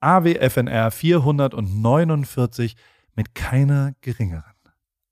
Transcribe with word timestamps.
AWFNR 0.00 0.90
449 0.90 2.76
mit 3.14 3.34
keiner 3.34 3.92
geringeren 4.00 4.44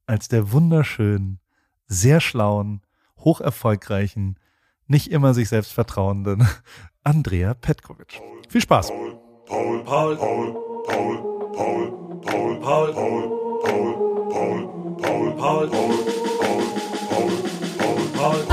als 0.09 0.29
der 0.29 0.53
wunderschönen, 0.53 1.39
sehr 1.87 2.21
schlauen, 2.21 2.83
hocherfolgreichen, 3.19 4.39
nicht 4.87 5.11
immer 5.11 5.35
sich 5.35 5.51
selbst 5.51 5.73
vertrauenden 5.73 6.49
Andrea 7.05 7.55
Petkovic. 7.55 8.21
Viel 8.49 8.63
Spaß. 8.63 8.89
Paul, 9.47 9.85
Paul, 9.85 10.17
Paul, 10.17 10.17
Paul, 10.87 11.53
Paul, 11.53 11.93
Paul, 12.23 12.61
Paul, 12.61 12.93
Paul, 12.95 13.63
Paul, 13.63 13.89
Paul, 14.31 14.69
Paul, 15.39 15.69
Paul, 15.69 15.69
Paul. 15.69 15.99
Petko. 18.19 18.48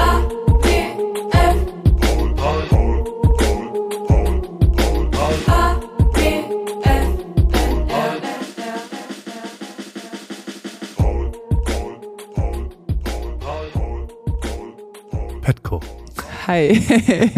Hi. 16.47 17.31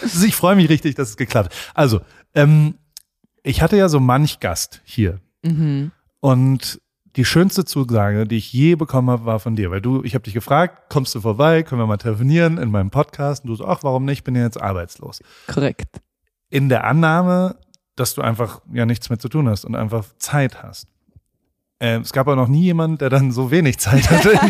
Also 0.00 0.26
ich 0.26 0.36
freue 0.36 0.56
mich 0.56 0.68
richtig, 0.68 0.94
dass 0.94 1.10
es 1.10 1.16
geklappt 1.16 1.52
hat. 1.52 1.72
Also, 1.74 2.00
ähm, 2.34 2.74
ich 3.42 3.62
hatte 3.62 3.76
ja 3.76 3.88
so 3.88 4.00
manch 4.00 4.40
Gast 4.40 4.80
hier. 4.84 5.20
Mhm. 5.42 5.90
Und 6.20 6.80
die 7.16 7.24
schönste 7.24 7.64
Zusage, 7.64 8.26
die 8.26 8.36
ich 8.36 8.52
je 8.52 8.76
bekommen 8.76 9.10
habe, 9.10 9.24
war 9.24 9.40
von 9.40 9.56
dir. 9.56 9.70
Weil 9.70 9.80
du, 9.80 10.04
ich 10.04 10.14
habe 10.14 10.22
dich 10.22 10.34
gefragt, 10.34 10.88
kommst 10.88 11.14
du 11.14 11.20
vorbei, 11.20 11.62
können 11.62 11.80
wir 11.80 11.86
mal 11.86 11.96
telefonieren 11.96 12.58
in 12.58 12.70
meinem 12.70 12.90
Podcast? 12.90 13.44
Und 13.44 13.48
du 13.48 13.56
so, 13.56 13.66
ach, 13.66 13.82
warum 13.82 14.04
nicht? 14.04 14.24
Bin 14.24 14.36
ja 14.36 14.42
jetzt 14.42 14.60
arbeitslos. 14.60 15.20
Korrekt. 15.46 16.00
In 16.50 16.68
der 16.68 16.84
Annahme, 16.84 17.56
dass 17.96 18.14
du 18.14 18.22
einfach 18.22 18.60
ja 18.72 18.86
nichts 18.86 19.10
mehr 19.10 19.18
zu 19.18 19.28
tun 19.28 19.48
hast 19.48 19.64
und 19.64 19.74
einfach 19.74 20.04
Zeit 20.18 20.62
hast. 20.62 20.86
Ähm, 21.80 22.02
es 22.02 22.12
gab 22.12 22.26
auch 22.26 22.34
noch 22.34 22.48
nie 22.48 22.62
jemand, 22.62 23.00
der 23.00 23.08
dann 23.08 23.30
so 23.30 23.52
wenig 23.52 23.78
Zeit 23.78 24.10
hatte. 24.10 24.32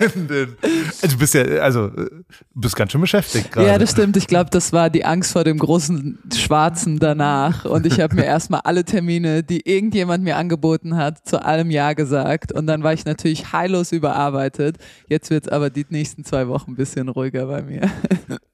also 0.00 1.16
du 1.16 1.18
bist 1.18 1.34
ja, 1.34 1.42
also 1.58 1.88
du 1.88 2.24
bist 2.54 2.74
ganz 2.74 2.90
schön 2.90 3.00
beschäftigt 3.00 3.52
gerade. 3.52 3.68
Ja, 3.68 3.78
das 3.78 3.92
stimmt. 3.92 4.16
Ich 4.16 4.26
glaube, 4.26 4.50
das 4.50 4.72
war 4.72 4.90
die 4.90 5.04
Angst 5.04 5.32
vor 5.32 5.44
dem 5.44 5.58
großen 5.58 6.18
Schwarzen 6.34 6.98
danach. 6.98 7.64
Und 7.64 7.86
ich 7.86 8.00
habe 8.00 8.16
mir 8.16 8.24
erstmal 8.26 8.62
alle 8.64 8.84
Termine, 8.84 9.44
die 9.44 9.68
irgendjemand 9.68 10.24
mir 10.24 10.36
angeboten 10.36 10.96
hat, 10.96 11.24
zu 11.28 11.44
allem 11.44 11.70
Ja 11.70 11.92
gesagt. 11.92 12.50
Und 12.50 12.66
dann 12.66 12.82
war 12.82 12.92
ich 12.92 13.04
natürlich 13.04 13.52
heillos 13.52 13.92
überarbeitet. 13.92 14.78
Jetzt 15.08 15.30
wird 15.30 15.46
es 15.46 15.52
aber 15.52 15.70
die 15.70 15.86
nächsten 15.90 16.24
zwei 16.24 16.48
Wochen 16.48 16.72
ein 16.72 16.76
bisschen 16.76 17.08
ruhiger 17.08 17.46
bei 17.46 17.62
mir. 17.62 17.88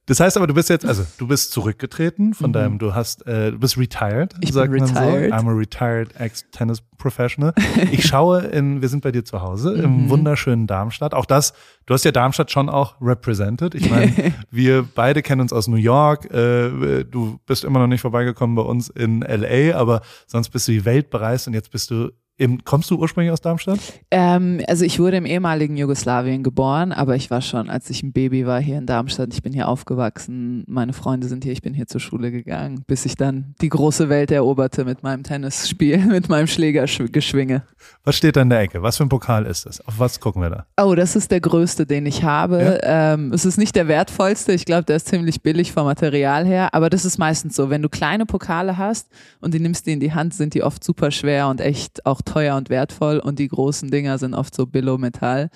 Das 0.06 0.18
heißt 0.18 0.36
aber, 0.36 0.48
du 0.48 0.54
bist 0.54 0.68
jetzt, 0.68 0.84
also 0.84 1.04
du 1.18 1.28
bist 1.28 1.52
zurückgetreten 1.52 2.34
von 2.34 2.50
mhm. 2.50 2.52
deinem, 2.52 2.78
du 2.78 2.92
hast, 2.94 3.24
äh, 3.26 3.52
du 3.52 3.58
bist 3.58 3.78
retired. 3.78 4.34
Ich 4.40 4.52
bin 4.52 4.62
retired. 4.62 5.30
So. 5.30 5.36
I'm 5.36 5.48
a 5.48 5.52
retired 5.52 6.18
ex-tennis 6.18 6.82
professional. 6.98 7.54
Ich 7.92 8.06
schaue 8.06 8.40
in, 8.40 8.82
wir 8.82 8.88
sind 8.88 9.02
bei 9.02 9.12
dir 9.12 9.24
zu 9.24 9.42
Hause 9.42 9.76
mhm. 9.76 9.84
im 9.84 10.10
wunderschönen 10.10 10.66
Darmstadt. 10.66 11.14
Auch 11.14 11.26
das, 11.26 11.52
du 11.86 11.94
hast 11.94 12.04
ja 12.04 12.10
Darmstadt 12.10 12.50
schon 12.50 12.68
auch 12.68 12.96
represented. 13.00 13.74
Ich 13.74 13.90
meine, 13.90 14.34
wir 14.50 14.82
beide 14.82 15.22
kennen 15.22 15.40
uns 15.40 15.52
aus 15.52 15.68
New 15.68 15.76
York. 15.76 16.24
Äh, 16.32 17.04
du 17.04 17.38
bist 17.46 17.62
immer 17.62 17.78
noch 17.78 17.86
nicht 17.86 18.00
vorbeigekommen 18.00 18.56
bei 18.56 18.62
uns 18.62 18.88
in 18.88 19.20
LA, 19.20 19.76
aber 19.76 20.02
sonst 20.26 20.48
bist 20.48 20.66
du 20.66 20.72
die 20.72 20.84
Welt 20.84 21.10
bereist 21.10 21.46
und 21.46 21.54
jetzt 21.54 21.70
bist 21.70 21.90
du 21.90 22.10
im, 22.38 22.64
kommst 22.64 22.90
du 22.90 22.96
ursprünglich 22.96 23.30
aus 23.30 23.42
Darmstadt? 23.42 23.78
Ähm, 24.10 24.62
also 24.66 24.84
ich 24.84 24.98
wurde 24.98 25.18
im 25.18 25.26
ehemaligen 25.26 25.76
Jugoslawien 25.76 26.42
geboren, 26.42 26.90
aber 26.90 27.14
ich 27.14 27.30
war 27.30 27.42
schon, 27.42 27.68
als 27.68 27.90
ich 27.90 28.02
ein 28.02 28.12
Baby 28.12 28.46
war, 28.46 28.58
hier 28.58 28.78
in 28.78 28.86
Darmstadt. 28.86 29.34
Ich 29.34 29.42
bin 29.42 29.52
hier 29.52 29.68
aufgewachsen, 29.68 30.64
meine 30.66 30.94
Freunde 30.94 31.28
sind 31.28 31.44
hier, 31.44 31.52
ich 31.52 31.60
bin 31.60 31.74
hier 31.74 31.86
zur 31.86 32.00
Schule 32.00 32.30
gegangen, 32.30 32.84
bis 32.86 33.04
ich 33.04 33.16
dann 33.16 33.54
die 33.60 33.68
große 33.68 34.08
Welt 34.08 34.30
eroberte 34.30 34.86
mit 34.86 35.02
meinem 35.02 35.24
Tennisspiel, 35.24 35.98
mit 36.06 36.30
meinem 36.30 36.46
Schlägergeschwinge. 36.46 37.64
Was 38.04 38.16
steht 38.16 38.36
da 38.36 38.42
in 38.42 38.50
der 38.50 38.60
Ecke? 38.60 38.82
Was 38.82 38.96
für 38.96 39.04
ein 39.04 39.10
Pokal 39.10 39.44
ist 39.44 39.66
das? 39.66 39.86
Auf 39.86 39.98
was 39.98 40.18
gucken 40.18 40.40
wir 40.40 40.50
da? 40.50 40.66
Oh, 40.82 40.94
das 40.94 41.14
ist 41.14 41.30
der 41.30 41.40
größte, 41.40 41.84
den 41.84 42.06
ich 42.06 42.24
habe. 42.24 42.80
Ja? 42.82 43.12
Ähm, 43.12 43.32
es 43.32 43.44
ist 43.44 43.58
nicht 43.58 43.76
der 43.76 43.88
wertvollste, 43.88 44.52
ich 44.52 44.64
glaube, 44.64 44.84
der 44.84 44.96
ist 44.96 45.08
ziemlich 45.08 45.42
billig 45.42 45.72
vom 45.72 45.84
Material 45.84 46.46
her, 46.46 46.72
aber 46.72 46.88
das 46.88 47.04
ist 47.04 47.18
meistens 47.18 47.54
so, 47.56 47.68
wenn 47.68 47.82
du 47.82 47.90
kleine 47.90 48.24
Pokale 48.24 48.78
hast 48.78 49.08
und 49.40 49.52
die 49.52 49.60
nimmst 49.60 49.86
die 49.86 49.92
in 49.92 50.00
die 50.00 50.14
Hand, 50.14 50.32
sind 50.32 50.54
die 50.54 50.62
oft 50.62 50.82
super 50.82 51.10
schwer 51.10 51.48
und 51.48 51.60
echt 51.60 52.06
auch 52.06 52.21
teuer 52.24 52.56
und 52.56 52.70
wertvoll 52.70 53.18
und 53.18 53.38
die 53.38 53.48
großen 53.48 53.90
Dinger 53.90 54.18
sind 54.18 54.34
oft 54.34 54.54
so 54.54 54.66
Billo-Metall. 54.66 55.50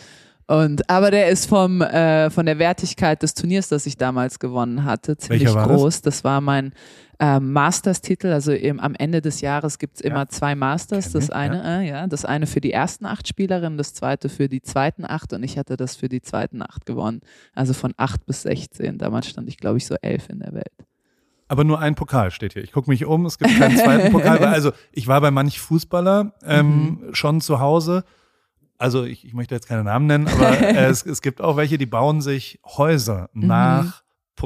Und, 0.49 0.89
aber 0.89 1.11
der 1.11 1.29
ist 1.29 1.47
vom, 1.47 1.81
äh, 1.83 2.31
von 2.31 2.47
der 2.47 2.61
Wertigkeit 2.61 3.21
des 3.23 3.35
Turniers, 3.35 3.69
das 3.69 3.85
ich 3.85 3.97
damals 3.97 4.39
gewonnen 4.39 4.85
hatte, 4.85 5.17
ziemlich 5.17 5.47
groß. 5.47 6.03
Das? 6.03 6.19
das? 6.19 6.25
war 6.25 6.41
mein 6.41 6.73
äh, 7.19 7.41
Masters-Titel. 7.41 8.29
Also 8.29 8.53
im, 8.53 8.79
am 8.79 8.95
Ende 8.95 9.21
des 9.21 9.41
Jahres 9.41 9.79
gibt 9.79 9.97
es 9.97 10.01
immer 10.03 10.21
ja. 10.21 10.29
zwei 10.29 10.55
Masters. 10.55 11.11
Das 11.11 11.31
eine, 11.31 11.57
ja. 11.57 11.81
Äh, 11.81 11.89
ja, 11.89 12.07
das 12.07 12.25
eine 12.25 12.47
für 12.47 12.61
die 12.61 12.73
ersten 12.73 13.07
acht 13.07 13.27
Spielerinnen, 13.27 13.77
das 13.77 13.93
zweite 13.93 14.29
für 14.29 14.49
die 14.49 14.63
zweiten 14.63 15.05
acht 15.05 15.33
und 15.33 15.43
ich 15.43 15.59
hatte 15.59 15.77
das 15.77 15.97
für 15.97 16.09
die 16.09 16.23
zweiten 16.23 16.63
acht 16.63 16.87
gewonnen. 16.87 17.23
Also 17.53 17.75
von 17.75 17.93
acht 17.97 18.25
bis 18.27 18.43
16. 18.43 18.99
Damals 18.99 19.29
stand 19.29 19.49
ich, 19.49 19.57
glaube 19.57 19.79
ich, 19.79 19.87
so 19.87 19.97
elf 20.01 20.29
in 20.31 20.39
der 20.39 20.53
Welt. 20.53 20.87
Aber 21.49 21.65
nur 21.65 21.79
ein 21.79 21.95
Pokal 21.95 22.31
steht 22.31 22.55
hier. 22.55 22.65
Ich 22.65 22.73
gucke 22.73 22.91
mich 22.91 23.05
um, 23.05 23.25
es 23.27 23.39
gibt 23.39 23.57
keinen 23.59 23.77
zweiten 23.77 24.13
Pokal. 24.13 24.39
Also 24.47 24.73
ich 24.93 25.07
war 25.07 25.21
bei 25.21 25.31
manch 25.31 25.61
Fußballer 25.61 26.33
ähm, 26.45 26.67
mhm. 26.67 27.15
schon 27.15 27.41
zu 27.41 27.61
Hause. 27.61 28.05
Also 28.79 29.05
ich, 29.05 29.25
ich 29.25 29.33
möchte 29.33 29.55
jetzt 29.55 29.69
keine 29.69 29.85
Namen 29.85 30.07
nennen, 30.07 30.29
aber 30.29 30.61
äh, 30.61 30.87
es, 30.87 31.05
es 31.05 31.23
gibt 31.23 31.41
auch 31.41 31.57
welche, 31.57 31.79
die 31.79 31.87
bauen 31.87 32.21
sich 32.21 32.61
Häuser 32.65 33.31
mhm. 33.33 33.47
nach. 33.47 34.03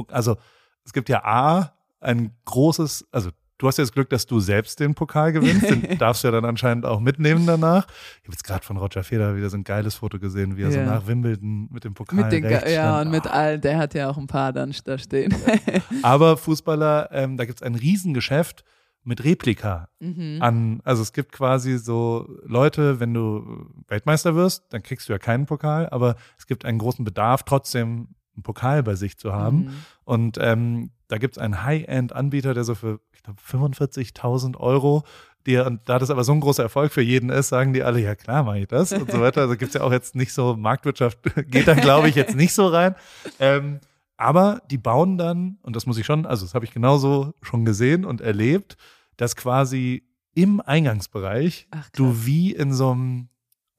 Also 0.09 0.37
es 0.85 0.93
gibt 0.93 1.09
ja 1.09 1.23
A, 1.23 1.73
ein 1.99 2.31
großes, 2.45 3.07
also 3.11 3.29
Du 3.61 3.67
hast 3.67 3.77
ja 3.77 3.83
das 3.83 3.91
Glück, 3.91 4.09
dass 4.09 4.25
du 4.25 4.39
selbst 4.39 4.79
den 4.79 4.95
Pokal 4.95 5.31
gewinnst. 5.33 5.69
Den 5.69 5.95
darfst 5.99 6.23
du 6.23 6.29
ja 6.29 6.31
dann 6.31 6.45
anscheinend 6.45 6.83
auch 6.83 6.99
mitnehmen 6.99 7.45
danach. 7.45 7.85
Ich 7.85 8.23
habe 8.23 8.31
jetzt 8.31 8.43
gerade 8.43 8.65
von 8.65 8.75
Roger 8.75 9.03
Federer 9.03 9.35
wieder 9.35 9.51
so 9.51 9.57
ein 9.57 9.63
geiles 9.63 9.93
Foto 9.93 10.17
gesehen, 10.17 10.57
wie 10.57 10.63
er 10.63 10.71
ja. 10.71 10.83
so 10.83 10.91
nach 10.91 11.05
Wimbledon 11.05 11.69
mit 11.71 11.83
dem 11.83 11.93
Pokal 11.93 12.23
mit 12.23 12.31
den, 12.31 12.49
Ja, 12.49 12.59
stand. 12.59 13.05
und 13.05 13.11
mit 13.11 13.27
oh. 13.27 13.29
allen, 13.29 13.61
der 13.61 13.77
hat 13.77 13.93
ja 13.93 14.09
auch 14.09 14.17
ein 14.17 14.25
paar 14.25 14.51
dann 14.51 14.73
da 14.83 14.97
stehen. 14.97 15.35
Aber 16.01 16.37
Fußballer, 16.37 17.09
ähm, 17.11 17.37
da 17.37 17.45
gibt 17.45 17.59
es 17.59 17.61
ein 17.61 17.75
Riesengeschäft 17.75 18.63
mit 19.03 19.23
Replika 19.23 19.89
mhm. 19.99 20.37
an. 20.39 20.81
Also 20.83 21.03
es 21.03 21.13
gibt 21.13 21.31
quasi 21.31 21.77
so 21.77 22.27
Leute, 22.43 22.99
wenn 22.99 23.13
du 23.13 23.69
Weltmeister 23.87 24.33
wirst, 24.33 24.73
dann 24.73 24.81
kriegst 24.81 25.07
du 25.07 25.13
ja 25.13 25.19
keinen 25.19 25.45
Pokal, 25.45 25.87
aber 25.89 26.15
es 26.39 26.47
gibt 26.47 26.65
einen 26.65 26.79
großen 26.79 27.05
Bedarf, 27.05 27.43
trotzdem 27.43 28.07
einen 28.35 28.43
Pokal 28.43 28.83
bei 28.83 28.95
sich 28.95 29.17
zu 29.17 29.33
haben. 29.33 29.57
Mhm. 29.57 29.73
Und 30.03 30.37
ähm, 30.39 30.91
da 31.07 31.17
gibt 31.17 31.37
es 31.37 31.41
einen 31.41 31.63
High-End-Anbieter, 31.63 32.53
der 32.53 32.63
so 32.63 32.75
für 32.75 32.99
ich 33.13 33.23
glaube, 33.23 33.39
45.000 33.41 34.57
Euro. 34.57 35.03
Die, 35.45 35.57
und 35.57 35.81
da 35.89 35.97
das 35.97 36.09
aber 36.09 36.23
so 36.23 36.33
ein 36.33 36.39
großer 36.39 36.63
Erfolg 36.63 36.91
für 36.91 37.01
jeden 37.01 37.29
ist, 37.29 37.49
sagen 37.49 37.73
die 37.73 37.83
alle, 37.83 37.99
ja 37.99 38.15
klar, 38.15 38.43
mache 38.43 38.59
ich 38.59 38.67
das 38.67 38.91
und 38.93 39.11
so 39.11 39.21
weiter. 39.21 39.41
Also 39.41 39.55
gibt 39.55 39.69
es 39.69 39.73
ja 39.73 39.81
auch 39.81 39.91
jetzt 39.91 40.15
nicht 40.15 40.33
so, 40.33 40.55
Marktwirtschaft 40.55 41.19
geht 41.47 41.67
da, 41.67 41.73
glaube 41.73 42.09
ich, 42.09 42.15
jetzt 42.15 42.35
nicht 42.35 42.53
so 42.53 42.67
rein. 42.67 42.95
Ähm, 43.39 43.79
aber 44.17 44.61
die 44.69 44.77
bauen 44.77 45.17
dann, 45.17 45.57
und 45.63 45.75
das 45.75 45.87
muss 45.87 45.97
ich 45.97 46.05
schon, 46.05 46.27
also 46.27 46.45
das 46.45 46.53
habe 46.53 46.65
ich 46.65 46.71
genauso 46.71 47.33
schon 47.41 47.65
gesehen 47.65 48.05
und 48.05 48.21
erlebt, 48.21 48.77
dass 49.17 49.35
quasi 49.35 50.03
im 50.35 50.61
Eingangsbereich 50.61 51.67
Ach, 51.71 51.89
du 51.89 52.25
wie 52.25 52.53
in 52.53 52.71
so 52.71 52.91
einem 52.91 53.29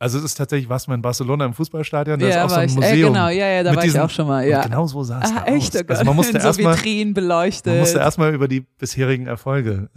also 0.03 0.19
es 0.19 0.25
ist 0.25 0.35
tatsächlich, 0.35 0.69
was 0.69 0.89
man 0.89 0.97
in 0.97 1.03
Barcelona 1.03 1.47
im 1.47 1.55
Fußballstadion, 1.55 2.19
da 2.19 2.27
ja, 2.27 2.33
ist 2.33 2.43
auch 2.43 2.49
so 2.49 2.57
ein 2.57 2.69
ich, 2.69 2.75
Museum. 2.75 2.93
Äh, 2.93 3.03
genau, 3.03 3.29
ja, 3.29 3.47
ja, 3.47 3.63
da 3.63 3.73
war 3.77 3.83
diesen, 3.85 3.99
ich 3.99 4.03
auch 4.03 4.11
schon 4.11 4.27
mal, 4.27 4.45
ja. 4.45 4.63
genau 4.65 4.85
so 4.89 5.05
sah 5.05 5.21
es 5.23 5.31
ah, 5.31 5.45
echt, 5.47 5.77
aus. 5.77 5.89
Also 5.89 6.05
man 6.05 6.17
musste 6.17 6.33
so 6.41 6.47
erstmal 6.49 6.77
Vitrinen 6.77 7.15
beleuchtet. 7.15 7.67
Man 7.73 7.79
musste 7.79 7.99
erstmal 8.01 8.35
über 8.35 8.49
die 8.49 8.63
bisherigen 8.63 9.29
Erfolge 9.29 9.91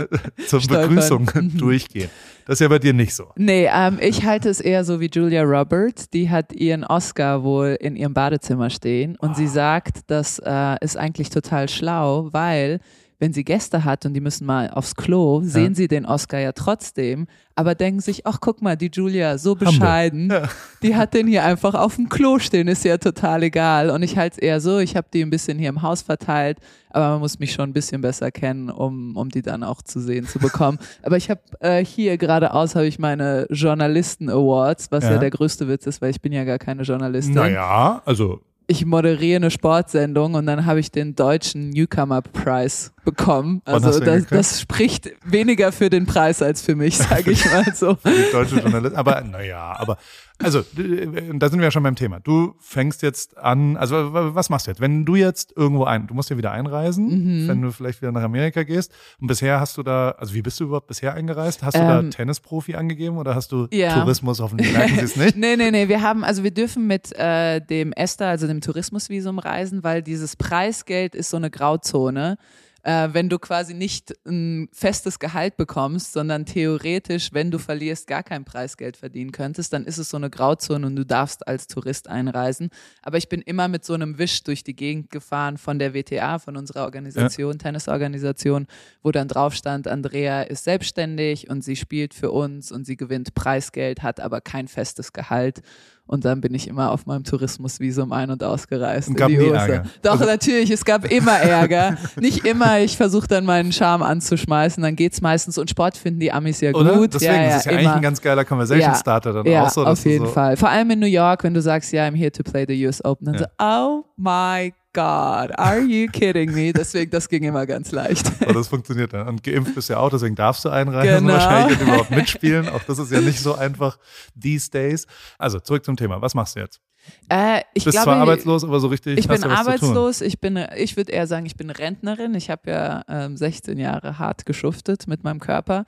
zur 0.48 0.62
Stolpern. 0.62 0.90
Begrüßung 0.90 1.32
mhm. 1.34 1.58
durchgehen. 1.58 2.12
Das 2.46 2.58
ist 2.58 2.60
ja 2.60 2.68
bei 2.68 2.78
dir 2.78 2.94
nicht 2.94 3.16
so. 3.16 3.32
Nee, 3.36 3.68
ähm, 3.74 3.98
ich 4.00 4.24
halte 4.24 4.48
es 4.48 4.62
eher 4.62 4.84
so 4.84 5.00
wie 5.00 5.10
Julia 5.12 5.42
Roberts. 5.42 6.08
Die 6.12 6.30
hat 6.30 6.54
ihren 6.54 6.84
Oscar 6.84 7.44
wohl 7.44 7.76
in 7.80 7.96
ihrem 7.96 8.14
Badezimmer 8.14 8.70
stehen 8.70 9.16
und 9.16 9.32
oh. 9.32 9.34
sie 9.34 9.48
sagt, 9.48 10.02
das 10.06 10.38
äh, 10.38 10.76
ist 10.82 10.98
eigentlich 10.98 11.32
total 11.32 11.68
schlau, 11.68 12.30
weil 12.32 12.80
wenn 13.20 13.34
sie 13.34 13.44
Gäste 13.44 13.86
hat 13.86 14.06
und 14.06 14.14
die 14.14 14.22
müssen 14.22 14.46
mal 14.46 14.70
aufs 14.70 14.96
Klo, 14.96 15.42
ja. 15.42 15.48
sehen 15.48 15.76
sie 15.76 15.88
den 15.88 16.06
Oscar 16.06 16.40
ja 16.40 16.52
trotzdem, 16.52 17.28
aber 17.56 17.74
denken 17.74 18.02
sich, 18.02 18.28
ach 18.28 18.40
guck 18.42 18.62
mal, 18.62 18.76
die 18.76 18.90
Julia, 18.92 19.38
so 19.38 19.56
bescheiden, 19.56 20.30
ja. 20.30 20.50
die 20.84 20.96
hat 20.96 21.14
den 21.14 21.28
hier 21.28 21.46
einfach 21.46 21.74
auf 21.74 21.96
dem 21.96 22.10
Klo 22.10 22.40
stehen, 22.40 22.68
ist 22.68 22.84
ja 22.84 22.98
total 22.98 23.44
egal. 23.44 23.90
Und 23.90 24.04
ich 24.04 24.18
halte 24.18 24.36
es 24.36 24.38
eher 24.40 24.60
so, 24.60 24.80
ich 24.80 24.98
habe 24.98 25.08
die 25.14 25.22
ein 25.22 25.30
bisschen 25.30 25.58
hier 25.58 25.70
im 25.70 25.82
Haus 25.82 26.02
verteilt, 26.02 26.58
aber 26.90 27.12
man 27.12 27.20
muss 27.20 27.40
mich 27.40 27.54
schon 27.54 27.70
ein 27.70 27.74
bisschen 27.74 28.02
besser 28.02 28.32
kennen, 28.32 28.70
um, 28.70 29.16
um 29.16 29.30
die 29.30 29.42
dann 29.42 29.64
auch 29.64 29.82
zu 29.82 30.02
sehen 30.02 30.28
zu 30.28 30.40
bekommen. 30.40 30.78
aber 31.04 31.16
ich 31.16 31.30
habe 31.30 31.42
äh, 31.62 31.84
hier 31.86 32.18
geradeaus 32.18 32.76
habe 32.76 32.88
ich 32.88 33.00
meine 33.00 33.48
Journalisten 33.50 34.30
Awards, 34.30 34.92
was 34.92 35.06
ja. 35.06 35.12
ja 35.12 35.18
der 35.18 35.30
größte 35.30 35.70
Witz 35.70 35.88
ist, 35.88 36.02
weil 36.02 36.10
ich 36.10 36.22
bin 36.22 36.34
ja 36.34 36.44
gar 36.44 36.60
keine 36.60 36.84
Journalistin. 36.84 37.36
Naja, 37.36 38.02
also 38.06 38.42
ich 38.68 38.86
moderiere 38.86 39.38
eine 39.38 39.52
Sportsendung 39.52 40.34
und 40.34 40.46
dann 40.46 40.66
habe 40.66 40.80
ich 40.80 40.92
den 40.92 41.16
deutschen 41.16 41.70
Newcomer 41.70 42.22
Prize 42.22 42.92
bekommen. 43.04 43.62
Also 43.66 44.00
das, 44.00 44.26
das, 44.28 44.62
spricht 44.62 45.12
weniger 45.24 45.72
für 45.72 45.90
den 45.90 46.06
Preis 46.06 46.42
als 46.42 46.62
für 46.62 46.76
mich, 46.76 46.98
sage 46.98 47.32
ich 47.32 47.46
mal 47.52 47.66
so. 47.74 47.98
die 48.04 48.32
deutsche 48.32 48.58
Journalistin. 48.58 48.98
Aber 48.98 49.22
naja, 49.22 49.76
aber 49.78 49.98
Also, 50.38 50.62
da 50.62 51.50
sind 51.50 51.60
wir 51.60 51.64
ja 51.64 51.72
schon 51.72 51.84
beim 51.84 51.96
Thema. 51.96 52.20
Du 52.20 52.56
fängst 52.60 53.02
jetzt 53.02 53.38
an, 53.38 53.78
also 53.78 54.14
was 54.14 54.50
machst 54.50 54.68
du 54.68 54.72
jetzt? 54.72 54.82
Wenn 54.82 55.06
du 55.06 55.16
jetzt 55.16 55.54
irgendwo 55.56 55.86
ein, 55.86 56.08
du 56.08 56.14
musst 56.14 56.30
ja 56.30 56.38
wieder 56.38 56.52
einreisen, 56.52 57.44
mhm. 57.44 57.48
wenn 57.48 57.62
du 57.62 57.72
vielleicht 57.72 58.02
wieder 58.02 58.12
nach 58.12 58.24
Amerika 58.24 58.64
gehst. 58.64 58.92
Und 59.22 59.28
bisher 59.28 59.62
hast 59.62 59.78
du 59.78 59.84
da, 59.84 60.12
also 60.12 60.34
wie 60.34 60.42
bist 60.42 60.60
du 60.60 60.66
überhaupt 60.66 60.88
bisher 60.88 61.14
eingereist? 61.14 61.64
Hast 61.64 61.78
du 61.78 61.82
ähm, 61.82 61.88
da 61.88 62.02
Tennisprofi 62.10 62.76
angegeben 62.76 63.18
oder 63.18 63.34
hast 63.34 63.54
du 63.54 63.68
ja. 63.72 63.94
Tourismus? 63.94 64.42
Hoffentlich 64.42 64.74
merken 64.74 64.96
sie 64.96 65.06
es 65.06 65.16
nicht. 65.16 65.36
nee, 65.38 65.56
nee, 65.56 65.72
nee. 65.72 65.88
Wir 65.88 66.02
haben, 66.02 66.26
also 66.26 66.44
wir 66.44 66.52
dürfen 66.52 66.86
mit 66.86 67.18
äh, 67.18 67.62
dem 67.62 67.94
ESTA, 67.94 68.30
also 68.30 68.46
dem 68.48 68.60
Tourismusvisum 68.60 69.40
reisen, 69.40 69.84
weil 69.84 70.02
dieses 70.02 70.36
Preisgeld 70.36 71.16
ist 71.16 71.30
so 71.30 71.38
eine 71.38 71.50
Grauzone 71.50 72.38
äh, 72.86 73.10
wenn 73.14 73.30
du 73.30 73.40
quasi 73.40 73.74
nicht 73.74 74.14
ein 74.28 74.70
festes 74.72 75.18
Gehalt 75.18 75.58
bekommst, 75.58 76.14
sondern 76.14 76.46
theoretisch, 76.46 77.34
wenn 77.34 77.50
du 77.50 77.58
verlierst, 77.58 78.06
gar 78.06 78.22
kein 78.22 78.46
Preisgeld 78.46 78.96
verdienen 78.96 79.32
könntest, 79.32 79.74
dann 79.74 79.86
ist 79.86 79.98
es 79.98 80.10
so 80.10 80.18
eine 80.18 80.30
Grauzone 80.30 80.86
und 80.86 80.96
du 80.96 81.04
darfst 81.04 81.48
als 81.48 81.66
Tourist 81.66 82.08
einreisen. 82.08 82.70
Aber 83.02 83.18
ich 83.18 83.28
bin 83.28 83.42
immer 83.42 83.68
mit 83.70 83.84
so 83.84 83.96
einem 83.96 84.20
Wisch 84.20 84.44
durch 84.44 84.64
die 84.64 84.76
Gegend 84.76 85.10
gefahren 85.10 85.58
von 85.58 85.80
der 85.80 85.96
WTA, 85.96 86.38
von 86.38 86.58
unserer 86.58 86.84
Organisation, 86.84 87.54
ja. 87.54 87.58
Tennisorganisation, 87.58 88.68
wo 89.02 89.12
dann 89.12 89.28
drauf 89.28 89.56
stand, 89.56 89.88
Andrea 89.88 90.44
ist 90.44 90.64
selbstständig 90.64 91.50
und 91.50 91.64
sie 91.64 91.76
spielt 91.76 92.14
für 92.14 92.30
uns 92.30 92.72
und 92.72 92.86
sie 92.86 92.98
gewinnt 92.98 93.34
Preisgeld, 93.34 94.04
hat 94.04 94.20
aber 94.20 94.42
kein 94.42 94.68
festes 94.68 95.12
Gehalt. 95.12 95.64
Und 96.08 96.24
dann 96.24 96.40
bin 96.40 96.54
ich 96.54 96.68
immer 96.68 96.92
auf 96.92 97.08
meinem 97.08 97.24
Tourismusvisum 97.24 98.12
ein- 98.12 98.30
und 98.30 98.44
ausgereist. 98.44 99.08
Und 99.08 99.16
gab 99.16 99.30
in 99.30 99.40
die 99.40 99.46
nie 99.46 99.52
Ärger. 99.52 99.84
Doch, 100.04 100.12
also 100.12 100.26
natürlich, 100.26 100.70
es 100.70 100.86
gab 100.86 101.10
immer 101.12 101.34
Ärger. 101.34 101.98
Nicht 102.20 102.46
immer, 102.46 102.80
ich 102.80 102.96
versuche 102.96 103.28
dann 103.28 103.44
meinen 103.44 103.72
Charme 103.72 104.04
anzuschmeißen, 104.04 104.84
dann 104.84 104.96
geht's 104.96 105.22
meistens. 105.22 105.58
Und 105.58 105.70
Sport 105.70 105.98
finden 105.98 106.20
die 106.20 106.32
Amis 106.32 106.62
ja 106.62 106.74
Oder? 106.74 106.94
gut. 106.96 107.16
Deswegen, 107.16 107.34
ja, 107.34 107.48
das 107.48 107.58
ist 107.58 107.66
ja, 107.66 107.72
ja 107.72 107.78
eigentlich 107.80 107.90
ein 107.90 108.02
ganz 108.04 108.22
geiler 108.22 108.46
Conversation 108.46 108.94
Starter 108.94 109.34
dann 109.34 109.46
ja, 109.48 109.64
auch 109.64 109.70
so. 109.70 109.84
auf 109.84 110.06
jeden 110.06 110.28
so 110.28 110.32
Fall. 110.32 110.56
Vor 110.58 110.70
allem 110.70 110.92
in 110.92 111.00
New 111.00 111.08
York, 111.08 111.44
wenn 111.44 111.56
du 111.56 111.62
sagst, 111.62 111.92
ja, 111.92 112.06
I'm 112.06 112.16
here 112.16 112.32
to 112.32 112.44
play 112.44 112.66
the 112.68 112.86
US 112.86 113.04
Open, 113.04 113.26
dann 113.26 113.40
so, 113.40 113.46
oh 113.60 114.04
my 114.16 114.70
God, 114.70 114.85
are 115.04 115.80
you 115.80 116.08
kidding 116.08 116.54
me? 116.54 116.74
Deswegen, 116.74 117.12
das 117.12 117.28
ging 117.30 117.44
immer 117.44 117.66
ganz 117.66 117.92
leicht. 117.92 118.26
Aber 118.42 118.54
das 118.54 118.68
funktioniert 118.68 119.14
dann. 119.14 119.28
Und 119.28 119.44
geimpft 119.44 119.76
bist 119.76 119.90
ja 119.90 119.98
auch, 119.98 120.10
deswegen 120.10 120.36
darfst 120.36 120.66
du 120.66 120.70
einreisen 120.70 121.28
genau. 121.28 121.34
wahrscheinlich 121.34 121.80
und 121.80 121.88
überhaupt 121.88 122.12
mitspielen. 122.12 122.70
Auch 122.70 122.84
das 122.84 123.00
ist 123.00 123.12
ja 123.12 123.22
nicht 123.22 123.40
so 123.40 123.56
einfach 123.56 123.98
these 124.40 124.70
days. 124.70 125.06
Also 125.38 125.60
zurück 125.60 125.86
zum 125.86 125.98
Thema. 125.98 126.22
Was 126.22 126.36
machst 126.36 126.56
du 126.56 126.60
jetzt? 126.60 126.82
Äh, 127.30 127.62
ich 127.74 127.84
bist 127.84 127.96
glaube, 127.96 128.06
zwar 128.06 128.18
arbeitslos, 128.18 128.64
aber 128.64 128.80
so 128.80 128.88
richtig. 128.88 129.18
Ich 129.20 129.28
bin 129.28 129.44
arbeitslos. 129.44 130.22
Ich 130.22 130.40
bin, 130.40 130.60
ich 130.76 130.98
würde 130.98 131.12
eher 131.12 131.28
sagen, 131.28 131.46
ich 131.46 131.56
bin 131.56 131.70
Rentnerin. 131.70 132.34
Ich 132.34 132.50
habe 132.50 132.70
ja 132.70 133.04
ähm, 133.08 133.38
16 133.38 133.78
Jahre 133.78 134.20
hart 134.20 134.46
geschuftet 134.46 135.08
mit 135.08 135.24
meinem 135.24 135.40
Körper. 135.40 135.86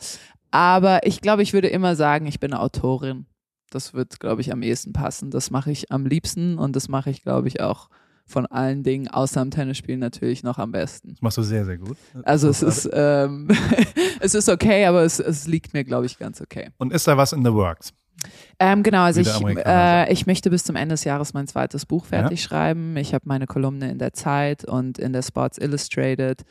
Aber 0.52 1.06
ich 1.06 1.22
glaube, 1.22 1.44
ich 1.44 1.54
würde 1.54 1.68
immer 1.68 1.96
sagen, 1.96 2.26
ich 2.26 2.40
bin 2.40 2.54
Autorin. 2.54 3.26
Das 3.70 3.94
wird, 3.94 4.20
glaube 4.20 4.42
ich, 4.42 4.52
am 4.52 4.62
ehesten 4.62 4.94
passen. 4.94 5.30
Das 5.30 5.52
mache 5.52 5.72
ich 5.72 5.92
am 5.92 6.06
liebsten 6.06 6.58
und 6.58 6.76
das 6.76 6.88
mache 6.88 7.10
ich, 7.10 7.22
glaube 7.22 7.48
ich, 7.48 7.62
auch 7.62 7.90
von 8.28 8.46
allen 8.46 8.84
Dingen 8.84 9.08
außer 9.08 9.40
am 9.40 9.52
Tennisspielen 9.52 10.02
natürlich 10.02 10.44
noch 10.44 10.60
am 10.60 10.72
besten. 10.72 11.12
Das 11.12 11.22
machst 11.22 11.38
du 11.38 11.44
sehr, 11.44 11.66
sehr 11.66 11.78
gut. 11.78 11.98
Also 12.24 12.50
es 12.50 12.62
ist, 12.62 12.90
ähm, 12.94 13.48
es 14.20 14.36
ist 14.36 14.50
okay, 14.50 14.86
aber 14.86 15.04
es, 15.04 15.20
es 15.20 15.48
liegt 15.48 15.74
mir, 15.74 15.86
glaube 15.86 16.06
ich, 16.06 16.20
ganz 16.20 16.42
okay. 16.42 16.70
Und 16.78 16.94
ist 16.94 17.08
da 17.08 17.16
was 17.18 17.32
in 17.32 17.44
the 17.44 17.54
works? 17.54 17.94
Ähm, 18.60 18.84
genau, 18.84 19.04
also 19.04 19.22
ich, 19.22 19.58
äh, 19.66 20.12
ich 20.12 20.26
möchte 20.26 20.50
bis 20.50 20.64
zum 20.64 20.76
Ende 20.76 20.94
des 20.94 21.04
Jahres 21.04 21.34
mein 21.34 21.48
zweites 21.48 21.86
Buch 21.86 22.06
fertig 22.06 22.42
ja. 22.42 22.48
schreiben. 22.48 22.98
Ich 22.98 23.14
habe 23.14 23.24
meine 23.28 23.46
Kolumne 23.46 23.92
in 23.92 24.00
der 24.00 24.14
Zeit 24.14 24.66
und 24.66 24.98
in 24.98 25.14
der 25.14 25.22
Sports 25.22 25.58
Illustrated 25.58 26.44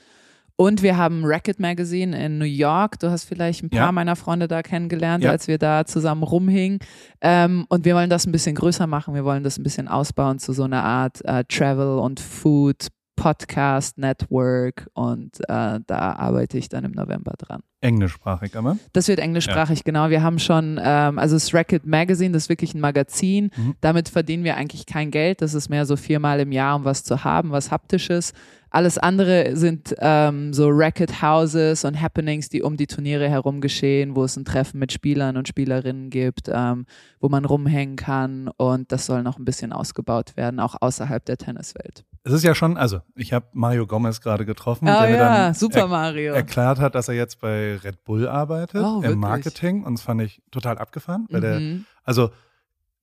und 0.57 0.83
wir 0.83 0.97
haben 0.97 1.23
Racket 1.25 1.61
Magazine 1.61 2.25
in 2.25 2.39
New 2.39 2.47
York. 2.47 2.99
Du 2.99 3.11
hast 3.11 3.25
vielleicht 3.25 3.63
ein 3.63 3.71
paar 3.71 3.87
ja. 3.87 3.93
meiner 3.93 4.17
Freunde 4.17 4.49
da 4.49 4.63
kennengelernt, 4.63 5.23
ja. 5.23 5.31
als 5.31 5.49
wir 5.49 5.59
da 5.59 5.85
zusammen 5.85 6.23
rumhingen. 6.23 6.79
Ähm, 7.21 7.67
und 7.69 7.85
wir 7.85 7.95
wollen 7.95 8.09
das 8.09 8.27
ein 8.27 8.33
bisschen 8.33 8.55
größer 8.55 8.87
machen. 8.87 9.15
Wir 9.15 9.25
wollen 9.25 9.45
das 9.45 9.59
ein 9.59 9.63
bisschen 9.63 9.87
ausbauen 9.87 10.39
zu 10.39 10.53
so 10.53 10.65
einer 10.65 10.83
Art 10.83 11.23
äh, 11.25 11.45
Travel 11.45 11.99
und 11.99 12.21
Food 12.21 12.89
Podcast 13.17 13.99
Network 13.99 14.89
und 14.95 15.41
äh, 15.49 15.81
da 15.87 16.13
arbeite 16.17 16.59
ich 16.59 16.69
dann 16.69 16.85
im 16.85 16.93
November 16.93 17.33
dran. 17.37 17.63
Englischsprachig 17.81 18.57
aber? 18.57 18.79
Das 18.93 19.09
wird 19.09 19.19
englischsprachig, 19.19 19.79
ja. 19.79 19.83
genau. 19.85 20.11
Wir 20.11 20.23
haben 20.23 20.39
schon, 20.39 20.81
ähm, 20.83 21.19
also 21.19 21.37
das 21.37 21.53
Racket 21.53 21.87
Magazine, 21.87 22.33
das 22.33 22.45
ist 22.45 22.49
wirklich 22.49 22.75
ein 22.75 22.81
Magazin. 22.81 23.51
Mhm. 23.57 23.75
Damit 23.81 24.09
verdienen 24.09 24.45
wir 24.45 24.57
eigentlich 24.57 24.87
kein 24.87 25.11
Geld. 25.11 25.43
Das 25.43 25.55
ist 25.55 25.69
mehr 25.69 25.87
so 25.87 25.97
viermal 25.97 26.41
im 26.41 26.53
Jahr, 26.53 26.77
um 26.77 26.85
was 26.85 27.05
zu 27.05 27.25
haben, 27.25 27.51
was 27.51 27.71
haptisches. 27.71 28.33
Alles 28.71 28.99
andere 28.99 29.57
sind 29.57 29.95
ähm, 30.01 30.53
so 30.53 30.69
Racket 30.69 31.23
Houses 31.23 31.85
und 31.85 32.01
Happenings, 32.01 32.49
die 32.49 32.63
um 32.63 32.77
die 32.77 32.87
Turniere 32.87 33.29
herum 33.29 33.61
geschehen, 33.61 34.17
wo 34.17 34.25
es 34.25 34.37
ein 34.37 34.45
Treffen 34.45 34.79
mit 34.79 34.93
Spielern 34.93 35.37
und 35.37 35.49
Spielerinnen 35.49 36.11
gibt, 36.11 36.51
ähm, 36.53 36.87
wo 37.21 37.29
man 37.29 37.45
rumhängen 37.45 37.97
kann 37.97 38.49
und 38.57 38.91
das 38.93 39.07
soll 39.07 39.23
noch 39.23 39.39
ein 39.39 39.45
bisschen 39.45 39.73
ausgebaut 39.73 40.37
werden, 40.37 40.61
auch 40.61 40.75
außerhalb 40.81 41.25
der 41.25 41.39
Tenniswelt. 41.39 42.05
Es 42.27 42.33
ist 42.33 42.43
ja 42.43 42.57
schon, 42.57 42.77
also 42.77 43.03
ich 43.15 43.33
habe 43.33 43.47
Mario 43.53 43.87
Gomez 43.87 44.21
gerade 44.21 44.45
getroffen, 44.45 44.89
oh, 44.89 44.91
der 44.91 45.11
mir 45.11 45.17
ja, 45.17 45.45
dann 45.45 45.55
Super 45.55 45.79
er 45.79 45.87
Mario. 45.87 46.35
erklärt 46.35 46.81
hat, 46.81 46.97
dass 46.97 47.07
er 47.07 47.15
jetzt 47.15 47.39
bei 47.39 47.77
Red 47.77 48.03
Bull 48.03 48.27
arbeitet 48.27 48.83
oh, 48.85 49.01
im 49.01 49.21
Marketing 49.21 49.85
und 49.85 49.95
das 49.95 50.03
fand 50.03 50.23
ich 50.23 50.43
total 50.51 50.77
abgefahren, 50.79 51.29
weil 51.31 51.41
mhm. 51.41 51.43
der, 51.43 51.85
also 52.03 52.31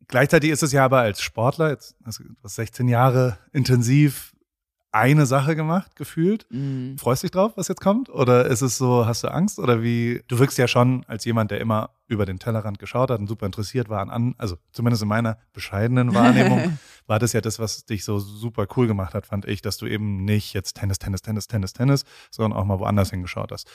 gleichzeitig 0.10 0.50
ist 0.50 0.62
es 0.62 0.74
ja 0.74 0.84
aber 0.84 1.00
als 1.00 1.22
Sportler, 1.22 1.70
jetzt 1.70 1.96
also 2.04 2.22
16 2.44 2.90
Jahre 2.90 3.38
intensiv 3.54 4.33
eine 4.94 5.26
Sache 5.26 5.56
gemacht, 5.56 5.96
gefühlt. 5.96 6.46
Mhm. 6.52 6.98
Freust 7.00 7.24
dich 7.24 7.32
drauf, 7.32 7.54
was 7.56 7.68
jetzt 7.68 7.82
kommt? 7.82 8.10
Oder 8.10 8.46
ist 8.46 8.62
es 8.62 8.78
so, 8.78 9.08
hast 9.08 9.24
du 9.24 9.28
Angst? 9.28 9.58
Oder 9.58 9.82
wie? 9.82 10.22
Du 10.28 10.38
wirkst 10.38 10.58
ja 10.60 10.68
schon 10.68 11.04
als 11.08 11.26
jemand, 11.26 11.50
der 11.50 11.60
immer 11.60 11.90
über 12.08 12.28
den 12.28 12.38
Tellerrand 12.38 12.78
geschaut 12.78 13.10
hat 13.10 13.20
und 13.20 13.26
super 13.26 13.48
interessiert 13.48 13.90
war 13.90 14.08
an, 14.08 14.36
also 14.38 14.56
zumindest 14.72 15.02
in 15.02 15.10
meiner 15.10 15.40
bescheidenen 15.52 16.14
Wahrnehmung, 16.14 16.78
war 17.08 17.18
das 17.18 17.34
ja 17.34 17.42
das, 17.42 17.58
was 17.58 17.86
dich 17.86 18.06
so 18.06 18.20
super 18.20 18.68
cool 18.78 18.86
gemacht 18.86 19.16
hat, 19.16 19.26
fand 19.26 19.46
ich, 19.46 19.64
dass 19.64 19.78
du 19.78 19.88
eben 19.88 20.26
nicht 20.26 20.54
jetzt 20.54 20.76
Tennis, 20.76 21.00
Tennis, 21.00 21.24
Tennis, 21.24 21.48
Tennis, 21.48 21.74
Tennis, 21.74 22.06
sondern 22.30 22.58
auch 22.58 22.66
mal 22.66 22.78
woanders 22.78 23.10
hingeschaut 23.10 23.52
hast. 23.52 23.68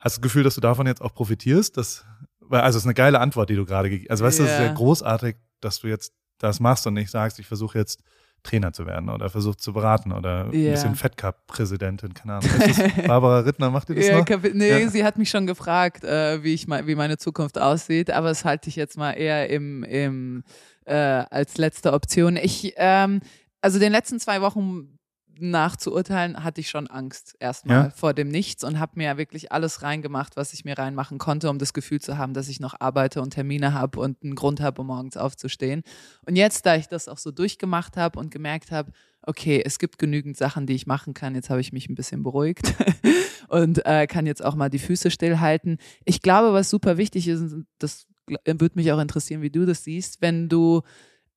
Hast 0.00 0.16
du 0.16 0.20
das 0.20 0.22
Gefühl, 0.22 0.42
dass 0.42 0.56
du 0.56 0.60
davon 0.60 0.88
jetzt 0.88 1.00
auch 1.00 1.14
profitierst? 1.14 1.76
Dass, 1.76 2.04
also 2.50 2.76
es 2.76 2.82
ist 2.82 2.86
eine 2.86 2.94
geile 2.94 3.20
Antwort, 3.20 3.50
die 3.50 3.56
du 3.56 3.64
gerade 3.64 3.88
gegeben 3.88 4.08
hast. 4.10 4.22
Also 4.22 4.24
weißt 4.24 4.38
du, 4.40 4.42
yeah. 4.42 4.52
es 4.52 4.60
ist 4.60 4.66
ja 4.66 4.72
großartig, 4.74 5.36
dass 5.60 5.78
du 5.78 5.86
jetzt 5.86 6.12
das 6.38 6.58
machst 6.58 6.86
und 6.88 6.94
nicht 6.94 7.10
sagst, 7.10 7.38
ich 7.38 7.46
versuche 7.46 7.78
jetzt 7.78 8.02
Trainer 8.46 8.72
zu 8.72 8.86
werden 8.86 9.08
oder 9.08 9.28
versucht 9.28 9.60
zu 9.60 9.72
beraten 9.72 10.12
oder 10.12 10.52
yeah. 10.52 10.68
ein 10.68 10.70
bisschen 10.72 10.94
Fed 10.94 11.16
Cup 11.16 11.46
Präsidentin, 11.46 12.14
keine 12.14 12.34
Ahnung. 12.34 12.50
Barbara 13.06 13.40
Rittner 13.40 13.70
macht 13.70 13.90
ihr 13.90 13.96
das 13.96 14.06
ja, 14.06 14.18
noch? 14.18 14.52
nee, 14.54 14.82
ja. 14.82 14.88
sie 14.88 15.04
hat 15.04 15.18
mich 15.18 15.30
schon 15.30 15.46
gefragt, 15.46 16.04
äh, 16.04 16.42
wie 16.42 16.54
ich 16.54 16.66
wie 16.68 16.94
meine 16.94 17.18
Zukunft 17.18 17.58
aussieht, 17.58 18.10
aber 18.10 18.28
das 18.28 18.44
halte 18.44 18.68
ich 18.68 18.76
jetzt 18.76 18.96
mal 18.96 19.12
eher 19.12 19.50
im, 19.50 19.82
im 19.84 20.44
äh, 20.84 20.94
als 20.94 21.58
letzte 21.58 21.92
Option. 21.92 22.36
Ich 22.36 22.74
ähm, 22.76 23.20
also 23.60 23.78
den 23.78 23.92
letzten 23.92 24.20
zwei 24.20 24.40
Wochen 24.42 24.96
nachzuurteilen, 25.38 26.42
hatte 26.42 26.60
ich 26.60 26.70
schon 26.70 26.86
Angst 26.86 27.36
erstmal 27.40 27.84
ja? 27.84 27.90
vor 27.90 28.14
dem 28.14 28.28
Nichts 28.28 28.64
und 28.64 28.78
habe 28.78 28.92
mir 28.96 29.16
wirklich 29.16 29.52
alles 29.52 29.82
reingemacht, 29.82 30.36
was 30.36 30.52
ich 30.52 30.64
mir 30.64 30.78
reinmachen 30.78 31.18
konnte, 31.18 31.50
um 31.50 31.58
das 31.58 31.72
Gefühl 31.72 32.00
zu 32.00 32.18
haben, 32.18 32.34
dass 32.34 32.48
ich 32.48 32.60
noch 32.60 32.74
arbeite 32.80 33.20
und 33.22 33.30
Termine 33.30 33.72
habe 33.74 34.00
und 34.00 34.22
einen 34.22 34.34
Grund 34.34 34.60
habe, 34.60 34.80
um 34.80 34.88
morgens 34.88 35.16
aufzustehen. 35.16 35.82
Und 36.26 36.36
jetzt, 36.36 36.66
da 36.66 36.76
ich 36.76 36.88
das 36.88 37.08
auch 37.08 37.18
so 37.18 37.30
durchgemacht 37.30 37.96
habe 37.96 38.18
und 38.18 38.30
gemerkt 38.30 38.70
habe, 38.70 38.92
okay, 39.22 39.62
es 39.64 39.78
gibt 39.78 39.98
genügend 39.98 40.36
Sachen, 40.36 40.66
die 40.66 40.74
ich 40.74 40.86
machen 40.86 41.14
kann, 41.14 41.34
jetzt 41.34 41.50
habe 41.50 41.60
ich 41.60 41.72
mich 41.72 41.88
ein 41.88 41.94
bisschen 41.94 42.22
beruhigt 42.22 42.74
und 43.48 43.84
äh, 43.84 44.06
kann 44.06 44.26
jetzt 44.26 44.44
auch 44.44 44.54
mal 44.54 44.70
die 44.70 44.78
Füße 44.78 45.10
stillhalten. 45.10 45.78
Ich 46.04 46.22
glaube, 46.22 46.52
was 46.52 46.70
super 46.70 46.96
wichtig 46.96 47.28
ist, 47.28 47.56
das 47.78 48.06
würde 48.26 48.74
mich 48.74 48.92
auch 48.92 48.98
interessieren, 48.98 49.42
wie 49.42 49.50
du 49.50 49.66
das 49.66 49.84
siehst, 49.84 50.20
wenn 50.20 50.48
du 50.48 50.82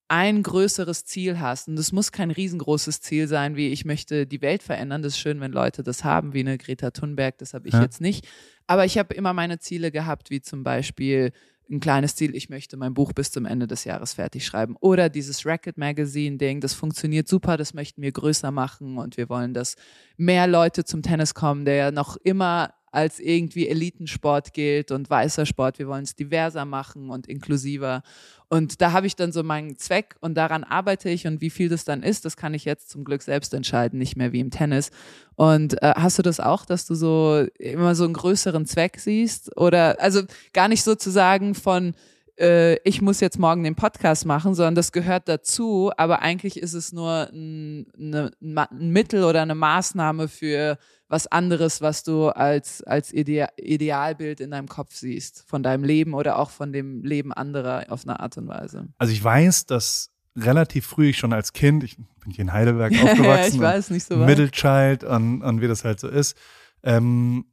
ein 0.09 0.43
größeres 0.43 1.05
Ziel 1.05 1.39
hast. 1.39 1.67
Und 1.67 1.79
es 1.79 1.91
muss 1.91 2.11
kein 2.11 2.31
riesengroßes 2.31 2.99
Ziel 2.99 3.27
sein, 3.27 3.55
wie 3.55 3.69
ich 3.69 3.85
möchte 3.85 4.25
die 4.25 4.41
Welt 4.41 4.63
verändern. 4.63 5.01
Das 5.01 5.13
ist 5.13 5.19
schön, 5.19 5.39
wenn 5.39 5.51
Leute 5.51 5.83
das 5.83 6.03
haben, 6.03 6.33
wie 6.33 6.41
eine 6.41 6.57
Greta 6.57 6.91
Thunberg. 6.91 7.37
Das 7.37 7.53
habe 7.53 7.67
ich 7.67 7.75
ja. 7.75 7.81
jetzt 7.81 8.01
nicht. 8.01 8.27
Aber 8.67 8.85
ich 8.85 8.97
habe 8.97 9.13
immer 9.13 9.33
meine 9.33 9.59
Ziele 9.59 9.91
gehabt, 9.91 10.31
wie 10.31 10.41
zum 10.41 10.63
Beispiel 10.63 11.31
ein 11.69 11.79
kleines 11.79 12.15
Ziel, 12.15 12.35
ich 12.35 12.49
möchte 12.49 12.77
mein 12.77 12.95
Buch 12.95 13.13
bis 13.13 13.31
zum 13.31 13.45
Ende 13.45 13.67
des 13.67 13.83
Jahres 13.83 14.13
fertig 14.13 14.45
schreiben. 14.45 14.75
Oder 14.79 15.09
dieses 15.09 15.45
Racket 15.45 15.77
Magazine 15.77 16.37
Ding, 16.37 16.61
das 16.61 16.73
funktioniert 16.73 17.27
super, 17.27 17.57
das 17.57 17.75
möchten 17.75 18.01
wir 18.01 18.11
größer 18.11 18.49
machen 18.51 18.97
und 18.97 19.17
wir 19.17 19.29
wollen, 19.29 19.53
dass 19.53 19.75
mehr 20.17 20.47
Leute 20.47 20.83
zum 20.83 21.03
Tennis 21.03 21.35
kommen, 21.35 21.65
der 21.65 21.75
ja 21.75 21.91
noch 21.91 22.17
immer 22.17 22.73
als 22.91 23.19
irgendwie 23.19 23.67
Elitensport 23.67 24.53
gilt 24.53 24.91
und 24.91 25.09
weißer 25.09 25.45
Sport. 25.45 25.79
Wir 25.79 25.87
wollen 25.87 26.03
es 26.03 26.15
diverser 26.15 26.65
machen 26.65 27.09
und 27.09 27.27
inklusiver. 27.27 28.01
Und 28.49 28.81
da 28.81 28.91
habe 28.91 29.05
ich 29.05 29.15
dann 29.15 29.31
so 29.31 29.43
meinen 29.43 29.77
Zweck 29.77 30.15
und 30.21 30.35
daran 30.35 30.63
arbeite 30.63 31.09
ich 31.09 31.27
und 31.27 31.39
wie 31.39 31.51
viel 31.51 31.69
das 31.69 31.85
dann 31.85 32.01
ist, 32.01 32.25
das 32.25 32.35
kann 32.35 32.55
ich 32.55 32.65
jetzt 32.65 32.89
zum 32.89 33.03
Glück 33.03 33.21
selbst 33.21 33.53
entscheiden, 33.53 33.99
nicht 33.99 34.15
mehr 34.15 34.31
wie 34.31 34.39
im 34.39 34.49
Tennis. 34.49 34.89
Und 35.35 35.81
äh, 35.83 35.93
hast 35.95 36.17
du 36.17 36.23
das 36.23 36.39
auch, 36.39 36.65
dass 36.65 36.87
du 36.87 36.95
so 36.95 37.45
immer 37.59 37.93
so 37.93 38.05
einen 38.05 38.13
größeren 38.13 38.65
Zweck 38.65 38.99
siehst? 38.99 39.55
Oder 39.55 40.01
also 40.01 40.23
gar 40.53 40.67
nicht 40.67 40.83
sozusagen 40.83 41.53
von 41.53 41.93
äh, 42.39 42.77
ich 42.87 43.01
muss 43.01 43.19
jetzt 43.19 43.37
morgen 43.37 43.63
den 43.63 43.75
Podcast 43.75 44.25
machen, 44.25 44.55
sondern 44.55 44.75
das 44.75 44.91
gehört 44.91 45.27
dazu, 45.27 45.91
aber 45.97 46.21
eigentlich 46.21 46.57
ist 46.57 46.73
es 46.73 46.91
nur 46.93 47.29
ein, 47.31 47.87
eine, 47.97 48.31
ein 48.41 48.89
Mittel 48.89 49.23
oder 49.23 49.41
eine 49.41 49.55
Maßnahme 49.55 50.27
für 50.27 50.77
was 51.09 51.25
anderes, 51.27 51.81
was 51.81 52.03
du 52.03 52.29
als, 52.29 52.83
als 52.83 53.11
Ide 53.11 53.47
Idealbild 53.57 54.39
in 54.39 54.51
deinem 54.51 54.67
Kopf 54.67 54.95
siehst, 54.95 55.43
von 55.47 55.63
deinem 55.63 55.83
Leben 55.83 56.13
oder 56.13 56.37
auch 56.37 56.51
von 56.51 56.71
dem 56.71 57.03
Leben 57.03 57.33
anderer 57.33 57.85
auf 57.89 58.03
eine 58.03 58.19
Art 58.19 58.37
und 58.37 58.47
Weise? 58.47 58.87
Also 58.99 59.11
ich 59.11 59.23
weiß, 59.23 59.65
dass 59.65 60.11
relativ 60.37 60.85
früh 60.85 61.09
ich 61.09 61.17
schon 61.17 61.33
als 61.33 61.51
Kind, 61.53 61.83
ich 61.83 61.97
bin 61.97 62.31
hier 62.31 62.43
in 62.43 62.53
Heidelberg 62.53 62.93
aufgewachsen, 63.03 63.55
ich 63.55 63.59
weiß, 63.59 63.89
nicht 63.89 64.05
so 64.05 64.17
Middle 64.17 64.51
Child 64.51 65.03
und, 65.03 65.41
und 65.41 65.61
wie 65.61 65.67
das 65.67 65.83
halt 65.83 65.99
so 65.99 66.07
ist, 66.07 66.37
ähm, 66.83 67.45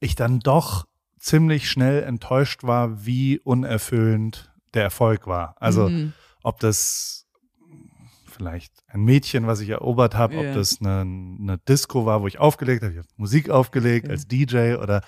ich 0.00 0.16
dann 0.16 0.40
doch 0.40 0.86
ziemlich 1.18 1.70
schnell 1.70 2.02
enttäuscht 2.02 2.64
war, 2.64 3.06
wie 3.06 3.38
unerfüllend 3.38 4.52
der 4.74 4.82
Erfolg 4.82 5.26
war. 5.26 5.54
Also 5.60 5.88
mhm. 5.88 6.12
ob 6.42 6.58
das 6.60 7.25
vielleicht 8.36 8.72
ein 8.88 9.02
Mädchen, 9.02 9.46
was 9.46 9.60
ich 9.60 9.70
erobert 9.70 10.14
habe, 10.14 10.34
yeah. 10.34 10.48
ob 10.48 10.54
das 10.54 10.80
eine, 10.80 11.00
eine, 11.00 11.58
Disco 11.58 12.06
war, 12.06 12.22
wo 12.22 12.26
ich 12.26 12.38
aufgelegt 12.38 12.82
habe, 12.82 12.92
ich 12.92 12.98
habe 12.98 13.08
Musik 13.16 13.50
aufgelegt 13.50 14.06
okay. 14.06 14.12
als 14.12 14.28
DJ 14.28 14.74
oder 14.74 15.02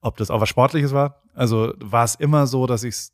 ob 0.00 0.16
das 0.16 0.30
auch 0.30 0.40
was 0.40 0.48
Sportliches 0.48 0.92
war. 0.92 1.22
Also 1.34 1.72
war 1.78 2.04
es 2.04 2.14
immer 2.14 2.46
so, 2.46 2.66
dass 2.66 2.84
ich 2.84 2.94
es 2.94 3.12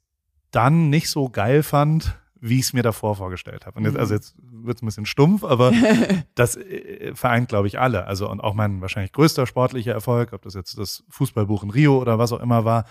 dann 0.51 0.91
nicht 0.91 1.09
so 1.09 1.29
geil 1.29 1.63
fand, 1.63 2.19
wie 2.41 2.59
ich 2.59 2.67
es 2.67 2.73
mir 2.73 2.83
davor 2.83 3.17
vorgestellt 3.17 3.67
habe. 3.67 3.79
Und 3.79 3.85
jetzt, 3.85 3.97
also 3.97 4.15
mhm. 4.15 4.17
jetzt 4.17 4.35
wird 4.41 4.79
es 4.79 4.83
ein 4.83 4.87
bisschen 4.87 5.07
stumpf, 5.07 5.45
aber 5.45 5.73
das 6.35 6.57
äh, 6.57 7.15
vereint, 7.15 7.49
glaube 7.49 7.69
ich, 7.69 7.79
alle. 7.79 8.07
Also 8.07 8.29
und 8.31 8.41
auch 8.41 8.55
mein 8.55 8.81
wahrscheinlich 8.81 9.13
größter 9.13 9.47
sportlicher 9.47 9.93
Erfolg, 9.93 10.33
ob 10.33 10.43
das 10.43 10.55
jetzt 10.55 10.79
das 10.79 11.05
Fußballbuch 11.11 11.63
in 11.63 11.71
Rio 11.71 11.99
oder 11.99 12.19
was 12.19 12.33
auch 12.33 12.41
immer 12.41 12.65
war, 12.65 12.87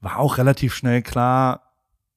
war 0.00 0.18
auch 0.18 0.38
relativ 0.38 0.74
schnell 0.74 1.02
klar, 1.02 1.63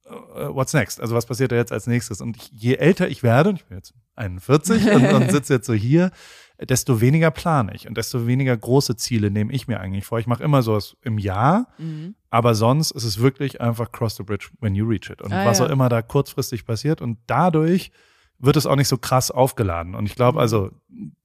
what's 0.10 0.74
next? 0.74 1.02
Also 1.02 1.16
was 1.16 1.26
passiert 1.26 1.52
da 1.52 1.56
jetzt 1.56 1.72
als 1.72 1.88
nächstes? 1.88 2.22
Und 2.22 2.38
je 2.52 2.76
älter 2.76 3.08
ich 3.08 3.24
werde, 3.24 3.50
und 3.50 3.56
ich 3.58 3.66
bin 3.66 3.78
jetzt 3.78 3.94
41 4.16 4.92
und, 4.92 5.06
und 5.14 5.32
sitze 5.32 5.56
jetzt 5.56 5.68
so 5.68 5.74
hier, 5.74 6.12
desto 6.60 7.02
weniger 7.02 7.30
plane 7.32 7.74
ich 7.76 7.88
und 7.88 7.98
desto 7.98 8.26
weniger 8.26 8.56
große 8.58 8.96
Ziele 8.96 9.30
nehme 9.30 9.54
ich 9.54 9.68
mir 9.68 9.80
eigentlich 9.80 10.06
vor. 10.06 10.20
Ich 10.20 10.28
mache 10.28 10.44
immer 10.44 10.64
sowas 10.64 10.98
im 11.04 11.20
Jahr, 11.20 11.68
mhm. 11.78 12.16
aber 12.30 12.56
sonst 12.56 12.92
ist 12.92 13.04
es 13.04 13.20
wirklich 13.20 13.62
einfach 13.62 13.92
cross 13.92 14.16
the 14.16 14.24
bridge 14.24 14.50
when 14.60 14.74
you 14.74 14.88
reach 14.88 15.10
it. 15.10 15.22
Und 15.22 15.32
ah, 15.34 15.46
was 15.46 15.60
ja. 15.60 15.66
auch 15.66 15.70
immer 15.70 15.90
da 15.90 16.02
kurzfristig 16.02 16.66
passiert 16.66 17.02
und 17.02 17.20
dadurch 17.28 17.92
wird 18.40 18.56
es 18.56 18.66
auch 18.66 18.76
nicht 18.76 18.88
so 18.88 18.98
krass 18.98 19.30
aufgeladen. 19.30 19.94
Und 19.96 20.08
ich 20.08 20.16
glaube 20.16 20.38
mhm. 20.38 20.42
also 20.42 20.72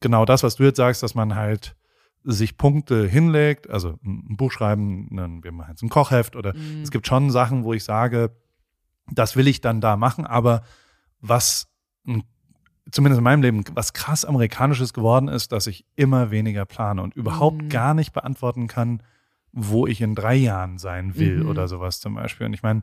genau 0.00 0.24
das, 0.24 0.42
was 0.42 0.56
du 0.56 0.64
jetzt 0.64 0.76
sagst, 0.76 1.02
dass 1.02 1.14
man 1.14 1.34
halt 1.34 1.76
sich 2.24 2.56
Punkte 2.56 3.08
hinlegt, 3.08 3.68
also 3.68 3.98
ein 4.04 4.36
Buch 4.36 4.52
schreiben, 4.52 5.08
wir 5.42 5.50
machen 5.50 5.70
jetzt 5.70 5.82
ein 5.82 5.88
Kochheft 5.88 6.36
oder 6.36 6.54
mhm. 6.54 6.82
es 6.82 6.90
gibt 6.90 7.06
schon 7.06 7.30
Sachen, 7.30 7.64
wo 7.64 7.72
ich 7.72 7.84
sage, 7.84 8.30
das 9.10 9.36
will 9.36 9.48
ich 9.48 9.60
dann 9.60 9.80
da 9.80 9.96
machen, 9.96 10.26
aber 10.26 10.62
was 11.20 11.68
zumindest 12.90 13.18
in 13.18 13.24
meinem 13.24 13.42
Leben, 13.42 13.64
was 13.74 13.92
krass 13.92 14.24
amerikanisches 14.24 14.92
geworden 14.92 15.28
ist, 15.28 15.52
dass 15.52 15.66
ich 15.66 15.86
immer 15.96 16.30
weniger 16.30 16.64
plane 16.64 17.02
und 17.02 17.14
überhaupt 17.14 17.62
mhm. 17.62 17.68
gar 17.68 17.94
nicht 17.94 18.12
beantworten 18.12 18.66
kann, 18.66 19.02
wo 19.52 19.86
ich 19.86 20.00
in 20.00 20.14
drei 20.14 20.34
Jahren 20.34 20.78
sein 20.78 21.16
will 21.16 21.44
mhm. 21.44 21.48
oder 21.48 21.68
sowas 21.68 22.00
zum 22.00 22.14
Beispiel. 22.14 22.46
Und 22.46 22.54
ich 22.54 22.62
meine, 22.62 22.82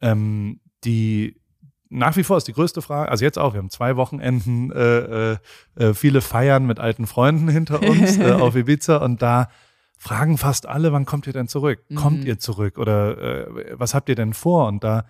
ähm, 0.00 0.60
die 0.84 1.36
nach 1.92 2.16
wie 2.16 2.22
vor 2.22 2.36
ist 2.36 2.46
die 2.46 2.52
größte 2.52 2.82
Frage, 2.82 3.10
also 3.10 3.24
jetzt 3.24 3.38
auch, 3.38 3.52
wir 3.54 3.58
haben 3.58 3.70
zwei 3.70 3.96
Wochenenden, 3.96 4.70
äh, 4.70 5.32
äh, 5.32 5.36
äh 5.74 5.94
viele 5.94 6.20
Feiern 6.20 6.64
mit 6.64 6.78
alten 6.78 7.06
Freunden 7.06 7.48
hinter 7.48 7.82
uns 7.82 8.16
äh, 8.18 8.30
auf 8.30 8.54
Ibiza 8.54 8.98
und 8.98 9.22
da 9.22 9.48
fragen 9.98 10.38
fast 10.38 10.66
alle, 10.66 10.92
wann 10.92 11.04
kommt 11.04 11.26
ihr 11.26 11.32
denn 11.32 11.48
zurück? 11.48 11.84
Mhm. 11.88 11.94
Kommt 11.96 12.24
ihr 12.24 12.38
zurück 12.38 12.78
oder 12.78 13.48
äh, 13.48 13.74
was 13.78 13.94
habt 13.94 14.08
ihr 14.08 14.14
denn 14.14 14.34
vor? 14.34 14.68
Und 14.68 14.84
da 14.84 15.06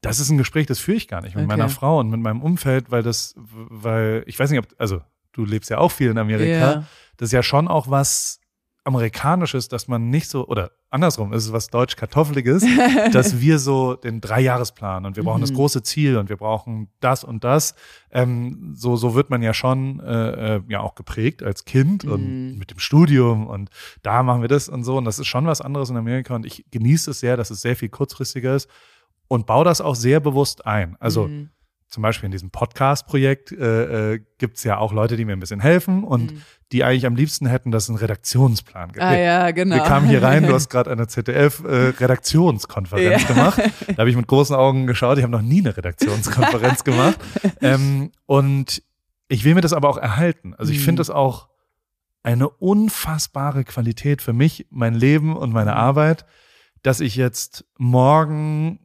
das 0.00 0.18
ist 0.18 0.30
ein 0.30 0.38
Gespräch, 0.38 0.66
das 0.66 0.78
führe 0.78 0.96
ich 0.96 1.08
gar 1.08 1.20
nicht 1.20 1.34
mit 1.34 1.44
okay. 1.44 1.56
meiner 1.56 1.68
Frau 1.68 2.00
und 2.00 2.10
mit 2.10 2.20
meinem 2.20 2.42
Umfeld, 2.42 2.90
weil 2.90 3.02
das, 3.02 3.34
weil, 3.36 4.22
ich 4.26 4.38
weiß 4.38 4.50
nicht, 4.50 4.60
ob, 4.60 4.66
also 4.78 5.00
du 5.32 5.44
lebst 5.44 5.70
ja 5.70 5.78
auch 5.78 5.92
viel 5.92 6.10
in 6.10 6.18
Amerika, 6.18 6.70
yeah. 6.72 6.84
das 7.16 7.28
ist 7.28 7.32
ja 7.32 7.42
schon 7.42 7.68
auch 7.68 7.90
was 7.90 8.40
Amerikanisches, 8.84 9.68
dass 9.68 9.88
man 9.88 10.08
nicht 10.08 10.28
so, 10.28 10.46
oder 10.48 10.70
andersrum, 10.88 11.34
ist 11.34 11.44
es 11.44 11.52
was 11.52 11.68
Deutsch-Kartoffeliges, 11.68 12.64
dass 13.12 13.40
wir 13.40 13.58
so 13.58 13.94
den 13.94 14.22
Dreijahresplan 14.22 15.04
und 15.04 15.16
wir 15.16 15.22
brauchen 15.22 15.40
mhm. 15.40 15.46
das 15.46 15.52
große 15.52 15.82
Ziel 15.82 16.16
und 16.16 16.30
wir 16.30 16.38
brauchen 16.38 16.88
das 17.00 17.22
und 17.22 17.44
das. 17.44 17.74
Ähm, 18.10 18.72
so, 18.74 18.96
so 18.96 19.14
wird 19.14 19.28
man 19.28 19.42
ja 19.42 19.52
schon 19.52 20.00
äh, 20.00 20.56
äh, 20.56 20.62
ja 20.68 20.80
auch 20.80 20.94
geprägt 20.94 21.42
als 21.42 21.66
Kind 21.66 22.04
mhm. 22.04 22.12
und 22.12 22.58
mit 22.58 22.70
dem 22.70 22.78
Studium 22.78 23.46
und 23.46 23.68
da 24.02 24.22
machen 24.22 24.40
wir 24.40 24.48
das 24.48 24.70
und 24.70 24.82
so. 24.82 24.96
Und 24.96 25.04
das 25.04 25.18
ist 25.18 25.26
schon 25.26 25.46
was 25.46 25.60
anderes 25.60 25.90
in 25.90 25.98
Amerika 25.98 26.34
und 26.34 26.46
ich 26.46 26.64
genieße 26.70 27.10
es 27.10 27.20
sehr, 27.20 27.36
dass 27.36 27.50
es 27.50 27.60
sehr 27.60 27.76
viel 27.76 27.90
kurzfristiger 27.90 28.56
ist 28.56 28.68
und 29.30 29.46
baue 29.46 29.64
das 29.64 29.80
auch 29.80 29.94
sehr 29.94 30.18
bewusst 30.18 30.66
ein. 30.66 30.96
Also 30.98 31.28
mhm. 31.28 31.50
zum 31.86 32.02
Beispiel 32.02 32.26
in 32.26 32.32
diesem 32.32 32.50
Podcast-Projekt 32.50 33.52
äh, 33.52 34.14
äh, 34.14 34.20
gibt 34.38 34.56
es 34.56 34.64
ja 34.64 34.78
auch 34.78 34.92
Leute, 34.92 35.16
die 35.16 35.24
mir 35.24 35.34
ein 35.34 35.38
bisschen 35.38 35.60
helfen 35.60 36.02
und 36.02 36.32
mhm. 36.32 36.42
die 36.72 36.82
eigentlich 36.82 37.06
am 37.06 37.14
liebsten 37.14 37.46
hätten, 37.46 37.70
dass 37.70 37.84
es 37.84 37.90
einen 37.90 37.98
Redaktionsplan 37.98 38.90
gibt. 38.90 39.04
Ah, 39.04 39.16
ja, 39.16 39.52
genau. 39.52 39.76
Wir 39.76 39.84
kamen 39.84 40.08
hier 40.08 40.20
rein, 40.20 40.48
du 40.48 40.52
hast 40.52 40.68
gerade 40.70 40.90
eine 40.90 41.06
ZDF-Redaktionskonferenz 41.06 43.22
äh, 43.22 43.22
ja. 43.22 43.28
gemacht. 43.28 43.62
Da 43.86 43.98
habe 43.98 44.10
ich 44.10 44.16
mit 44.16 44.26
großen 44.26 44.56
Augen 44.56 44.88
geschaut, 44.88 45.18
ich 45.18 45.22
habe 45.22 45.32
noch 45.32 45.42
nie 45.42 45.60
eine 45.60 45.76
Redaktionskonferenz 45.76 46.82
gemacht. 46.84 47.20
Ähm, 47.60 48.10
und 48.26 48.82
ich 49.28 49.44
will 49.44 49.54
mir 49.54 49.60
das 49.60 49.72
aber 49.72 49.90
auch 49.90 49.98
erhalten. 49.98 50.56
Also 50.56 50.72
ich 50.72 50.80
mhm. 50.80 50.84
finde 50.84 51.00
das 51.00 51.10
auch 51.10 51.46
eine 52.24 52.48
unfassbare 52.48 53.62
Qualität 53.62 54.22
für 54.22 54.32
mich, 54.32 54.66
mein 54.70 54.94
Leben 54.94 55.36
und 55.36 55.52
meine 55.52 55.70
mhm. 55.70 55.76
Arbeit, 55.76 56.26
dass 56.82 56.98
ich 56.98 57.14
jetzt 57.14 57.64
morgen 57.78 58.80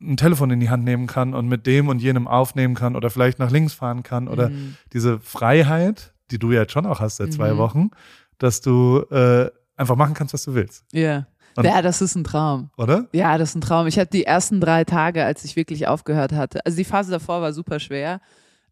ein 0.00 0.16
Telefon 0.16 0.50
in 0.50 0.60
die 0.60 0.70
Hand 0.70 0.84
nehmen 0.84 1.06
kann 1.06 1.34
und 1.34 1.48
mit 1.48 1.66
dem 1.66 1.88
und 1.88 2.00
jenem 2.00 2.28
aufnehmen 2.28 2.74
kann 2.74 2.94
oder 2.96 3.10
vielleicht 3.10 3.38
nach 3.38 3.50
links 3.50 3.74
fahren 3.74 4.02
kann 4.02 4.28
oder 4.28 4.50
mhm. 4.50 4.76
diese 4.92 5.18
Freiheit, 5.18 6.12
die 6.30 6.38
du 6.38 6.52
ja 6.52 6.62
jetzt 6.62 6.72
schon 6.72 6.86
auch 6.86 7.00
hast 7.00 7.16
seit 7.16 7.32
zwei 7.32 7.54
mhm. 7.54 7.58
Wochen, 7.58 7.90
dass 8.38 8.60
du 8.60 9.00
äh, 9.10 9.50
einfach 9.76 9.96
machen 9.96 10.14
kannst, 10.14 10.34
was 10.34 10.44
du 10.44 10.54
willst. 10.54 10.84
Ja. 10.92 11.26
Und 11.56 11.64
ja, 11.64 11.82
das 11.82 12.00
ist 12.00 12.14
ein 12.14 12.22
Traum. 12.22 12.70
Oder? 12.76 13.08
Ja, 13.12 13.36
das 13.36 13.50
ist 13.50 13.56
ein 13.56 13.60
Traum. 13.60 13.88
Ich 13.88 13.98
hatte 13.98 14.10
die 14.12 14.24
ersten 14.24 14.60
drei 14.60 14.84
Tage, 14.84 15.24
als 15.24 15.44
ich 15.44 15.56
wirklich 15.56 15.88
aufgehört 15.88 16.32
hatte, 16.32 16.64
also 16.64 16.76
die 16.76 16.84
Phase 16.84 17.10
davor 17.10 17.42
war 17.42 17.52
super 17.52 17.80
schwer. 17.80 18.20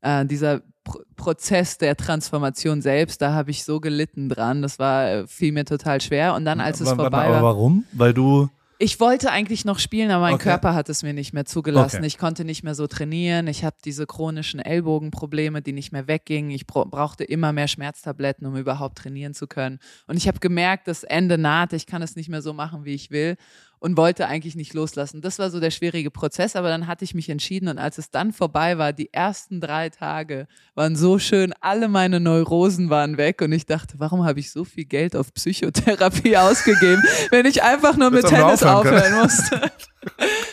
Äh, 0.02 0.24
dieser 0.26 0.60
Pro 0.84 1.00
Prozess 1.16 1.78
der 1.78 1.96
Transformation 1.96 2.80
selbst, 2.80 3.20
da 3.20 3.32
habe 3.32 3.50
ich 3.50 3.64
so 3.64 3.80
gelitten 3.80 4.28
dran. 4.28 4.62
Das 4.62 4.78
war, 4.78 5.08
äh, 5.08 5.26
fiel 5.26 5.50
mir 5.50 5.64
total 5.64 6.00
schwer. 6.00 6.34
Und 6.34 6.44
dann, 6.44 6.60
als 6.60 6.80
es 6.80 6.88
vorbei 6.88 7.10
war. 7.10 7.24
Aber 7.24 7.42
warum? 7.42 7.84
Weil 7.92 8.14
du 8.14 8.48
ich 8.78 9.00
wollte 9.00 9.30
eigentlich 9.30 9.64
noch 9.64 9.78
spielen, 9.78 10.10
aber 10.10 10.22
mein 10.22 10.34
okay. 10.34 10.44
Körper 10.44 10.74
hat 10.74 10.88
es 10.88 11.02
mir 11.02 11.12
nicht 11.12 11.32
mehr 11.32 11.44
zugelassen. 11.44 11.98
Okay. 11.98 12.06
Ich 12.06 12.18
konnte 12.18 12.44
nicht 12.44 12.62
mehr 12.62 12.74
so 12.74 12.86
trainieren. 12.86 13.46
Ich 13.46 13.64
habe 13.64 13.76
diese 13.84 14.06
chronischen 14.06 14.60
Ellbogenprobleme, 14.60 15.62
die 15.62 15.72
nicht 15.72 15.92
mehr 15.92 16.06
weggingen. 16.06 16.50
Ich 16.50 16.66
brauchte 16.66 17.24
immer 17.24 17.52
mehr 17.52 17.68
Schmerztabletten, 17.68 18.46
um 18.46 18.56
überhaupt 18.56 18.98
trainieren 18.98 19.34
zu 19.34 19.46
können. 19.46 19.78
Und 20.06 20.16
ich 20.16 20.28
habe 20.28 20.40
gemerkt, 20.40 20.88
das 20.88 21.04
Ende 21.04 21.38
naht. 21.38 21.72
Ich 21.72 21.86
kann 21.86 22.02
es 22.02 22.16
nicht 22.16 22.28
mehr 22.28 22.42
so 22.42 22.52
machen, 22.52 22.84
wie 22.84 22.94
ich 22.94 23.10
will 23.10 23.36
und 23.86 23.96
wollte 23.96 24.26
eigentlich 24.26 24.56
nicht 24.56 24.74
loslassen. 24.74 25.20
Das 25.20 25.38
war 25.38 25.48
so 25.48 25.60
der 25.60 25.70
schwierige 25.70 26.10
Prozess, 26.10 26.56
aber 26.56 26.70
dann 26.70 26.88
hatte 26.88 27.04
ich 27.04 27.14
mich 27.14 27.28
entschieden 27.28 27.68
und 27.68 27.78
als 27.78 27.98
es 27.98 28.10
dann 28.10 28.32
vorbei 28.32 28.78
war, 28.78 28.92
die 28.92 29.12
ersten 29.12 29.60
drei 29.60 29.90
Tage 29.90 30.48
waren 30.74 30.96
so 30.96 31.20
schön, 31.20 31.54
alle 31.60 31.86
meine 31.86 32.18
Neurosen 32.18 32.90
waren 32.90 33.16
weg 33.16 33.42
und 33.42 33.52
ich 33.52 33.64
dachte, 33.64 33.94
warum 33.98 34.24
habe 34.24 34.40
ich 34.40 34.50
so 34.50 34.64
viel 34.64 34.86
Geld 34.86 35.14
auf 35.14 35.32
Psychotherapie 35.32 36.36
ausgegeben, 36.36 37.00
wenn 37.30 37.46
ich 37.46 37.62
einfach 37.62 37.96
nur 37.96 38.10
mit 38.10 38.26
Tennis 38.26 38.64
aufhören 38.64 39.22
musste. 39.22 39.70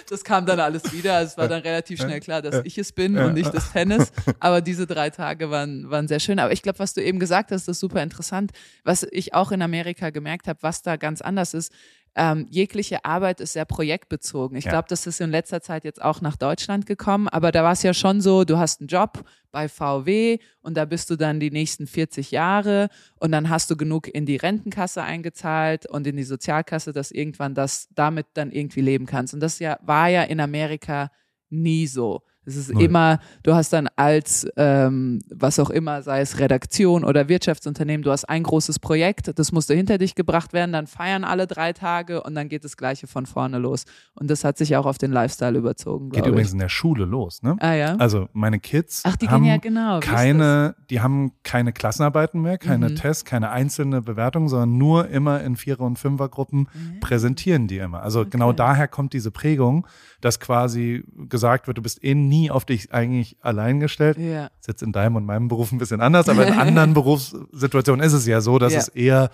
Das 0.09 0.23
kam 0.23 0.45
dann 0.45 0.59
alles 0.59 0.91
wieder. 0.91 1.21
Es 1.21 1.37
war 1.37 1.47
dann 1.47 1.61
relativ 1.61 2.01
schnell 2.01 2.19
klar, 2.19 2.41
dass 2.41 2.61
ich 2.63 2.77
es 2.77 2.91
bin 2.91 3.17
und 3.17 3.33
nicht 3.33 3.53
das 3.53 3.71
Tennis. 3.71 4.11
Aber 4.39 4.61
diese 4.61 4.87
drei 4.87 5.09
Tage 5.09 5.49
waren, 5.49 5.89
waren 5.89 6.07
sehr 6.07 6.19
schön. 6.19 6.39
Aber 6.39 6.51
ich 6.51 6.61
glaube, 6.61 6.79
was 6.79 6.93
du 6.93 7.03
eben 7.03 7.19
gesagt 7.19 7.51
hast, 7.51 7.67
ist 7.67 7.79
super 7.79 8.01
interessant. 8.01 8.51
Was 8.83 9.05
ich 9.11 9.33
auch 9.33 9.51
in 9.51 9.61
Amerika 9.61 10.09
gemerkt 10.09 10.47
habe, 10.47 10.59
was 10.61 10.81
da 10.81 10.97
ganz 10.97 11.21
anders 11.21 11.53
ist, 11.53 11.71
ähm, 12.15 12.45
jegliche 12.49 13.05
Arbeit 13.05 13.39
ist 13.41 13.53
sehr 13.53 13.65
projektbezogen. 13.65 14.57
Ich 14.57 14.65
ja. 14.65 14.71
glaube, 14.71 14.87
das 14.89 15.07
ist 15.07 15.19
in 15.19 15.31
letzter 15.31 15.61
Zeit 15.61 15.83
jetzt 15.83 16.01
auch 16.01 16.21
nach 16.21 16.35
Deutschland 16.35 16.85
gekommen, 16.85 17.27
aber 17.27 17.51
da 17.51 17.63
war 17.63 17.73
es 17.73 17.83
ja 17.83 17.93
schon 17.93 18.21
so, 18.21 18.43
du 18.43 18.57
hast 18.57 18.81
einen 18.81 18.87
Job 18.87 19.23
bei 19.51 19.67
VW 19.67 20.37
und 20.61 20.77
da 20.77 20.85
bist 20.85 21.09
du 21.09 21.15
dann 21.15 21.39
die 21.39 21.51
nächsten 21.51 21.87
40 21.87 22.31
Jahre 22.31 22.89
und 23.19 23.31
dann 23.31 23.49
hast 23.49 23.69
du 23.71 23.77
genug 23.77 24.07
in 24.07 24.25
die 24.25 24.37
Rentenkasse 24.37 25.01
eingezahlt 25.01 25.87
und 25.87 26.05
in 26.05 26.17
die 26.17 26.23
Sozialkasse, 26.23 26.91
dass 26.91 27.11
irgendwann 27.11 27.55
das 27.55 27.87
damit 27.95 28.27
dann 28.33 28.51
irgendwie 28.51 28.81
leben 28.81 29.05
kannst. 29.05 29.33
Und 29.33 29.39
das 29.39 29.59
ja, 29.59 29.79
war 29.81 30.07
ja 30.09 30.23
in 30.23 30.39
Amerika 30.39 31.11
nie 31.49 31.87
so. 31.87 32.21
Es 32.45 32.55
ist 32.55 32.73
Null. 32.73 32.83
immer, 32.83 33.19
du 33.43 33.53
hast 33.53 33.71
dann 33.71 33.87
als, 33.95 34.47
ähm, 34.57 35.19
was 35.29 35.59
auch 35.59 35.69
immer, 35.69 36.01
sei 36.01 36.21
es 36.21 36.39
Redaktion 36.39 37.03
oder 37.05 37.29
Wirtschaftsunternehmen, 37.29 38.03
du 38.03 38.11
hast 38.11 38.25
ein 38.25 38.43
großes 38.43 38.79
Projekt, 38.79 39.37
das 39.37 39.51
musste 39.51 39.73
hinter 39.73 39.97
dich 39.97 40.15
gebracht 40.15 40.51
werden, 40.51 40.73
dann 40.73 40.87
feiern 40.87 41.23
alle 41.23 41.47
drei 41.47 41.73
Tage 41.73 42.23
und 42.23 42.35
dann 42.35 42.49
geht 42.49 42.63
das 42.63 42.75
Gleiche 42.75 43.07
von 43.07 43.25
vorne 43.25 43.59
los. 43.59 43.85
Und 44.13 44.29
das 44.29 44.43
hat 44.43 44.57
sich 44.57 44.75
auch 44.75 44.85
auf 44.85 44.97
den 44.97 45.11
Lifestyle 45.11 45.57
überzogen. 45.57 46.09
Geht 46.09 46.25
übrigens 46.25 46.51
in 46.51 46.59
der 46.59 46.69
Schule 46.69 47.05
los, 47.05 47.43
ne? 47.43 47.55
Ah 47.59 47.73
ja. 47.73 47.95
Also 47.95 48.27
meine 48.33 48.59
Kids 48.59 49.03
Ach, 49.05 49.15
die 49.15 49.29
haben 49.29 49.45
ja 49.45 49.57
genau. 49.57 49.99
keine, 50.01 50.75
die 50.89 50.99
haben 50.99 51.31
keine 51.43 51.71
Klassenarbeiten 51.71 52.41
mehr, 52.41 52.57
keine 52.57 52.89
mhm. 52.89 52.95
Tests, 52.95 53.23
keine 53.23 53.51
einzelne 53.51 54.01
Bewertung, 54.01 54.49
sondern 54.49 54.77
nur 54.77 55.07
immer 55.07 55.41
in 55.41 55.55
Vierer- 55.55 55.81
und 55.85 55.97
Fünfergruppen 55.97 56.67
mhm. 56.73 56.99
präsentieren 56.99 57.67
die 57.67 57.77
immer. 57.77 58.03
Also 58.03 58.21
okay. 58.21 58.31
genau 58.31 58.51
daher 58.51 58.87
kommt 58.87 59.13
diese 59.13 59.31
Prägung, 59.31 59.87
dass 60.19 60.39
quasi 60.39 61.03
gesagt 61.29 61.67
wird, 61.67 61.77
du 61.77 61.81
bist 61.81 62.03
eh 62.03 62.15
nie 62.15 62.32
nie 62.33 62.49
auf 62.51 62.65
dich 62.65 62.91
eigentlich 62.93 63.37
allein 63.41 63.79
gestellt. 63.79 64.17
Ja. 64.17 64.47
Ist 64.59 64.67
jetzt 64.67 64.81
in 64.83 64.91
deinem 64.91 65.15
und 65.15 65.25
meinem 65.25 65.47
Beruf 65.47 65.71
ein 65.71 65.77
bisschen 65.77 66.01
anders, 66.01 66.27
aber 66.29 66.45
in 66.47 66.53
anderen 66.65 66.93
Berufssituationen 66.93 68.05
ist 68.05 68.13
es 68.13 68.25
ja 68.25 68.41
so, 68.41 68.57
dass 68.59 68.73
Ja. 68.73 68.79
es 68.79 68.87
eher 68.89 69.29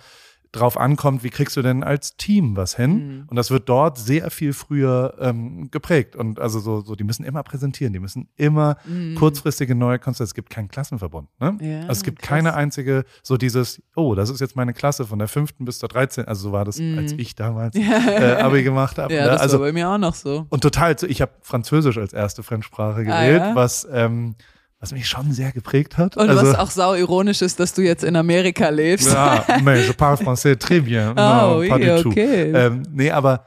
drauf 0.52 0.76
ankommt, 0.76 1.22
wie 1.22 1.30
kriegst 1.30 1.56
du 1.56 1.62
denn 1.62 1.84
als 1.84 2.16
Team 2.16 2.56
was 2.56 2.74
hin? 2.76 2.92
Mhm. 3.20 3.24
Und 3.28 3.36
das 3.36 3.50
wird 3.50 3.68
dort 3.68 3.98
sehr 3.98 4.30
viel 4.30 4.52
früher 4.52 5.14
ähm, 5.20 5.70
geprägt. 5.70 6.16
Und 6.16 6.40
also 6.40 6.58
so, 6.58 6.80
so, 6.80 6.96
die 6.96 7.04
müssen 7.04 7.24
immer 7.24 7.42
präsentieren, 7.42 7.92
die 7.92 8.00
müssen 8.00 8.28
immer 8.36 8.76
kurzfristige 9.16 9.74
neue 9.74 9.98
Konzepte. 9.98 10.24
Es 10.24 10.34
gibt 10.34 10.50
keinen 10.50 10.68
Klassenverbund. 10.68 11.28
Ne? 11.40 11.52
Mhm. 11.52 11.60
Ja, 11.60 11.78
also 11.80 11.92
es 11.92 12.02
gibt 12.02 12.18
krass. 12.20 12.28
keine 12.28 12.54
einzige, 12.54 13.04
so 13.22 13.36
dieses, 13.36 13.82
oh, 13.94 14.14
das 14.14 14.30
ist 14.30 14.40
jetzt 14.40 14.56
meine 14.56 14.72
Klasse 14.72 15.06
von 15.06 15.18
der 15.18 15.28
fünften 15.28 15.64
bis 15.64 15.78
zur 15.78 15.88
13. 15.88 16.26
Also 16.26 16.48
so 16.48 16.52
war 16.52 16.64
das, 16.64 16.80
als 16.96 17.12
ich 17.12 17.34
damals 17.34 17.76
äh, 17.76 18.32
Abi 18.40 18.62
gemacht 18.62 18.98
habe. 18.98 19.12
Mhm. 19.12 19.18
Ja, 19.18 19.24
ne? 19.26 19.30
das 19.32 19.40
also 19.42 19.58
war 19.60 19.66
bei 19.66 19.72
mir 19.72 19.88
auch 19.88 19.98
noch 19.98 20.14
so. 20.14 20.46
und 20.48 20.62
total, 20.62 20.96
ich 21.06 21.22
habe 21.22 21.32
Französisch 21.42 21.98
als 21.98 22.12
erste 22.12 22.42
Fremdsprache 22.42 23.00
Ah, 23.00 23.02
gewählt, 23.02 23.40
ja? 23.40 23.54
was, 23.54 23.86
ähm, 23.92 24.34
was 24.80 24.92
mich 24.92 25.06
schon 25.06 25.32
sehr 25.32 25.52
geprägt 25.52 25.98
hat. 25.98 26.16
Und 26.16 26.30
also, 26.30 26.42
was 26.42 26.58
auch 26.58 26.70
sau 26.70 26.94
ironisch 26.94 27.42
ist, 27.42 27.60
dass 27.60 27.74
du 27.74 27.82
jetzt 27.82 28.02
in 28.02 28.16
Amerika 28.16 28.70
lebst. 28.70 29.12
ja, 29.12 29.44
mais 29.62 29.86
je 29.86 29.92
parle 29.92 30.16
français 30.16 30.56
très 30.56 30.80
bien. 30.80 31.10
Oh, 31.10 31.14
non, 31.16 31.58
oui, 31.58 31.68
pas 31.68 32.06
okay. 32.06 32.50
Ähm, 32.52 32.82
nee, 32.90 33.10
aber 33.10 33.46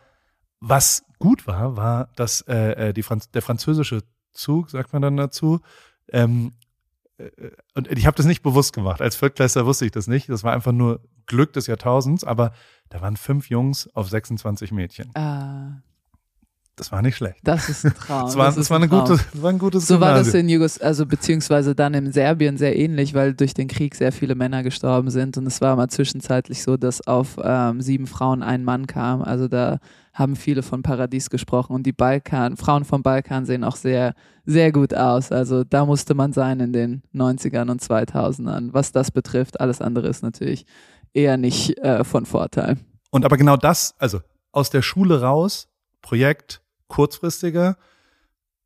was 0.60 1.04
gut 1.18 1.48
war, 1.48 1.76
war, 1.76 2.10
dass 2.16 2.42
äh, 2.42 2.90
äh, 2.90 2.94
die 2.94 3.02
Franz 3.02 3.32
der 3.32 3.42
französische 3.42 4.04
Zug, 4.32 4.70
sagt 4.70 4.94
man 4.94 5.02
dann 5.02 5.18
dazu, 5.18 5.60
ähm, 6.12 6.54
äh, 7.18 7.30
und 7.74 7.92
ich 7.92 8.06
habe 8.06 8.16
das 8.16 8.28
nicht 8.28 8.44
bewusst 8.44 8.74
gemacht. 8.74 9.02
Als 9.02 9.16
Viertklässler 9.16 9.66
wusste 9.66 9.86
ich 9.86 9.92
das 9.92 10.08
nicht. 10.08 10.30
Das 10.30 10.44
war 10.44 10.54
einfach 10.54 10.72
nur 10.72 11.02
Glück 11.26 11.54
des 11.54 11.68
Jahrtausends, 11.68 12.24
aber 12.24 12.54
da 12.90 13.02
waren 13.02 13.18
fünf 13.18 13.50
Jungs 13.50 13.90
auf 13.96 14.08
26 14.10 14.72
Mädchen. 14.72 15.10
Ah, 15.16 15.82
Das 16.76 16.92
war 16.92 17.04
nicht 17.04 17.16
schlecht. 17.16 17.38
das 17.44 17.70
ist 17.70 17.86
ein 17.86 17.94
Traum. 18.00 18.26
Das 18.26 18.36
war, 18.36 18.46
das 18.48 18.56
das 18.56 18.70
war, 18.72 18.80
ein 18.80 18.90
Traum. 18.90 19.08
gute, 19.08 19.20
war 19.42 19.50
ein 19.52 19.60
gutes 19.60 19.86
So 19.88 20.00
war 20.00 20.14
das 20.14 20.32
Gymnasium. 20.32 20.42
in 20.42 20.50
Jugos, 20.50 20.82
also 20.82 21.06
beziehungsweise 21.06 21.76
dann 21.76 21.94
in 21.94 22.12
Serbien 22.12 22.58
sehr 22.58 22.76
ähnlich, 22.76 23.14
weil 23.14 23.36
durch 23.36 23.54
den 23.54 23.68
Krieg 23.68 23.94
sehr 23.94 24.12
viele 24.12 24.34
Männer 24.34 24.64
gestorben 24.64 25.12
sind 25.12 25.38
und 25.38 25.46
es 25.46 25.62
war 25.62 25.76
mal 25.76 25.90
zwischenzeitlich 25.90 26.64
so, 26.64 26.76
dass 26.76 27.06
auf 27.06 27.38
ähm, 27.44 27.80
sieben 27.82 28.08
Frauen 28.08 28.42
ein 28.42 28.64
Mann 28.64 28.88
kam. 28.88 29.22
Also 29.22 29.48
da 29.48 29.78
haben 30.14 30.36
viele 30.36 30.64
von 30.64 30.82
Paradies 30.82 31.30
gesprochen 31.30 31.74
und 31.74 31.84
die 31.84 31.94
Balkan, 31.94 32.58
Frauen 32.58 32.86
vom 32.86 33.04
Balkan 33.04 33.46
sehen 33.46 33.64
auch 33.64 33.76
sehr, 33.76 34.16
sehr 34.46 34.72
gut 34.72 34.96
aus. 34.96 35.32
Also 35.32 35.64
da 35.64 35.86
musste 35.86 36.16
man 36.16 36.34
sein 36.34 36.60
in 36.60 36.74
den 36.74 37.04
90ern 37.14 37.70
und 37.70 37.82
2000ern. 37.84 38.70
Was 38.74 38.92
das 38.92 39.12
betrifft, 39.12 39.60
alles 39.60 39.80
andere 39.80 40.08
ist 40.08 40.24
natürlich 40.24 40.66
eher 41.14 41.38
nicht 41.38 41.78
äh, 41.80 42.04
von 42.04 42.26
Vorteil. 42.26 42.78
Und 43.12 43.26
aber 43.26 43.38
genau 43.38 43.58
das, 43.58 43.94
also 44.00 44.22
aus 44.52 44.72
der 44.72 44.82
Schule 44.82 45.22
raus, 45.22 45.68
Projekt 46.02 46.62
kurzfristiger, 46.94 47.78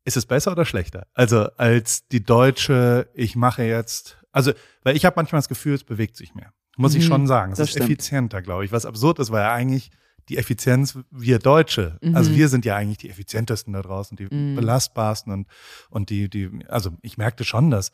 ist 0.04 0.16
es 0.16 0.26
besser 0.26 0.52
oder 0.52 0.64
schlechter? 0.64 1.06
Also 1.14 1.48
als 1.56 2.06
die 2.08 2.22
deutsche, 2.24 3.08
ich 3.14 3.36
mache 3.36 3.62
jetzt, 3.62 4.18
also, 4.32 4.52
weil 4.82 4.96
ich 4.96 5.04
habe 5.04 5.14
manchmal 5.16 5.38
das 5.38 5.48
Gefühl, 5.48 5.74
es 5.74 5.84
bewegt 5.84 6.16
sich 6.16 6.34
mehr. 6.34 6.52
Muss 6.76 6.94
ich 6.94 7.02
Mhm, 7.04 7.08
schon 7.08 7.26
sagen. 7.26 7.52
Es 7.52 7.58
ist 7.58 7.70
stimmt. 7.70 7.84
effizienter, 7.86 8.40
glaube 8.42 8.64
ich. 8.64 8.72
Was 8.72 8.86
absurd 8.86 9.18
ist, 9.18 9.30
weil 9.32 9.42
ja 9.42 9.52
eigentlich 9.52 9.90
die 10.28 10.36
Effizienz, 10.36 10.98
wir 11.10 11.38
Deutsche, 11.38 11.98
Mhm. 12.02 12.14
also 12.14 12.34
wir 12.34 12.48
sind 12.48 12.64
ja 12.66 12.76
eigentlich 12.76 12.98
die 12.98 13.08
effizientesten 13.10 13.72
da 13.72 13.82
draußen, 13.82 14.16
die 14.16 14.28
Mhm. 14.30 14.54
belastbarsten 14.54 15.32
und, 15.32 15.46
und 15.90 16.10
die, 16.10 16.28
die, 16.28 16.50
also 16.68 16.90
ich 17.02 17.16
merkte 17.18 17.44
schon, 17.44 17.70
dass 17.70 17.90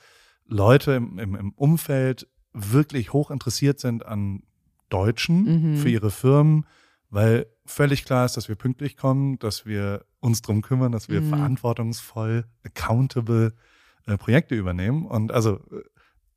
Leute 0.46 0.92
im, 0.92 1.18
im, 1.18 1.34
im 1.36 1.52
Umfeld 1.52 2.26
wirklich 2.52 3.12
hoch 3.12 3.30
interessiert 3.30 3.80
sind 3.80 4.04
an 4.04 4.42
Deutschen 4.90 5.72
Mhm. 5.72 5.76
für 5.76 5.88
ihre 5.88 6.10
Firmen, 6.10 6.66
weil 7.08 7.46
völlig 7.66 8.04
klar 8.04 8.26
ist, 8.26 8.36
dass 8.36 8.48
wir 8.48 8.56
pünktlich 8.56 8.96
kommen, 8.96 9.38
dass 9.38 9.64
wir 9.64 10.04
uns 10.24 10.42
drum 10.42 10.62
kümmern, 10.62 10.90
dass 10.90 11.08
wir 11.08 11.20
Mhm. 11.20 11.28
verantwortungsvoll, 11.28 12.44
accountable 12.64 13.52
äh, 14.06 14.16
Projekte 14.16 14.54
übernehmen. 14.54 15.06
Und 15.06 15.32
also 15.32 15.56
äh, 15.70 15.82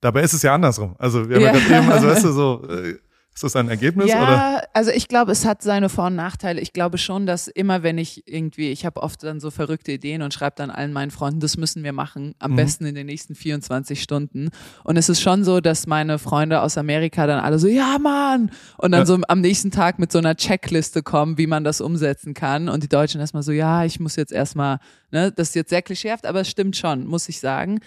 dabei 0.01 0.22
ist 0.22 0.34
es 0.34 0.41
ja 0.41 0.53
andersrum. 0.53 0.96
Also 1.00 1.29
wir 1.29 1.38
haben 1.38 1.44
ja, 1.44 1.51
gerade 1.53 1.65
eben, 1.84 1.91
also 1.91 2.08
weißt 2.08 2.25
du 2.25 2.32
so, 2.32 2.67
äh, 2.70 2.98
ist 3.38 3.44
das 3.44 3.56
ein 3.56 3.70
Ergebnis 3.70 4.10
ja, 4.10 4.24
oder? 4.24 4.63
also 4.74 4.89
ich 4.89 5.08
glaube, 5.08 5.32
es 5.32 5.46
hat 5.46 5.62
seine 5.62 5.89
Vor- 5.89 6.08
und 6.08 6.15
Nachteile. 6.15 6.60
Ich 6.60 6.74
glaube 6.74 6.98
schon, 6.98 7.27
dass 7.27 7.48
immer, 7.48 7.84
wenn 7.84 8.00
ich 8.00 8.27
irgendwie, 8.27 8.72
ich 8.72 8.84
habe 8.84 9.03
oft 9.03 9.22
dann 9.22 9.39
so 9.39 9.51
verrückte 9.51 9.91
Ideen 9.91 10.24
und 10.24 10.34
schreibe 10.34 10.56
dann 10.56 10.72
allen 10.72 10.91
meinen 10.91 11.12
Freunden, 11.12 11.39
das 11.39 11.56
müssen 11.56 11.84
wir 11.84 11.94
machen, 11.94 12.34
am 12.39 12.51
Mhm. 12.53 12.56
besten 12.56 12.86
in 12.88 12.96
den 12.96 13.06
nächsten 13.06 13.36
24 13.36 14.01
Stunden. 14.01 14.50
Und 14.84 14.98
es 14.98 15.08
ist 15.08 15.22
schon 15.22 15.44
so, 15.44 15.60
dass 15.62 15.86
meine 15.86 16.17
Freunde 16.17 16.62
aus 16.62 16.79
Amerika 16.79 17.27
dann 17.27 17.39
alle 17.39 17.60
so, 17.60 17.67
ja 17.67 17.98
Mann, 18.00 18.50
und 18.77 18.91
dann 18.91 19.01
Ja. 19.01 19.06
so 19.06 19.20
am 19.27 19.41
nächsten 19.41 19.70
Tag 19.70 20.00
mit 20.00 20.12
so 20.12 20.17
einer 20.17 20.36
Checkliste 20.36 21.03
kommen, 21.03 21.38
wie 21.38 21.46
man 21.46 21.63
das 21.63 21.79
umsetzen 21.79 22.34
kann. 22.34 22.70
Und 22.70 22.82
die 22.82 22.89
Deutschen 22.89 23.22
erstmal 23.22 23.44
so, 23.44 23.51
ja, 23.51 23.86
ich 23.86 24.00
muss 24.00 24.15
jetzt 24.15 24.32
erstmal, 24.32 24.79
ne, 25.12 25.32
das 25.32 25.50
ist 25.50 25.56
jetzt 25.56 25.69
sehr 25.69 25.84
klischeehaft, 25.84 26.26
aber 26.26 26.41
es 26.41 26.50
stimmt 26.50 26.76
schon, 26.76 27.06
muss 27.06 27.30
ich 27.30 27.39
sagen. 27.39 27.82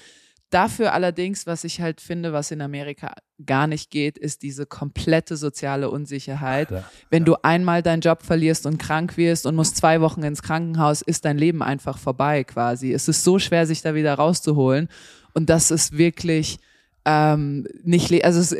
Dafür 0.50 0.92
allerdings, 0.94 1.46
was 1.46 1.62
ich 1.62 1.80
halt 1.80 2.00
finde, 2.00 2.32
was 2.32 2.50
in 2.50 2.60
Amerika 2.60 3.14
gar 3.46 3.68
nicht 3.68 3.90
geht, 3.90 4.18
ist 4.18 4.42
diese 4.42 4.66
komplette 4.66 5.36
soziale 5.36 5.90
Unsicherheit. 5.90 6.72
Ja. 6.72 6.84
Wenn 7.08 7.24
du 7.24 7.36
einmal 7.42 7.82
deinen 7.82 8.00
Job 8.00 8.22
verlierst 8.22 8.66
und 8.66 8.78
krank 8.78 9.16
wirst 9.16 9.46
und 9.46 9.54
musst 9.54 9.76
zwei 9.76 10.00
Wochen 10.00 10.24
ins 10.24 10.42
Krankenhaus, 10.42 11.02
ist 11.02 11.24
dein 11.24 11.38
Leben 11.38 11.62
einfach 11.62 11.98
vorbei 11.98 12.42
quasi. 12.42 12.92
Es 12.92 13.06
ist 13.06 13.22
so 13.22 13.38
schwer, 13.38 13.64
sich 13.64 13.82
da 13.82 13.94
wieder 13.94 14.14
rauszuholen. 14.14 14.88
Und 15.34 15.50
das 15.50 15.70
ist 15.70 15.96
wirklich 15.96 16.58
ähm, 17.06 17.66
nicht, 17.82 18.24
also 18.24 18.54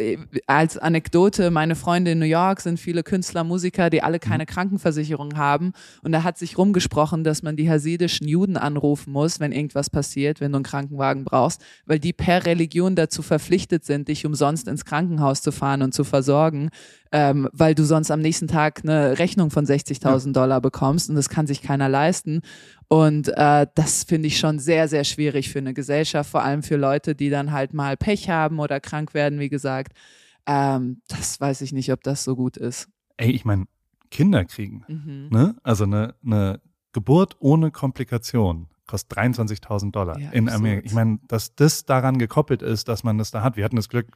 als 0.47 0.79
Anekdote, 0.79 1.51
meine 1.51 1.77
Freunde 1.77 2.13
in 2.13 2.19
New 2.19 2.25
York 2.25 2.63
sind 2.63 2.81
viele 2.81 3.03
Künstler, 3.03 3.45
Musiker, 3.45 3.91
die 3.91 4.03
alle 4.03 4.19
keine 4.19 4.47
Krankenversicherung 4.47 5.37
haben. 5.37 5.73
Und 6.03 6.13
da 6.13 6.23
hat 6.23 6.39
sich 6.39 6.57
rumgesprochen, 6.57 7.23
dass 7.23 7.43
man 7.43 7.57
die 7.57 7.69
hasidischen 7.69 8.27
Juden 8.27 8.57
anrufen 8.57 9.13
muss, 9.13 9.41
wenn 9.41 9.53
irgendwas 9.53 9.91
passiert, 9.91 10.41
wenn 10.41 10.53
du 10.53 10.57
einen 10.57 10.65
Krankenwagen 10.65 11.25
brauchst, 11.25 11.63
weil 11.85 11.99
die 11.99 12.15
per 12.15 12.47
Religion 12.47 12.97
dazu 12.97 13.21
verpflichtet 13.21 13.85
sind, 13.85 14.09
dich 14.09 14.25
umsonst 14.25 14.69
ins 14.69 14.87
Krankenhaus 14.87 15.43
zu 15.43 15.53
fahren 15.53 15.83
und 15.83 15.93
zu 15.93 16.05
versorgen, 16.05 16.71
ähm, 17.13 17.49
weil 17.53 17.75
du 17.75 17.85
sonst 17.85 18.11
am 18.11 18.21
nächsten 18.21 18.49
Tag 18.49 18.81
eine 18.83 19.19
Rechnung 19.19 19.51
von 19.51 19.67
60.000 19.67 20.33
Dollar 20.33 20.61
bekommst 20.63 21.11
und 21.11 21.17
das 21.17 21.29
kann 21.29 21.47
sich 21.47 21.61
keiner 21.61 21.89
leisten. 21.89 22.41
Und 22.93 23.29
äh, 23.37 23.67
das 23.77 24.03
finde 24.03 24.27
ich 24.27 24.39
schon 24.39 24.59
sehr, 24.59 24.89
sehr 24.89 25.05
schwierig 25.05 25.49
für 25.51 25.61
eine 25.61 25.75
Gesellschaft, 25.75 26.29
vor 26.29 26.43
allem 26.43 26.65
für 26.65 26.75
Leute, 26.77 27.15
die 27.15 27.31
dann 27.31 27.53
halt 27.53 27.73
mal 27.73 27.97
Pech 27.97 28.29
haben 28.29 28.59
oder 28.59 28.81
krank 28.81 29.15
werden, 29.15 29.39
wie 29.39 29.49
gesagt. 29.49 29.93
Ähm, 30.45 31.01
das 31.07 31.41
weiß 31.41 31.61
ich 31.61 31.73
nicht, 31.73 31.93
ob 31.93 32.03
das 32.03 32.25
so 32.25 32.35
gut 32.35 32.57
ist. 32.57 32.89
Ey, 33.17 33.31
ich 33.31 33.45
meine, 33.45 33.67
Kinder 34.11 34.45
kriegen, 34.45 34.83
Mhm. 34.89 35.29
ne? 35.31 35.55
Also 35.63 35.85
eine, 35.85 36.17
eine 36.27 36.61
Geburt 36.93 37.37
ohne 37.39 37.71
Komplikation 37.71 38.67
kostet 38.89 39.17
23.000 39.17 39.93
Dollar 39.93 40.19
Ja, 40.19 40.31
in 40.31 40.49
absurd. 40.49 40.61
Amerika. 40.61 40.87
Ich 40.87 40.93
meine, 40.93 41.21
dass 41.29 41.55
das 41.55 41.85
daran 41.85 42.19
gekoppelt 42.19 42.61
ist, 42.61 42.89
dass 42.89 43.05
man 43.05 43.19
das 43.19 43.31
da 43.31 43.43
hat. 43.45 43.57
Wir 43.57 43.65
hatten 43.65 43.77
das 43.77 43.89
Glück, 43.89 44.09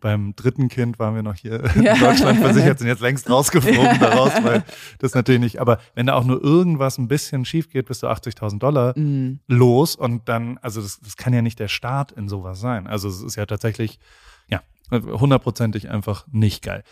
beim 0.00 0.34
dritten 0.34 0.68
Kind 0.68 0.98
waren 0.98 1.14
wir 1.14 1.22
noch 1.22 1.34
hier 1.34 1.62
Ja. 1.80 1.94
in 1.94 2.00
Deutschland 2.00 2.38
versichert, 2.40 2.78
sind 2.78 2.88
jetzt 2.88 3.00
längst 3.02 3.28
rausgeflogen 3.30 3.98
daraus, 4.00 4.32
weil 4.42 4.64
das 4.98 5.14
natürlich 5.14 5.40
nicht. 5.40 5.60
Aber 5.60 5.78
wenn 5.94 6.06
da 6.06 6.14
auch 6.14 6.24
nur 6.24 6.42
irgendwas 6.42 6.98
ein 6.98 7.08
bisschen 7.08 7.44
schief 7.44 7.68
geht, 7.70 7.86
bist 7.86 8.02
du 8.02 8.06
80.000 8.08 8.58
Dollar 8.58 8.98
Mhm. 8.98 9.40
los 9.46 9.94
und 9.96 10.28
dann, 10.28 10.58
also 10.62 10.80
das, 10.82 11.00
das 11.00 11.16
kann 11.16 11.32
ja 11.32 11.42
nicht 11.42 11.58
der 11.60 11.68
Start 11.68 12.12
in 12.12 12.28
sowas 12.28 12.60
sein. 12.60 12.86
Also 12.86 13.08
es 13.08 13.22
ist 13.22 13.36
ja 13.36 13.46
tatsächlich, 13.46 13.98
ja, 14.48 14.60
hundertprozentig 14.90 15.88
einfach 15.90 16.26
nicht 16.32 16.62
geil. 16.64 16.82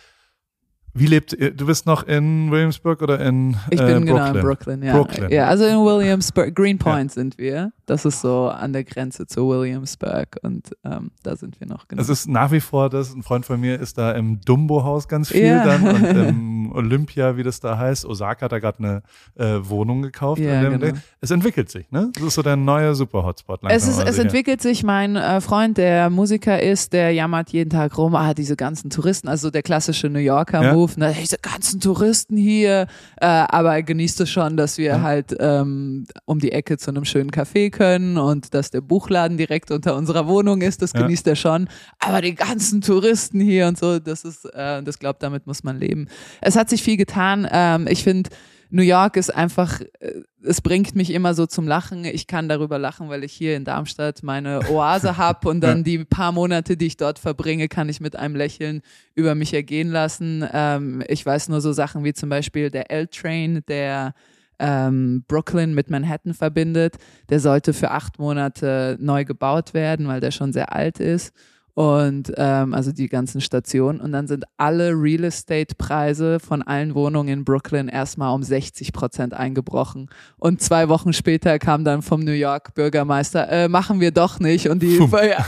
Wie 0.95 1.07
lebt? 1.07 1.33
Du 1.59 1.67
bist 1.67 1.87
noch 1.87 2.03
in 2.05 2.51
Williamsburg 2.51 3.03
oder 3.03 3.21
in 3.21 3.57
Ich 3.71 3.79
äh, 3.81 3.85
bin 3.87 4.05
Brooklyn? 4.05 4.07
genau 4.07 4.27
in 4.27 4.41
Brooklyn, 4.41 4.83
ja. 4.83 4.93
Brooklyn. 4.95 5.31
Ja, 5.31 5.47
also 5.47 5.65
in 5.65 5.77
Williamsburg, 5.77 6.55
Greenpoint 6.55 7.13
sind 7.13 7.39
wir. 7.39 7.73
Das 7.89 8.05
ist 8.05 8.21
so 8.21 8.49
an 8.49 8.73
der 8.73 8.85
Grenze 8.85 9.27
zu 9.27 9.49
Williamsburg 9.49 10.37
und 10.43 10.71
ähm, 10.85 11.11
da 11.23 11.37
sind 11.37 11.59
wir 11.61 11.67
noch 11.67 11.89
genau. 11.89 12.03
Es 12.03 12.09
ist 12.09 12.29
nach 12.29 12.53
wie 12.53 12.61
vor, 12.61 12.91
das 12.91 13.15
ein 13.15 13.23
Freund 13.23 13.47
von 13.47 13.59
mir 13.61 13.81
ist 13.81 13.97
da 13.99 14.13
im 14.13 14.41
Dumbo-Haus 14.43 15.09
ganz 15.09 15.31
viel 15.31 15.45
Ja. 15.47 15.65
dann 15.65 15.87
und 15.89 16.05
im 16.05 16.73
Olympia, 16.75 17.37
wie 17.37 17.43
das 17.43 17.61
da 17.61 17.79
heißt. 17.79 18.05
Osaka 18.05 18.45
hat 18.45 18.53
da 18.53 18.59
gerade 18.59 18.79
eine 18.79 19.03
äh, 19.37 19.59
Wohnung 19.69 20.03
gekauft. 20.03 20.41
Ja, 20.41 20.61
dem 20.63 20.79
genau. 20.79 20.99
Es 21.21 21.31
entwickelt 21.31 21.71
sich, 21.71 21.91
ne? 21.91 22.11
Das 22.15 22.23
ist 22.25 22.35
so 22.35 22.43
der 22.43 22.57
neue 22.57 22.95
Super-Hotspot. 22.95 23.61
Es, 23.69 23.89
ist, 23.89 24.03
es 24.03 24.19
entwickelt 24.19 24.61
sich, 24.61 24.83
mein 24.85 25.17
äh, 25.17 25.41
Freund, 25.41 25.79
der 25.79 26.11
Musiker 26.11 26.63
ist, 26.63 26.93
der 26.93 27.13
jammert 27.13 27.51
jeden 27.51 27.71
Tag 27.71 27.97
rum, 27.97 28.15
ah, 28.15 28.35
diese 28.35 28.55
ganzen 28.57 28.91
Touristen, 28.91 29.29
also 29.29 29.51
der 29.51 29.63
klassische 29.63 30.09
New 30.11 30.19
Yorker-Move, 30.19 30.93
ne, 31.01 31.15
diese 31.19 31.39
ganzen 31.39 31.81
Touristen 31.81 32.37
hier, 32.37 32.87
äh, 33.17 33.27
aber 33.27 33.75
er 33.75 33.83
genießt 33.83 34.21
es 34.21 34.31
schon, 34.31 34.57
dass 34.59 34.77
wir 34.77 34.85
Ja. 34.89 35.03
halt 35.03 35.35
ähm, 35.41 36.05
um 36.27 36.39
die 36.39 36.53
Ecke 36.53 36.77
zu 36.77 36.91
einem 36.91 37.05
schönen 37.05 37.31
Café 37.31 37.71
können 37.79 38.19
und 38.19 38.55
dass 38.55 38.71
der 38.71 38.81
Buchladen 38.81 39.37
direkt 39.37 39.71
unter 39.71 39.95
unserer 39.95 40.27
Wohnung 40.27 40.63
ist, 40.63 40.83
das 40.83 40.93
Ja. 40.93 41.03
genießt 41.03 41.27
er 41.29 41.37
schon, 41.37 41.69
aber 42.01 42.21
die 42.21 42.35
ganzen 42.35 42.81
Touristen 42.81 43.41
hier 43.41 43.69
und 43.69 43.79
so, 43.79 43.99
das 44.01 44.25
ist, 44.25 44.45
äh, 44.47 44.83
das 44.83 44.99
glaubt, 44.99 45.23
damit 45.23 45.47
muss 45.47 45.63
man 45.63 45.79
leben. 45.79 46.09
Es 46.41 46.57
hat 46.57 46.69
sich 46.69 46.83
viel 46.83 46.97
getan, 46.97 47.47
ähm, 47.51 47.87
ich 47.89 48.03
finde, 48.03 48.31
New 48.71 48.83
York 48.83 49.17
ist 49.17 49.35
einfach, 49.35 49.81
äh, 50.01 50.13
es 50.43 50.61
bringt 50.61 50.95
mich 50.95 51.11
immer 51.11 51.33
so 51.33 51.47
zum 51.47 51.67
Lachen. 51.67 52.05
Ich 52.05 52.27
kann 52.27 52.51
darüber 52.51 52.79
lachen, 52.79 53.09
weil 53.09 53.25
ich 53.25 53.33
hier 53.33 53.57
in 53.57 53.65
Darmstadt 53.65 54.23
meine 54.23 54.61
Oase 54.71 55.17
habe 55.17 55.49
und 55.49 55.63
dann 55.63 55.85
die 55.85 56.05
paar 56.05 56.33
Monate, 56.33 56.77
die 56.77 56.87
ich 56.87 56.99
dort 56.99 57.19
verbringe, 57.19 57.69
kann 57.69 57.89
ich 57.89 58.01
mit 58.01 58.15
einem 58.17 58.37
Lächeln 58.37 58.83
über 59.15 59.35
mich 59.35 59.55
ergehen 59.55 59.89
lassen. 59.91 60.45
Ähm, 60.53 61.03
ich 61.09 61.25
weiß 61.25 61.49
nur 61.49 61.61
so 61.63 61.73
Sachen 61.73 62.05
wie 62.05 62.13
zum 62.13 62.29
Beispiel 62.29 62.71
der 62.71 62.91
L-Train, 62.91 63.63
der 63.69 64.13
ähm, 64.59 65.25
Brooklyn 65.29 65.75
mit 65.75 65.91
Manhattan 65.91 66.35
verbindet. 66.35 66.97
Der 67.29 67.41
sollte 67.41 67.73
für 67.73 67.91
acht 67.91 68.19
Monate 68.19 68.97
neu 69.01 69.25
gebaut 69.25 69.75
werden, 69.75 70.09
weil 70.09 70.21
der 70.21 70.31
schon 70.31 70.53
sehr 70.53 70.73
alt 70.73 71.01
ist 71.01 71.33
und 71.79 72.33
ähm, 72.37 72.75
also 72.75 72.91
die 72.91 73.09
ganzen 73.09 73.41
Stationen. 73.41 74.01
Und 74.01 74.11
dann 74.11 74.27
sind 74.27 74.47
alle 74.57 74.91
Real 74.95 75.23
Estate-Preise 75.23 76.41
von 76.41 76.61
allen 76.61 76.97
Wohnungen 76.97 77.29
in 77.29 77.45
Brooklyn 77.45 77.87
erstmal 77.87 78.35
um 78.35 78.43
60 78.43 78.93
Prozent 78.93 79.33
eingebrochen. 79.33 80.11
Und 80.39 80.61
zwei 80.61 80.89
Wochen 80.89 81.13
später 81.13 81.61
kam 81.61 81.85
dann 81.85 82.03
vom 82.03 82.25
New 82.25 82.33
York 82.33 82.75
Bürgermeister, 82.75 83.49
äh, 83.49 83.69
machen 83.69 84.01
wir 84.01 84.11
doch 84.11 84.41
nicht. 84.41 84.69
Und 84.69 84.83
die, 84.83 84.97
ja. 84.99 85.47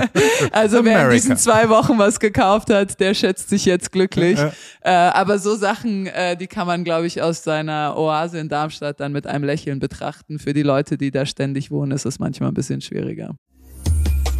also 0.52 0.84
wer 0.84 1.06
in 1.06 1.14
diesen 1.14 1.36
zwei 1.36 1.68
Wochen 1.68 1.98
was 1.98 2.20
gekauft 2.20 2.70
hat, 2.70 3.00
der 3.00 3.12
schätzt 3.14 3.48
sich 3.48 3.64
jetzt 3.64 3.90
glücklich. 3.90 4.38
äh, 4.82 4.92
aber 4.92 5.40
so 5.40 5.56
Sachen, 5.56 6.06
äh, 6.06 6.36
die 6.36 6.46
kann 6.46 6.68
man, 6.68 6.84
glaube 6.84 7.08
ich, 7.08 7.20
aus 7.22 7.42
seiner 7.42 7.96
Oase 7.96 8.38
in 8.38 8.48
Darmstadt 8.48 9.00
dann 9.00 9.10
mit 9.10 9.26
einem 9.26 9.42
Lächeln 9.42 9.80
betrachten. 9.80 10.38
Für 10.38 10.52
die 10.52 10.62
Leute, 10.62 10.96
die 10.96 11.10
da 11.10 11.26
ständig 11.26 11.72
wohnen, 11.72 11.90
ist 11.90 12.06
es 12.06 12.20
manchmal 12.20 12.52
ein 12.52 12.54
bisschen 12.54 12.80
schwieriger. 12.80 13.34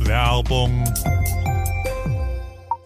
Werbung. 0.05 0.85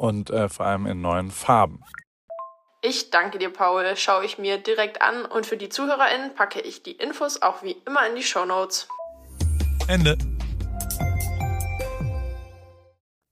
und 0.00 0.30
äh, 0.30 0.48
vor 0.48 0.66
allem 0.66 0.86
in 0.86 1.00
neuen 1.00 1.30
Farben. 1.30 1.84
Ich 2.82 3.10
danke 3.10 3.38
dir, 3.38 3.50
Paul. 3.50 3.84
Schaue 3.96 4.24
ich 4.24 4.38
mir 4.38 4.56
direkt 4.56 5.02
an 5.02 5.26
und 5.26 5.44
für 5.44 5.58
die 5.58 5.68
ZuhörerInnen 5.68 6.34
packe 6.34 6.60
ich 6.60 6.82
die 6.82 6.92
Infos 6.92 7.42
auch 7.42 7.62
wie 7.62 7.76
immer 7.86 8.08
in 8.08 8.16
die 8.16 8.22
Show 8.22 8.46
Notes. 8.46 8.88
Ende. 9.86 10.16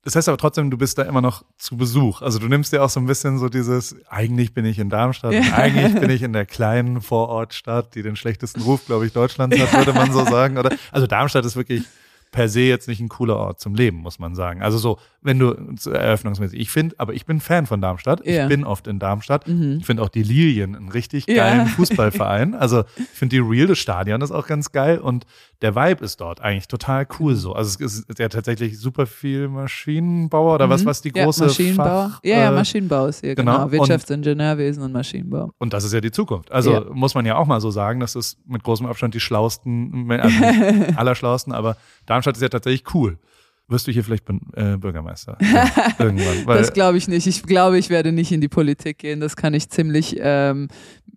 Das 0.03 0.15
heißt 0.15 0.29
aber 0.29 0.37
trotzdem, 0.37 0.69
du 0.69 0.77
bist 0.77 0.97
da 0.97 1.03
immer 1.03 1.21
noch 1.21 1.43
zu 1.57 1.77
Besuch. 1.77 2.21
Also 2.21 2.37
du 2.37 2.47
nimmst 2.47 2.71
dir 2.71 2.83
auch 2.83 2.89
so 2.89 2.99
ein 2.99 3.07
bisschen 3.07 3.39
so 3.39 3.49
dieses, 3.49 3.95
eigentlich 4.07 4.53
bin 4.53 4.65
ich 4.65 4.77
in 4.77 4.89
Darmstadt, 4.89 5.33
ja. 5.33 5.41
eigentlich 5.53 5.99
bin 5.99 6.09
ich 6.11 6.21
in 6.23 6.33
der 6.33 6.45
kleinen 6.45 7.01
Vorortstadt, 7.01 7.95
die 7.95 8.03
den 8.03 8.15
schlechtesten 8.15 8.61
Ruf, 8.61 8.85
glaube 8.85 9.07
ich, 9.07 9.13
Deutschlands 9.13 9.59
hat, 9.59 9.73
würde 9.73 9.93
man 9.93 10.11
so 10.11 10.23
sagen. 10.25 10.57
Oder? 10.57 10.75
Also 10.91 11.07
Darmstadt 11.07 11.45
ist 11.45 11.55
wirklich 11.55 11.83
per 12.31 12.47
se 12.47 12.61
jetzt 12.61 12.87
nicht 12.87 12.99
ein 12.99 13.09
cooler 13.09 13.37
Ort 13.37 13.59
zum 13.59 13.75
Leben, 13.75 13.97
muss 13.97 14.19
man 14.19 14.35
sagen. 14.35 14.61
Also 14.61 14.77
so, 14.77 14.99
wenn 15.21 15.39
du 15.39 15.53
eröffnungsmäßig, 15.89 16.59
ich 16.59 16.69
finde, 16.69 16.95
aber 16.97 17.13
ich 17.13 17.25
bin 17.25 17.39
Fan 17.39 17.65
von 17.65 17.81
Darmstadt. 17.81 18.25
Ja. 18.25 18.43
Ich 18.43 18.49
bin 18.49 18.63
oft 18.63 18.87
in 18.87 18.99
Darmstadt. 18.99 19.47
Mhm. 19.47 19.77
Ich 19.79 19.85
finde 19.85 20.03
auch 20.03 20.09
die 20.09 20.23
Lilien 20.23 20.75
einen 20.75 20.89
richtig 20.89 21.25
geilen 21.25 21.59
ja. 21.59 21.65
Fußballverein. 21.75 22.55
Also 22.55 22.83
ich 22.95 23.05
finde 23.17 23.35
die 23.35 23.41
Real, 23.41 23.67
das 23.67 23.79
Stadion 23.79 24.21
ist 24.21 24.31
auch 24.31 24.47
ganz 24.47 24.71
geil 24.71 24.99
und 24.99 25.25
der 25.61 25.75
Vibe 25.75 26.05
ist 26.05 26.21
dort 26.21 26.39
eigentlich 26.41 26.67
total 26.67 27.05
cool 27.19 27.35
so. 27.35 27.53
Also 27.53 27.83
es 27.83 27.99
ist 28.07 28.19
ja 28.19 28.29
tatsächlich 28.29 28.79
super 28.79 29.05
viel 29.05 29.49
Maschinenbauer 29.49 30.55
oder 30.55 30.67
mhm. 30.67 30.71
was, 30.71 30.85
was 30.85 31.01
die 31.01 31.11
große 31.11 31.41
ja, 31.41 31.47
Maschinenbau. 31.47 31.83
Fach, 31.83 32.19
ja, 32.23 32.39
ja, 32.39 32.51
Maschinenbau 32.51 33.07
ist 33.07 33.21
hier, 33.21 33.35
genau. 33.35 33.65
genau. 33.65 33.71
Wirtschaftsingenieurwesen 33.71 34.83
und, 34.83 34.89
und 34.89 34.93
Maschinenbau. 34.93 35.51
Und 35.57 35.73
das 35.73 35.83
ist 35.83 35.93
ja 35.93 35.99
die 35.99 36.11
Zukunft. 36.11 36.51
Also 36.51 36.73
ja. 36.73 36.85
muss 36.91 37.13
man 37.13 37.25
ja 37.25 37.35
auch 37.35 37.45
mal 37.45 37.59
so 37.59 37.71
sagen, 37.71 37.99
das 37.99 38.15
ist 38.15 38.37
mit 38.47 38.63
großem 38.63 38.85
Abstand 38.85 39.13
die 39.15 39.19
schlausten, 39.19 40.09
also 40.11 40.37
allerschlausten, 40.95 41.51
aber 41.51 41.75
Darmstadt 42.19 42.35
ist 42.35 42.41
ja 42.41 42.49
tatsächlich 42.49 42.93
cool 42.93 43.17
wirst 43.69 43.87
du 43.87 43.91
hier 43.91 44.03
vielleicht 44.03 44.27
äh, 44.55 44.77
Bürgermeister 44.77 45.37
ja, 45.41 45.69
irgendwann. 45.99 46.57
das 46.57 46.73
glaube 46.73 46.97
ich 46.97 47.07
nicht. 47.07 47.27
Ich 47.27 47.43
glaube, 47.43 47.77
ich 47.77 47.89
werde 47.89 48.11
nicht 48.11 48.31
in 48.31 48.41
die 48.41 48.47
Politik 48.47 48.97
gehen. 48.97 49.19
Das 49.19 49.35
kann 49.35 49.53
ich 49.53 49.69
ziemlich 49.69 50.17
ähm, 50.19 50.67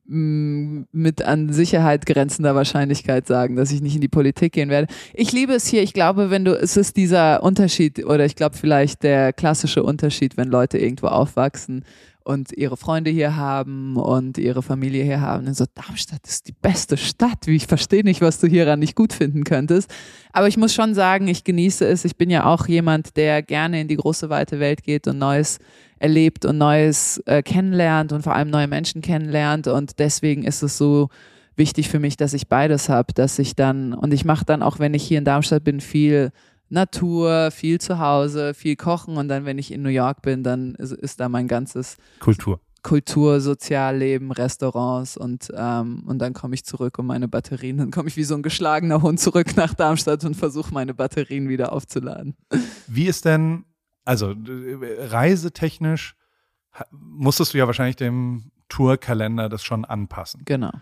mit 0.07 1.23
an 1.23 1.53
Sicherheit 1.53 2.05
grenzender 2.05 2.55
Wahrscheinlichkeit 2.55 3.27
sagen, 3.27 3.57
dass 3.57 3.73
ich 3.73 3.81
nicht 3.81 3.95
in 3.95 4.03
die 4.03 4.09
Politik 4.09 4.53
gehen 4.53 4.69
werde. 4.69 4.93
Ich 5.15 5.33
liebe 5.33 5.55
es 5.55 5.67
hier. 5.67 5.83
Ich 5.83 5.95
glaube, 5.95 6.31
wenn 6.31 6.45
du, 6.45 6.53
es 6.55 6.77
ist 6.77 6.97
dieser 6.97 7.43
Unterschied 7.43 8.05
oder 8.05 8.27
ich 8.27 8.37
glaube 8.37 8.57
vielleicht 8.57 9.03
der 9.03 9.33
klassische 9.33 9.83
Unterschied, 9.83 10.37
wenn 10.37 10.49
Leute 10.49 10.77
irgendwo 10.77 11.07
aufwachsen 11.07 11.85
und 12.25 12.53
ihre 12.53 12.77
Freunde 12.77 13.11
hier 13.11 13.37
haben 13.37 13.97
und 13.97 14.39
ihre 14.39 14.63
Familie 14.63 15.05
hier 15.05 15.21
haben. 15.21 15.47
Und 15.47 15.57
so, 15.57 15.65
Darmstadt 15.75 16.27
ist 16.27 16.49
die 16.49 16.53
beste 16.53 16.97
Stadt. 16.97 17.47
Wie 17.47 17.57
ich 17.57 17.67
verstehe 17.67 18.05
nicht, 18.05 18.21
was 18.21 18.41
du 18.41 18.47
hieran 18.47 18.79
nicht 18.79 18.95
gut 18.95 19.13
finden 19.13 19.45
könntest. 19.45 19.93
Aber 20.33 20.49
ich 20.49 20.57
muss 20.57 20.75
schon 20.75 20.95
sagen, 20.95 21.29
ich 21.29 21.45
genieße 21.45 21.87
es. 21.87 22.05
Ich 22.05 22.17
bin 22.17 22.31
ja 22.31 22.45
auch 22.45 22.67
jemand, 22.67 23.17
der 23.17 23.43
gerne 23.43 23.81
in 23.81 23.89
die 23.89 23.97
große, 23.97 24.31
weite 24.31 24.61
Welt 24.61 24.83
geht 24.83 25.07
und 25.07 25.19
Neues 25.19 25.59
erlebt 25.99 26.45
und 26.45 26.59
Neues 26.59 27.23
äh, 27.27 27.43
kennenlernt 27.43 28.13
und 28.13 28.23
vor 28.23 28.35
allem 28.35 28.51
neue 28.51 28.69
Menschen 28.69 29.03
kennenlernt. 29.03 29.67
Und 29.69 29.99
deswegen 29.99 30.45
ist 30.45 30.63
es 30.63 30.77
so 30.77 31.09
wichtig 31.57 31.89
für 31.89 31.99
mich, 31.99 32.17
dass 32.17 32.35
ich 32.35 32.49
beides 32.49 32.89
habe, 32.89 33.13
dass 33.13 33.39
ich 33.39 33.55
dann, 33.55 33.93
und 33.95 34.13
ich 34.13 34.25
mache 34.25 34.45
dann 34.45 34.63
auch, 34.63 34.79
wenn 34.79 34.95
ich 34.95 35.03
hier 35.05 35.19
in 35.19 35.25
Darmstadt 35.25 35.65
bin, 35.65 35.81
viel 35.81 36.33
Natur, 36.73 37.51
viel 37.51 37.81
zu 37.81 37.99
Hause, 37.99 38.55
viel 38.55 38.77
kochen 38.77 39.17
und 39.17 39.29
dann, 39.29 39.45
wenn 39.45 39.59
ich 39.59 39.71
in 39.71 39.83
New 39.83 39.91
York 39.91 40.23
bin, 40.23 40.43
dann 40.43 40.75
ist, 40.77 40.93
ist 40.93 41.21
da 41.21 41.29
mein 41.29 41.47
ganzes 41.47 41.99
Kultur. 42.19 42.61
Kultur, 42.83 43.41
Sozialleben, 43.41 44.33
Restaurants 44.33 45.17
und, 45.17 45.53
ähm, 45.55 46.03
und 46.07 46.19
dann 46.19 46.33
komme 46.33 46.55
ich 46.55 46.65
zurück 46.65 46.99
um 46.99 47.07
meine 47.07 47.29
Batterien. 47.29 47.77
Dann 47.77 47.91
komme 47.93 48.09
ich 48.09 48.17
wie 48.17 48.25
so 48.25 48.35
ein 48.35 48.43
geschlagener 48.43 49.03
Hund 49.03 49.21
zurück 49.21 49.57
nach 49.57 49.75
Darmstadt 49.75 50.25
und 50.25 50.35
versuche 50.35 50.75
meine 50.75 50.95
Batterien 50.95 51.49
wieder 51.49 51.73
aufzuladen. 51.73 52.35
Wie 52.89 53.07
ist 53.07 53.25
denn, 53.25 53.65
also 54.05 54.35
reisetechnisch, 54.35 56.17
musstest 56.91 57.55
du 57.55 57.59
ja 57.59 57.67
wahrscheinlich 57.67 57.97
dem 57.97 58.51
Tourkalender 58.69 59.51
das 59.51 59.63
schon 59.63 59.85
anpassen. 59.85 60.43
Genau. 60.47 60.73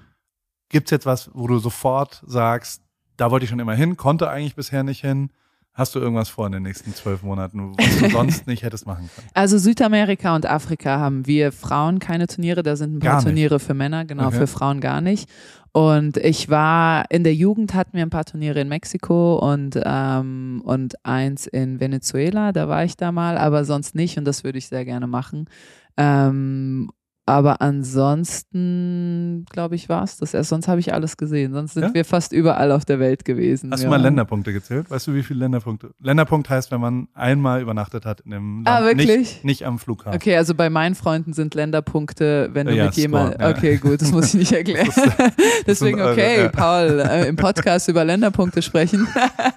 Gibt 0.68 0.86
es 0.86 0.90
jetzt 0.92 1.06
was, 1.06 1.30
wo 1.34 1.48
du 1.48 1.58
sofort 1.58 2.22
sagst, 2.24 2.82
da 3.16 3.32
wollte 3.32 3.44
ich 3.44 3.50
schon 3.50 3.58
immer 3.58 3.74
hin, 3.74 3.96
konnte 3.96 4.30
eigentlich 4.30 4.54
bisher 4.54 4.84
nicht 4.84 5.00
hin? 5.00 5.30
Hast 5.72 5.94
du 5.94 6.00
irgendwas 6.00 6.28
vor 6.28 6.46
in 6.46 6.52
den 6.52 6.64
nächsten 6.64 6.94
zwölf 6.94 7.22
Monaten, 7.22 7.72
was 7.78 7.98
du 7.98 8.10
sonst 8.10 8.46
nicht 8.46 8.62
hättest 8.62 8.86
machen 8.86 9.08
können? 9.14 9.28
Also 9.34 9.56
Südamerika 9.56 10.34
und 10.34 10.44
Afrika 10.44 10.98
haben 10.98 11.26
wir 11.26 11.52
Frauen 11.52 12.00
keine 12.00 12.26
Turniere, 12.26 12.62
da 12.62 12.76
sind 12.76 12.96
ein 12.96 12.98
paar 12.98 13.22
Turniere 13.22 13.60
für 13.60 13.74
Männer, 13.74 14.04
genau, 14.04 14.26
okay. 14.26 14.38
für 14.38 14.46
Frauen 14.46 14.80
gar 14.80 15.00
nicht. 15.00 15.30
Und 15.72 16.16
ich 16.16 16.48
war 16.50 17.04
in 17.10 17.22
der 17.22 17.34
Jugend 17.34 17.74
hatten 17.74 17.96
wir 17.96 18.02
ein 18.02 18.10
paar 18.10 18.24
Turniere 18.24 18.60
in 18.60 18.68
Mexiko 18.68 19.36
und, 19.36 19.80
ähm, 19.84 20.60
und 20.64 21.04
eins 21.06 21.46
in 21.46 21.78
Venezuela, 21.78 22.52
da 22.52 22.68
war 22.68 22.84
ich 22.84 22.96
da 22.96 23.12
mal, 23.12 23.38
aber 23.38 23.64
sonst 23.64 23.94
nicht 23.94 24.18
und 24.18 24.24
das 24.24 24.42
würde 24.42 24.58
ich 24.58 24.66
sehr 24.66 24.84
gerne 24.84 25.06
machen. 25.06 25.48
Ähm, 25.96 26.90
aber 27.26 27.60
ansonsten, 27.60 29.44
glaube 29.50 29.76
ich, 29.76 29.88
war 29.88 30.02
es 30.02 30.16
das 30.16 30.34
erst. 30.34 30.50
Sonst 30.50 30.66
habe 30.66 30.80
ich 30.80 30.92
alles 30.92 31.16
gesehen. 31.16 31.52
Sonst 31.52 31.74
sind 31.74 31.84
ja? 31.84 31.94
wir 31.94 32.04
fast 32.04 32.32
überall 32.32 32.72
auf 32.72 32.84
der 32.84 32.98
Welt 32.98 33.24
gewesen. 33.24 33.70
Hast 33.70 33.82
ja. 33.82 33.88
du 33.88 33.90
mal 33.90 34.02
Länderpunkte 34.02 34.52
gezählt? 34.52 34.90
Weißt 34.90 35.06
du, 35.06 35.14
wie 35.14 35.22
viele 35.22 35.40
Länderpunkte? 35.40 35.92
Länderpunkt 36.00 36.50
heißt, 36.50 36.72
wenn 36.72 36.80
man 36.80 37.06
einmal 37.14 37.62
übernachtet 37.62 38.04
hat 38.04 38.20
in 38.22 38.32
dem 38.32 38.64
ah, 38.66 38.80
Land. 38.80 38.82
Ah, 38.82 38.86
wirklich? 38.86 39.18
Nicht, 39.18 39.44
nicht 39.44 39.66
am 39.66 39.78
Flughafen. 39.78 40.16
Okay, 40.16 40.36
also 40.36 40.56
bei 40.56 40.70
meinen 40.70 40.96
Freunden 40.96 41.32
sind 41.32 41.54
Länderpunkte, 41.54 42.50
wenn 42.52 42.66
du 42.66 42.74
ja, 42.74 42.86
mit 42.86 42.94
jemandem. 42.94 43.40
Okay, 43.48 43.76
gut, 43.76 44.02
das 44.02 44.10
muss 44.10 44.34
ich 44.34 44.34
nicht 44.34 44.52
erklären. 44.60 44.88
ist, 44.88 45.00
Deswegen, 45.66 46.00
okay, 46.00 46.48
Paul, 46.48 47.00
äh, 47.00 47.28
im 47.28 47.36
Podcast 47.36 47.88
über 47.88 48.04
Länderpunkte 48.04 48.60
sprechen. 48.60 49.06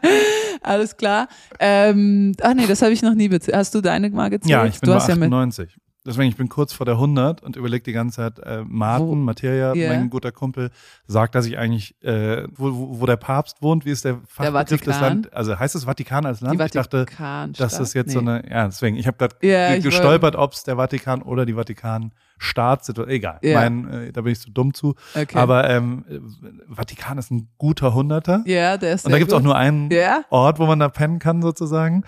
alles 0.61 0.95
klar. 0.95 1.27
Ähm, 1.59 2.33
ach 2.41 2.53
nee, 2.53 2.67
das 2.67 2.83
habe 2.83 2.91
ich 2.91 3.01
noch 3.01 3.15
nie 3.15 3.29
bezählt. 3.29 3.57
Hast 3.57 3.73
du 3.73 3.81
deine 3.81 4.11
mal 4.11 4.29
gezählt? 4.29 4.51
Ja, 4.51 4.65
ich 4.65 4.79
bin 4.79 4.91
du 4.91 4.95
bei 4.95 5.01
98. 5.01 5.75
Deswegen, 6.05 6.29
ich 6.29 6.35
bin 6.35 6.49
kurz 6.49 6.73
vor 6.73 6.85
der 6.85 6.95
100 6.95 7.41
und 7.41 7.55
überlege 7.55 7.83
die 7.83 7.93
ganze 7.93 8.17
Zeit, 8.17 8.39
äh, 8.39 8.63
Martin, 8.67 9.07
wo, 9.07 9.15
Materia, 9.15 9.73
yeah. 9.73 9.93
mein 9.93 10.09
guter 10.09 10.33
Kumpel, 10.33 10.69
sagt, 11.07 11.33
dass 11.33 11.45
ich 11.45 11.57
eigentlich, 11.57 11.95
äh, 12.03 12.43
wo, 12.55 12.73
wo, 12.75 12.99
wo 12.99 13.05
der 13.05 13.15
Papst 13.15 13.61
wohnt, 13.61 13.85
wie 13.85 13.91
ist 13.91 14.03
der 14.03 14.19
Fachbegriff 14.27 14.81
des 14.81 14.99
Landes? 14.99 15.31
Also 15.31 15.57
heißt 15.57 15.75
es 15.75 15.85
Vatikan 15.85 16.25
als 16.25 16.41
Land? 16.41 16.59
Die 16.59 16.65
ich 16.65 16.71
dachte, 16.71 17.05
das 17.57 17.93
jetzt 17.93 18.07
nee. 18.07 18.13
so 18.13 18.19
eine, 18.19 18.43
ja, 18.49 18.65
deswegen, 18.65 18.97
ich 18.97 19.07
habe 19.07 19.17
gerade 19.17 19.35
yeah, 19.41 19.77
gestolpert, 19.77 20.35
ob 20.35 20.51
es 20.51 20.63
der 20.63 20.75
Vatikan 20.75 21.21
oder 21.21 21.45
die 21.45 21.53
Vatikan-Staat 21.53 22.83
sind. 22.83 22.99
Egal, 22.99 23.39
yeah. 23.41 23.61
mein, 23.61 23.89
äh, 23.89 24.11
da 24.11 24.21
bin 24.21 24.33
ich 24.33 24.41
zu 24.41 24.51
dumm 24.51 24.73
zu. 24.73 24.95
Okay. 25.15 25.37
Aber 25.37 25.69
ähm, 25.69 26.03
Vatikan 26.67 27.17
ist 27.17 27.31
ein 27.31 27.47
guter 27.57 27.93
Hunderter. 27.93 28.43
Ja, 28.45 28.75
der 28.75 28.95
ist 28.95 29.05
Und 29.05 29.13
da 29.13 29.19
gibt 29.19 29.31
es 29.31 29.37
auch 29.37 29.41
nur 29.41 29.55
einen 29.55 29.89
Ort, 30.29 30.59
wo 30.59 30.65
man 30.65 30.79
da 30.79 30.89
pennen 30.89 31.19
kann, 31.19 31.41
sozusagen. 31.41 32.03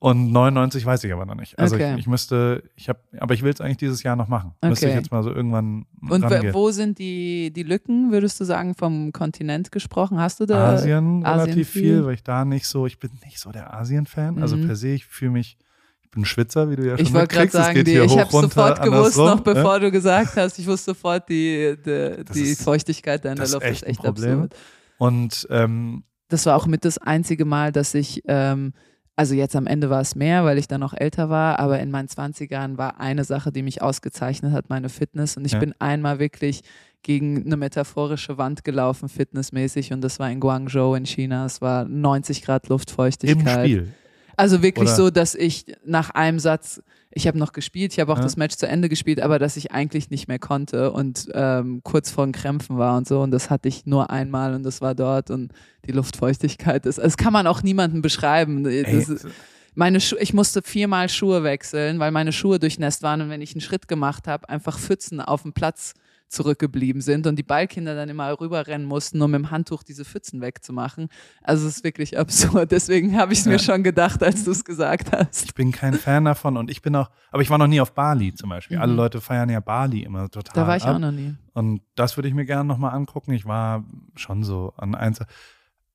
Und 0.00 0.30
99 0.30 0.86
weiß 0.86 1.02
ich 1.04 1.12
aber 1.12 1.26
noch 1.26 1.34
nicht. 1.34 1.58
Also 1.58 1.74
okay. 1.74 1.94
ich, 1.94 2.00
ich, 2.00 2.06
müsste, 2.06 2.62
ich 2.76 2.88
habe, 2.88 3.00
aber 3.18 3.34
ich 3.34 3.42
will 3.42 3.52
es 3.52 3.60
eigentlich 3.60 3.78
dieses 3.78 4.04
Jahr 4.04 4.14
noch 4.14 4.28
machen. 4.28 4.52
Okay. 4.60 4.68
Müsste 4.68 4.88
ich 4.88 4.94
jetzt 4.94 5.10
mal 5.10 5.24
so 5.24 5.32
irgendwann. 5.32 5.86
Und 6.08 6.22
rangehen. 6.22 6.54
wo 6.54 6.70
sind 6.70 7.00
die, 7.00 7.52
die 7.52 7.64
Lücken, 7.64 8.12
würdest 8.12 8.38
du 8.38 8.44
sagen, 8.44 8.76
vom 8.76 9.10
Kontinent 9.10 9.72
gesprochen? 9.72 10.20
Hast 10.20 10.38
du 10.38 10.46
da 10.46 10.74
Asien, 10.74 11.24
Asien 11.24 11.40
relativ 11.40 11.68
viel? 11.68 11.82
viel? 11.82 12.06
weil 12.06 12.14
ich 12.14 12.22
da 12.22 12.44
nicht 12.44 12.66
so, 12.66 12.86
ich 12.86 13.00
bin 13.00 13.10
nicht 13.24 13.40
so 13.40 13.50
der 13.50 13.74
Asien-Fan. 13.74 14.40
Also 14.40 14.56
mhm. 14.56 14.62
Also 14.62 14.66
per 14.68 14.76
se, 14.76 14.88
ich 14.90 15.04
fühle 15.04 15.32
mich, 15.32 15.58
ich 16.02 16.10
bin 16.12 16.24
Schwitzer, 16.24 16.70
wie 16.70 16.76
du 16.76 16.86
ja 16.86 16.96
schon 16.96 17.04
Ich 17.04 17.12
wollte 17.12 17.34
gerade 17.34 17.50
sagen, 17.50 17.84
die, 17.84 17.98
ich 17.98 18.18
habe 18.18 18.30
sofort 18.30 18.80
gewusst, 18.80 19.16
noch 19.16 19.40
bevor 19.40 19.74
ja? 19.74 19.78
du 19.80 19.90
gesagt 19.90 20.36
hast, 20.36 20.60
ich 20.60 20.66
wusste 20.68 20.92
sofort, 20.92 21.28
die, 21.28 21.76
die, 21.84 22.24
die 22.34 22.42
ist, 22.42 22.62
Feuchtigkeit 22.62 23.24
deiner 23.24 23.48
Luft 23.48 23.66
ist 23.66 23.84
echt 23.84 24.00
Problem. 24.00 24.42
absurd. 24.42 24.54
Und 24.98 25.46
ähm, 25.50 26.04
das 26.28 26.46
war 26.46 26.56
auch 26.56 26.66
mit 26.66 26.84
das 26.84 26.98
einzige 26.98 27.44
Mal, 27.44 27.72
dass 27.72 27.94
ich 27.94 28.22
ähm, 28.28 28.74
also 29.18 29.34
jetzt 29.34 29.56
am 29.56 29.66
Ende 29.66 29.90
war 29.90 30.00
es 30.00 30.14
mehr, 30.14 30.44
weil 30.44 30.58
ich 30.58 30.68
dann 30.68 30.80
noch 30.80 30.94
älter 30.94 31.28
war, 31.28 31.58
aber 31.58 31.80
in 31.80 31.90
meinen 31.90 32.06
20ern 32.06 32.78
war 32.78 33.00
eine 33.00 33.24
Sache, 33.24 33.50
die 33.50 33.62
mich 33.62 33.82
ausgezeichnet 33.82 34.52
hat, 34.52 34.70
meine 34.70 34.88
Fitness. 34.88 35.36
Und 35.36 35.44
ich 35.44 35.54
ja. 35.54 35.58
bin 35.58 35.74
einmal 35.80 36.20
wirklich 36.20 36.62
gegen 37.02 37.44
eine 37.44 37.56
metaphorische 37.56 38.38
Wand 38.38 38.62
gelaufen, 38.62 39.08
fitnessmäßig, 39.08 39.92
und 39.92 40.02
das 40.02 40.20
war 40.20 40.30
in 40.30 40.38
Guangzhou 40.38 40.94
in 40.94 41.04
China. 41.04 41.46
Es 41.46 41.60
war 41.60 41.84
90 41.84 42.42
Grad 42.42 42.68
Luftfeuchtigkeit. 42.68 43.66
Im 43.66 43.72
Spiel. 43.72 43.92
Also 44.36 44.62
wirklich 44.62 44.90
Oder? 44.90 44.96
so, 44.96 45.10
dass 45.10 45.34
ich 45.34 45.64
nach 45.84 46.10
einem 46.10 46.38
Satz 46.38 46.80
ich 47.10 47.26
habe 47.26 47.38
noch 47.38 47.52
gespielt, 47.52 47.92
ich 47.92 48.00
habe 48.00 48.12
auch 48.12 48.18
ja. 48.18 48.22
das 48.22 48.36
Match 48.36 48.56
zu 48.56 48.68
Ende 48.68 48.88
gespielt, 48.88 49.20
aber 49.20 49.38
dass 49.38 49.56
ich 49.56 49.72
eigentlich 49.72 50.10
nicht 50.10 50.28
mehr 50.28 50.38
konnte 50.38 50.92
und 50.92 51.28
ähm, 51.32 51.80
kurz 51.82 52.10
vor 52.10 52.26
den 52.26 52.32
Krämpfen 52.32 52.76
war 52.76 52.96
und 52.96 53.08
so. 53.08 53.20
Und 53.20 53.30
das 53.30 53.50
hatte 53.50 53.68
ich 53.68 53.86
nur 53.86 54.10
einmal 54.10 54.54
und 54.54 54.62
das 54.62 54.80
war 54.80 54.94
dort 54.94 55.30
und 55.30 55.52
die 55.86 55.92
Luftfeuchtigkeit 55.92 56.84
ist. 56.86 56.98
Das 56.98 57.16
kann 57.16 57.32
man 57.32 57.46
auch 57.46 57.62
niemandem 57.62 58.02
beschreiben. 58.02 58.64
Das, 58.64 59.26
meine 59.74 60.00
Schu 60.00 60.16
ich 60.20 60.34
musste 60.34 60.60
viermal 60.62 61.08
Schuhe 61.08 61.44
wechseln, 61.44 61.98
weil 61.98 62.10
meine 62.10 62.32
Schuhe 62.32 62.58
durchnässt 62.58 63.02
waren 63.02 63.22
und 63.22 63.30
wenn 63.30 63.40
ich 63.40 63.54
einen 63.54 63.62
Schritt 63.62 63.88
gemacht 63.88 64.26
habe, 64.26 64.48
einfach 64.48 64.78
Pfützen 64.78 65.20
auf 65.20 65.42
dem 65.42 65.52
Platz 65.52 65.94
zurückgeblieben 66.28 67.00
sind 67.00 67.26
und 67.26 67.36
die 67.36 67.42
Ballkinder 67.42 67.94
dann 67.94 68.08
immer 68.08 68.38
rüberrennen 68.38 68.86
mussten, 68.86 69.20
um 69.22 69.30
mit 69.30 69.38
dem 69.38 69.50
Handtuch 69.50 69.82
diese 69.82 70.04
Pfützen 70.04 70.40
wegzumachen. 70.40 71.08
Also 71.42 71.66
es 71.66 71.78
ist 71.78 71.84
wirklich 71.84 72.18
absurd. 72.18 72.70
Deswegen 72.70 73.16
habe 73.18 73.32
ich 73.32 73.40
es 73.40 73.44
ja. 73.46 73.52
mir 73.52 73.58
schon 73.58 73.82
gedacht, 73.82 74.22
als 74.22 74.44
du 74.44 74.50
es 74.50 74.64
gesagt 74.64 75.12
hast. 75.12 75.44
Ich 75.44 75.54
bin 75.54 75.72
kein 75.72 75.94
Fan 75.94 76.24
davon 76.24 76.56
und 76.56 76.70
ich 76.70 76.82
bin 76.82 76.94
auch, 76.96 77.10
aber 77.30 77.42
ich 77.42 77.50
war 77.50 77.58
noch 77.58 77.66
nie 77.66 77.80
auf 77.80 77.92
Bali 77.92 78.34
zum 78.34 78.50
Beispiel. 78.50 78.76
Mhm. 78.76 78.82
Alle 78.82 78.92
Leute 78.92 79.20
feiern 79.20 79.48
ja 79.48 79.60
Bali 79.60 80.02
immer 80.02 80.28
total. 80.28 80.54
Da 80.54 80.66
war 80.66 80.76
ich 80.76 80.84
ab. 80.84 80.96
auch 80.96 80.98
noch 80.98 81.12
nie. 81.12 81.34
Und 81.54 81.82
das 81.94 82.16
würde 82.16 82.28
ich 82.28 82.34
mir 82.34 82.44
gerne 82.44 82.66
nochmal 82.66 82.94
angucken. 82.94 83.32
Ich 83.32 83.46
war 83.46 83.84
schon 84.14 84.44
so 84.44 84.74
an 84.76 84.94
eins. 84.94 85.20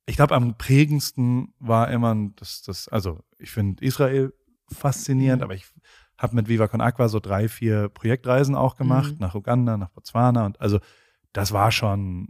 Ich 0.05 0.15
glaube, 0.15 0.35
am 0.35 0.57
prägendsten 0.57 1.53
war 1.59 1.89
immer 1.89 2.15
das, 2.35 2.61
das, 2.63 2.87
also 2.87 3.19
ich 3.37 3.51
finde 3.51 3.83
Israel 3.85 4.33
faszinierend, 4.69 5.41
mhm. 5.41 5.43
aber 5.43 5.55
ich 5.55 5.65
habe 6.23 6.35
mit 6.35 6.47
Viva 6.47 6.67
Con 6.67 6.81
Aqua 6.81 7.09
so 7.09 7.19
drei, 7.19 7.47
vier 7.47 7.89
Projektreisen 7.89 8.55
auch 8.55 8.75
gemacht, 8.75 9.11
mhm. 9.11 9.17
nach 9.19 9.35
Uganda, 9.35 9.77
nach 9.77 9.89
Botswana 9.89 10.45
und 10.45 10.59
also 10.59 10.79
das 11.33 11.51
war 11.51 11.71
schon 11.71 12.29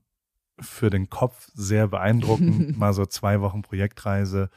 für 0.59 0.89
den 0.89 1.09
Kopf 1.09 1.49
sehr 1.53 1.87
beeindruckend, 1.87 2.77
mal 2.77 2.93
so 2.93 3.05
zwei 3.05 3.41
Wochen 3.41 3.61
Projektreise. 3.61 4.49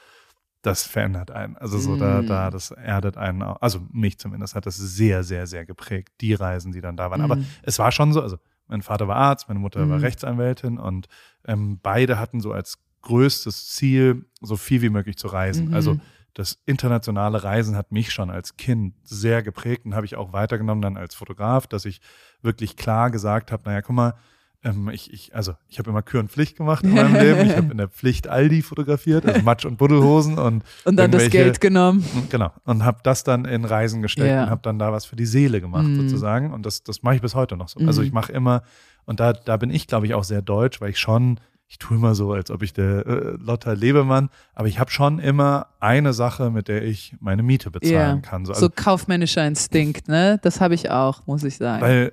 Das 0.62 0.83
verändert 0.83 1.31
einen. 1.31 1.57
Also 1.57 1.79
so 1.79 1.96
da, 1.96 2.22
da, 2.22 2.46
mhm. 2.46 2.51
das 2.51 2.72
erdet 2.72 3.16
einen, 3.16 3.42
also 3.42 3.81
mich 3.92 4.18
zumindest 4.18 4.57
hat 4.57 4.66
das 4.66 4.77
sehr, 4.77 5.22
sehr, 5.22 5.46
sehr 5.46 5.64
geprägt, 5.64 6.14
die 6.20 6.35
Reisen, 6.35 6.72
die 6.72 6.81
dann 6.81 6.96
da 6.96 7.11
waren. 7.11 7.20
Mhm. 7.20 7.31
Aber 7.31 7.38
es 7.62 7.79
war 7.79 7.92
schon 7.92 8.12
so, 8.12 8.20
also 8.20 8.38
mein 8.66 8.83
Vater 8.83 9.07
war 9.07 9.16
Arzt, 9.16 9.46
meine 9.49 9.61
Mutter 9.61 9.85
mhm. 9.85 9.90
war 9.90 10.03
Rechtsanwältin 10.03 10.79
und 10.79 11.07
ähm, 11.46 11.79
beide 11.81 12.18
hatten 12.18 12.40
so 12.40 12.53
als 12.53 12.79
größtes 13.03 13.68
Ziel, 13.68 14.27
so 14.40 14.57
viel 14.57 14.83
wie 14.83 14.88
möglich 14.88 15.16
zu 15.16 15.29
reisen. 15.29 15.72
Also 15.72 15.94
mhm. 15.94 16.01
Also 16.01 16.11
das 16.37 16.59
internationale 16.66 17.42
Reisen 17.42 17.77
hat 17.77 17.92
mich 17.92 18.12
schon 18.12 18.29
als 18.29 18.59
Kind 18.59 18.94
sehr 19.05 19.42
geprägt 19.42 19.87
und 19.87 19.94
habe 19.94 20.05
ich 20.05 20.16
auch 20.16 20.35
weitergenommen 20.35 20.83
dann 20.83 20.99
als 20.99 21.14
Fotograf, 21.14 21.66
dass 21.66 21.87
ich 21.87 22.03
wirklich 22.42 22.77
klar 22.77 23.11
gesagt 23.11 23.51
habe, 23.51 23.62
naja, 23.64 23.81
guck 23.81 23.96
mal, 23.96 24.14
ähm, 24.62 24.90
ich, 24.92 25.11
ich, 25.14 25.35
also 25.35 25.55
ich 25.66 25.79
habe 25.79 25.88
immer 25.88 26.03
Kür 26.03 26.20
und 26.20 26.31
Pflicht 26.31 26.59
gemacht 26.59 26.85
in 26.85 26.92
meinem 26.92 27.14
Leben. 27.14 27.40
Ich 27.49 27.57
habe 27.57 27.70
in 27.70 27.79
der 27.79 27.88
Pflicht 27.88 28.29
Aldi 28.29 28.61
fotografiert, 28.61 29.25
also 29.25 29.40
Matsch 29.40 29.64
und 29.64 29.79
Buddelhosen 29.79 30.38
und 30.38 30.62
und 30.85 30.96
dann 30.96 31.11
das 31.11 31.31
Geld 31.31 31.59
genommen. 31.61 32.05
Genau 32.29 32.53
und 32.64 32.85
habe 32.85 32.99
das 33.03 33.25
dann 33.25 33.46
in 33.46 33.64
Reisen 33.64 34.03
gesteckt 34.03 34.29
yeah. 34.29 34.44
und 34.44 34.51
habe 34.51 34.61
dann 34.62 34.79
da 34.79 34.92
was 34.92 35.07
für 35.07 35.16
die 35.16 35.27
Seele 35.27 35.62
gemacht 35.62 35.87
mm. 35.87 36.01
sozusagen 36.03 36.53
und 36.53 36.66
das 36.66 36.83
das 36.83 37.03
mache 37.03 37.16
ich 37.16 37.22
bis 37.22 37.35
heute 37.35 37.57
noch 37.57 37.68
so. 37.68 37.81
Mm. 37.81 37.88
Also 37.88 38.03
ich 38.03 38.12
mache 38.12 38.33
immer 38.33 38.62
und 39.07 39.20
da 39.20 39.33
da 39.33 39.57
bin 39.57 39.70
ich 39.70 39.87
glaube 39.87 40.07
ich 40.07 40.12
auch 40.12 40.25
sehr 40.25 40.42
deutsch, 40.42 40.83
weil 40.83 40.90
ich 40.90 40.99
schon 40.99 41.40
ich 41.68 41.79
tue 41.79 41.96
immer 41.96 42.14
so, 42.14 42.33
als 42.33 42.50
ob 42.50 42.62
ich 42.62 42.72
der 42.72 43.07
äh, 43.07 43.37
Lotta 43.38 43.72
Lebemann, 43.72 44.31
aber 44.55 44.68
ich 44.68 44.79
habe 44.79 44.90
schon 44.90 45.18
immer 45.18 45.66
eine 45.81 46.12
Sache, 46.12 46.50
mit 46.50 46.68
der 46.68 46.85
ich 46.85 47.16
meine 47.20 47.42
Miete 47.42 47.70
bezahlen 47.70 47.92
yeah. 47.92 48.20
kann. 48.20 48.44
So, 48.44 48.52
also, 48.52 48.66
so 48.66 48.72
kaufmännischer 48.74 49.46
Instinkt, 49.46 50.09
ne? 50.09 50.38
Das 50.42 50.61
habe 50.61 50.74
ich 50.74 50.90
auch, 50.90 51.26
muss 51.26 51.42
ich 51.42 51.57
sagen. 51.57 51.83
Weil 51.83 52.12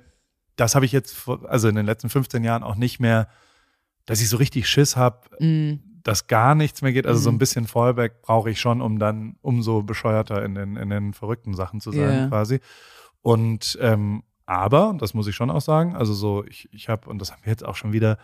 das 0.56 0.74
habe 0.74 0.84
ich 0.84 0.92
jetzt, 0.92 1.28
also 1.44 1.68
in 1.68 1.76
den 1.76 1.86
letzten 1.86 2.08
15 2.08 2.42
Jahren 2.42 2.62
auch 2.62 2.74
nicht 2.74 2.98
mehr, 2.98 3.28
dass 4.06 4.20
ich 4.20 4.28
so 4.28 4.36
richtig 4.36 4.68
Schiss 4.68 4.96
habe, 4.96 5.20
mm. 5.38 5.80
dass 6.02 6.26
gar 6.26 6.54
nichts 6.54 6.82
mehr 6.82 6.92
geht. 6.92 7.06
Also 7.06 7.20
mm. 7.20 7.22
so 7.22 7.30
ein 7.30 7.38
bisschen 7.38 7.66
Fallback 7.66 8.22
brauche 8.22 8.50
ich 8.50 8.60
schon, 8.60 8.80
um 8.80 8.98
dann 8.98 9.36
umso 9.40 9.82
bescheuerter 9.82 10.44
in 10.44 10.54
den, 10.54 10.76
in 10.76 10.90
den 10.90 11.12
verrückten 11.12 11.54
Sachen 11.54 11.80
zu 11.80 11.92
sein, 11.92 12.18
yeah. 12.18 12.28
quasi. 12.28 12.60
Und 13.22 13.78
ähm, 13.80 14.24
aber, 14.46 14.94
das 14.98 15.14
muss 15.14 15.26
ich 15.26 15.34
schon 15.34 15.50
auch 15.50 15.62
sagen, 15.62 15.96
also 15.96 16.12
so, 16.12 16.44
ich, 16.44 16.68
ich 16.72 16.88
habe, 16.88 17.08
und 17.08 17.18
das 17.18 17.32
haben 17.32 17.40
wir 17.44 17.50
jetzt 17.50 17.64
auch 17.64 17.76
schon 17.76 17.92
wieder 17.92 18.18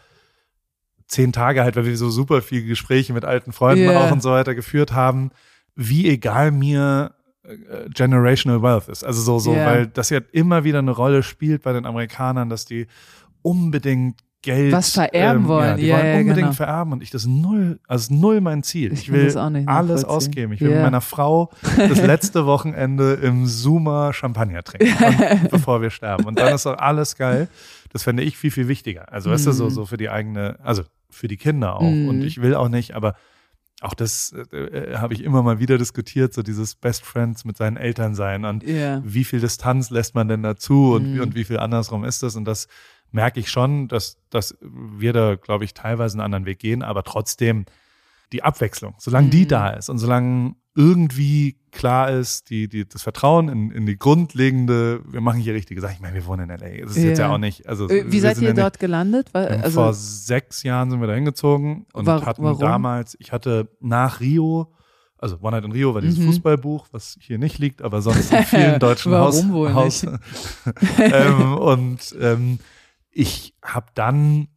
zehn 1.10 1.32
Tage 1.32 1.62
halt, 1.64 1.76
weil 1.76 1.86
wir 1.86 1.96
so 1.96 2.08
super 2.08 2.40
viele 2.40 2.64
Gespräche 2.64 3.12
mit 3.12 3.24
alten 3.24 3.52
Freunden 3.52 3.84
yeah. 3.84 4.06
auch 4.06 4.12
und 4.12 4.22
so 4.22 4.30
weiter 4.30 4.54
geführt 4.54 4.92
haben, 4.92 5.30
wie 5.74 6.08
egal 6.08 6.52
mir 6.52 7.12
äh, 7.42 7.90
generational 7.92 8.62
wealth 8.62 8.88
ist. 8.88 9.04
Also 9.04 9.20
so, 9.20 9.38
so, 9.40 9.52
yeah. 9.52 9.66
weil 9.66 9.86
das 9.88 10.10
ja 10.10 10.20
immer 10.32 10.62
wieder 10.62 10.78
eine 10.78 10.92
Rolle 10.92 11.24
spielt 11.24 11.62
bei 11.62 11.72
den 11.72 11.84
Amerikanern, 11.84 12.48
dass 12.48 12.64
die 12.64 12.86
unbedingt 13.42 14.20
Geld 14.42 14.72
was 14.72 14.92
vererben 14.92 15.42
ähm, 15.42 15.48
wollen. 15.48 15.68
Ja, 15.68 15.76
die 15.76 15.86
ja, 15.86 15.96
wollen 15.96 16.06
ja, 16.06 16.20
unbedingt 16.20 16.36
genau. 16.36 16.52
vererben 16.52 16.92
und 16.92 17.02
ich 17.02 17.10
das 17.10 17.26
null, 17.26 17.80
also 17.88 18.14
null 18.14 18.40
mein 18.40 18.62
Ziel. 18.62 18.92
Ich, 18.92 19.00
ich 19.00 19.12
will 19.12 19.36
alles 19.66 20.04
ausgeben. 20.04 20.52
Ich 20.52 20.60
will 20.60 20.70
mit 20.70 20.82
meiner 20.82 21.00
Frau 21.00 21.50
das 21.76 22.00
letzte 22.06 22.46
Wochenende 22.46 23.14
im 23.14 23.46
Zuma 23.46 24.12
Champagner 24.12 24.62
trinken, 24.62 24.94
und, 25.04 25.50
bevor 25.50 25.82
wir 25.82 25.90
sterben. 25.90 26.24
Und 26.24 26.38
dann 26.38 26.54
ist 26.54 26.66
auch 26.66 26.78
alles 26.78 27.16
geil. 27.16 27.48
Das 27.92 28.04
fände 28.04 28.22
ich 28.22 28.38
viel, 28.38 28.52
viel 28.52 28.68
wichtiger. 28.68 29.12
Also, 29.12 29.30
weißt 29.30 29.46
du, 29.46 29.52
so, 29.52 29.64
mhm. 29.64 29.70
so 29.70 29.86
für 29.86 29.96
die 29.96 30.08
eigene, 30.08 30.56
also 30.62 30.84
für 31.10 31.28
die 31.28 31.36
Kinder 31.36 31.76
auch. 31.76 31.90
Mhm. 31.90 32.08
Und 32.08 32.22
ich 32.22 32.40
will 32.40 32.54
auch 32.54 32.68
nicht, 32.68 32.94
aber 32.94 33.14
auch 33.82 33.94
das 33.94 34.34
äh, 34.52 34.56
äh, 34.56 34.96
habe 34.98 35.14
ich 35.14 35.22
immer 35.24 35.42
mal 35.42 35.58
wieder 35.58 35.78
diskutiert, 35.78 36.34
so 36.34 36.42
dieses 36.42 36.74
Best 36.74 37.02
Friends 37.04 37.44
mit 37.46 37.56
seinen 37.56 37.76
Eltern 37.78 38.14
sein 38.14 38.44
und 38.44 38.62
Ja. 38.62 39.00
wie 39.04 39.24
viel 39.24 39.40
Distanz 39.40 39.88
lässt 39.90 40.14
man 40.14 40.28
denn 40.28 40.42
dazu 40.42 40.92
und, 40.94 41.12
Mhm. 41.12 41.14
wie, 41.14 41.20
und 41.20 41.34
wie 41.34 41.44
viel 41.44 41.58
andersrum 41.58 42.04
ist 42.04 42.22
das 42.22 42.36
und 42.36 42.44
das 42.44 42.68
merke 43.10 43.40
ich 43.40 43.50
schon, 43.50 43.88
dass, 43.88 44.18
dass 44.30 44.56
wir 44.60 45.12
da, 45.14 45.34
glaube 45.36 45.64
ich, 45.64 45.72
teilweise 45.74 46.14
einen 46.16 46.20
anderen 46.24 46.44
Weg 46.46 46.58
gehen, 46.58 46.82
aber 46.82 47.02
trotzdem 47.04 47.64
die 48.32 48.42
Abwechslung, 48.42 48.94
solange 48.98 49.30
die 49.30 49.44
Mhm. 49.44 49.48
da 49.48 49.70
ist 49.70 49.88
und 49.88 49.98
solange 49.98 50.54
irgendwie 50.74 51.56
klar 51.72 52.10
ist, 52.10 52.50
die, 52.50 52.68
die, 52.68 52.88
das 52.88 53.02
Vertrauen 53.02 53.48
in, 53.48 53.70
in 53.70 53.86
die 53.86 53.98
grundlegende, 53.98 55.00
wir 55.06 55.20
machen 55.20 55.40
hier 55.40 55.54
richtige 55.54 55.80
Sachen. 55.80 55.94
Ich 55.94 56.00
meine, 56.00 56.14
wir 56.14 56.26
wohnen 56.26 56.48
in 56.48 56.50
L.A. 56.50 56.84
Das 56.86 56.96
ist 56.96 57.02
jetzt 57.04 57.18
Ja. 57.18 57.30
auch 57.32 57.38
nicht, 57.38 57.66
also 57.68 57.88
Äh, 57.88 58.04
Wie 58.10 58.20
seid 58.20 58.38
ihr 58.38 58.48
nicht- 58.48 58.58
dort 58.58 58.78
gelandet? 58.78 59.28
Weil, 59.32 59.52
ähm, 59.54 59.60
also, 59.62 59.82
Vor 59.82 59.94
sechs 59.94 60.62
Jahren 60.62 60.90
sind 60.90 61.00
wir 61.00 61.06
da 61.08 61.14
hingezogen 61.14 61.86
und 61.92 62.06
Wa- 62.06 62.24
hatten 62.24 62.42
warum? 62.44 62.60
damals, 62.60 63.16
ich 63.20 63.32
hatte 63.32 63.68
nach 63.80 64.20
Rio, 64.20 64.72
also 65.18 65.36
One 65.40 65.52
Night 65.56 65.64
in 65.64 65.72
Rio 65.72 65.92
war 65.94 66.00
dieses 66.00 66.18
Mhm. 66.18 66.26
Fußballbuch, 66.26 66.86
was 66.92 67.16
hier 67.20 67.38
nicht 67.38 67.58
liegt, 67.58 67.82
aber 67.82 68.00
sonst 68.02 68.32
in 68.32 68.42
vielen 68.44 68.78
deutschen 68.80 69.12
Warum 69.12 69.26
Haus, 69.26 69.48
wohl 69.50 69.74
Haus 69.74 70.04
ähm, 70.98 71.54
und 71.58 72.14
ähm, 72.20 72.58
ich 73.10 73.54
habe 73.64 73.86
dann 73.94 74.48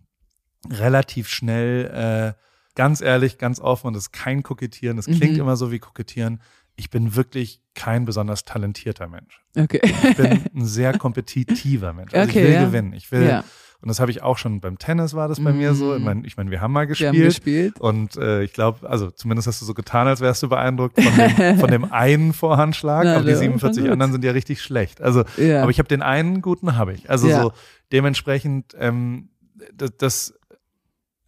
relativ 0.69 1.27
schnell, 1.27 2.35
äh, 2.35 2.39
ganz 2.75 3.01
ehrlich, 3.01 3.37
ganz 3.37 3.59
offen, 3.59 3.87
und 3.87 3.93
das 3.93 4.03
ist 4.05 4.11
kein 4.13 4.43
Kokettieren, 4.43 4.97
das 4.97 5.05
klingt 5.05 5.33
Mhm. 5.33 5.39
immer 5.41 5.55
so 5.55 5.71
wie 5.71 5.79
Kokettieren, 5.79 6.41
ich 6.75 6.89
bin 6.89 7.15
wirklich 7.15 7.61
kein 7.75 8.05
besonders 8.05 8.45
talentierter 8.45 9.07
Mensch. 9.07 9.41
okay. 9.57 9.79
Ich 9.83 10.15
bin 10.17 10.41
ein 10.55 10.65
sehr 10.65 10.97
kompetitiver 10.97 11.93
Mensch. 11.93 12.13
Also 12.13 12.29
Okay, 12.29 12.39
ich 12.41 12.47
will 12.47 12.53
ja. 12.53 12.65
gewinnen. 12.65 12.93
Ich 12.93 13.11
will, 13.11 13.27
ja. 13.27 13.43
und 13.81 13.89
das 13.89 13.99
habe 13.99 14.09
ich 14.09 14.23
auch 14.23 14.39
schon 14.39 14.59
beim 14.59 14.79
Tennis 14.79 15.13
war 15.13 15.27
das 15.27 15.39
bei 15.43 15.53
mir 15.53 15.75
so. 15.75 15.93
Ich 15.93 15.99
Mhm. 15.99 16.05
meine, 16.05 16.25
ich 16.27 16.35
mein, 16.35 16.49
wir 16.49 16.61
haben 16.61 16.71
mal 16.71 16.81
Wir 16.81 16.87
gespielt. 16.87 17.13
haben 17.13 17.21
gespielt. 17.23 17.79
Und 17.79 18.15
äh, 18.17 18.41
ich 18.41 18.53
glaube, 18.53 18.89
also 18.89 19.11
zumindest 19.11 19.47
hast 19.47 19.61
du 19.61 19.65
so 19.65 19.75
getan, 19.75 20.07
als 20.07 20.19
wärst 20.21 20.41
du 20.41 20.49
beeindruckt 20.49 20.99
von 20.99 21.13
dem, 21.15 21.59
von 21.59 21.69
dem 21.69 21.91
einen 21.91 22.33
Vorhandschlag, 22.33 23.03
Na, 23.03 23.11
aber 23.17 23.19
die 23.21 23.25
der 23.27 23.35
war 23.35 23.41
47 23.41 23.75
schon 23.81 23.83
gut. 23.85 23.93
anderen 23.93 24.11
sind 24.13 24.23
ja 24.23 24.31
richtig 24.31 24.59
schlecht. 24.61 24.99
Also, 24.99 25.23
Ja. 25.37 25.61
aber 25.61 25.69
ich 25.69 25.77
habe 25.77 25.87
den 25.89 26.01
einen 26.01 26.41
guten 26.41 26.75
habe 26.75 26.93
ich. 26.93 27.07
Also 27.09 27.29
so 27.29 27.51
dementsprechend, 27.91 28.73
ähm, 28.79 29.29
das, 29.75 29.91
das 29.97 30.33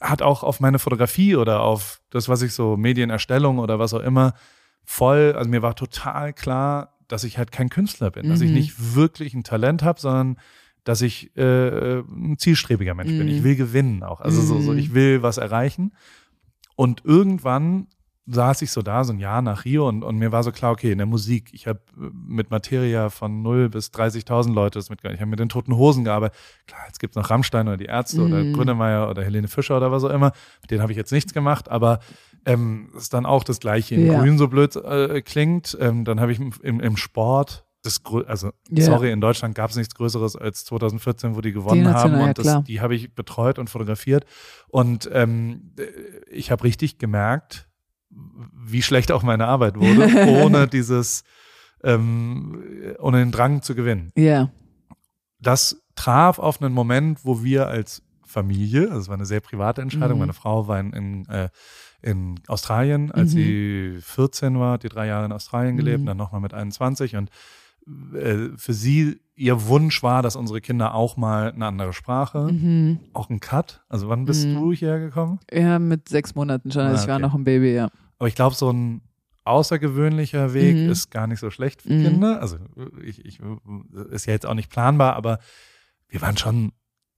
hat 0.02 0.22
auch 0.22 0.44
auf 0.44 0.60
meine 0.60 0.80
Fotografie 0.80 1.36
oder 1.36 1.62
auf 1.62 2.02
das, 2.10 2.28
was 2.30 2.42
ich 2.42 2.54
so 2.54 2.78
Medienerstellung 2.78 3.60
oder 3.60 3.80
was 3.80 3.94
auch 3.94 4.02
immer 4.02 4.34
voll, 4.84 5.34
also 5.38 5.50
mir 5.50 5.62
war 5.62 5.76
total 5.76 6.34
klar, 6.34 6.98
dass 7.08 7.24
ich 7.24 7.38
halt 7.38 7.52
kein 7.52 7.70
Künstler 7.70 8.12
bin, 8.12 8.30
dass 8.30 8.42
ich 8.42 8.50
Mhm. 8.50 8.56
nicht 8.56 8.96
wirklich 8.96 9.34
ein 9.34 9.44
Talent 9.44 9.84
habe, 9.84 10.00
sondern 10.00 10.38
dass 10.84 11.02
ich 11.02 11.36
äh, 11.38 12.00
ein 12.00 12.38
zielstrebiger 12.38 12.94
Mensch 12.94 13.10
bin. 13.12 13.24
Mhm. 13.24 13.34
Ich 13.34 13.44
will 13.44 13.56
gewinnen 13.56 14.04
auch. 14.04 14.22
Also 14.22 14.42
so, 14.42 14.60
so, 14.60 14.72
Mhm. 14.74 14.78
ich 14.80 14.94
will 14.94 15.24
was 15.24 15.38
erreichen. 15.38 15.94
Und 16.76 17.04
irgendwann 17.06 17.88
saß 18.28 18.62
ich 18.64 18.72
so 18.72 18.82
da, 18.82 19.04
so 19.04 19.14
ein 19.14 19.20
Jahr 19.20 19.42
nach 19.44 19.66
Rio 19.66 19.88
und, 19.88 20.04
und 20.04 20.18
mir 20.18 20.32
war 20.32 20.42
so 20.44 20.52
klar, 20.52 20.72
okay, 20.72 20.92
in 20.92 20.98
der 20.98 21.06
Musik, 21.06 21.50
ich 21.54 21.68
habe 21.68 21.80
mit 21.96 22.50
Materia 22.50 23.10
von 23.10 23.44
0 23.44 23.70
bis 23.70 23.92
30.000 23.92 24.52
Leute 24.54 24.80
das 24.80 24.90
mitgearbeitet. 24.90 25.18
Ich 25.18 25.22
habe 25.22 25.30
mit 25.30 25.40
den 25.40 25.50
Toten 25.50 25.76
Hosen 25.76 26.04
gearbeitet. 26.04 26.36
Klar, 26.66 26.82
jetzt 26.88 27.00
gibt's 27.00 27.16
noch 27.16 27.30
Rammstein 27.30 27.68
oder 27.68 27.78
die 27.78 27.86
Ärzte 27.86 28.24
oder 28.24 28.44
Mhm. 28.44 28.54
Grünemeyer 28.54 29.10
oder 29.10 29.24
Helene 29.24 29.48
Fischer 29.48 29.78
oder 29.78 29.92
was 29.92 30.04
auch 30.04 30.10
immer. 30.10 30.32
Mit 30.62 30.72
denen 30.72 30.82
habe 30.82 30.92
ich 30.92 30.98
jetzt 30.98 31.12
nichts 31.12 31.34
gemacht, 31.34 31.70
aber 31.70 32.00
ähm, 32.48 32.90
ist 32.98 33.14
dann 33.14 33.26
auch 33.28 33.44
das 33.44 33.60
Gleiche 33.60 33.94
in 33.96 34.08
Ja. 34.08 34.20
Grün 34.20 34.38
so 34.40 34.48
blöd 34.48 34.76
äh, 34.76 35.22
klingt. 35.22 35.78
Ähm, 35.80 36.04
dann 36.04 36.20
habe 36.20 36.32
ich 36.32 36.40
im, 36.40 36.80
im 36.80 36.98
Sport 36.98 37.64
das, 37.84 38.02
also 38.26 38.50
Ja. 38.72 38.86
sorry, 38.86 39.12
in 39.12 39.22
Deutschland 39.22 39.54
gab 39.54 39.70
es 39.70 39.76
nichts 39.76 39.94
Größeres 39.94 40.36
als 40.36 40.66
2014, 40.66 41.36
wo 41.36 41.42
die 41.42 41.52
gewonnen 41.52 41.84
Die 41.84 41.88
haben 41.88 42.14
National, 42.14 42.28
und 42.30 42.38
das, 42.40 42.64
die 42.64 42.82
habe 42.82 42.96
ich 42.96 43.14
betreut 43.14 43.60
und 43.60 43.70
fotografiert 43.70 44.26
und 44.68 45.08
ähm, 45.14 45.74
ich 46.32 46.50
habe 46.50 46.64
richtig 46.64 46.98
gemerkt, 46.98 47.68
wie 48.54 48.82
schlecht 48.82 49.12
auch 49.12 49.24
meine 49.24 49.46
Arbeit 49.48 49.76
wurde, 49.78 50.08
ohne 50.46 50.68
dieses, 50.68 51.24
ähm, 51.84 52.64
ohne 53.00 53.20
den 53.20 53.32
Drang 53.32 53.62
zu 53.62 53.76
gewinnen. 53.76 54.12
ja. 54.16 54.50
Das 55.40 55.82
traf 55.96 56.40
auf 56.40 56.62
einen 56.62 56.74
Moment, 56.74 57.24
wo 57.24 57.44
wir 57.44 57.68
als 57.68 58.02
Familie, 58.26 58.88
also 58.90 59.02
es 59.02 59.08
war 59.10 59.16
eine 59.16 59.26
sehr 59.26 59.42
private 59.42 59.82
Entscheidung, 59.82 60.14
Mhm. 60.18 60.20
meine 60.22 60.34
Frau 60.34 60.68
war 60.68 60.80
in, 60.80 60.92
in, 60.94 61.26
äh, 61.30 61.50
in 62.02 62.40
Australien, 62.48 63.12
als 63.12 63.34
Mhm. 63.34 63.38
sie 63.38 63.98
14 64.02 64.60
war, 64.60 64.78
die 64.80 64.90
drei 64.90 65.06
Jahre 65.08 65.26
in 65.26 65.32
Australien 65.32 65.78
gelebt, 65.78 66.02
Mhm. 66.02 66.06
dann 66.08 66.18
nochmal 66.18 66.42
mit 66.42 66.54
21 66.54 67.16
und 67.16 67.30
äh, 68.16 68.50
für 68.58 68.74
sie, 68.74 69.20
ihr 69.36 69.68
Wunsch 69.68 70.02
war, 70.02 70.24
dass 70.24 70.36
unsere 70.36 70.60
Kinder 70.62 70.96
auch 70.96 71.18
mal 71.18 71.52
eine 71.52 71.68
andere 71.68 71.94
Sprache, 71.94 72.52
Mhm. 72.52 73.00
auch 73.14 73.30
ein 73.30 73.40
Cut. 73.40 73.84
Also 73.88 74.10
wann 74.10 74.26
bist 74.26 74.48
Mhm. 74.48 74.56
du 74.56 74.72
hierher 74.74 75.00
gekommen? 75.00 75.40
Ja, 75.54 75.78
mit 75.78 76.10
sechs 76.10 76.34
Monaten 76.34 76.72
schon. 76.72 76.82
Also 76.82 76.98
Ah, 76.98 77.02
ich 77.04 77.08
war 77.08 77.16
okay. 77.18 77.22
noch 77.28 77.36
ein 77.36 77.44
Baby, 77.44 77.76
ja. 77.76 77.90
Aber 78.20 78.28
ich 78.28 78.36
glaube, 78.36 78.56
so 78.56 78.70
ein 78.72 79.02
außergewöhnlicher 79.44 80.54
Weg 80.54 80.76
Mhm. 80.76 80.90
ist 80.90 81.12
gar 81.12 81.28
nicht 81.28 81.40
so 81.40 81.50
schlecht 81.52 81.82
für 81.82 81.94
Mhm. 81.94 82.02
Kinder. 82.02 82.42
Also 82.42 82.58
ich, 83.04 83.24
ich 83.26 83.40
ist 84.10 84.26
ja 84.26 84.34
jetzt 84.34 84.46
auch 84.46 84.54
nicht 84.56 84.70
planbar, 84.72 85.16
aber 85.16 85.40
wir 86.10 86.22
waren 86.22 86.36
schon, 86.38 86.72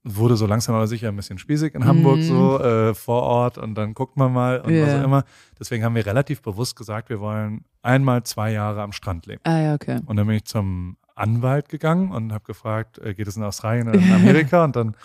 wurde 0.04 0.36
so 0.38 0.46
langsam 0.46 0.76
aber 0.76 0.88
sicher 0.88 1.08
ein 1.10 1.16
bisschen 1.16 1.38
spießig 1.38 1.74
in 1.76 1.86
Hamburg 1.86 2.20
Mhm. 2.20 2.24
so 2.24 2.60
äh, 2.60 2.94
vor 2.94 3.24
Ort 3.24 3.58
und 3.58 3.76
dann 3.76 3.94
guckt 3.94 4.18
man 4.18 4.32
mal 4.34 4.60
und 4.62 4.74
was 4.82 4.92
Ja. 4.94 5.00
auch 5.00 5.04
immer. 5.06 5.24
Deswegen 5.60 5.84
haben 5.84 5.96
wir 5.96 6.06
relativ 6.06 6.42
bewusst 6.42 6.76
gesagt, 6.76 7.10
wir 7.10 7.20
wollen 7.20 7.66
einmal 7.82 8.24
zwei 8.24 8.52
Jahre 8.52 8.82
am 8.82 8.92
Strand 8.92 9.26
leben. 9.26 9.42
Ah 9.46 9.60
ja, 9.60 9.74
okay. 9.76 10.00
Und 10.06 10.16
dann 10.18 10.28
bin 10.28 10.36
ich 10.36 10.46
zum 10.46 10.98
Anwalt 11.16 11.70
gegangen 11.70 12.12
und 12.12 12.32
habe 12.34 12.44
gefragt, 12.46 13.00
äh, 13.00 13.14
geht 13.14 13.28
es 13.28 13.38
in 13.38 13.44
Australien 13.44 13.88
oder 13.90 14.00
in 14.00 14.12
Amerika? 14.12 14.64
und 14.66 14.76
dann 14.76 14.96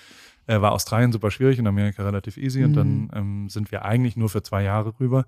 äh, 0.46 0.60
war 0.60 0.72
Australien 0.72 1.12
super 1.12 1.30
schwierig 1.30 1.58
und 1.60 1.66
Amerika 1.68 2.02
relativ 2.02 2.36
easy. 2.36 2.64
Und 2.64 2.74
dann 2.74 3.02
Mhm. 3.04 3.10
ähm, 3.14 3.48
sind 3.48 3.70
wir 3.72 3.84
eigentlich 3.84 4.16
nur 4.16 4.28
für 4.28 4.42
zwei 4.42 4.62
Jahre 4.64 4.92
rüber 5.00 5.24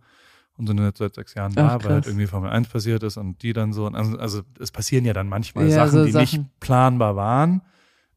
und 0.57 0.67
sind 0.69 0.79
jetzt 0.79 0.99
seit 0.99 1.15
sechs 1.15 1.35
Jahren 1.35 1.53
Ach, 1.57 1.79
da, 1.79 1.85
weil 1.85 1.93
halt 1.95 2.07
irgendwie 2.07 2.27
Formel 2.27 2.51
1 2.51 2.69
passiert 2.69 3.03
ist 3.03 3.17
und 3.17 3.43
die 3.43 3.53
dann 3.53 3.73
so. 3.73 3.87
Und 3.87 3.95
also, 3.97 4.17
also 4.19 4.43
es 4.61 4.71
passieren 4.71 5.05
ja 5.05 5.13
dann 5.13 5.29
manchmal 5.29 5.65
Ja, 5.69 5.87
Sachen, 5.87 5.91
so 5.91 6.05
die 6.07 6.13
nicht 6.17 6.33
Sachen. 6.33 6.51
planbar 6.61 7.17
waren. 7.17 7.63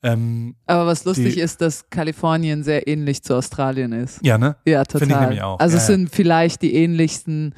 Ähm, 0.03 0.55
Aber 0.67 0.85
was 0.85 1.05
lustig 1.05 1.33
Die- 1.33 1.39
ist, 1.41 1.59
dass 1.61 1.89
Kalifornien 1.89 2.63
sehr 2.63 2.87
ähnlich 2.87 3.23
zu 3.23 3.33
Australien 3.35 3.91
ist. 3.93 4.23
ja, 4.23 4.37
ne? 4.37 4.55
Ja, 4.65 4.83
total. 4.83 4.99
Finde 4.99 5.15
ich 5.15 5.21
nämlich 5.21 5.41
auch. 5.41 5.59
Also 5.59 5.75
Ja, 5.75 5.81
es 5.81 5.87
ja. 5.89 5.95
sind 5.95 6.09
vielleicht 6.13 6.61
die 6.61 6.75
ähnlichsten, 6.75 7.55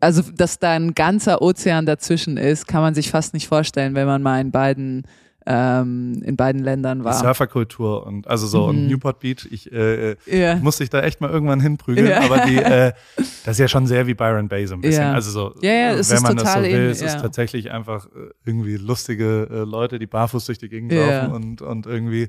also 0.00 0.22
dass 0.22 0.58
da 0.58 0.72
ein 0.72 0.94
ganzer 0.94 1.40
Ozean 1.40 1.86
dazwischen 1.86 2.36
ist, 2.36 2.66
kann 2.66 2.80
man 2.82 2.94
sich 2.94 3.10
fast 3.12 3.32
nicht 3.34 3.46
vorstellen, 3.46 3.94
wenn 3.94 4.08
man 4.08 4.22
mal 4.22 4.40
in 4.40 4.50
beiden 4.50 5.06
ähm, 5.46 6.22
in 6.24 6.36
beiden 6.36 6.62
Ländern 6.62 7.00
Die 7.00 7.04
war. 7.04 7.14
Surferkultur 7.14 8.06
und 8.06 8.28
also 8.28 8.46
so 8.46 8.64
und 8.66 8.82
Mhm. 8.84 8.86
Newport 8.88 9.18
Beach, 9.20 9.46
ich 9.50 9.70
äh, 9.72 10.16
Ja. 10.26 10.56
musste 10.56 10.84
ich 10.84 10.90
da 10.90 11.02
echt 11.02 11.20
mal 11.20 11.30
irgendwann 11.30 11.60
hinprügeln, 11.60 12.06
Ja. 12.08 12.20
aber 12.20 12.46
die, 12.46 12.56
äh, 12.58 12.92
das 13.16 13.54
ist 13.54 13.58
ja 13.58 13.68
schon 13.68 13.86
sehr 13.86 14.06
wie 14.06 14.14
Byron 14.14 14.48
Bay 14.48 14.66
so 14.66 14.74
ein 14.74 14.80
bisschen. 14.80 15.02
Ja. 15.02 15.12
Also 15.14 15.30
so, 15.30 15.54
es 15.60 15.62
wenn 16.10 16.16
ist 16.16 16.22
man 16.22 16.36
das 16.36 16.52
so 16.52 16.60
will, 16.60 16.66
ähnlich, 16.66 16.92
es 16.92 17.02
ist 17.02 17.20
tatsächlich 17.20 17.70
einfach 17.70 18.06
äh, 18.06 18.30
irgendwie 18.44 18.76
lustige 18.76 19.48
äh, 19.50 19.58
Leute, 19.64 19.98
die 19.98 20.06
barfuß 20.06 20.46
durch 20.46 20.58
die 20.58 20.68
Gegend 20.68 20.92
laufen 20.92 21.32
und, 21.32 21.62
und 21.62 21.86
irgendwie 21.86 22.28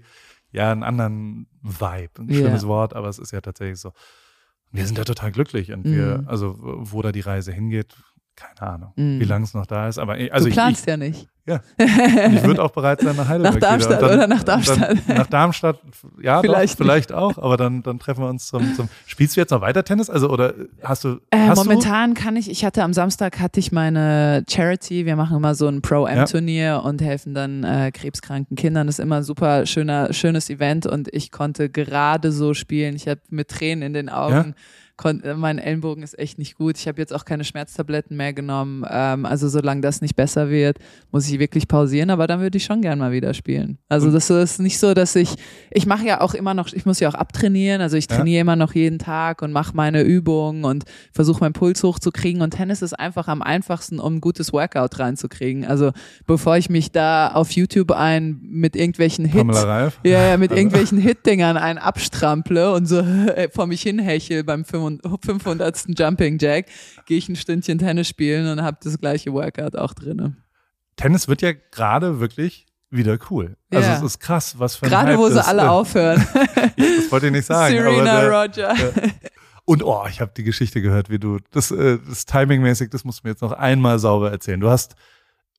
ja 0.52 0.72
einen 0.72 0.84
anderen 0.84 1.48
Vibe. 1.62 2.12
Ein 2.20 2.34
schönes 2.34 2.66
Wort, 2.68 2.96
aber 2.96 3.10
es 3.10 3.20
ist 3.20 3.32
ja 3.32 3.42
tatsächlich 3.42 3.80
so. 3.80 3.92
Wir 4.72 4.86
sind 4.88 4.98
ja 4.98 5.04
total 5.04 5.32
glücklich 5.32 5.72
und 5.72 5.84
wir, 5.84 6.20
Mhm. 6.20 6.28
also 6.28 6.56
wo 6.60 7.02
da 7.04 7.12
die 7.12 7.20
Reise 7.20 7.52
hingeht, 7.52 7.94
keine 8.36 8.72
Ahnung, 8.74 8.94
Mhm. 8.96 9.20
wie 9.20 9.26
lange 9.26 9.46
es 9.46 9.54
noch 9.54 9.66
da 9.66 9.88
ist. 9.88 9.98
Aber 10.00 10.18
ich- 10.18 10.34
also 10.34 10.48
du 10.48 10.54
planst 10.54 10.82
ich, 10.82 10.88
ja 10.88 10.98
nicht. 10.98 11.28
ja. 11.46 11.60
Und 11.78 12.34
ich 12.36 12.44
würde 12.44 12.64
auch 12.64 12.72
bereit 12.72 13.02
sein 13.02 13.16
nach 13.16 13.28
Heidelberg. 13.28 13.54
Nach 13.60 13.60
Darmstadt. 13.60 14.02
Und 14.02 14.10
oder 14.10 14.28
nach 14.28 14.44
Darmstadt? 14.44 14.80
Dann, 14.80 15.02
nach 15.18 15.28
Darmstadt, 15.28 15.80
ja, 16.22 16.40
Vielleicht 16.42 16.74
doch, 16.80 16.86
vielleicht 16.86 17.12
auch, 17.12 17.38
aber 17.38 17.58
dann, 17.58 17.84
dann 17.84 18.00
treffen 18.00 18.22
wir 18.24 18.30
uns 18.30 18.48
zum, 18.48 18.74
zum. 18.76 18.90
Spielst 19.06 19.36
du 19.36 19.42
jetzt 19.42 19.52
noch 19.52 19.62
weiter 19.62 19.84
Tennis? 19.84 20.10
Also, 20.10 20.30
oder 20.30 20.54
hast 20.82 21.04
du. 21.04 21.20
Äh, 21.32 21.38
hast 21.48 21.58
momentan 21.58 22.14
kann 22.16 22.36
ich, 22.38 22.50
ich 22.50 22.66
hatte 22.66 22.84
am 22.84 22.94
Samstag 22.94 23.40
hatte 23.40 23.60
ich 23.60 23.72
meine 23.72 24.44
Charity, 24.50 25.06
wir 25.06 25.16
machen 25.16 25.38
immer 25.38 25.54
so 25.56 25.68
ein 25.68 25.82
Pro-Am-Turnier 25.82 26.82
und 26.86 27.02
helfen 27.02 27.34
dann 27.34 27.64
äh, 27.64 27.92
krebskranken 27.92 28.56
Kindern. 28.58 28.88
Das 28.88 28.98
ist 29.00 29.04
immer 29.04 29.18
ein 29.18 29.24
super 29.24 29.66
schöner, 29.66 30.12
schönes 30.14 30.50
Event 30.50 30.86
und 30.86 31.08
ich 31.14 31.32
konnte 31.32 31.70
gerade 31.70 32.32
so 32.32 32.54
spielen. 32.54 32.96
Ich 32.96 33.08
habe 33.08 33.22
mit 33.30 33.50
Tränen 33.50 33.84
in 33.84 33.94
den 33.94 34.10
Augen. 34.10 34.52
Äh, 34.52 34.54
mein 35.36 35.58
Ellenbogen 35.58 36.04
ist 36.04 36.18
echt 36.20 36.38
nicht 36.38 36.56
gut. 36.56 36.78
Ich 36.78 36.88
habe 36.88 37.02
jetzt 37.02 37.14
auch 37.14 37.26
keine 37.26 37.44
Schmerztabletten 37.44 38.16
mehr 38.16 38.32
genommen. 38.32 38.86
Ähm, 38.90 39.26
also 39.26 39.50
solange 39.50 39.82
das 39.82 40.02
nicht 40.02 40.16
besser 40.16 40.50
wird, 40.50 40.78
muss 41.12 41.28
ich 41.30 41.40
wirklich 41.40 41.68
pausieren. 41.68 42.10
Aber 42.12 42.28
dann 42.28 42.40
würde 42.40 42.58
ich 42.58 42.64
schon 42.64 42.82
gern 42.82 43.00
mal 43.00 43.12
wieder 43.12 43.34
spielen. 43.34 43.80
Also 43.90 44.12
das 44.12 44.30
ist 44.30 44.60
nicht 44.60 44.78
so, 44.80 44.94
dass 44.94 45.16
ich, 45.16 45.34
ich 45.72 45.86
mache 45.88 46.06
ja 46.06 46.22
auch 46.22 46.34
immer 46.36 46.54
noch, 46.54 46.72
ich 46.72 46.86
muss 46.86 47.00
ja 47.00 47.10
auch 47.10 47.16
abtrainieren. 47.16 47.82
Also 47.82 47.98
ich 47.98 48.08
Ja. 48.10 48.18
trainiere 48.18 48.42
immer 48.42 48.56
noch 48.56 48.74
jeden 48.76 49.00
Tag 49.00 49.42
und 49.42 49.52
mache 49.52 49.76
meine 49.76 50.04
Übungen 50.04 50.64
und 50.64 50.84
versuche 51.12 51.40
meinen 51.42 51.54
Puls 51.54 51.82
hochzukriegen. 51.84 52.42
Und 52.42 52.52
Tennis 52.52 52.82
ist 52.82 52.94
einfach 52.98 53.28
am 53.28 53.42
einfachsten, 53.42 54.00
um 54.00 54.16
ein 54.18 54.22
gutes 54.22 54.54
Workout 54.54 55.00
reinzukriegen. 55.00 55.66
Also 55.66 55.92
bevor 56.28 56.58
ich 56.58 56.70
mich 56.70 56.92
da 56.92 57.30
auf 57.30 57.52
YouTube 57.52 57.92
ein 57.92 58.40
mit 58.44 58.76
irgendwelchen 58.76 59.26
Reif? 59.26 60.00
ja, 60.04 60.30
ja, 60.30 60.38
mit 60.38 60.52
Also- 60.52 60.60
irgendwelchen 60.60 61.00
Hit-Dingern 61.00 61.58
einen 61.58 61.80
abstrample 61.80 62.72
und 62.74 62.86
so 62.86 63.00
äh, 63.00 63.50
vor 63.52 63.66
mich 63.68 63.82
hinhechel 63.82 64.44
beim 64.44 64.64
500. 65.24 65.86
Jumping 65.98 66.38
Jack, 66.40 66.68
gehe 67.06 67.18
ich 67.18 67.30
ein 67.30 67.36
Stündchen 67.36 67.78
Tennis 67.78 68.08
spielen 68.08 68.48
und 68.48 68.64
habe 68.64 68.78
das 68.84 68.98
gleiche 69.00 69.34
Workout 69.34 69.76
auch 69.76 69.94
drinne. 69.94 70.38
Tennis 70.96 71.28
wird 71.28 71.42
ja 71.42 71.54
gerade 71.72 72.20
wirklich 72.20 72.66
wieder 72.90 73.18
cool. 73.30 73.58
Also, 73.72 73.90
Ja. 73.90 73.98
es 73.98 74.04
ist 74.04 74.20
krass, 74.20 74.60
was 74.60 74.76
für 74.76 74.86
ein 74.86 74.92
Gerade 74.92 75.12
Hype 75.12 75.18
wo 75.18 75.28
sie 75.28 75.36
das, 75.36 75.48
alle 75.48 75.64
äh, 75.64 75.68
aufhören. 75.68 76.26
Das 76.78 77.12
wollte 77.12 77.28
ich 77.28 77.32
nicht 77.32 77.46
sagen. 77.46 77.76
Serena 77.76 78.22
der, 78.22 78.32
Roger. 78.32 78.76
Und 79.66 79.84
oh, 79.84 80.04
ich 80.10 80.22
habe 80.22 80.32
die 80.36 80.44
Geschichte 80.44 80.82
gehört, 80.82 81.10
wie 81.10 81.20
du 81.20 81.40
das, 81.52 81.72
äh, 81.72 81.98
das 82.08 82.26
timingmäßig, 82.26 82.90
das 82.90 83.04
musst 83.04 83.20
du 83.20 83.28
mir 83.28 83.32
jetzt 83.32 83.42
noch 83.42 83.54
einmal 83.54 83.98
sauber 84.00 84.32
erzählen. 84.32 84.60
Du 84.60 84.70
hast 84.70 84.96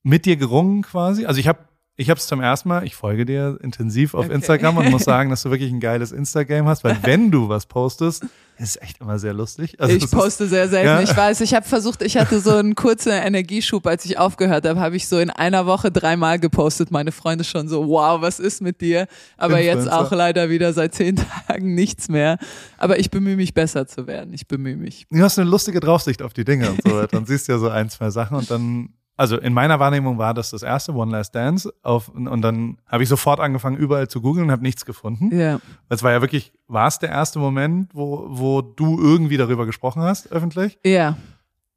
mit 0.03 0.25
dir 0.25 0.37
gerungen 0.37 0.83
quasi. 0.83 1.25
Also 1.25 1.39
ich 1.39 1.47
habe 1.47 1.59
ich 1.97 2.09
habe 2.09 2.19
es 2.19 2.27
zum 2.27 2.41
ersten 2.41 2.69
Mal, 2.69 2.83
ich 2.83 2.95
folge 2.95 3.25
dir 3.25 3.57
intensiv 3.61 4.15
auf 4.15 4.25
okay. 4.25 4.35
Instagram 4.35 4.77
und 4.77 4.91
muss 4.91 5.03
sagen, 5.05 5.29
dass 5.29 5.43
du 5.43 5.49
wirklich 5.49 5.71
ein 5.71 5.79
geiles 5.79 6.11
Instagram 6.11 6.67
hast, 6.67 6.83
weil 6.83 6.97
wenn 7.03 7.31
du 7.31 7.47
was 7.47 7.65
postest, 7.65 8.25
ist 8.57 8.81
echt 8.81 9.01
immer 9.01 9.19
sehr 9.19 9.33
lustig. 9.33 9.79
Also 9.79 9.95
ich 9.95 10.09
poste 10.09 10.47
sehr 10.47 10.69
selten. 10.69 10.87
Ja. 10.87 11.01
Ich 11.01 11.15
weiß, 11.15 11.41
ich 11.41 11.53
habe 11.53 11.65
versucht, 11.67 12.01
ich 12.01 12.17
hatte 12.17 12.39
so 12.39 12.51
einen 12.51 12.75
kurzen 12.75 13.11
Energieschub, 13.11 13.85
als 13.87 14.05
ich 14.05 14.17
aufgehört 14.17 14.65
habe, 14.65 14.79
habe 14.79 14.95
ich 14.95 15.07
so 15.07 15.19
in 15.19 15.29
einer 15.29 15.65
Woche 15.65 15.91
dreimal 15.91 16.39
gepostet. 16.39 16.91
Meine 16.91 17.11
Freunde 17.11 17.43
schon 17.43 17.67
so, 17.67 17.87
wow, 17.87 18.21
was 18.21 18.39
ist 18.39 18.61
mit 18.61 18.81
dir? 18.81 19.07
Aber 19.37 19.59
Influencer. 19.59 19.83
jetzt 19.83 19.91
auch 19.91 20.11
leider 20.11 20.49
wieder 20.49 20.73
seit 20.73 20.93
zehn 20.95 21.15
Tagen 21.47 21.75
nichts 21.75 22.07
mehr. 22.07 22.37
Aber 22.77 22.99
ich 22.99 23.11
bemühe 23.11 23.35
mich 23.35 23.53
besser 23.53 23.87
zu 23.87 24.07
werden. 24.07 24.33
Ich 24.33 24.47
bemühe 24.47 24.77
mich. 24.77 25.05
Du 25.09 25.21
hast 25.21 25.37
eine 25.37 25.49
lustige 25.49 25.79
Draufsicht 25.79 26.21
auf 26.21 26.33
die 26.33 26.45
Dinge 26.45 26.69
und 26.71 26.81
so. 26.85 27.05
Dann 27.07 27.25
siehst 27.25 27.47
du 27.47 27.53
ja 27.53 27.59
so 27.59 27.69
ein, 27.69 27.89
zwei 27.89 28.09
Sachen 28.09 28.37
und 28.37 28.49
dann 28.49 28.89
also 29.17 29.37
in 29.37 29.53
meiner 29.53 29.79
Wahrnehmung 29.79 30.17
war 30.17 30.33
das 30.33 30.49
das 30.49 30.61
erste 30.61 30.93
One 30.93 31.11
Last 31.11 31.33
Dance 31.35 31.73
auf, 31.83 32.09
und 32.09 32.41
dann 32.41 32.77
habe 32.85 33.03
ich 33.03 33.09
sofort 33.09 33.39
angefangen 33.39 33.77
überall 33.77 34.07
zu 34.07 34.21
googeln 34.21 34.47
und 34.47 34.51
habe 34.51 34.63
nichts 34.63 34.85
gefunden. 34.85 35.35
Ja. 35.37 35.59
Es 35.89 36.03
war 36.03 36.11
ja 36.11 36.21
wirklich, 36.21 36.53
war 36.67 36.87
es 36.87 36.99
der 36.99 37.09
erste 37.09 37.39
Moment, 37.39 37.91
wo, 37.93 38.25
wo 38.29 38.61
du 38.61 38.99
irgendwie 38.99 39.37
darüber 39.37 39.65
gesprochen 39.65 40.01
hast 40.01 40.31
öffentlich? 40.31 40.77
Ja. 40.85 41.17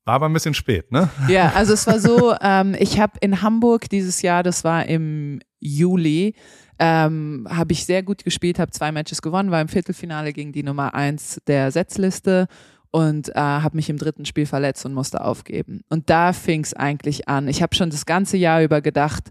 War 0.04 0.14
aber 0.14 0.26
ein 0.26 0.32
bisschen 0.32 0.54
spät, 0.54 0.90
ne? 0.90 1.10
Ja, 1.28 1.52
also 1.54 1.74
es 1.74 1.86
war 1.86 2.00
so, 2.00 2.34
ähm, 2.40 2.74
ich 2.78 2.98
habe 2.98 3.12
in 3.20 3.42
Hamburg 3.42 3.88
dieses 3.88 4.22
Jahr, 4.22 4.42
das 4.42 4.64
war 4.64 4.86
im 4.86 5.40
Juli, 5.60 6.34
ähm, 6.78 7.46
habe 7.50 7.72
ich 7.72 7.84
sehr 7.84 8.02
gut 8.02 8.24
gespielt, 8.24 8.58
habe 8.58 8.70
zwei 8.70 8.90
Matches 8.90 9.22
gewonnen, 9.22 9.50
war 9.50 9.60
im 9.60 9.68
Viertelfinale 9.68 10.32
gegen 10.32 10.52
die 10.52 10.62
Nummer 10.62 10.94
eins 10.94 11.40
der 11.46 11.70
Setzliste 11.70 12.46
und 12.90 13.28
äh, 13.30 13.34
habe 13.34 13.76
mich 13.76 13.90
im 13.90 13.98
dritten 13.98 14.24
Spiel 14.24 14.46
verletzt 14.46 14.84
und 14.86 14.94
musste 14.94 15.24
aufgeben. 15.24 15.82
Und 15.88 16.10
da 16.10 16.32
fing 16.32 16.62
es 16.62 16.74
eigentlich 16.74 17.28
an. 17.28 17.48
Ich 17.48 17.62
habe 17.62 17.74
schon 17.74 17.90
das 17.90 18.06
ganze 18.06 18.36
Jahr 18.36 18.62
über 18.62 18.80
gedacht, 18.80 19.30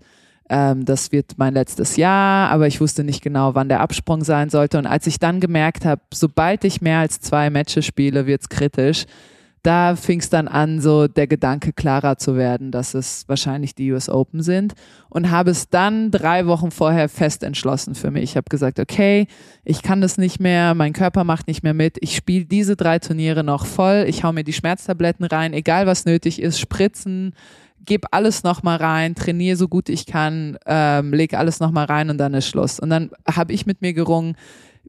ähm, 0.49 0.85
das 0.85 1.11
wird 1.11 1.37
mein 1.37 1.53
letztes 1.53 1.97
Jahr, 1.97 2.49
aber 2.49 2.67
ich 2.67 2.79
wusste 2.79 3.03
nicht 3.03 3.21
genau, 3.21 3.55
wann 3.55 3.69
der 3.69 3.81
Absprung 3.81 4.23
sein 4.23 4.49
sollte. 4.49 4.77
Und 4.77 4.85
als 4.85 5.07
ich 5.07 5.19
dann 5.19 5.39
gemerkt 5.39 5.85
habe, 5.85 6.01
sobald 6.13 6.63
ich 6.63 6.81
mehr 6.81 6.99
als 6.99 7.19
zwei 7.19 7.49
Matches 7.49 7.85
spiele, 7.85 8.27
wird's 8.27 8.49
kritisch, 8.49 9.05
da 9.67 9.97
fing 9.97 10.21
es 10.21 10.29
dann 10.29 10.47
an, 10.47 10.79
so 10.79 11.09
der 11.09 11.27
Gedanke 11.27 11.73
klarer 11.73 12.17
zu 12.17 12.37
werden, 12.37 12.71
dass 12.71 12.93
es 12.93 13.25
wahrscheinlich 13.27 13.75
die 13.75 13.91
US 13.91 14.07
Open 14.07 14.41
sind 14.41 14.75
und 15.09 15.29
habe 15.29 15.51
es 15.51 15.67
dann 15.67 16.09
drei 16.09 16.47
Wochen 16.47 16.71
vorher 16.71 17.09
fest 17.09 17.43
entschlossen 17.43 17.93
für 17.93 18.09
mich. 18.09 18.23
Ich 18.23 18.37
habe 18.37 18.47
gesagt, 18.49 18.79
okay, 18.79 19.27
ich 19.65 19.81
kann 19.81 19.99
das 19.99 20.17
nicht 20.17 20.39
mehr, 20.39 20.73
mein 20.73 20.93
Körper 20.93 21.25
macht 21.25 21.47
nicht 21.47 21.63
mehr 21.63 21.73
mit, 21.73 21.97
ich 21.99 22.15
spiele 22.15 22.45
diese 22.45 22.77
drei 22.77 22.99
Turniere 22.99 23.43
noch 23.43 23.65
voll, 23.65 24.05
ich 24.07 24.23
hau 24.23 24.31
mir 24.31 24.45
die 24.45 24.53
Schmerztabletten 24.53 25.25
rein, 25.25 25.51
egal 25.51 25.85
was 25.85 26.05
nötig 26.05 26.41
ist, 26.41 26.61
Spritzen, 26.61 27.33
gebe 27.85 28.07
alles 28.11 28.43
nochmal 28.43 28.77
rein, 28.77 29.15
trainiere 29.15 29.57
so 29.57 29.67
gut 29.67 29.89
ich 29.89 30.05
kann, 30.05 30.57
ähm, 30.65 31.13
leg 31.13 31.33
alles 31.33 31.59
nochmal 31.59 31.85
rein 31.85 32.09
und 32.09 32.17
dann 32.17 32.33
ist 32.33 32.47
Schluss. 32.47 32.79
Und 32.79 32.89
dann 32.89 33.11
habe 33.29 33.51
ich 33.51 33.65
mit 33.65 33.81
mir 33.81 33.93
gerungen, 33.93 34.37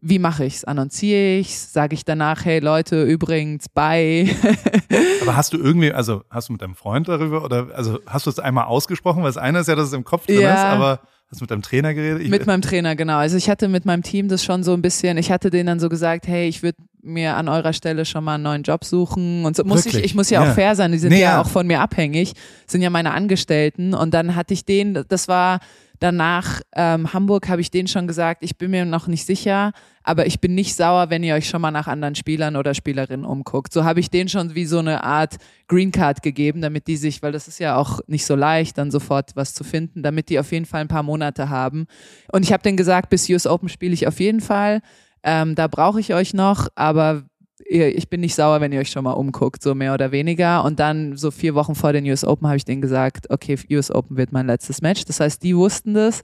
wie 0.01 0.19
mache 0.19 0.45
ich 0.45 0.57
es? 0.57 0.65
Annonziere 0.65 1.39
ich 1.39 1.49
es? 1.49 1.73
Sage 1.73 1.95
ich 1.95 2.05
danach, 2.05 2.45
hey 2.45 2.61
Leute, 2.61 3.03
übrigens, 3.03 3.69
bye. 3.69 4.29
Aber 5.23 5.37
hast 5.37 5.53
du 5.53 5.59
irgendwie, 5.59 5.93
also 5.93 6.23
hast 6.31 6.49
du 6.49 6.53
mit 6.53 6.63
deinem 6.63 6.75
Freund 6.75 7.09
darüber 7.09 7.45
oder 7.45 7.69
also 7.75 7.99
hast 8.07 8.27
du 8.27 8.31
es 8.31 8.39
einmal 8.39 8.65
ausgesprochen? 8.65 9.23
Weil 9.23 9.29
das 9.29 9.37
eine 9.37 9.61
ist 9.61 9.69
ja, 9.69 9.75
dass 9.75 9.89
es 9.89 9.93
im 9.93 10.05
Kopf 10.05 10.27
drin 10.27 10.41
ja. 10.41 10.55
ist, 10.55 10.61
aber 10.61 11.01
Hast 11.31 11.41
du 11.41 11.45
mit 11.45 11.51
deinem 11.51 11.63
Trainer 11.63 11.93
geredet? 11.93 12.23
Ich 12.23 12.31
mit 12.31 12.47
meinem 12.47 12.63
Trainer, 12.63 12.97
genau. 12.97 13.19
Also 13.19 13.37
ich 13.37 13.51
hatte 13.51 13.69
mit 13.69 13.85
meinem 13.85 14.03
Team 14.03 14.29
das 14.29 14.43
schon 14.45 14.63
so 14.63 14.73
ein 14.73 14.81
bisschen, 14.81 15.19
ich 15.19 15.31
hatte 15.31 15.51
denen 15.51 15.67
dann 15.67 15.81
so 15.81 15.89
gesagt, 15.89 16.27
hey, 16.27 16.49
ich 16.49 16.63
würde 16.63 16.79
mir 17.03 17.37
an 17.37 17.49
eurer 17.49 17.73
Stelle 17.73 18.05
schon 18.05 18.25
mal 18.25 18.35
einen 18.35 18.45
neuen 18.45 18.63
Job 18.63 18.85
suchen 18.85 19.45
und 19.45 19.55
so. 19.55 19.65
Muss 19.65 19.87
ich, 19.87 19.97
ich 19.97 20.15
muss 20.15 20.31
ja, 20.31 20.43
ja, 20.43 20.51
auch 20.51 20.55
fair 20.55 20.75
sein, 20.75 20.93
die 20.93 20.99
sind 20.99 21.11
nee, 21.11 21.21
ja, 21.21 21.33
ja. 21.33 21.41
auch 21.41 21.49
von 21.49 21.67
mir 21.67 21.81
abhängig, 21.81 22.33
sind 22.67 22.83
ja 22.83 22.91
meine 22.91 23.13
Angestellten. 23.13 23.95
Und 23.95 24.15
dann 24.15 24.35
hatte 24.35 24.55
ich 24.55 24.65
den, 24.65 25.05
das 25.09 25.29
war 25.29 25.61
Danach 26.01 26.61
ähm, 26.77 27.13
Hamburg 27.13 27.49
habe 27.49 27.61
ich 27.61 27.71
denen 27.71 27.89
schon 27.89 28.07
gesagt, 28.07 28.45
ich 28.45 28.57
bin 28.57 28.71
mir 28.71 28.85
noch 28.85 29.09
nicht 29.09 29.27
sicher, 29.27 29.73
aber 30.09 30.27
ich 30.27 30.41
bin 30.41 30.55
nicht 30.55 30.75
sauer, 30.75 31.11
wenn 31.11 31.23
ihr 31.23 31.35
euch 31.35 31.51
schon 31.51 31.61
mal 31.61 31.71
nach 31.71 31.87
anderen 31.87 32.15
Spielern 32.15 32.57
oder 32.57 32.73
Spielerinnen 32.73 33.27
umguckt. 33.27 33.75
So 33.75 33.85
habe 33.85 34.01
ich 34.01 34.09
denen 34.09 34.31
schon 34.31 34.55
wie 34.55 34.65
so 34.65 34.79
eine 34.79 35.05
Art 35.05 35.37
Green 35.67 35.93
Card 35.93 36.23
gegeben, 36.23 36.63
damit 36.63 36.87
die 36.87 36.97
sich, 36.97 37.23
weil 37.23 37.33
das 37.33 37.47
ist 37.47 37.61
ja 37.61 37.77
auch 37.77 38.01
nicht 38.07 38.25
so 38.25 38.35
leicht, 38.35 38.79
dann 38.79 38.91
sofort 38.91 39.37
was 39.37 39.53
zu 39.53 39.65
finden, 39.65 40.03
damit 40.03 40.31
die 40.31 40.39
auf 40.39 40.51
jeden 40.51 40.65
Fall 40.65 40.81
ein 40.81 40.89
paar 40.89 41.03
Monate 41.03 41.51
haben. 41.51 41.87
Und 42.33 42.43
ich 42.43 42.55
habe 42.55 42.63
denen 42.63 42.79
gesagt, 42.79 43.11
bis 43.11 43.29
US 43.29 43.47
Open 43.47 43.69
spiele 43.69 43.93
ich 43.93 44.07
auf 44.07 44.19
jeden 44.19 44.41
Fall. 44.41 44.81
Ähm, 45.23 45.55
da 45.55 45.67
brauche 45.67 46.01
ich 46.01 46.15
euch 46.15 46.33
noch, 46.33 46.69
aber 46.75 47.25
ich 47.67 48.09
bin 48.09 48.21
nicht 48.21 48.35
sauer, 48.35 48.63
wenn 48.63 48.73
ihr 48.73 48.81
euch 48.81 48.91
schon 48.91 49.05
mal 49.05 49.13
umguckt, 49.13 49.63
so 49.63 49.75
mehr 49.75 49.93
oder 49.93 50.11
weniger. 50.11 50.65
Und 50.65 50.81
dann 50.81 51.19
so 51.19 51.31
vier 51.31 51.55
Wochen 51.55 51.75
vor 51.75 51.93
den 51.93 52.07
US 52.07 52.25
Open 52.25 52.47
habe 52.47 52.57
ich 52.57 52.65
denen 52.65 52.81
gesagt, 52.81 53.29
okay, 53.29 53.59
US 53.71 53.91
Open 53.91 54.17
wird 54.17 54.33
mein 54.33 54.47
letztes 54.47 54.81
Match. 54.81 55.05
Das 55.05 55.21
heißt, 55.21 55.43
die 55.43 55.55
wussten 55.55 55.93
das. 55.93 56.23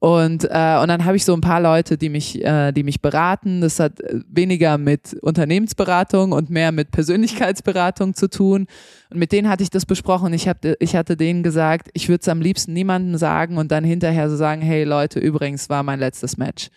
Und, 0.00 0.44
äh, 0.44 0.78
und 0.80 0.88
dann 0.88 1.04
habe 1.04 1.16
ich 1.16 1.24
so 1.24 1.34
ein 1.34 1.40
paar 1.40 1.60
Leute, 1.60 1.98
die 1.98 2.08
mich, 2.08 2.44
äh, 2.44 2.70
die 2.72 2.84
mich 2.84 3.02
beraten. 3.02 3.60
Das 3.60 3.80
hat 3.80 3.94
weniger 4.28 4.78
mit 4.78 5.14
Unternehmensberatung 5.22 6.32
und 6.32 6.50
mehr 6.50 6.70
mit 6.70 6.92
Persönlichkeitsberatung 6.92 8.14
zu 8.14 8.30
tun. 8.30 8.68
Und 9.10 9.18
mit 9.18 9.32
denen 9.32 9.48
hatte 9.48 9.64
ich 9.64 9.70
das 9.70 9.86
besprochen. 9.86 10.32
Ich, 10.32 10.46
hab, 10.46 10.64
ich 10.78 10.94
hatte 10.94 11.16
denen 11.16 11.42
gesagt, 11.42 11.88
ich 11.94 12.08
würde 12.08 12.20
es 12.20 12.28
am 12.28 12.40
liebsten 12.40 12.74
niemandem 12.74 13.16
sagen 13.16 13.56
und 13.56 13.72
dann 13.72 13.82
hinterher 13.82 14.30
so 14.30 14.36
sagen, 14.36 14.62
hey 14.62 14.84
Leute, 14.84 15.18
übrigens 15.18 15.68
war 15.68 15.82
mein 15.82 15.98
letztes 15.98 16.36
Match. 16.36 16.68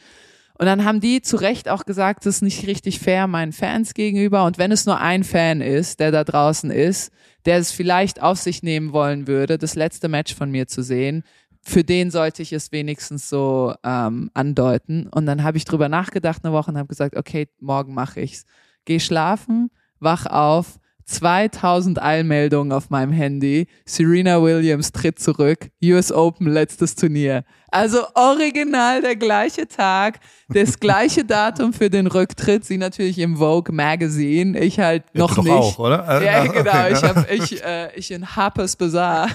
Und 0.57 0.65
dann 0.65 0.85
haben 0.85 0.99
die 0.99 1.21
zu 1.21 1.37
Recht 1.37 1.69
auch 1.69 1.85
gesagt, 1.85 2.25
das 2.25 2.35
ist 2.35 2.41
nicht 2.41 2.67
richtig 2.67 2.99
fair 2.99 3.27
meinen 3.27 3.51
Fans 3.51 3.93
gegenüber. 3.93 4.45
Und 4.45 4.57
wenn 4.57 4.71
es 4.71 4.85
nur 4.85 4.99
ein 4.99 5.23
Fan 5.23 5.61
ist, 5.61 5.99
der 5.99 6.11
da 6.11 6.23
draußen 6.23 6.69
ist, 6.71 7.11
der 7.45 7.57
es 7.57 7.71
vielleicht 7.71 8.21
auf 8.21 8.37
sich 8.37 8.61
nehmen 8.61 8.93
wollen 8.93 9.27
würde, 9.27 9.57
das 9.57 9.75
letzte 9.75 10.07
Match 10.07 10.35
von 10.35 10.51
mir 10.51 10.67
zu 10.67 10.83
sehen, 10.83 11.23
für 11.61 11.83
den 11.83 12.11
sollte 12.11 12.41
ich 12.41 12.53
es 12.53 12.71
wenigstens 12.71 13.29
so 13.29 13.73
ähm, 13.83 14.31
andeuten. 14.33 15.07
Und 15.07 15.25
dann 15.25 15.43
habe 15.43 15.57
ich 15.57 15.65
drüber 15.65 15.89
nachgedacht 15.89 16.43
eine 16.43 16.53
Woche 16.53 16.71
und 16.71 16.77
habe 16.77 16.87
gesagt, 16.87 17.15
okay, 17.15 17.47
morgen 17.59 17.93
mache 17.93 18.21
ich's. 18.21 18.45
Geh 18.85 18.99
schlafen, 18.99 19.69
wach 19.99 20.25
auf, 20.25 20.79
2000 21.05 22.01
Eilmeldungen 22.01 22.71
auf 22.71 22.89
meinem 22.89 23.11
Handy. 23.11 23.67
Serena 23.85 24.41
Williams 24.41 24.91
tritt 24.91 25.19
zurück. 25.19 25.69
US 25.83 26.11
Open, 26.11 26.47
letztes 26.47 26.95
Turnier. 26.95 27.43
Also 27.73 28.05
original 28.15 29.01
der 29.01 29.15
gleiche 29.15 29.65
Tag, 29.65 30.19
das 30.49 30.77
gleiche 30.77 31.23
Datum 31.23 31.71
für 31.71 31.89
den 31.89 32.05
Rücktritt. 32.05 32.65
Sie 32.65 32.77
natürlich 32.77 33.17
im 33.17 33.37
Vogue 33.37 33.73
Magazine. 33.73 34.59
Ich 34.59 34.77
halt 34.77 35.03
ja, 35.13 35.21
noch 35.21 35.37
nicht. 35.37 35.49
Auch, 35.49 35.79
oder? 35.79 36.21
Ja, 36.21 36.45
genau. 36.47 36.89
Ich 36.89 37.01
habe 37.01 37.25
ich, 37.33 37.63
äh, 37.63 37.95
ich 37.95 38.11
in 38.11 38.35
Harper's 38.35 38.75
Bazaar. 38.75 39.29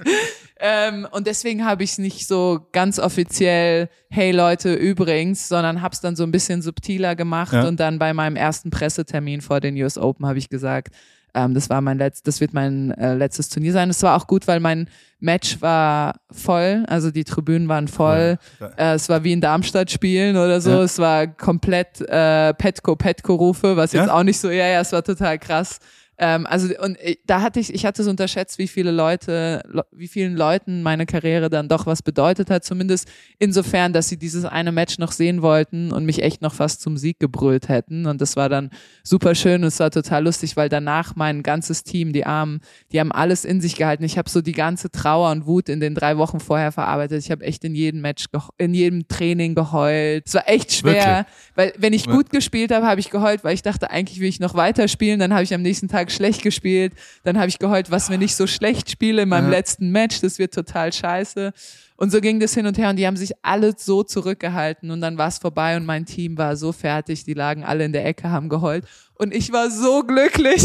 ähm, 0.60 1.08
und 1.12 1.26
deswegen 1.26 1.64
habe 1.64 1.82
ich 1.82 1.92
es 1.92 1.98
nicht 1.98 2.28
so 2.28 2.60
ganz 2.72 2.98
offiziell, 2.98 3.88
hey 4.10 4.32
Leute, 4.32 4.74
übrigens, 4.74 5.48
sondern 5.48 5.80
habe 5.80 5.94
es 5.94 6.02
dann 6.02 6.14
so 6.14 6.24
ein 6.24 6.30
bisschen 6.30 6.60
subtiler 6.60 7.16
gemacht. 7.16 7.54
Ja. 7.54 7.66
Und 7.66 7.80
dann 7.80 7.98
bei 7.98 8.12
meinem 8.12 8.36
ersten 8.36 8.68
Pressetermin 8.68 9.40
vor 9.40 9.60
den 9.60 9.74
US 9.82 9.96
Open 9.96 10.26
habe 10.26 10.38
ich 10.38 10.50
gesagt, 10.50 10.94
ähm, 11.34 11.54
das 11.54 11.70
war 11.70 11.80
mein 11.80 11.98
letztes, 11.98 12.22
das 12.22 12.40
wird 12.40 12.54
mein 12.54 12.90
äh, 12.92 13.14
letztes 13.14 13.48
Turnier 13.48 13.72
sein. 13.72 13.90
Es 13.90 14.02
war 14.02 14.16
auch 14.16 14.26
gut, 14.26 14.46
weil 14.46 14.60
mein 14.60 14.88
Match 15.20 15.60
war 15.60 16.20
voll, 16.30 16.84
also 16.86 17.10
die 17.10 17.24
Tribünen 17.24 17.68
waren 17.68 17.88
voll. 17.88 18.38
Ja. 18.60 18.66
Äh, 18.76 18.94
es 18.94 19.08
war 19.08 19.24
wie 19.24 19.32
in 19.32 19.40
Darmstadt 19.40 19.90
spielen 19.90 20.36
oder 20.36 20.60
so. 20.60 20.70
Ja. 20.70 20.82
Es 20.82 20.98
war 20.98 21.26
komplett 21.26 22.00
äh, 22.00 22.54
Petco 22.54 22.96
Petco 22.96 23.34
Rufe, 23.34 23.76
was 23.76 23.92
jetzt 23.92 24.06
ja? 24.06 24.14
auch 24.14 24.22
nicht 24.22 24.38
so. 24.38 24.50
Ja, 24.50 24.66
ja, 24.66 24.80
es 24.80 24.92
war 24.92 25.02
total 25.02 25.38
krass. 25.38 25.78
Ähm, 26.20 26.46
also 26.46 26.68
und 26.82 26.96
äh, 26.96 27.16
da 27.26 27.42
hatte 27.42 27.60
ich, 27.60 27.72
ich 27.72 27.86
hatte 27.86 28.02
es 28.02 28.08
unterschätzt, 28.08 28.58
wie 28.58 28.66
viele 28.66 28.90
Leute, 28.90 29.62
wie 29.92 30.08
vielen 30.08 30.36
Leuten 30.36 30.82
meine 30.82 31.06
Karriere 31.06 31.48
dann 31.48 31.68
doch 31.68 31.86
was 31.86 32.02
bedeutet 32.02 32.50
hat. 32.50 32.64
Zumindest 32.64 33.08
insofern, 33.38 33.92
dass 33.92 34.08
sie 34.08 34.16
dieses 34.16 34.44
eine 34.44 34.72
Match 34.72 34.98
noch 34.98 35.12
sehen 35.12 35.42
wollten 35.42 35.92
und 35.92 36.04
mich 36.04 36.22
echt 36.22 36.42
noch 36.42 36.54
fast 36.54 36.80
zum 36.80 36.96
Sieg 36.96 37.20
gebrüllt 37.20 37.68
hätten. 37.68 38.06
Und 38.06 38.20
das 38.20 38.36
war 38.36 38.48
dann 38.48 38.70
super 39.04 39.36
schön 39.36 39.62
und 39.62 39.68
es 39.68 39.78
war 39.78 39.92
total 39.92 40.24
lustig, 40.24 40.56
weil 40.56 40.68
danach 40.68 41.14
mein 41.14 41.44
ganzes 41.44 41.84
Team, 41.84 42.12
die 42.12 42.26
Armen, 42.26 42.60
die 42.90 42.98
haben 42.98 43.12
alles 43.12 43.44
in 43.44 43.60
sich 43.60 43.76
gehalten. 43.76 44.02
Ich 44.02 44.18
habe 44.18 44.28
so 44.28 44.40
die 44.40 44.52
ganze 44.52 44.90
Trauer 44.90 45.30
und 45.30 45.46
Wut 45.46 45.68
in 45.68 45.78
den 45.78 45.94
drei 45.94 46.16
Wochen 46.18 46.40
vorher 46.40 46.72
verarbeitet. 46.72 47.22
Ich 47.22 47.30
habe 47.30 47.44
echt 47.44 47.62
in 47.64 47.76
jedem 47.76 48.00
Match, 48.00 48.26
in 48.56 48.74
jedem 48.74 49.06
Training 49.06 49.54
geheult. 49.54 50.24
Es 50.26 50.34
war 50.34 50.48
echt 50.48 50.72
schwer, 50.72 50.92
Wirklich? 50.94 51.26
weil 51.54 51.72
wenn 51.78 51.92
ich 51.92 52.06
gut 52.06 52.30
gespielt 52.30 52.72
habe, 52.72 52.86
habe 52.86 52.98
ich 52.98 53.10
geheult, 53.10 53.44
weil 53.44 53.54
ich 53.54 53.62
dachte, 53.62 53.90
eigentlich 53.90 54.18
will 54.18 54.28
ich 54.28 54.40
noch 54.40 54.54
weiter 54.54 54.88
spielen. 54.88 55.20
Dann 55.20 55.32
habe 55.32 55.44
ich 55.44 55.54
am 55.54 55.62
nächsten 55.62 55.86
Tag 55.86 56.07
Tag 56.08 56.10
schlecht 56.10 56.42
gespielt. 56.42 56.94
Dann 57.22 57.38
habe 57.38 57.48
ich 57.48 57.58
geheult, 57.58 57.90
was 57.90 58.10
wenn 58.10 58.22
ich 58.22 58.34
so 58.34 58.46
schlecht 58.46 58.90
spiele 58.90 59.22
in 59.22 59.28
meinem 59.28 59.50
ja. 59.52 59.58
letzten 59.58 59.90
Match, 59.90 60.20
das 60.20 60.38
wird 60.38 60.54
total 60.54 60.92
scheiße. 60.92 61.52
Und 61.96 62.12
so 62.12 62.20
ging 62.20 62.38
das 62.38 62.54
hin 62.54 62.66
und 62.66 62.78
her 62.78 62.90
und 62.90 62.96
die 62.96 63.06
haben 63.06 63.16
sich 63.16 63.32
alle 63.42 63.74
so 63.76 64.04
zurückgehalten 64.04 64.92
und 64.92 65.00
dann 65.00 65.18
war 65.18 65.26
es 65.26 65.38
vorbei 65.38 65.76
und 65.76 65.84
mein 65.84 66.06
Team 66.06 66.38
war 66.38 66.56
so 66.56 66.70
fertig, 66.70 67.24
die 67.24 67.34
lagen 67.34 67.64
alle 67.64 67.84
in 67.84 67.92
der 67.92 68.06
Ecke, 68.06 68.30
haben 68.30 68.48
geheult. 68.48 68.84
Und 69.14 69.34
ich 69.34 69.52
war 69.52 69.68
so 69.68 70.04
glücklich. 70.04 70.64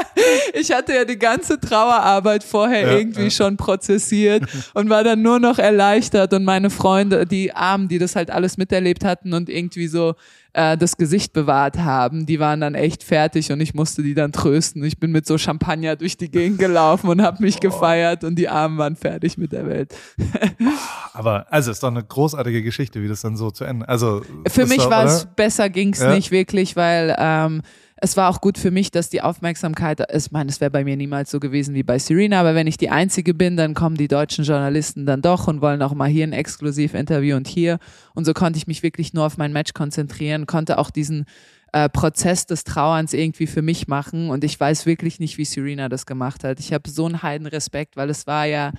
ich 0.54 0.72
hatte 0.72 0.94
ja 0.94 1.04
die 1.04 1.18
ganze 1.18 1.60
Trauerarbeit 1.60 2.42
vorher 2.42 2.92
ja, 2.92 2.96
irgendwie 2.96 3.24
ja. 3.24 3.30
schon 3.30 3.58
prozessiert 3.58 4.44
und 4.72 4.88
war 4.88 5.04
dann 5.04 5.20
nur 5.20 5.38
noch 5.38 5.58
erleichtert. 5.58 6.32
Und 6.32 6.44
meine 6.44 6.70
Freunde, 6.70 7.26
die 7.26 7.52
Armen, 7.52 7.88
die 7.88 7.98
das 7.98 8.16
halt 8.16 8.30
alles 8.30 8.56
miterlebt 8.56 9.04
hatten 9.04 9.34
und 9.34 9.50
irgendwie 9.50 9.86
so 9.86 10.14
äh, 10.52 10.76
das 10.76 10.96
Gesicht 10.96 11.32
bewahrt 11.32 11.78
haben, 11.78 12.26
die 12.26 12.40
waren 12.40 12.60
dann 12.60 12.74
echt 12.74 13.02
fertig 13.02 13.52
und 13.52 13.60
ich 13.60 13.74
musste 13.74 14.02
die 14.02 14.14
dann 14.14 14.32
trösten. 14.32 14.82
Ich 14.84 14.98
bin 14.98 15.12
mit 15.12 15.26
so 15.26 15.38
Champagner 15.38 15.96
durch 15.96 16.16
die 16.16 16.30
Gegend 16.30 16.58
gelaufen 16.58 17.08
und 17.08 17.22
habe 17.22 17.42
mich 17.42 17.56
oh. 17.56 17.60
gefeiert 17.60 18.24
und 18.24 18.36
die 18.36 18.48
Armen 18.48 18.78
waren 18.78 18.96
fertig 18.96 19.38
mit 19.38 19.52
der 19.52 19.66
Welt. 19.66 19.94
Aber 21.12 21.46
also 21.52 21.70
ist 21.70 21.82
doch 21.82 21.90
eine 21.90 22.02
großartige 22.02 22.62
Geschichte, 22.62 23.02
wie 23.02 23.08
das 23.08 23.20
dann 23.20 23.36
so 23.36 23.50
zu 23.50 23.64
Ende. 23.64 23.88
Also 23.88 24.22
für 24.48 24.66
mich 24.66 24.88
war 24.90 25.04
es 25.04 25.26
besser 25.36 25.68
ging's 25.68 26.00
ja? 26.00 26.14
nicht 26.14 26.30
wirklich, 26.30 26.76
weil 26.76 27.14
ähm, 27.18 27.62
es 28.00 28.16
war 28.16 28.30
auch 28.30 28.40
gut 28.40 28.56
für 28.56 28.70
mich, 28.70 28.90
dass 28.90 29.10
die 29.10 29.20
Aufmerksamkeit, 29.20 30.00
ich 30.14 30.30
meine, 30.30 30.50
es 30.50 30.60
wäre 30.60 30.70
bei 30.70 30.84
mir 30.84 30.96
niemals 30.96 31.30
so 31.30 31.38
gewesen 31.38 31.74
wie 31.74 31.82
bei 31.82 31.98
Serena, 31.98 32.40
aber 32.40 32.54
wenn 32.54 32.66
ich 32.66 32.78
die 32.78 32.88
Einzige 32.88 33.34
bin, 33.34 33.56
dann 33.56 33.74
kommen 33.74 33.96
die 33.96 34.08
deutschen 34.08 34.44
Journalisten 34.44 35.04
dann 35.04 35.20
doch 35.20 35.46
und 35.48 35.60
wollen 35.60 35.82
auch 35.82 35.92
mal 35.94 36.08
hier 36.08 36.26
ein 36.26 36.32
Exklusiv-Interview 36.32 37.36
und 37.36 37.46
hier. 37.46 37.78
Und 38.14 38.24
so 38.24 38.32
konnte 38.32 38.56
ich 38.56 38.66
mich 38.66 38.82
wirklich 38.82 39.12
nur 39.12 39.26
auf 39.26 39.36
mein 39.36 39.52
Match 39.52 39.74
konzentrieren, 39.74 40.46
konnte 40.46 40.78
auch 40.78 40.90
diesen 40.90 41.26
äh, 41.72 41.90
Prozess 41.90 42.46
des 42.46 42.64
Trauerns 42.64 43.12
irgendwie 43.12 43.46
für 43.46 43.62
mich 43.62 43.86
machen. 43.86 44.30
Und 44.30 44.44
ich 44.44 44.58
weiß 44.58 44.86
wirklich 44.86 45.20
nicht, 45.20 45.36
wie 45.36 45.44
Serena 45.44 45.90
das 45.90 46.06
gemacht 46.06 46.42
hat. 46.42 46.58
Ich 46.58 46.72
habe 46.72 46.88
so 46.88 47.04
einen 47.04 47.22
Heidenrespekt, 47.22 47.96
weil 47.96 48.08
es 48.08 48.26
war 48.26 48.46
ja 48.46 48.72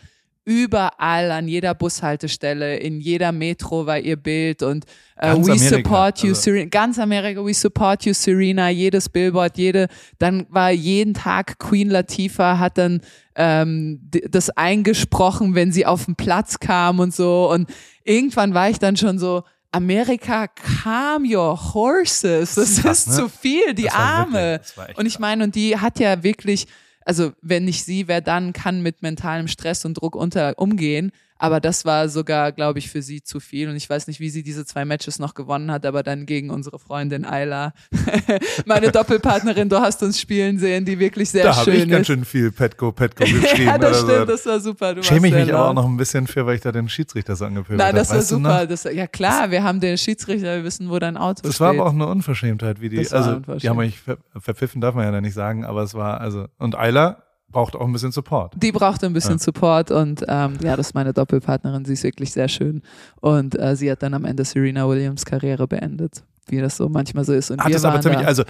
überall 0.43 1.31
an 1.31 1.47
jeder 1.47 1.75
Bushaltestelle, 1.75 2.77
in 2.77 2.99
jeder 2.99 3.31
Metro 3.31 3.85
war 3.85 3.99
ihr 3.99 4.15
Bild 4.15 4.63
und 4.63 4.85
uh, 5.17 5.37
we 5.37 5.51
Amerika, 5.51 5.57
support 5.57 6.19
you, 6.19 6.29
also. 6.29 6.41
Serena, 6.41 6.69
ganz 6.69 6.97
Amerika, 6.97 7.45
we 7.45 7.53
support 7.53 8.05
you, 8.05 8.13
Serena, 8.13 8.69
jedes 8.69 9.07
Billboard, 9.07 9.57
jede, 9.57 9.87
dann 10.17 10.47
war 10.49 10.71
jeden 10.71 11.13
Tag 11.13 11.59
Queen 11.59 11.89
Latifah 11.89 12.57
hat 12.57 12.77
dann 12.77 13.01
ähm, 13.35 13.99
das 14.29 14.49
eingesprochen, 14.49 15.53
wenn 15.53 15.71
sie 15.71 15.85
auf 15.85 16.05
den 16.05 16.15
Platz 16.15 16.59
kam 16.59 16.99
und 16.99 17.13
so 17.13 17.51
und 17.51 17.69
irgendwann 18.03 18.53
war 18.53 18.69
ich 18.69 18.79
dann 18.79 18.97
schon 18.97 19.19
so, 19.19 19.43
Amerika, 19.71 20.47
calm 20.47 21.23
your 21.23 21.73
horses, 21.73 22.55
das 22.55 22.69
ist, 22.69 22.81
krass, 22.81 23.07
ne? 23.07 23.13
zu 23.13 23.29
viel, 23.29 23.73
die 23.73 23.89
Arme. 23.89 24.59
Wirklich, 24.75 24.97
und 24.97 25.05
ich 25.05 25.17
meine, 25.17 25.45
und 25.45 25.55
die 25.55 25.77
hat 25.77 25.99
ja 25.99 26.23
wirklich 26.23 26.67
also 27.05 27.33
wenn 27.41 27.65
nicht 27.65 27.83
sie, 27.83 28.07
wer 28.07 28.21
dann 28.21 28.53
kann 28.53 28.81
mit 28.81 29.01
mentalem 29.01 29.47
Stress 29.47 29.85
und 29.85 29.95
Druck 29.95 30.15
unter 30.15 30.57
umgehen. 30.57 31.11
Aber 31.41 31.59
das 31.59 31.85
war 31.85 32.07
sogar, 32.07 32.51
glaube 32.51 32.77
ich, 32.77 32.91
für 32.91 33.01
sie 33.01 33.23
zu 33.23 33.39
viel. 33.39 33.67
Und 33.67 33.75
ich 33.75 33.89
weiß 33.89 34.05
nicht, 34.05 34.19
wie 34.19 34.29
sie 34.29 34.43
diese 34.43 34.63
zwei 34.63 34.85
Matches 34.85 35.17
noch 35.17 35.33
gewonnen 35.33 35.71
hat, 35.71 35.87
aber 35.87 36.03
dann 36.03 36.27
gegen 36.27 36.51
unsere 36.51 36.77
Freundin 36.77 37.25
Ayla, 37.25 37.73
meine 38.67 38.91
Doppelpartnerin, 38.91 39.67
du 39.67 39.81
hast 39.81 40.03
uns 40.03 40.21
spielen 40.21 40.59
sehen, 40.59 40.85
die 40.85 40.99
wirklich 40.99 41.31
sehr 41.31 41.45
da 41.45 41.53
schön 41.53 41.59
ist. 41.61 41.67
Da 41.67 41.71
habe 41.71 41.83
ich 41.83 41.89
ganz 41.89 42.07
schön 42.07 42.25
viel 42.25 42.51
Petko, 42.51 42.91
Petko 42.91 43.23
geschrieben. 43.23 43.63
ja, 43.65 43.79
das 43.79 44.01
stimmt, 44.01 44.29
das 44.29 44.45
war 44.45 44.59
super. 44.59 44.93
Du 44.93 45.01
Schäme 45.01 45.29
ich 45.29 45.33
mich 45.33 45.51
aber 45.51 45.69
auch 45.69 45.73
noch 45.73 45.85
ein 45.85 45.97
bisschen 45.97 46.27
für, 46.27 46.45
weil 46.45 46.57
ich 46.57 46.61
da 46.61 46.71
den 46.71 46.87
Schiedsrichter 46.87 47.35
so 47.35 47.45
angepöbelt 47.45 47.81
habe. 47.81 47.91
Nein, 47.91 47.95
das 47.95 48.11
war 48.11 48.21
super. 48.21 48.67
Das, 48.67 48.83
ja 48.83 49.07
klar, 49.07 49.49
wir 49.49 49.63
haben 49.63 49.79
den 49.79 49.97
Schiedsrichter, 49.97 50.57
wir 50.57 50.63
wissen, 50.63 50.91
wo 50.91 50.99
dein 50.99 51.17
Auto 51.17 51.37
ist. 51.37 51.45
Das 51.45 51.55
steht. 51.55 51.61
war 51.61 51.69
aber 51.71 51.87
auch 51.87 51.93
eine 51.93 52.05
Unverschämtheit, 52.05 52.81
wie 52.81 52.89
die, 52.89 52.99
also 53.11 53.39
die 53.39 53.67
haben 53.67 53.77
mich 53.77 53.99
ver 53.99 54.19
verpfiffen, 54.39 54.79
darf 54.79 54.93
man 54.93 55.11
ja 55.11 55.21
nicht 55.21 55.33
sagen, 55.33 55.65
aber 55.65 55.81
es 55.81 55.95
war, 55.95 56.21
also, 56.21 56.45
und 56.59 56.75
Ayla, 56.75 57.23
braucht 57.51 57.75
auch 57.75 57.85
ein 57.85 57.93
bisschen 57.93 58.11
Support. 58.11 58.53
Die 58.57 58.71
braucht 58.71 59.03
ein 59.03 59.13
bisschen 59.13 59.33
ja. 59.33 59.39
Support 59.39 59.91
und 59.91 60.23
ähm, 60.27 60.57
ja, 60.63 60.75
das 60.75 60.87
ist 60.87 60.93
meine 60.93 61.13
Doppelpartnerin. 61.13 61.85
Sie 61.85 61.93
ist 61.93 62.03
wirklich 62.03 62.31
sehr 62.31 62.47
schön 62.47 62.81
und 63.19 63.59
äh, 63.59 63.75
sie 63.75 63.91
hat 63.91 64.01
dann 64.03 64.13
am 64.13 64.25
Ende 64.25 64.45
Serena 64.45 64.87
Williams 64.87 65.25
Karriere 65.25 65.67
beendet, 65.67 66.23
wie 66.47 66.59
das 66.59 66.77
so 66.77 66.89
manchmal 66.89 67.25
so 67.25 67.33
ist. 67.33 67.51
Und 67.51 67.63
hat 67.63 67.71
es 67.71 67.85
aber 67.85 68.01
ziemlich, 68.01 68.25
also 68.25 68.43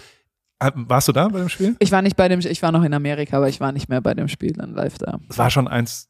warst 0.75 1.07
du 1.07 1.11
da 1.11 1.27
bei 1.27 1.39
dem 1.39 1.49
Spiel? 1.49 1.75
Ich 1.79 1.91
war 1.91 2.01
nicht 2.01 2.15
bei 2.15 2.27
dem, 2.27 2.39
ich 2.39 2.61
war 2.61 2.71
noch 2.71 2.83
in 2.83 2.93
Amerika, 2.93 3.37
aber 3.37 3.49
ich 3.49 3.59
war 3.59 3.71
nicht 3.71 3.89
mehr 3.89 4.01
bei 4.01 4.13
dem 4.13 4.27
Spiel 4.27 4.53
dann 4.53 4.73
live 4.73 4.97
da. 4.97 5.19
Es 5.29 5.37
war 5.37 5.49
schon 5.49 5.67
eins, 5.67 6.09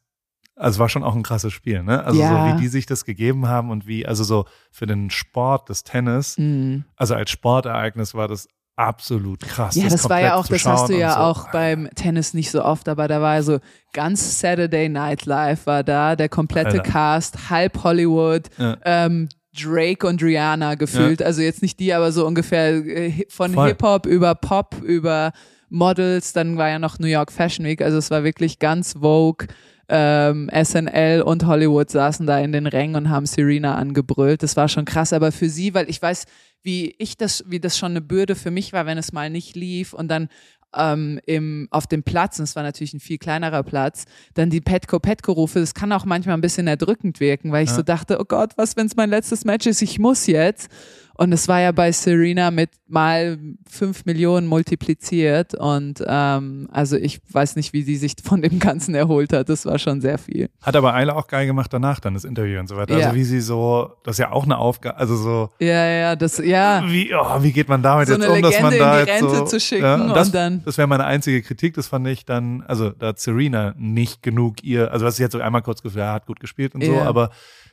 also 0.54 0.76
es 0.76 0.78
war 0.78 0.88
schon 0.88 1.02
auch 1.02 1.14
ein 1.14 1.22
krasses 1.22 1.52
Spiel, 1.52 1.82
ne? 1.82 2.04
Also 2.04 2.20
ja. 2.20 2.50
so 2.50 2.56
wie 2.56 2.60
die 2.60 2.68
sich 2.68 2.84
das 2.86 3.04
gegeben 3.04 3.48
haben 3.48 3.70
und 3.70 3.86
wie, 3.86 4.06
also 4.06 4.24
so 4.24 4.44
für 4.70 4.86
den 4.86 5.10
Sport 5.10 5.68
des 5.70 5.84
Tennis, 5.84 6.36
mhm. 6.36 6.84
also 6.96 7.14
als 7.14 7.30
Sportereignis 7.30 8.14
war 8.14 8.28
das 8.28 8.48
absolut 8.76 9.40
krass. 9.40 9.74
Ja, 9.74 9.84
das, 9.84 10.02
das 10.02 10.10
war 10.10 10.20
ja 10.20 10.34
auch, 10.34 10.46
das 10.46 10.64
hast 10.64 10.88
du 10.88 10.98
ja 10.98 11.14
so. 11.14 11.18
auch 11.20 11.50
beim 11.50 11.88
Tennis 11.94 12.34
nicht 12.34 12.50
so 12.50 12.64
oft, 12.64 12.88
aber 12.88 13.08
da 13.08 13.20
war 13.20 13.42
so 13.42 13.58
ganz 13.92 14.40
Saturday 14.40 14.88
Night 14.88 15.26
Live 15.26 15.66
war 15.66 15.82
da, 15.84 16.16
der 16.16 16.28
komplette 16.28 16.78
Alter. 16.78 16.82
Cast, 16.82 17.50
halb 17.50 17.84
Hollywood, 17.84 18.48
ja. 18.58 18.76
ähm, 18.84 19.28
Drake 19.54 20.06
und 20.06 20.22
Rihanna 20.22 20.76
gefühlt. 20.76 21.20
Ja. 21.20 21.26
Also 21.26 21.42
jetzt 21.42 21.62
nicht 21.62 21.78
die, 21.78 21.92
aber 21.92 22.12
so 22.12 22.26
ungefähr 22.26 22.74
äh, 22.74 23.26
von 23.28 23.62
Hip-Hop 23.62 24.06
über 24.06 24.34
Pop, 24.34 24.76
über 24.82 25.32
Models, 25.68 26.32
dann 26.32 26.56
war 26.56 26.68
ja 26.68 26.78
noch 26.78 26.98
New 26.98 27.06
York 27.06 27.32
Fashion 27.32 27.64
Week, 27.66 27.82
also 27.82 27.98
es 27.98 28.10
war 28.10 28.24
wirklich 28.24 28.58
ganz 28.58 28.94
Vogue. 28.94 29.46
Ähm, 29.94 30.48
SNL 30.50 31.20
und 31.20 31.44
Hollywood 31.44 31.90
saßen 31.90 32.26
da 32.26 32.38
in 32.38 32.52
den 32.52 32.66
Rängen 32.66 32.96
und 32.96 33.10
haben 33.10 33.26
Serena 33.26 33.74
angebrüllt. 33.74 34.42
Das 34.42 34.56
war 34.56 34.68
schon 34.68 34.86
krass, 34.86 35.12
aber 35.12 35.32
für 35.32 35.50
sie, 35.50 35.74
weil 35.74 35.90
ich 35.90 36.00
weiß, 36.00 36.24
wie 36.62 36.94
ich 36.96 37.18
das, 37.18 37.44
wie 37.46 37.60
das 37.60 37.76
schon 37.76 37.92
eine 37.92 38.00
Bürde 38.00 38.34
für 38.34 38.50
mich 38.50 38.72
war, 38.72 38.86
wenn 38.86 38.96
es 38.96 39.12
mal 39.12 39.28
nicht 39.28 39.54
lief 39.54 39.92
und 39.92 40.08
dann 40.08 40.30
ähm, 40.74 41.20
im, 41.26 41.68
auf 41.70 41.86
dem 41.86 42.02
Platz, 42.02 42.38
und 42.38 42.44
es 42.44 42.56
war 42.56 42.62
natürlich 42.62 42.94
ein 42.94 43.00
viel 43.00 43.18
kleinerer 43.18 43.62
Platz, 43.62 44.04
dann 44.32 44.48
die 44.48 44.62
Petko-Petko-Rufe, 44.62 45.60
das 45.60 45.74
kann 45.74 45.92
auch 45.92 46.06
manchmal 46.06 46.36
ein 46.36 46.40
bisschen 46.40 46.66
erdrückend 46.66 47.20
wirken, 47.20 47.52
weil 47.52 47.64
ich 47.64 47.70
ja. 47.70 47.76
so 47.76 47.82
dachte, 47.82 48.18
oh 48.18 48.24
Gott, 48.24 48.52
was, 48.56 48.76
wenn 48.76 48.86
es 48.86 48.96
mein 48.96 49.10
letztes 49.10 49.44
Match 49.44 49.66
ist, 49.66 49.82
ich 49.82 49.98
muss 49.98 50.26
jetzt. 50.26 50.70
Und 51.14 51.32
es 51.32 51.48
war 51.48 51.60
ja 51.60 51.72
bei 51.72 51.92
Serena 51.92 52.50
mit 52.50 52.70
mal 52.88 53.38
fünf 53.68 54.04
Millionen 54.04 54.46
multipliziert. 54.46 55.54
Und 55.54 56.02
ähm, 56.06 56.68
also 56.70 56.96
ich 56.96 57.20
weiß 57.30 57.56
nicht, 57.56 57.72
wie 57.72 57.82
sie 57.82 57.96
sich 57.96 58.14
von 58.22 58.42
dem 58.42 58.58
Ganzen 58.58 58.94
erholt 58.94 59.32
hat. 59.32 59.48
Das 59.48 59.66
war 59.66 59.78
schon 59.78 60.00
sehr 60.00 60.18
viel. 60.18 60.48
Hat 60.60 60.76
aber 60.76 60.94
Eile 60.94 61.16
auch 61.16 61.26
geil 61.26 61.46
gemacht 61.46 61.72
danach, 61.72 62.00
dann 62.00 62.14
das 62.14 62.24
Interview 62.24 62.60
und 62.60 62.68
so 62.68 62.76
weiter. 62.76 62.94
Also 62.94 63.00
ja. 63.00 63.06
Also 63.08 63.18
wie 63.18 63.24
sie 63.24 63.40
so, 63.40 63.92
das 64.04 64.14
ist 64.14 64.18
ja 64.18 64.32
auch 64.32 64.44
eine 64.44 64.58
Aufgabe, 64.58 64.96
also 64.96 65.16
so. 65.16 65.50
Ja, 65.58 65.86
ja, 65.86 66.16
das, 66.16 66.38
ja. 66.38 66.82
Wie, 66.86 67.12
oh, 67.14 67.42
wie 67.42 67.52
geht 67.52 67.68
man 67.68 67.82
damit 67.82 68.08
so 68.08 68.14
jetzt 68.14 68.28
um, 68.28 68.42
dass 68.42 68.60
man 68.60 68.78
da 68.78 69.00
in 69.00 69.06
die 69.06 69.10
Rente 69.10 69.26
jetzt 69.26 69.36
so, 69.36 69.44
zu 69.44 69.60
schicken 69.60 69.84
ja, 69.84 70.14
das, 70.14 70.28
und 70.28 70.34
dann. 70.34 70.62
Das 70.64 70.78
wäre 70.78 70.88
meine 70.88 71.04
einzige 71.04 71.42
Kritik. 71.42 71.74
Das 71.74 71.88
fand 71.88 72.06
ich 72.08 72.24
dann, 72.24 72.62
also 72.62 72.90
da 72.90 73.08
hat 73.08 73.18
Serena 73.18 73.74
nicht 73.76 74.22
genug 74.22 74.62
ihr, 74.62 74.92
also 74.92 75.06
was 75.06 75.16
sie 75.16 75.22
jetzt 75.22 75.32
so 75.32 75.40
einmal 75.40 75.62
kurz 75.62 75.82
gesagt, 75.82 75.98
ja, 75.98 76.12
hat 76.12 76.26
gut 76.26 76.40
gespielt 76.40 76.74
und 76.74 76.84
so, 76.84 76.98
aber 77.00 77.30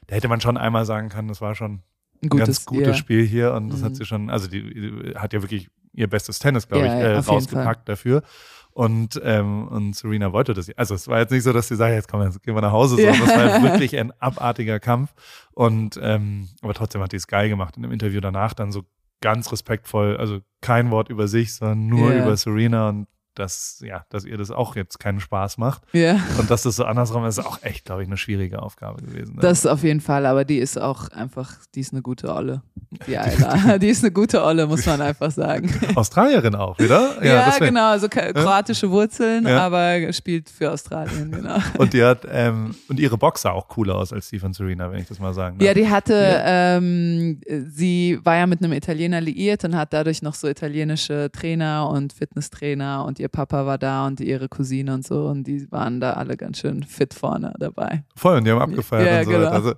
da 0.08 0.16
hätte 0.16 0.28
man 0.28 0.42
schon 0.42 0.58
einmal 0.58 0.86
sagen 0.86 1.10
können, 1.10 1.28
das 1.28 1.42
war 1.42 1.56
schon 1.56 1.82
ein 2.22 2.30
gutes, 2.30 2.48
ganz 2.48 2.66
gutes 2.66 2.88
ja. 2.88 2.94
Spiel 2.94 3.26
hier 3.26 3.54
und 3.54 3.70
das 3.70 3.82
mhm. 3.82 3.86
hat 3.86 3.96
sie 3.96 4.06
schon, 4.06 4.30
also 4.30 4.48
die, 4.48 4.74
die, 4.74 5.16
hat 5.16 5.34
ja 5.34 5.42
wirklich 5.42 5.70
ihr 5.94 6.08
bestes 6.08 6.40
Tennis, 6.40 6.68
glaube 6.68 6.86
ja, 6.86 6.98
ich, 6.98 7.04
äh, 7.04 7.18
rausgepackt 7.18 7.88
dafür. 7.90 8.24
Und, 8.72 9.20
ähm, 9.24 9.68
und 9.68 9.96
Serena 9.96 10.32
wollte 10.32 10.54
das. 10.54 10.70
Also 10.78 10.96
es 10.96 11.08
war 11.08 11.20
jetzt 11.20 11.32
nicht 11.32 11.44
so, 11.44 11.52
dass 11.52 11.68
sie 11.68 11.76
sagt, 11.76 11.94
jetzt 11.94 12.08
komm, 12.08 12.22
jetzt 12.22 12.42
gehen 12.44 12.56
wir 12.56 12.62
nach 12.62 12.72
Hause, 12.72 12.96
sondern 12.96 13.22
es 13.22 13.36
war 13.36 13.64
wirklich 13.74 13.98
ein 13.98 14.14
abartiger 14.20 14.80
Kampf. 14.80 15.12
Und 15.54 16.00
ähm, 16.02 16.48
aber 16.62 16.74
trotzdem 16.74 17.02
hat 17.02 17.12
die 17.12 17.18
es 17.18 17.28
geil 17.28 17.50
gemacht. 17.50 17.76
In 17.76 17.84
dem 17.84 17.92
Interview 17.92 18.22
danach 18.22 18.54
dann 18.54 18.72
so 18.72 18.84
ganz 19.22 19.52
respektvoll, 19.52 20.18
also 20.18 20.40
kein 20.62 20.92
Wort 20.92 21.10
über 21.10 21.28
sich, 21.28 21.54
sondern 21.56 21.88
nur 21.88 22.12
yeah. 22.12 22.24
über 22.24 22.38
Serena 22.38 22.90
und 22.90 23.08
dass, 23.40 23.82
ja, 23.86 24.06
dass 24.10 24.26
ihr 24.26 24.38
das 24.38 24.52
auch 24.52 24.76
jetzt 24.76 25.00
keinen 25.00 25.20
Spaß 25.20 25.58
macht. 25.58 25.84
Ja. 25.94 26.20
Und 26.38 26.52
dass 26.52 26.64
das 26.64 26.76
so 26.76 26.84
andersrum 26.84 27.26
ist, 27.26 27.40
auch 27.40 27.64
echt, 27.64 27.86
glaube 27.86 28.04
ich, 28.04 28.08
eine 28.10 28.18
schwierige 28.18 28.62
Aufgabe 28.62 29.02
gewesen. 29.02 29.36
Ne? 29.36 29.42
Das 29.42 29.66
auf 29.66 29.84
jeden 29.84 30.02
Fall, 30.02 30.26
aber 30.26 30.44
die 30.44 30.58
ist 30.58 30.80
auch 30.80 31.08
einfach, 31.10 31.54
die 31.74 31.80
ist 31.80 31.94
eine 31.94 32.02
gute 32.02 32.34
Olle. 32.34 32.62
Die 33.08 33.18
Ayla. 33.18 33.78
die 33.80 33.88
ist 33.88 34.04
eine 34.04 34.12
gute 34.12 34.44
Olle, 34.44 34.68
muss 34.68 34.86
man 34.86 35.00
einfach 35.02 35.32
sagen. 35.32 35.74
Australierin 35.96 36.56
auch, 36.56 36.78
wieder? 36.78 37.00
Ja, 37.30 37.50
ja 37.50 37.58
genau, 37.60 37.90
also 37.90 38.08
kroatische 38.10 38.90
Wurzeln, 38.90 39.46
ja. 39.46 39.66
aber 39.66 40.12
spielt 40.14 40.50
für 40.50 40.72
Australien, 40.72 41.32
genau. 41.32 41.58
Und 41.78 41.94
die 41.94 42.04
hat, 42.04 42.26
ähm, 42.30 42.76
und 42.88 43.00
ihre 43.00 43.18
Box 43.18 43.42
sah 43.42 43.52
auch 43.52 43.68
cooler 43.68 43.96
aus 43.96 44.14
als 44.14 44.30
die 44.30 44.40
von 44.40 44.54
Serena, 44.54 44.92
wenn 44.92 45.00
ich 45.00 45.08
das 45.08 45.20
mal 45.20 45.34
sagen 45.34 45.58
darf. 45.58 45.68
Ja, 45.68 45.74
die 45.74 45.88
hatte, 45.88 46.14
ja. 46.14 46.78
Ähm, 46.78 47.40
sie 47.70 48.20
war 48.24 48.38
ja 48.38 48.48
mit 48.48 48.64
einem 48.64 48.74
Italiener 48.74 49.22
liiert 49.22 49.64
und 49.64 49.76
hat 49.76 49.94
dadurch 49.94 50.22
noch 50.22 50.34
so 50.34 50.48
italienische 50.48 51.30
Trainer 51.32 51.90
und 51.90 52.14
Fitnesstrainer 52.14 53.06
und 53.06 53.20
ihr 53.20 53.29
Papa 53.30 53.66
war 53.66 53.78
da 53.78 54.06
und 54.08 54.20
ihre 54.20 54.50
Cousine 54.50 54.94
und 54.94 55.06
so 55.06 55.28
und 55.28 55.46
die 55.46 55.72
waren 55.72 56.00
da 56.00 56.14
alle 56.14 56.36
ganz 56.38 56.60
schön 56.60 56.84
fit 56.84 57.14
vorne 57.14 57.54
dabei. 57.60 58.04
Voll, 58.16 58.38
und 58.38 58.46
die 58.46 58.52
haben 58.52 58.62
abgefeiert 58.62 59.08
ja, 59.08 59.20
und 59.20 59.26
so. 59.26 59.32
Genau. 59.32 59.50
Also 59.50 59.74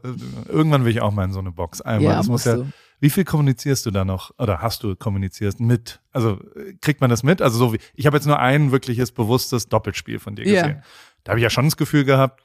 irgendwann 0.49 0.85
will 0.85 0.91
ich 0.91 1.01
auch 1.01 1.11
mal 1.11 1.25
in 1.25 1.33
so 1.33 1.39
eine 1.39 1.51
Box 1.51 1.81
einmal. 1.81 2.11
Ja, 2.11 2.17
das 2.17 2.27
muss 2.27 2.45
ja. 2.45 2.55
Du. 2.55 2.67
Wie 2.99 3.09
viel 3.09 3.25
kommunizierst 3.25 3.85
du 3.85 3.91
da 3.91 4.05
noch 4.05 4.31
oder 4.37 4.61
hast 4.61 4.83
du 4.83 4.95
kommuniziert 4.95 5.59
mit? 5.59 6.01
Also 6.11 6.39
kriegt 6.81 7.01
man 7.01 7.09
das 7.09 7.23
mit? 7.23 7.41
Also 7.41 7.57
so 7.57 7.73
wie 7.73 7.79
ich 7.95 8.05
habe 8.05 8.17
jetzt 8.17 8.27
nur 8.27 8.39
ein 8.39 8.71
wirkliches 8.71 9.11
bewusstes 9.11 9.67
Doppelspiel 9.69 10.19
von 10.19 10.35
dir 10.35 10.43
gesehen. 10.43 10.77
Ja. 10.77 10.83
Da 11.23 11.31
habe 11.31 11.39
ich 11.39 11.43
ja 11.43 11.49
schon 11.49 11.65
das 11.65 11.77
Gefühl 11.77 12.03
gehabt, 12.03 12.43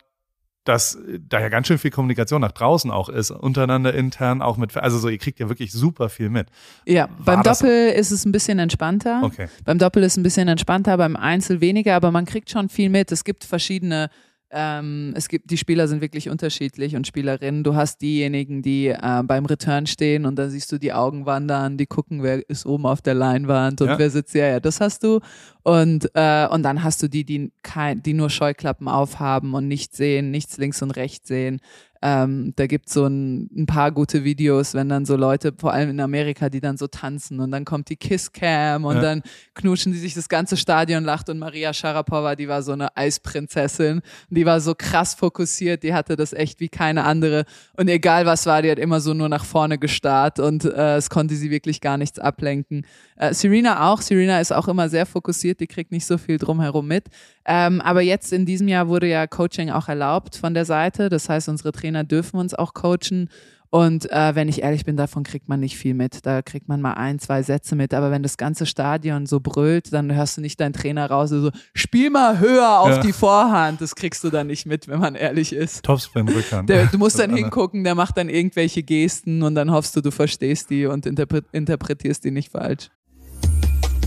dass 0.68 0.98
da 1.28 1.40
ja 1.40 1.48
ganz 1.48 1.68
schön 1.68 1.78
viel 1.78 1.90
Kommunikation 1.90 2.40
nach 2.40 2.52
draußen 2.52 2.90
auch 2.90 3.08
ist, 3.08 3.30
untereinander 3.30 3.94
intern, 3.94 4.42
auch 4.42 4.56
mit, 4.56 4.76
also 4.76 4.98
so, 4.98 5.08
ihr 5.08 5.18
kriegt 5.18 5.38
ja 5.38 5.48
wirklich 5.48 5.72
super 5.72 6.08
viel 6.08 6.28
mit. 6.28 6.48
Ja, 6.86 7.08
War 7.18 7.36
beim 7.36 7.42
Doppel 7.42 7.90
ist 7.90 8.10
es 8.10 8.24
ein 8.24 8.32
bisschen 8.32 8.58
entspannter. 8.58 9.20
Okay. 9.22 9.48
Beim 9.64 9.78
Doppel 9.78 10.02
ist 10.02 10.12
es 10.12 10.16
ein 10.18 10.22
bisschen 10.22 10.48
entspannter, 10.48 10.96
beim 10.96 11.16
Einzel 11.16 11.60
weniger, 11.60 11.94
aber 11.94 12.10
man 12.10 12.24
kriegt 12.24 12.50
schon 12.50 12.68
viel 12.68 12.90
mit. 12.90 13.12
Es 13.12 13.24
gibt 13.24 13.44
verschiedene 13.44 14.10
Ähm, 14.50 15.12
es 15.16 15.28
gibt, 15.28 15.50
die 15.50 15.56
Spieler 15.56 15.88
sind 15.88 16.00
wirklich 16.00 16.28
unterschiedlich 16.28 16.94
und 16.94 17.06
Spielerinnen. 17.06 17.64
Du 17.64 17.74
hast 17.74 18.00
diejenigen, 18.00 18.62
die 18.62 18.88
äh, 18.88 19.22
beim 19.24 19.44
Return 19.44 19.86
stehen 19.86 20.24
und 20.24 20.36
dann 20.36 20.50
siehst 20.50 20.70
du 20.70 20.78
die 20.78 20.92
Augen 20.92 21.26
wandern, 21.26 21.76
die 21.76 21.86
gucken, 21.86 22.22
wer 22.22 22.48
ist 22.48 22.64
oben 22.64 22.86
auf 22.86 23.02
der 23.02 23.14
Leinwand 23.14 23.80
und 23.80 23.88
ja. 23.88 23.98
wer 23.98 24.10
sitzt, 24.10 24.34
ja, 24.34 24.46
ja, 24.46 24.60
das 24.60 24.80
hast 24.80 25.02
du. 25.02 25.20
Und, 25.64 26.10
äh, 26.14 26.46
und 26.46 26.62
dann 26.62 26.84
hast 26.84 27.02
du 27.02 27.08
die, 27.08 27.24
die, 27.24 27.52
kein, 27.62 28.02
die 28.02 28.14
nur 28.14 28.30
Scheuklappen 28.30 28.86
aufhaben 28.86 29.54
und 29.54 29.66
nichts 29.66 29.96
sehen, 29.96 30.30
nichts 30.30 30.58
links 30.58 30.80
und 30.80 30.92
rechts 30.92 31.26
sehen. 31.26 31.60
Ähm, 32.08 32.52
da 32.54 32.68
gibt 32.68 32.86
es 32.86 32.94
so 32.94 33.06
ein, 33.06 33.50
ein, 33.52 33.66
paar 33.66 33.90
gute 33.90 34.22
Videos, 34.22 34.74
wenn 34.74 34.88
dann 34.88 35.04
so 35.04 35.16
Leute, 35.16 35.52
vor 35.58 35.72
allem 35.72 35.90
in 35.90 35.98
Amerika, 35.98 36.48
die 36.48 36.60
dann 36.60 36.76
so 36.76 36.86
tanzen 36.86 37.40
und 37.40 37.50
dann 37.50 37.64
kommt 37.64 37.88
die 37.88 37.96
Kisscam 37.96 38.84
und 38.84 38.94
ja. 38.94 39.02
dann 39.02 39.22
knuschen 39.54 39.90
die 39.90 39.98
sich 39.98 40.14
das 40.14 40.28
ganze 40.28 40.56
Stadion 40.56 41.02
lacht 41.02 41.28
und 41.30 41.40
Maria 41.40 41.72
Sharapova, 41.72 42.36
die 42.36 42.46
war 42.46 42.62
so 42.62 42.70
eine 42.70 42.96
Eisprinzessin, 42.96 44.02
die 44.30 44.46
war 44.46 44.60
so 44.60 44.76
krass 44.76 45.14
fokussiert, 45.14 45.82
die 45.82 45.94
hatte 45.94 46.14
das 46.14 46.32
echt 46.32 46.60
wie 46.60 46.68
keine 46.68 47.02
andere 47.02 47.44
und 47.76 47.88
egal 47.88 48.24
was 48.24 48.46
war, 48.46 48.62
die 48.62 48.70
hat 48.70 48.78
immer 48.78 49.00
so 49.00 49.12
nur 49.12 49.28
nach 49.28 49.44
vorne 49.44 49.76
gestarrt 49.76 50.38
und 50.38 50.64
äh, 50.64 50.98
es 50.98 51.10
konnte 51.10 51.34
sie 51.34 51.50
wirklich 51.50 51.80
gar 51.80 51.96
nichts 51.96 52.20
ablenken. 52.20 52.86
Äh, 53.16 53.34
Serena 53.34 53.90
auch, 53.90 54.00
Serena 54.00 54.38
ist 54.40 54.52
auch 54.52 54.68
immer 54.68 54.88
sehr 54.88 55.06
fokussiert, 55.06 55.58
die 55.58 55.66
kriegt 55.66 55.90
nicht 55.90 56.06
so 56.06 56.18
viel 56.18 56.38
drumherum 56.38 56.86
mit. 56.86 57.08
Ähm, 57.46 57.80
aber 57.80 58.02
jetzt 58.02 58.32
in 58.32 58.44
diesem 58.44 58.66
Jahr 58.66 58.88
wurde 58.88 59.08
ja 59.08 59.26
Coaching 59.26 59.70
auch 59.70 59.88
erlaubt 59.88 60.36
von 60.36 60.52
der 60.52 60.64
Seite. 60.64 61.08
Das 61.08 61.28
heißt, 61.28 61.48
unsere 61.48 61.72
Trainer 61.72 62.02
dürfen 62.02 62.38
uns 62.38 62.54
auch 62.54 62.74
coachen. 62.74 63.30
Und 63.70 64.10
äh, 64.10 64.34
wenn 64.34 64.48
ich 64.48 64.62
ehrlich 64.62 64.84
bin, 64.84 64.96
davon 64.96 65.22
kriegt 65.22 65.48
man 65.48 65.60
nicht 65.60 65.76
viel 65.76 65.94
mit. 65.94 66.24
Da 66.24 66.42
kriegt 66.42 66.68
man 66.68 66.80
mal 66.80 66.94
ein, 66.94 67.18
zwei 67.18 67.42
Sätze 67.42 67.76
mit. 67.76 67.94
Aber 67.94 68.10
wenn 68.10 68.22
das 68.22 68.36
ganze 68.36 68.66
Stadion 68.66 69.26
so 69.26 69.40
brüllt, 69.40 69.92
dann 69.92 70.12
hörst 70.14 70.36
du 70.36 70.40
nicht 70.40 70.60
deinen 70.60 70.72
Trainer 70.72 71.10
raus, 71.10 71.30
so 71.30 71.50
spiel 71.74 72.10
mal 72.10 72.38
höher 72.38 72.80
auf 72.80 72.88
ja. 72.88 73.00
die 73.00 73.12
Vorhand. 73.12 73.80
Das 73.80 73.94
kriegst 73.94 74.24
du 74.24 74.30
dann 74.30 74.46
nicht 74.46 74.66
mit, 74.66 74.88
wenn 74.88 75.00
man 75.00 75.14
ehrlich 75.14 75.52
ist. 75.52 75.84
Topspin 75.84 76.28
Rückhand. 76.28 76.68
Der, 76.68 76.86
du 76.86 76.98
musst 76.98 77.18
dann 77.18 77.34
hingucken, 77.34 77.84
der 77.84 77.94
macht 77.94 78.16
dann 78.16 78.28
irgendwelche 78.28 78.82
Gesten 78.82 79.42
und 79.42 79.54
dann 79.54 79.70
hoffst 79.70 79.94
du, 79.96 80.00
du 80.00 80.10
verstehst 80.10 80.70
die 80.70 80.86
und 80.86 81.06
interpre 81.06 81.42
interpretierst 81.52 82.24
die 82.24 82.30
nicht 82.30 82.52
falsch. 82.52 82.88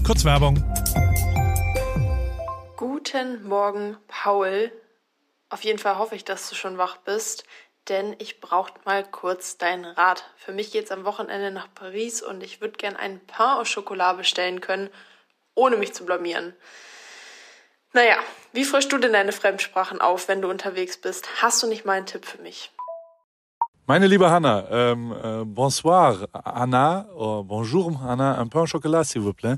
Kurzwerbung. 0.03 0.63
Guten 3.11 3.47
Morgen, 3.47 3.97
Paul. 4.07 4.71
Auf 5.49 5.63
jeden 5.63 5.79
Fall 5.79 5.97
hoffe 5.97 6.15
ich, 6.15 6.25
dass 6.25 6.47
du 6.47 6.53
schon 6.53 6.77
wach 6.77 6.97
bist, 6.97 7.43
denn 7.87 8.15
ich 8.19 8.39
brauche 8.39 8.73
mal 8.85 9.03
kurz 9.03 9.57
deinen 9.57 9.85
Rat. 9.85 10.29
Für 10.37 10.51
mich 10.51 10.71
geht 10.71 10.85
es 10.85 10.91
am 10.91 11.05
Wochenende 11.05 11.49
nach 11.49 11.73
Paris 11.73 12.21
und 12.21 12.43
ich 12.43 12.61
würde 12.61 12.77
gern 12.77 12.95
einen 12.95 13.19
Pain 13.25 13.57
au 13.57 13.63
Chocolat 13.63 14.17
bestellen 14.17 14.61
können, 14.61 14.91
ohne 15.55 15.77
mich 15.77 15.93
zu 15.93 16.05
blamieren. 16.05 16.53
Naja, 17.93 18.17
wie 18.53 18.63
frischst 18.63 18.91
du 18.91 18.99
denn 18.99 19.13
deine 19.13 19.31
Fremdsprachen 19.31 20.01
auf, 20.01 20.27
wenn 20.27 20.43
du 20.43 20.49
unterwegs 20.49 21.01
bist? 21.01 21.41
Hast 21.41 21.63
du 21.63 21.67
nicht 21.67 21.85
mal 21.85 21.93
einen 21.93 22.05
Tipp 22.05 22.25
für 22.25 22.41
mich? 22.43 22.71
Meine 23.89 24.05
liebe 24.05 24.29
Hanna, 24.29 24.67
ähm, 24.69 25.11
äh, 25.11 25.43
bonsoir 25.45 26.27
Anna, 26.31 27.09
oh, 27.15 27.43
bonjour 27.43 27.99
Anna, 27.99 28.39
un 28.39 28.47
pain 28.47 28.61
au 28.61 28.67
chocolat 28.67 29.03
s'il 29.03 29.21
vous 29.21 29.33
plaît. 29.33 29.57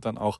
dann 0.01 0.17
auch 0.17 0.39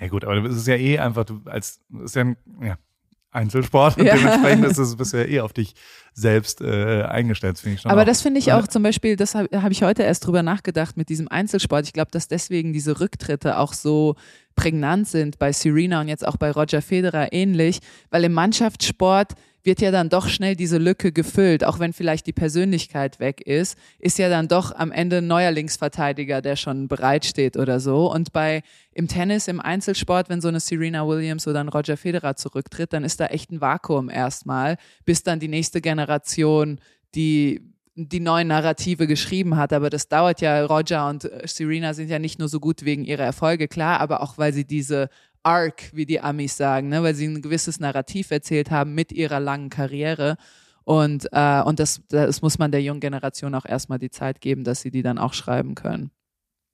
Ja 0.00 0.08
gut, 0.08 0.24
aber 0.24 0.44
es 0.44 0.56
ist 0.56 0.66
ja 0.66 0.76
eh 0.76 0.98
einfach, 0.98 1.24
du 1.24 1.40
als 1.44 1.80
ist 2.02 2.16
ja, 2.16 2.24
ja 2.62 2.78
Einzelsport 3.32 3.96
und 3.96 4.06
ja. 4.06 4.16
dementsprechend 4.16 4.64
ist 4.64 4.78
es 4.78 4.96
bisher 4.96 5.28
eh 5.28 5.40
auf 5.40 5.52
dich 5.52 5.74
selbst 6.14 6.60
äh, 6.60 7.02
eingestellt, 7.02 7.58
finde 7.58 7.76
ich 7.76 7.82
schon. 7.82 7.90
Aber 7.90 8.02
auch, 8.02 8.06
das 8.06 8.22
finde 8.22 8.40
ich 8.40 8.52
auch 8.52 8.66
zum 8.66 8.82
Beispiel, 8.82 9.14
das 9.14 9.34
habe 9.34 9.62
hab 9.62 9.70
ich 9.70 9.82
heute 9.82 10.02
erst 10.02 10.26
drüber 10.26 10.42
nachgedacht 10.42 10.96
mit 10.96 11.08
diesem 11.08 11.28
Einzelsport. 11.28 11.84
Ich 11.86 11.92
glaube, 11.92 12.10
dass 12.10 12.26
deswegen 12.26 12.72
diese 12.72 12.98
Rücktritte 12.98 13.58
auch 13.58 13.72
so 13.72 14.16
prägnant 14.56 15.06
sind 15.06 15.38
bei 15.38 15.52
Serena 15.52 16.00
und 16.00 16.08
jetzt 16.08 16.26
auch 16.26 16.36
bei 16.36 16.50
Roger 16.50 16.82
Federer 16.82 17.32
ähnlich, 17.32 17.78
weil 18.10 18.24
im 18.24 18.32
Mannschaftssport 18.32 19.34
wird 19.62 19.80
ja 19.80 19.90
dann 19.90 20.08
doch 20.08 20.28
schnell 20.28 20.56
diese 20.56 20.78
Lücke 20.78 21.12
gefüllt, 21.12 21.64
auch 21.64 21.78
wenn 21.78 21.92
vielleicht 21.92 22.26
die 22.26 22.32
Persönlichkeit 22.32 23.20
weg 23.20 23.40
ist, 23.40 23.76
ist 23.98 24.18
ja 24.18 24.28
dann 24.28 24.48
doch 24.48 24.74
am 24.74 24.92
Ende 24.92 25.18
ein 25.18 25.26
neuer 25.26 25.50
Linksverteidiger, 25.50 26.40
der 26.42 26.56
schon 26.56 26.88
bereitsteht 26.88 27.56
oder 27.56 27.80
so. 27.80 28.10
Und 28.10 28.32
bei 28.32 28.62
im 28.92 29.08
Tennis, 29.08 29.48
im 29.48 29.60
Einzelsport, 29.60 30.28
wenn 30.28 30.40
so 30.40 30.48
eine 30.48 30.60
Serena 30.60 31.06
Williams 31.06 31.46
oder 31.46 31.60
ein 31.60 31.68
Roger 31.68 31.96
Federer 31.96 32.36
zurücktritt, 32.36 32.92
dann 32.92 33.04
ist 33.04 33.20
da 33.20 33.26
echt 33.26 33.50
ein 33.50 33.60
Vakuum 33.60 34.08
erstmal, 34.08 34.76
bis 35.04 35.22
dann 35.22 35.40
die 35.40 35.48
nächste 35.48 35.80
Generation 35.80 36.80
die 37.14 37.60
die 37.96 38.20
neuen 38.20 38.48
Narrative 38.48 39.06
geschrieben 39.06 39.56
hat. 39.56 39.72
Aber 39.72 39.90
das 39.90 40.08
dauert 40.08 40.40
ja. 40.40 40.64
Roger 40.64 41.08
und 41.08 41.28
Serena 41.44 41.92
sind 41.92 42.08
ja 42.08 42.18
nicht 42.18 42.38
nur 42.38 42.48
so 42.48 42.60
gut 42.60 42.84
wegen 42.84 43.04
ihrer 43.04 43.24
Erfolge, 43.24 43.68
klar, 43.68 44.00
aber 44.00 44.22
auch 44.22 44.38
weil 44.38 44.52
sie 44.52 44.64
diese 44.64 45.08
Arc, 45.42 45.90
wie 45.94 46.06
die 46.06 46.20
Amis 46.20 46.56
sagen, 46.56 46.88
ne? 46.88 47.02
weil 47.02 47.14
sie 47.14 47.26
ein 47.26 47.42
gewisses 47.42 47.80
Narrativ 47.80 48.30
erzählt 48.30 48.70
haben 48.70 48.94
mit 48.94 49.12
ihrer 49.12 49.40
langen 49.40 49.70
Karriere. 49.70 50.36
Und, 50.84 51.28
äh, 51.32 51.62
und 51.62 51.78
das, 51.78 52.02
das 52.08 52.42
muss 52.42 52.58
man 52.58 52.72
der 52.72 52.82
jungen 52.82 53.00
Generation 53.00 53.54
auch 53.54 53.66
erstmal 53.66 53.98
die 53.98 54.10
Zeit 54.10 54.40
geben, 54.40 54.64
dass 54.64 54.80
sie 54.80 54.90
die 54.90 55.02
dann 55.02 55.18
auch 55.18 55.34
schreiben 55.34 55.74
können. 55.74 56.10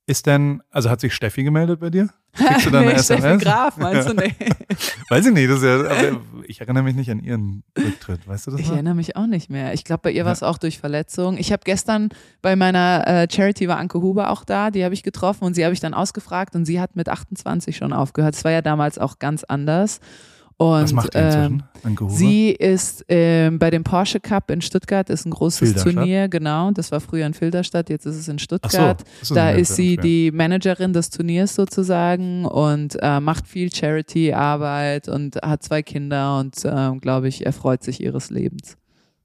Ist 0.06 0.26
denn, 0.26 0.62
also 0.70 0.88
hat 0.88 1.00
sich 1.00 1.14
Steffi 1.14 1.42
gemeldet 1.42 1.80
bei 1.80 1.90
dir? 1.90 2.10
Kriegst 2.36 2.66
du 2.66 2.70
dann 2.70 2.84
nee, 2.84 2.90
eine 2.90 2.98
SMS? 2.98 3.20
Steffi 3.20 3.44
Graf, 3.44 3.76
meinst 3.76 4.08
du? 4.08 4.14
Nee. 4.14 4.34
Weiß 5.08 5.26
ich 5.26 5.32
nicht, 5.32 5.50
das 5.50 5.58
ist 5.58 5.64
ja, 5.64 5.80
aber 5.80 6.20
ich 6.46 6.60
erinnere 6.60 6.84
mich 6.84 6.94
nicht 6.94 7.10
an 7.10 7.20
ihren 7.20 7.62
Rücktritt, 7.78 8.26
weißt 8.26 8.46
du 8.46 8.50
das? 8.52 8.60
Ich 8.60 8.68
mal? 8.68 8.74
erinnere 8.74 8.94
mich 8.94 9.16
auch 9.16 9.26
nicht 9.26 9.50
mehr. 9.50 9.72
Ich 9.74 9.84
glaube, 9.84 10.02
bei 10.04 10.10
ihr 10.10 10.24
war 10.24 10.32
es 10.32 10.42
auch 10.42 10.58
durch 10.58 10.78
Verletzung. 10.78 11.38
Ich 11.38 11.52
habe 11.52 11.62
gestern 11.64 12.10
bei 12.42 12.56
meiner 12.56 13.06
äh, 13.06 13.28
Charity 13.30 13.68
war 13.68 13.78
Anke 13.78 14.00
Huber 14.00 14.30
auch 14.30 14.44
da, 14.44 14.70
die 14.70 14.84
habe 14.84 14.94
ich 14.94 15.02
getroffen 15.02 15.44
und 15.44 15.54
sie 15.54 15.64
habe 15.64 15.74
ich 15.74 15.80
dann 15.80 15.94
ausgefragt 15.94 16.54
und 16.54 16.64
sie 16.64 16.80
hat 16.80 16.96
mit 16.96 17.08
28 17.08 17.76
schon 17.76 17.92
aufgehört. 17.92 18.34
Es 18.34 18.44
war 18.44 18.52
ja 18.52 18.62
damals 18.62 18.98
auch 18.98 19.18
ganz 19.18 19.44
anders. 19.44 20.00
Und, 20.58 20.84
Was 20.84 20.92
macht 20.94 21.14
die 21.14 21.18
inzwischen? 21.18 21.64
Ähm, 21.84 22.08
sie 22.08 22.50
ist 22.50 23.04
ähm, 23.08 23.58
bei 23.58 23.68
dem 23.70 23.84
Porsche 23.84 24.20
Cup 24.20 24.50
in 24.50 24.62
Stuttgart, 24.62 25.10
ist 25.10 25.26
ein 25.26 25.30
großes 25.30 25.82
Turnier, 25.82 26.28
genau. 26.28 26.70
Das 26.70 26.90
war 26.92 27.00
früher 27.00 27.26
in 27.26 27.34
Filderstadt, 27.34 27.90
jetzt 27.90 28.06
ist 28.06 28.16
es 28.16 28.26
in 28.28 28.38
Stuttgart. 28.38 29.04
So, 29.20 29.34
da 29.34 29.50
ist 29.50 29.76
sie 29.76 29.98
die 29.98 30.30
Managerin 30.30 30.94
des 30.94 31.10
Turniers 31.10 31.54
sozusagen 31.54 32.46
und 32.46 32.96
äh, 33.02 33.20
macht 33.20 33.46
viel 33.46 33.72
Charity-Arbeit 33.72 35.08
und 35.08 35.36
hat 35.36 35.62
zwei 35.62 35.82
Kinder 35.82 36.40
und, 36.40 36.64
äh, 36.64 36.92
glaube 37.00 37.28
ich, 37.28 37.44
erfreut 37.44 37.82
sich 37.82 38.00
ihres 38.00 38.30
Lebens. 38.30 38.78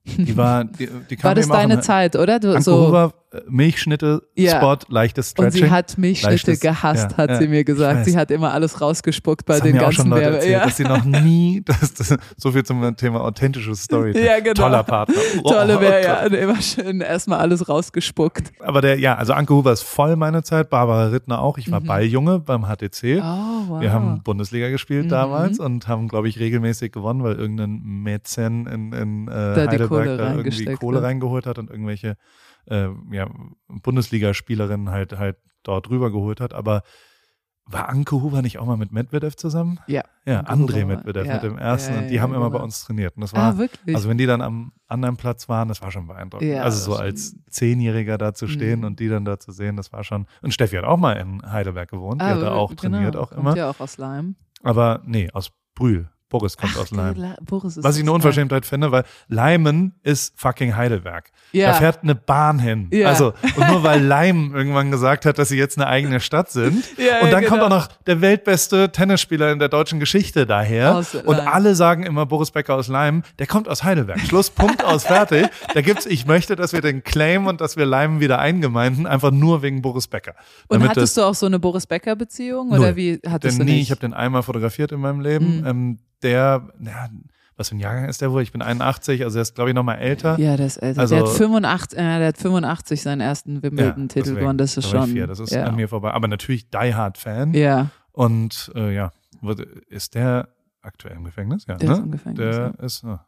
Die 0.06 0.36
war, 0.38 0.64
die, 0.64 0.90
die 1.10 1.16
kam 1.16 1.30
war 1.30 1.36
das 1.36 1.48
deine 1.48 1.80
Zeit, 1.82 2.16
oder? 2.16 2.40
Du, 2.40 2.60
so 2.62 3.12
äh, 3.34 3.40
Milchschnitte, 3.48 4.24
ja. 4.36 4.58
Spot, 4.58 4.78
leichtes 4.90 5.30
Stretching. 5.30 5.62
Und 5.62 5.68
sie 5.68 5.72
hat 5.72 5.98
Milchschnitte 5.98 6.32
leichtes, 6.32 6.60
gehasst, 6.60 7.12
ja, 7.12 7.18
hat 7.18 7.30
ja, 7.30 7.38
sie 7.38 7.48
mir 7.48 7.64
gesagt. 7.64 8.04
Sie 8.04 8.18
hat 8.18 8.30
immer 8.30 8.52
alles 8.52 8.82
rausgespuckt 8.82 9.46
bei 9.46 9.54
das 9.54 9.64
den 9.64 9.78
ganzen 9.78 10.10
Leute 10.10 10.32
erzählt, 10.32 10.52
ja. 10.52 10.66
dass 10.66 10.76
sie 10.76 10.84
noch 10.84 11.06
nie, 11.06 11.62
das, 11.66 11.94
das, 11.94 12.18
so 12.36 12.52
viel 12.52 12.64
zum 12.64 12.96
Thema 12.98 13.22
authentisches 13.22 13.84
Story. 13.84 14.12
Ja, 14.22 14.40
genau. 14.40 14.54
Toller 14.54 14.84
Partner. 14.84 15.16
Oh, 15.44 15.50
Tolle 15.50 15.80
wäre 15.82 16.04
ja 16.04 16.26
immer 16.26 16.62
schön 16.62 17.02
erstmal 17.02 17.40
alles 17.40 17.68
rausgespuckt. 17.68 18.52
Aber 18.60 18.82
der, 18.82 19.00
ja, 19.00 19.16
also 19.16 19.34
Anke 19.34 19.54
Huber 19.54 19.72
ist 19.72 19.82
voll 19.82 20.16
meine 20.16 20.44
Zeit, 20.44 20.70
Barbara 20.70 21.08
Rittner 21.08 21.42
auch. 21.42 21.58
Ich 21.58 21.72
war 21.72 21.80
mhm. 21.80 21.86
Balljunge 21.86 22.40
beim 22.40 22.66
HTC. 22.66 23.20
Oh, 23.20 23.24
wow. 23.68 23.82
Wir 23.82 23.92
haben 23.92 24.22
Bundesliga 24.24 24.70
gespielt 24.70 25.06
mhm. 25.06 25.10
damals 25.10 25.60
und 25.60 25.88
haben, 25.88 26.08
glaube 26.08 26.28
ich, 26.28 26.40
regelmäßig 26.40 26.92
gewonnen, 26.92 27.24
weil 27.24 27.36
irgendein 27.36 27.82
Mäzen 27.82 28.68
in, 28.68 28.94
in 28.94 29.28
äh, 29.28 29.56
Heidelberg 30.00 30.18
da 30.18 30.36
irgendwie 30.36 30.66
Kohle 30.76 31.04
reingeholt 31.04 31.46
hat 31.46 31.60
und 31.60 31.70
irgendwelche 31.70 32.18
äh, 32.66 32.90
ja, 33.12 33.30
Bundesligaspielerinnen 33.68 34.90
halt 34.90 35.18
halt 35.18 35.38
dort 35.64 35.90
rüber 35.90 36.12
geholt 36.12 36.42
hat. 36.42 36.54
Aber 36.54 36.84
war 37.66 37.90
Anke 37.90 38.22
Huber 38.22 38.42
nicht 38.42 38.58
auch 38.58 38.66
mal 38.66 38.78
mit 38.78 38.92
Medvedev 38.92 39.36
zusammen? 39.36 39.80
Ja. 39.88 40.04
Ja, 40.26 40.42
André 40.42 40.86
Medvedev 40.86 41.26
ja. 41.26 41.36
mit 41.36 41.44
dem 41.44 41.58
ersten. 41.58 41.94
Ja, 41.94 41.98
ja, 41.98 42.04
und 42.04 42.12
die 42.12 42.22
haben 42.22 42.34
immer 42.34 42.48
genau. 42.48 42.58
bei 42.58 42.64
uns 42.64 42.84
trainiert. 42.84 43.16
Und 43.16 43.22
das 43.22 43.34
war, 43.34 43.54
ah, 43.54 43.58
wirklich? 43.58 43.96
also 43.96 44.10
wenn 44.10 44.18
die 44.18 44.26
dann 44.26 44.42
am 44.42 44.74
anderen 44.88 45.16
Platz 45.18 45.48
waren, 45.48 45.68
das 45.68 45.82
war 45.82 45.92
schon 45.92 46.08
beeindruckend. 46.08 46.54
also 46.56 46.92
so 46.92 46.98
als 46.98 47.36
Zehnjähriger 47.50 48.18
da 48.18 48.34
zu 48.34 48.48
stehen 48.48 48.80
mhm. 48.80 48.86
und 48.86 49.00
die 49.00 49.08
dann 49.08 49.26
da 49.26 49.40
zu 49.40 49.52
sehen, 49.52 49.78
das 49.78 49.94
war 49.94 50.04
schon. 50.04 50.26
Und 50.42 50.54
Steffi 50.54 50.76
hat 50.76 50.86
auch 50.86 50.98
mal 50.98 51.14
in 51.14 51.42
Heidelberg 51.50 51.90
gewohnt. 51.90 52.22
Ah, 52.22 52.30
die 52.30 52.36
hat 52.36 52.42
da 52.42 52.52
auch 52.52 52.76
genau. 52.76 52.98
trainiert 52.98 53.16
auch 53.16 53.32
immer. 53.32 53.52
Kommt 53.52 53.58
ja 53.58 53.70
auch 53.70 53.80
aus 53.80 53.98
Leim. 53.98 54.36
Aber 54.64 55.02
nee, 55.06 55.30
aus 55.32 55.52
Brühl. 55.76 56.10
Boris 56.32 56.58
kommt 56.58 56.74
Ach, 56.76 56.82
aus 56.82 56.92
Leim. 56.92 57.36
Was 57.50 57.98
ich 57.98 58.02
eine 58.02 58.12
Unverschämtheit 58.12 58.66
finde, 58.66 58.92
weil 58.92 59.04
Leimen 59.28 59.94
ist 60.02 60.34
fucking 60.40 60.76
Heidelberg. 60.76 61.30
Ja. 61.52 61.68
Da 61.68 61.74
fährt 61.74 62.00
eine 62.02 62.16
Bahn 62.16 62.58
hin. 62.58 62.88
Ja. 62.92 63.10
Also, 63.10 63.34
und 63.56 63.68
nur 63.68 63.84
weil 63.84 64.02
Leim 64.02 64.56
irgendwann 64.56 64.90
gesagt 64.90 65.26
hat, 65.26 65.38
dass 65.38 65.50
sie 65.50 65.58
jetzt 65.58 65.78
eine 65.78 65.88
eigene 65.88 66.20
Stadt 66.20 66.50
sind. 66.50 66.84
Ja, 67.02 67.22
und 67.22 67.32
dann 67.32 67.42
genau. 67.42 67.54
kommt 67.54 67.64
auch 67.64 67.70
noch 67.70 67.88
der 68.06 68.22
weltbeste 68.22 68.92
Tennisspieler 68.92 69.52
in 69.52 69.58
der 69.60 69.70
deutschen 69.70 70.00
Geschichte 70.00 70.46
daher. 70.46 70.96
Aus 70.96 71.16
und 71.16 71.38
Leim. 71.38 71.48
alle 71.48 71.74
sagen 71.74 72.04
immer 72.04 72.28
Boris 72.28 72.52
Becker 72.52 72.76
aus 72.76 72.88
Leim, 72.90 73.24
der 73.40 73.48
kommt 73.48 73.68
aus 73.68 73.84
Heidelberg. 73.84 74.20
Schluss, 74.20 74.52
Punkt 74.52 74.84
aus, 74.84 75.04
fertig. 75.06 75.48
Da 75.74 75.82
gibt's, 75.82 76.06
ich 76.06 76.28
möchte, 76.28 76.56
dass 76.56 76.74
wir 76.74 76.82
den 76.82 77.04
Claim 77.04 77.48
und 77.48 77.60
dass 77.60 77.76
wir 77.76 77.86
Leimen 77.88 78.20
wieder 78.20 78.38
eingemeinden, 78.40 79.08
einfach 79.08 79.32
nur 79.32 79.64
wegen 79.64 79.82
Boris 79.82 80.08
Becker. 80.08 80.36
Und 80.68 80.88
hattest 80.88 81.18
du 81.18 81.24
auch 81.24 81.34
so 81.34 81.48
eine 81.48 81.58
Boris 81.60 81.88
Becker 81.88 82.16
Beziehung? 82.16 82.72
Oder 82.72 82.96
wie 82.96 83.20
hattest 83.28 83.58
denn 83.58 83.66
du 83.66 83.72
nie, 83.72 83.80
nicht? 83.80 83.88
Ich 83.88 83.92
habe 83.92 84.02
den 84.02 84.14
einmal 84.14 84.44
fotografiert 84.44 84.92
in 84.92 85.00
meinem 85.00 85.22
Leben. 85.22 85.62
Mhm. 85.62 85.68
Ähm, 85.68 86.00
der, 86.24 86.70
ja, 86.80 87.10
was 87.58 87.70
für 87.70 87.76
ein 87.76 87.80
Jahrgang 87.80 88.10
ist 88.10 88.22
der 88.22 88.32
wohl? 88.32 88.42
Ich 88.42 88.52
bin 88.52 88.62
81, 88.62 89.24
also 89.24 89.38
er 89.38 89.44
ist, 89.44 89.56
glaube 89.56 89.70
ich, 89.70 89.76
noch 89.76 89.84
mal 89.84 89.96
älter. 89.96 90.40
Ja, 90.40 90.58
der 90.58 90.66
ist 90.66 90.78
älter. 90.78 91.02
Also, 91.02 91.16
der, 91.16 91.26
hat 91.26 91.32
85, 91.32 91.98
äh, 91.98 92.02
der 92.02 92.28
hat 92.28 92.38
85 92.38 93.02
seinen 93.02 93.22
ersten 93.22 93.62
Wimbledon-Titel 93.62 94.34
ja, 94.34 94.40
gewonnen. 94.40 94.58
Das 94.58 94.78
ist 94.78 94.90
schon. 94.90 95.08
Vier. 95.08 95.28
Das 95.28 95.40
ist 95.40 95.52
ja. 95.52 95.66
an 95.66 95.76
mir 95.76 95.88
vorbei. 95.88 96.12
Aber 96.12 96.28
natürlich 96.28 96.70
Die 96.70 96.96
Hard-Fan. 96.96 97.54
Ja. 97.54 97.90
Und 98.14 98.72
äh, 98.76 98.94
ja, 98.94 99.12
ist 99.88 100.16
der 100.16 100.50
aktuell 100.82 101.16
im 101.16 101.24
Gefängnis? 101.24 101.66
Ja, 101.68 101.76
der 101.76 101.90
ne? 101.90 101.96
ist 101.96 102.04
im 102.04 102.12
Gefängnis. 102.12 102.56
Der 102.56 102.74
ja. 102.78 102.86
ist. 102.86 103.04
Oh, 103.04 103.20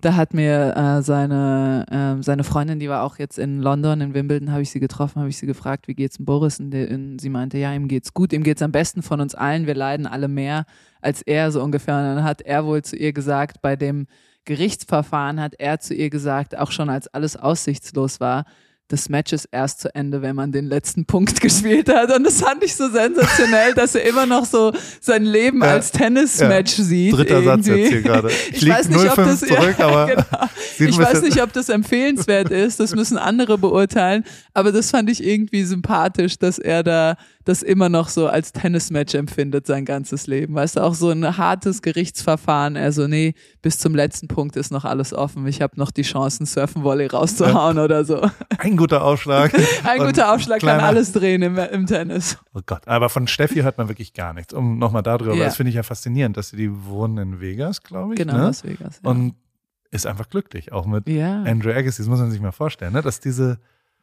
da 0.00 0.14
hat 0.14 0.34
mir 0.34 0.76
äh, 0.76 1.02
seine, 1.02 2.18
äh, 2.18 2.22
seine 2.22 2.44
Freundin, 2.44 2.78
die 2.78 2.88
war 2.88 3.02
auch 3.02 3.18
jetzt 3.18 3.38
in 3.38 3.60
London, 3.60 4.00
in 4.00 4.14
Wimbledon, 4.14 4.52
habe 4.52 4.62
ich 4.62 4.70
sie 4.70 4.78
getroffen, 4.78 5.20
habe 5.20 5.28
ich 5.28 5.38
sie 5.38 5.46
gefragt, 5.46 5.88
wie 5.88 5.94
geht's 5.94 6.16
dem 6.16 6.26
Boris? 6.26 6.60
Und, 6.60 6.70
der, 6.70 6.90
und, 6.90 7.18
sie 7.18 7.28
meinte, 7.28 7.58
ja, 7.58 7.72
ihm 7.74 7.88
geht's 7.88 8.14
gut, 8.14 8.32
ihm 8.32 8.44
geht's 8.44 8.62
am 8.62 8.70
besten 8.70 9.02
von 9.02 9.20
uns 9.20 9.34
allen, 9.34 9.66
wir 9.66 9.74
leiden 9.74 10.06
alle 10.06 10.28
mehr 10.28 10.64
als 11.00 11.22
er, 11.22 11.50
so 11.50 11.62
ungefähr. 11.62 11.96
Und 11.96 12.04
dann 12.04 12.24
hat 12.24 12.40
er 12.42 12.64
wohl 12.64 12.82
zu 12.82 12.96
ihr 12.96 13.12
gesagt, 13.12 13.60
bei 13.60 13.74
dem 13.74 14.06
Gerichtsverfahren 14.44 15.40
hat 15.40 15.54
er 15.58 15.80
zu 15.80 15.94
ihr 15.94 16.10
gesagt, 16.10 16.56
auch 16.56 16.70
schon 16.70 16.88
als 16.88 17.08
alles 17.08 17.36
aussichtslos 17.36 18.20
war, 18.20 18.44
das 18.88 19.10
Match 19.10 19.34
ist 19.34 19.46
erst 19.52 19.80
zu 19.80 19.94
Ende, 19.94 20.22
wenn 20.22 20.34
man 20.34 20.50
den 20.50 20.66
letzten 20.66 21.04
Punkt 21.04 21.40
gespielt 21.42 21.88
hat. 21.88 22.14
Und 22.14 22.24
das 22.24 22.40
fand 22.40 22.64
ich 22.64 22.74
so 22.74 22.88
sensationell, 22.88 23.74
dass 23.74 23.94
er 23.94 24.04
immer 24.04 24.24
noch 24.26 24.46
so 24.46 24.72
sein 25.00 25.24
Leben 25.24 25.62
ja, 25.62 25.72
als 25.72 25.92
Tennismatch 25.92 26.78
ja. 26.78 26.84
sieht. 26.84 27.12
Dritter 27.16 27.42
irgendwie. 27.42 27.46
Satz 27.46 27.66
jetzt 27.66 27.88
hier 27.88 28.02
gerade. 28.02 28.28
Ich, 28.28 28.62
ich 28.62 28.68
weiß 28.68 28.88
nicht, 28.88 29.10
ob 29.10 29.16
das, 29.16 29.40
zurück, 29.40 29.76
ja, 29.78 30.06
genau. 30.06 30.24
ich 30.78 30.98
weiß 30.98 31.22
nicht, 31.22 31.42
ob 31.42 31.52
das 31.52 31.68
empfehlenswert 31.68 32.50
ist. 32.50 32.80
Das 32.80 32.94
müssen 32.94 33.18
andere 33.18 33.58
beurteilen. 33.58 34.24
Aber 34.54 34.72
das 34.72 34.90
fand 34.90 35.10
ich 35.10 35.22
irgendwie 35.22 35.64
sympathisch, 35.64 36.38
dass 36.38 36.58
er 36.58 36.82
da 36.82 37.16
das 37.48 37.62
immer 37.62 37.88
noch 37.88 38.08
so 38.08 38.26
als 38.26 38.52
Tennismatch 38.52 39.14
empfindet, 39.14 39.66
sein 39.66 39.86
ganzes 39.86 40.26
Leben. 40.26 40.54
Weißt 40.54 40.76
du, 40.76 40.80
auch 40.80 40.94
so 40.94 41.08
ein 41.08 41.38
hartes 41.38 41.80
Gerichtsverfahren. 41.80 42.76
Also, 42.76 43.06
nee, 43.06 43.34
bis 43.62 43.78
zum 43.78 43.94
letzten 43.94 44.28
Punkt 44.28 44.56
ist 44.56 44.70
noch 44.70 44.84
alles 44.84 45.14
offen. 45.14 45.46
Ich 45.46 45.62
habe 45.62 45.78
noch 45.78 45.90
die 45.90 46.02
Chancen, 46.02 46.44
Surfen-Volley 46.44 47.06
rauszuhauen 47.06 47.78
oder 47.78 48.04
so. 48.04 48.20
Ein 48.58 48.76
guter 48.78 49.04
Aufschlag. 49.04 49.52
Ein 49.84 49.98
guter 49.98 50.32
Aufschlag 50.32 50.60
kann 50.60 50.80
alles 50.80 51.12
drehen 51.12 51.42
im, 51.42 51.58
im, 51.58 51.86
Tennis. 51.86 52.38
Oh 52.54 52.60
Gott, 52.64 52.88
aber 52.88 53.10
von 53.10 53.26
Steffi 53.26 53.60
hört 53.60 53.76
man 53.76 53.88
wirklich 53.88 54.14
gar 54.14 54.32
nichts. 54.32 54.54
Um 54.54 54.78
nochmal 54.78 55.02
darüber, 55.02 55.34
ja. 55.34 55.44
das 55.44 55.56
finde 55.56 55.70
ich 55.70 55.76
ja 55.76 55.82
faszinierend, 55.82 56.36
dass 56.36 56.50
sie 56.50 56.56
die 56.56 56.84
wohnen 56.86 57.18
in 57.18 57.40
Vegas, 57.40 57.82
glaube 57.82 58.14
ich. 58.14 58.18
Genau, 58.18 58.34
ne? 58.34 58.42
Las 58.44 58.64
Vegas. 58.64 59.00
Ja. 59.04 59.10
Und 59.10 59.34
ist 59.90 60.06
einfach 60.06 60.28
glücklich, 60.28 60.72
auch 60.72 60.86
mit 60.86 61.08
ja. 61.08 61.42
Andrew 61.42 61.70
Agassi. 61.70 62.02
Das 62.02 62.08
muss 62.08 62.18
man 62.18 62.30
sich 62.30 62.40
mal 62.40 62.52
vorstellen, 62.52 62.92
ne? 62.92 63.02
dass 63.02 63.20
diese 63.20 63.58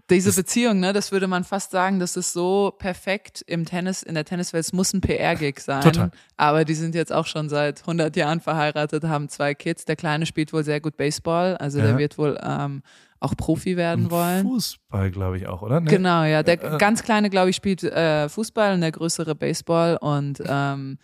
diese 0.10 0.32
Beziehung, 0.34 0.80
ne, 0.80 0.94
das 0.94 1.12
würde 1.12 1.28
man 1.28 1.44
fast 1.44 1.72
sagen, 1.72 2.00
das 2.00 2.16
ist 2.16 2.32
so 2.32 2.72
perfekt 2.78 3.44
im 3.48 3.66
Tennis, 3.66 4.04
in 4.04 4.14
der 4.14 4.24
Tenniswelt. 4.24 4.64
Es 4.64 4.72
muss 4.72 4.94
ein 4.94 5.02
PR-Gig 5.02 5.60
sein. 5.60 5.82
Total. 5.82 6.12
Aber 6.38 6.64
die 6.64 6.76
sind 6.76 6.94
jetzt 6.94 7.12
auch 7.12 7.26
schon 7.26 7.50
seit 7.50 7.82
100 7.82 8.16
Jahren 8.16 8.40
verheiratet, 8.40 9.04
haben 9.06 9.30
zwei 9.30 9.56
Kids. 9.56 9.86
Der 9.86 9.96
Kleine 9.96 10.28
spielt 10.28 10.54
wohl 10.54 10.64
sehr 10.64 10.80
gut 10.80 10.96
Baseball, 10.96 11.58
also 11.58 11.80
ja. 11.80 11.86
der 11.88 11.98
wird 11.98 12.20
wohl 12.20 12.40
ähm, 12.44 12.84
auch 13.26 13.36
Profi 13.36 13.76
werden 13.76 14.12
wollen. 14.12 14.44
Fußball, 14.44 15.12
glaube 15.12 15.38
ich 15.38 15.48
auch, 15.48 15.62
oder? 15.62 15.82
Nee. 15.82 15.90
Genau, 15.90 16.24
ja. 16.24 16.44
Der 16.44 16.64
äh, 16.64 16.78
ganz 16.78 17.04
Kleine, 17.04 17.30
glaube 17.30 17.50
ich, 17.50 17.56
spielt 17.56 17.84
äh, 17.84 18.30
Fußball 18.30 18.74
und 18.74 18.82
der 18.82 18.92
größere 18.92 19.36
Baseball 19.36 19.98
und 19.98 20.42
ähm, 20.46 20.98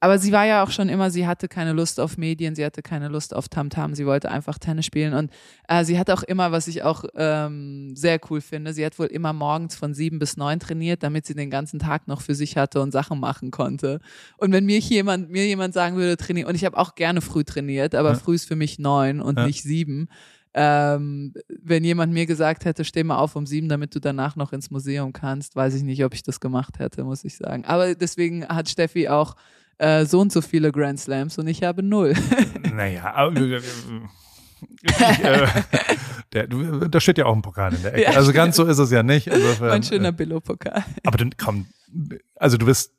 aber 0.00 0.18
sie 0.18 0.32
war 0.32 0.46
ja 0.46 0.62
auch 0.62 0.70
schon 0.70 0.88
immer, 0.88 1.10
sie 1.10 1.26
hatte 1.26 1.48
keine 1.48 1.72
Lust 1.72 1.98
auf 1.98 2.18
Medien, 2.18 2.54
sie 2.54 2.64
hatte 2.64 2.82
keine 2.82 3.08
Lust 3.08 3.34
auf 3.34 3.48
Tamtam, 3.48 3.90
-Tam, 3.90 3.94
sie 3.96 4.06
wollte 4.06 4.30
einfach 4.30 4.58
Tennis 4.58 4.86
spielen 4.86 5.12
und 5.12 5.32
äh, 5.66 5.84
sie 5.84 5.98
hat 5.98 6.10
auch 6.10 6.22
immer, 6.22 6.52
was 6.52 6.68
ich 6.68 6.84
auch 6.84 7.04
ähm, 7.16 7.96
sehr 7.96 8.20
cool 8.30 8.40
finde, 8.40 8.72
sie 8.72 8.86
hat 8.86 8.98
wohl 8.98 9.06
immer 9.06 9.32
morgens 9.32 9.74
von 9.74 9.94
sieben 9.94 10.18
bis 10.18 10.36
neun 10.36 10.60
trainiert, 10.60 11.02
damit 11.02 11.26
sie 11.26 11.34
den 11.34 11.50
ganzen 11.50 11.80
Tag 11.80 12.06
noch 12.06 12.20
für 12.20 12.34
sich 12.34 12.56
hatte 12.56 12.80
und 12.80 12.92
Sachen 12.92 13.18
machen 13.18 13.50
konnte. 13.50 13.98
Und 14.36 14.52
wenn 14.52 14.66
mir 14.66 14.78
jemand, 14.78 15.30
mir 15.30 15.46
jemand 15.46 15.74
sagen 15.74 15.96
würde, 15.96 16.16
trainieren, 16.16 16.48
und 16.48 16.54
ich 16.54 16.64
habe 16.64 16.76
auch 16.76 16.94
gerne 16.94 17.20
früh 17.20 17.42
trainiert, 17.42 17.94
aber 17.94 18.10
ja. 18.10 18.14
früh 18.14 18.36
ist 18.36 18.46
für 18.46 18.56
mich 18.56 18.78
neun 18.78 19.20
und 19.20 19.38
ja. 19.38 19.46
nicht 19.46 19.62
sieben. 19.62 20.08
Ähm, 20.60 21.34
wenn 21.62 21.84
jemand 21.84 22.12
mir 22.12 22.26
gesagt 22.26 22.64
hätte, 22.64 22.84
steh 22.84 23.04
mal 23.04 23.18
auf 23.18 23.36
um 23.36 23.46
sieben, 23.46 23.68
damit 23.68 23.94
du 23.94 24.00
danach 24.00 24.34
noch 24.34 24.52
ins 24.52 24.72
Museum 24.72 25.12
kannst, 25.12 25.54
weiß 25.54 25.72
ich 25.74 25.84
nicht, 25.84 26.04
ob 26.04 26.14
ich 26.14 26.24
das 26.24 26.40
gemacht 26.40 26.80
hätte, 26.80 27.04
muss 27.04 27.22
ich 27.22 27.36
sagen. 27.36 27.64
Aber 27.64 27.94
deswegen 27.94 28.44
hat 28.44 28.68
Steffi 28.68 29.08
auch 29.08 29.36
äh, 29.78 30.04
so 30.04 30.18
und 30.18 30.32
so 30.32 30.40
viele 30.40 30.72
Grand 30.72 30.98
Slams 30.98 31.38
und 31.38 31.46
ich 31.46 31.62
habe 31.62 31.84
null. 31.84 32.14
naja, 32.74 33.14
aber, 33.14 33.36
äh, 33.36 33.60
ich, 34.82 34.90
äh, 34.90 35.46
der, 36.32 36.48
da 36.48 36.98
steht 36.98 37.18
ja 37.18 37.26
auch 37.26 37.36
ein 37.36 37.42
Pokal 37.42 37.72
in 37.74 37.82
der 37.82 37.94
Ecke. 37.94 38.02
Ja, 38.10 38.16
also 38.16 38.32
ganz 38.32 38.56
so 38.56 38.64
ist 38.64 38.78
es 38.78 38.90
ja 38.90 39.04
nicht. 39.04 39.28
Insofern, 39.28 39.68
mein 39.68 39.84
schöner 39.84 40.08
äh, 40.08 40.12
Billo-Pokal. 40.12 40.84
Aber 41.06 41.18
dann 41.18 41.36
komm, 41.36 41.66
also 42.34 42.56
du 42.56 42.66
bist 42.66 42.90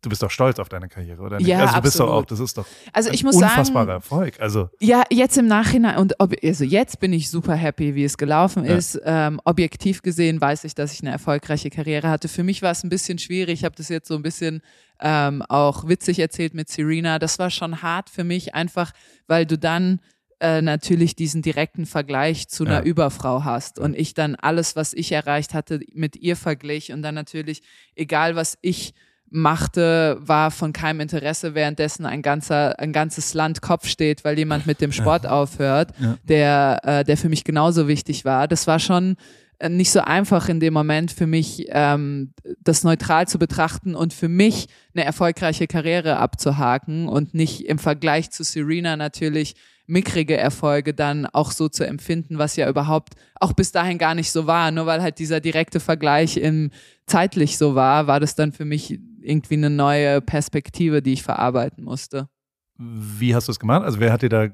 Du 0.00 0.08
bist 0.10 0.22
doch 0.22 0.30
stolz 0.30 0.60
auf 0.60 0.68
deine 0.68 0.88
Karriere, 0.88 1.20
oder 1.20 1.38
nicht? 1.38 1.48
Ja, 1.48 1.60
also 1.60 1.74
du 1.74 1.82
bist 1.82 1.98
doch 1.98 2.08
auch, 2.08 2.24
das 2.24 2.38
ist 2.38 2.56
doch 2.56 2.66
also 2.92 3.10
ich 3.10 3.24
muss 3.24 3.34
unfassbarer 3.34 3.86
sagen, 3.86 3.90
Erfolg. 3.90 4.40
Also 4.40 4.70
ja, 4.78 5.02
jetzt 5.10 5.36
im 5.36 5.48
Nachhinein 5.48 5.98
und 5.98 6.14
ob, 6.18 6.34
also 6.42 6.64
jetzt 6.64 7.00
bin 7.00 7.12
ich 7.12 7.30
super 7.30 7.54
happy, 7.54 7.96
wie 7.96 8.04
es 8.04 8.16
gelaufen 8.16 8.64
ja. 8.64 8.76
ist. 8.76 9.00
Ähm, 9.04 9.40
objektiv 9.44 10.02
gesehen 10.02 10.40
weiß 10.40 10.64
ich, 10.64 10.74
dass 10.76 10.92
ich 10.92 11.00
eine 11.00 11.10
erfolgreiche 11.10 11.70
Karriere 11.70 12.08
hatte. 12.08 12.28
Für 12.28 12.44
mich 12.44 12.62
war 12.62 12.70
es 12.70 12.84
ein 12.84 12.90
bisschen 12.90 13.18
schwierig. 13.18 13.60
Ich 13.60 13.64
habe 13.64 13.74
das 13.74 13.88
jetzt 13.88 14.06
so 14.06 14.14
ein 14.14 14.22
bisschen 14.22 14.62
ähm, 15.00 15.42
auch 15.42 15.88
witzig 15.88 16.20
erzählt 16.20 16.54
mit 16.54 16.68
Serena. 16.68 17.18
Das 17.18 17.40
war 17.40 17.50
schon 17.50 17.82
hart 17.82 18.08
für 18.08 18.24
mich, 18.24 18.54
einfach 18.54 18.92
weil 19.26 19.46
du 19.46 19.58
dann 19.58 20.00
äh, 20.40 20.62
natürlich 20.62 21.16
diesen 21.16 21.42
direkten 21.42 21.86
Vergleich 21.86 22.46
zu 22.48 22.64
einer 22.64 22.78
ja. 22.78 22.82
Überfrau 22.82 23.42
hast 23.42 23.80
und 23.80 23.96
ich 23.96 24.14
dann 24.14 24.36
alles, 24.36 24.76
was 24.76 24.92
ich 24.92 25.10
erreicht 25.10 25.54
hatte, 25.54 25.80
mit 25.92 26.14
ihr 26.14 26.36
verglich 26.36 26.92
und 26.92 27.02
dann 27.02 27.16
natürlich, 27.16 27.62
egal 27.96 28.36
was 28.36 28.56
ich 28.62 28.94
machte, 29.30 30.18
war 30.20 30.50
von 30.50 30.72
keinem 30.72 31.00
Interesse, 31.00 31.54
währenddessen 31.54 32.06
ein 32.06 32.22
ganzer, 32.22 32.78
ein 32.78 32.92
ganzes 32.92 33.34
Land 33.34 33.62
Kopf 33.62 33.86
steht, 33.86 34.24
weil 34.24 34.38
jemand 34.38 34.66
mit 34.66 34.80
dem 34.80 34.92
Sport 34.92 35.24
ja. 35.24 35.30
aufhört, 35.30 35.92
ja. 36.00 36.16
der, 36.24 36.80
äh, 36.84 37.04
der 37.04 37.16
für 37.16 37.28
mich 37.28 37.44
genauso 37.44 37.88
wichtig 37.88 38.24
war. 38.24 38.48
Das 38.48 38.66
war 38.66 38.78
schon 38.78 39.16
äh, 39.58 39.68
nicht 39.68 39.90
so 39.90 40.00
einfach 40.00 40.48
in 40.48 40.60
dem 40.60 40.72
Moment 40.72 41.12
für 41.12 41.26
mich, 41.26 41.66
ähm, 41.70 42.32
das 42.62 42.84
neutral 42.84 43.28
zu 43.28 43.38
betrachten 43.38 43.94
und 43.94 44.14
für 44.14 44.28
mich 44.28 44.68
eine 44.94 45.04
erfolgreiche 45.04 45.66
Karriere 45.66 46.18
abzuhaken 46.18 47.08
und 47.08 47.34
nicht 47.34 47.66
im 47.66 47.78
Vergleich 47.78 48.30
zu 48.30 48.44
Serena 48.44 48.96
natürlich 48.96 49.54
mickrige 49.88 50.36
Erfolge 50.36 50.92
dann 50.92 51.26
auch 51.26 51.50
so 51.50 51.68
zu 51.68 51.84
empfinden, 51.84 52.38
was 52.38 52.56
ja 52.56 52.68
überhaupt 52.68 53.14
auch 53.36 53.54
bis 53.54 53.72
dahin 53.72 53.96
gar 53.96 54.14
nicht 54.14 54.30
so 54.30 54.46
war. 54.46 54.70
Nur 54.70 54.86
weil 54.86 55.02
halt 55.02 55.18
dieser 55.18 55.40
direkte 55.40 55.80
Vergleich 55.80 56.36
im 56.36 56.70
zeitlich 57.06 57.56
so 57.56 57.74
war, 57.74 58.06
war 58.06 58.20
das 58.20 58.34
dann 58.34 58.52
für 58.52 58.66
mich 58.66 59.00
irgendwie 59.28 59.54
eine 59.54 59.70
neue 59.70 60.20
Perspektive, 60.20 61.02
die 61.02 61.12
ich 61.12 61.22
verarbeiten 61.22 61.84
musste. 61.84 62.28
Wie 62.76 63.34
hast 63.34 63.48
du 63.48 63.52
es 63.52 63.60
gemacht? 63.60 63.84
Also 63.84 64.00
wer 64.00 64.12
hat 64.12 64.22
dir 64.22 64.28
da, 64.28 64.48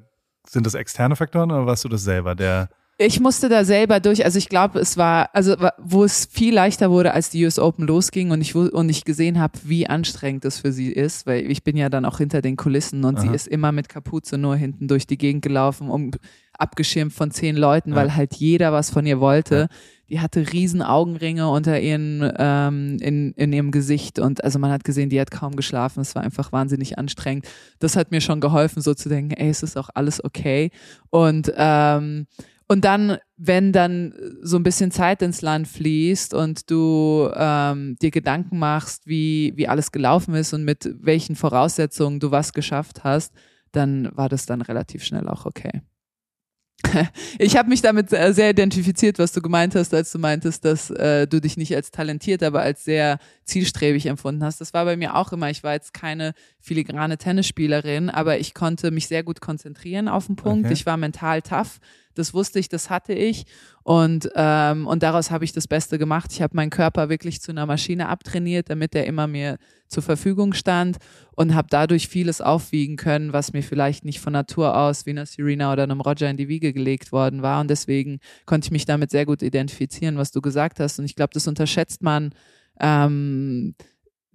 sind 0.47 0.66
das 0.66 0.75
externe 0.75 1.16
Faktoren 1.16 1.51
oder 1.51 1.66
warst 1.66 1.85
du 1.85 1.89
das 1.89 2.03
selber, 2.03 2.35
der 2.35 2.68
ich 2.97 3.18
musste 3.18 3.49
da 3.49 3.64
selber 3.64 3.99
durch, 3.99 4.25
also 4.25 4.39
ich 4.39 4.49
glaube, 4.49 4.79
es 4.79 4.97
war, 4.97 5.31
also 5.33 5.57
wo 5.79 6.05
es 6.05 6.29
viel 6.31 6.55
leichter 6.55 6.93
wurde, 6.93 7.12
als 7.12 7.29
die 7.29 7.45
US 7.45 7.59
Open 7.59 7.89
losging 7.89 8.31
und 8.31 8.41
ich 8.41 8.55
und 8.55 8.89
ich 8.89 9.05
gesehen 9.05 9.41
habe, 9.41 9.59
wie 9.64 9.89
anstrengend 9.89 10.45
das 10.45 10.61
für 10.61 10.70
sie 10.70 10.93
ist, 10.93 11.27
weil 11.27 11.51
ich 11.51 11.64
bin 11.64 11.77
ja 11.77 11.89
dann 11.89 12.05
auch 12.05 12.18
hinter 12.18 12.41
den 12.41 12.57
Kulissen 12.57 13.05
und 13.05 13.16
Aha. 13.16 13.22
sie 13.22 13.35
ist 13.35 13.49
immer 13.49 13.72
mit 13.72 13.89
Kapuze 13.89 14.39
nur 14.39 14.55
hinten 14.55 14.87
durch 14.87 15.09
die 15.09 15.18
Gegend 15.18 15.43
gelaufen, 15.43 15.89
um 15.91 16.12
abgeschirmt 16.57 17.12
von 17.12 17.33
zehn 17.33 17.57
Leuten, 17.57 17.91
ja. 17.91 17.97
weil 17.97 18.14
halt 18.14 18.35
jeder 18.35 18.72
was 18.72 18.91
von 18.91 19.05
ihr 19.07 19.18
wollte. 19.18 19.57
Ja. 19.57 19.77
Die 20.09 20.21
hatte 20.21 20.53
riesen 20.53 20.83
Augenringe 20.83 21.49
unter 21.49 21.81
ihren 21.81 22.33
ähm, 22.39 22.99
in, 23.01 23.33
in 23.33 23.53
ihrem 23.53 23.71
Gesicht 23.71 24.19
und 24.19 24.45
also 24.45 24.59
man 24.59 24.71
hat 24.71 24.85
gesehen, 24.85 25.09
die 25.09 25.21
hat 25.21 25.31
kaum 25.31 25.57
geschlafen. 25.57 26.01
Es 26.01 26.15
war 26.15 26.23
einfach 26.23 26.53
wahnsinnig 26.53 26.99
anstrengend. 26.99 27.47
Das 27.79 27.97
hat 27.97 28.11
mir 28.11 28.21
schon 28.21 28.41
geholfen, 28.41 28.83
so 28.83 28.95
zu 28.95 29.09
denken, 29.09 29.33
ey, 29.33 29.49
es 29.49 29.63
ist 29.63 29.77
auch 29.77 29.91
alles 29.95 30.23
okay 30.23 30.71
und 31.11 31.53
ähm, 31.57 32.27
und 32.67 32.85
dann, 32.85 33.19
wenn 33.37 33.73
dann 33.73 34.15
so 34.43 34.57
ein 34.57 34.63
bisschen 34.63 34.91
Zeit 34.91 35.21
ins 35.21 35.43
Land 35.43 35.69
fließt 35.69 36.33
und 36.33 36.71
du 36.71 37.31
ähm, 37.35 37.97
dir 38.01 38.11
Gedanken 38.11 38.59
machst, 38.59 39.07
wie, 39.07 39.53
wie 39.57 39.69
alles 39.69 39.93
gelaufen 39.93 40.35
ist 40.35 40.55
und 40.55 40.65
mit 40.65 40.91
welchen 41.01 41.37
Voraussetzungen 41.37 42.21
du 42.21 42.31
was 42.31 42.55
geschafft 42.55 43.05
hast, 43.05 43.35
dann 43.73 44.11
war 44.17 44.29
das 44.29 44.47
dann 44.47 44.63
relativ 44.63 45.05
schnell 45.05 45.29
auch 45.29 45.45
okay. 45.45 45.83
Ich 47.39 47.57
habe 47.57 47.68
mich 47.68 47.82
damit 47.82 48.11
sehr 48.11 48.51
identifiziert, 48.51 49.18
was 49.18 49.32
du 49.32 49.43
gemeint 49.43 49.74
hast, 49.74 49.93
als 49.93 50.12
du 50.12 50.18
meintest, 50.18 50.64
dass 50.64 50.91
äh, 50.91 51.26
du 51.26 51.41
dich 51.41 51.57
nicht 51.57 51.74
als 51.74 51.91
talentiert, 51.91 52.43
aber 52.43 52.62
als 52.62 52.85
sehr 52.85 53.18
zielstrebig 53.45 54.07
empfunden 54.07 54.45
hast. 54.45 54.61
Das 54.61 54.72
war 54.72 54.85
bei 54.85 54.97
mir 54.97 55.16
auch 55.16 55.32
immer. 55.32 55.51
Ich 55.51 55.64
war 55.64 55.72
jetzt 55.72 55.95
keine 55.95 56.32
filigrane 56.61 57.18
Tennisspielerin, 57.18 58.11
aber 58.11 58.39
ich 58.39 58.55
konnte 58.55 58.91
mich 58.91 59.09
sehr 59.09 59.22
gut 59.22 59.41
konzentrieren 59.41 60.09
auf 60.09 60.26
den 60.26 60.37
Punkt. 60.37 60.66
Okay. 60.66 60.74
Ich 60.74 60.87
war 60.87 60.97
mental 60.97 61.43
tough. 61.43 61.80
Das 62.14 62.32
wusste 62.32 62.59
ich, 62.59 62.68
das 62.68 62.91
hatte 62.91 63.12
ich. 63.12 63.45
Und, 63.85 64.30
ähm, 64.35 64.87
und 64.87 65.03
daraus 65.03 65.30
habe 65.30 65.45
ich 65.45 65.53
das 65.53 65.68
Beste 65.68 65.99
gemacht. 65.99 66.32
Ich 66.32 66.41
habe 66.41 66.57
meinen 66.57 66.70
Körper 66.70 67.11
wirklich 67.11 67.43
zu 67.43 67.53
einer 67.53 67.66
Maschine 67.66 68.09
abtrainiert, 68.09 68.70
damit 68.70 68.95
er 68.95 69.05
immer 69.05 69.26
mir 69.26 69.59
zur 69.89 70.03
Verfügung 70.03 70.55
stand 70.55 70.97
und 71.37 71.55
habe 71.55 71.68
dadurch 71.70 72.09
vieles 72.09 72.41
aufwiegen 72.41 72.97
können, 72.97 73.35
was 73.35 73.53
mir 73.53 73.62
vielleicht 73.62 74.07
nicht 74.07 74.20
von 74.20 74.32
Natur 74.32 74.74
aus 74.74 75.05
wie 75.05 75.11
einer 75.11 75.26
Serena 75.26 75.70
oder 75.70 75.82
einem 75.82 76.01
Roger 76.01 76.30
in 76.30 76.39
die 76.39 76.49
Wiege 76.49 76.72
gelegt 76.72 77.12
worden 77.12 77.43
war. 77.43 77.61
Und 77.61 77.68
deswegen 77.68 78.20
konnte 78.47 78.68
ich 78.68 78.72
mich 78.72 78.87
damit 78.87 79.11
sehr 79.11 79.26
gut 79.26 79.43
identifizieren, 79.43 80.16
was 80.16 80.32
du 80.32 80.41
gesagt 80.41 80.80
hast. 80.80 80.99
Und 80.99 81.05
ich 81.05 81.14
glaube, 81.14 81.35
das 81.35 81.47
unterschätzt 81.47 82.03
man. 82.03 82.32
Ähm, 82.80 83.74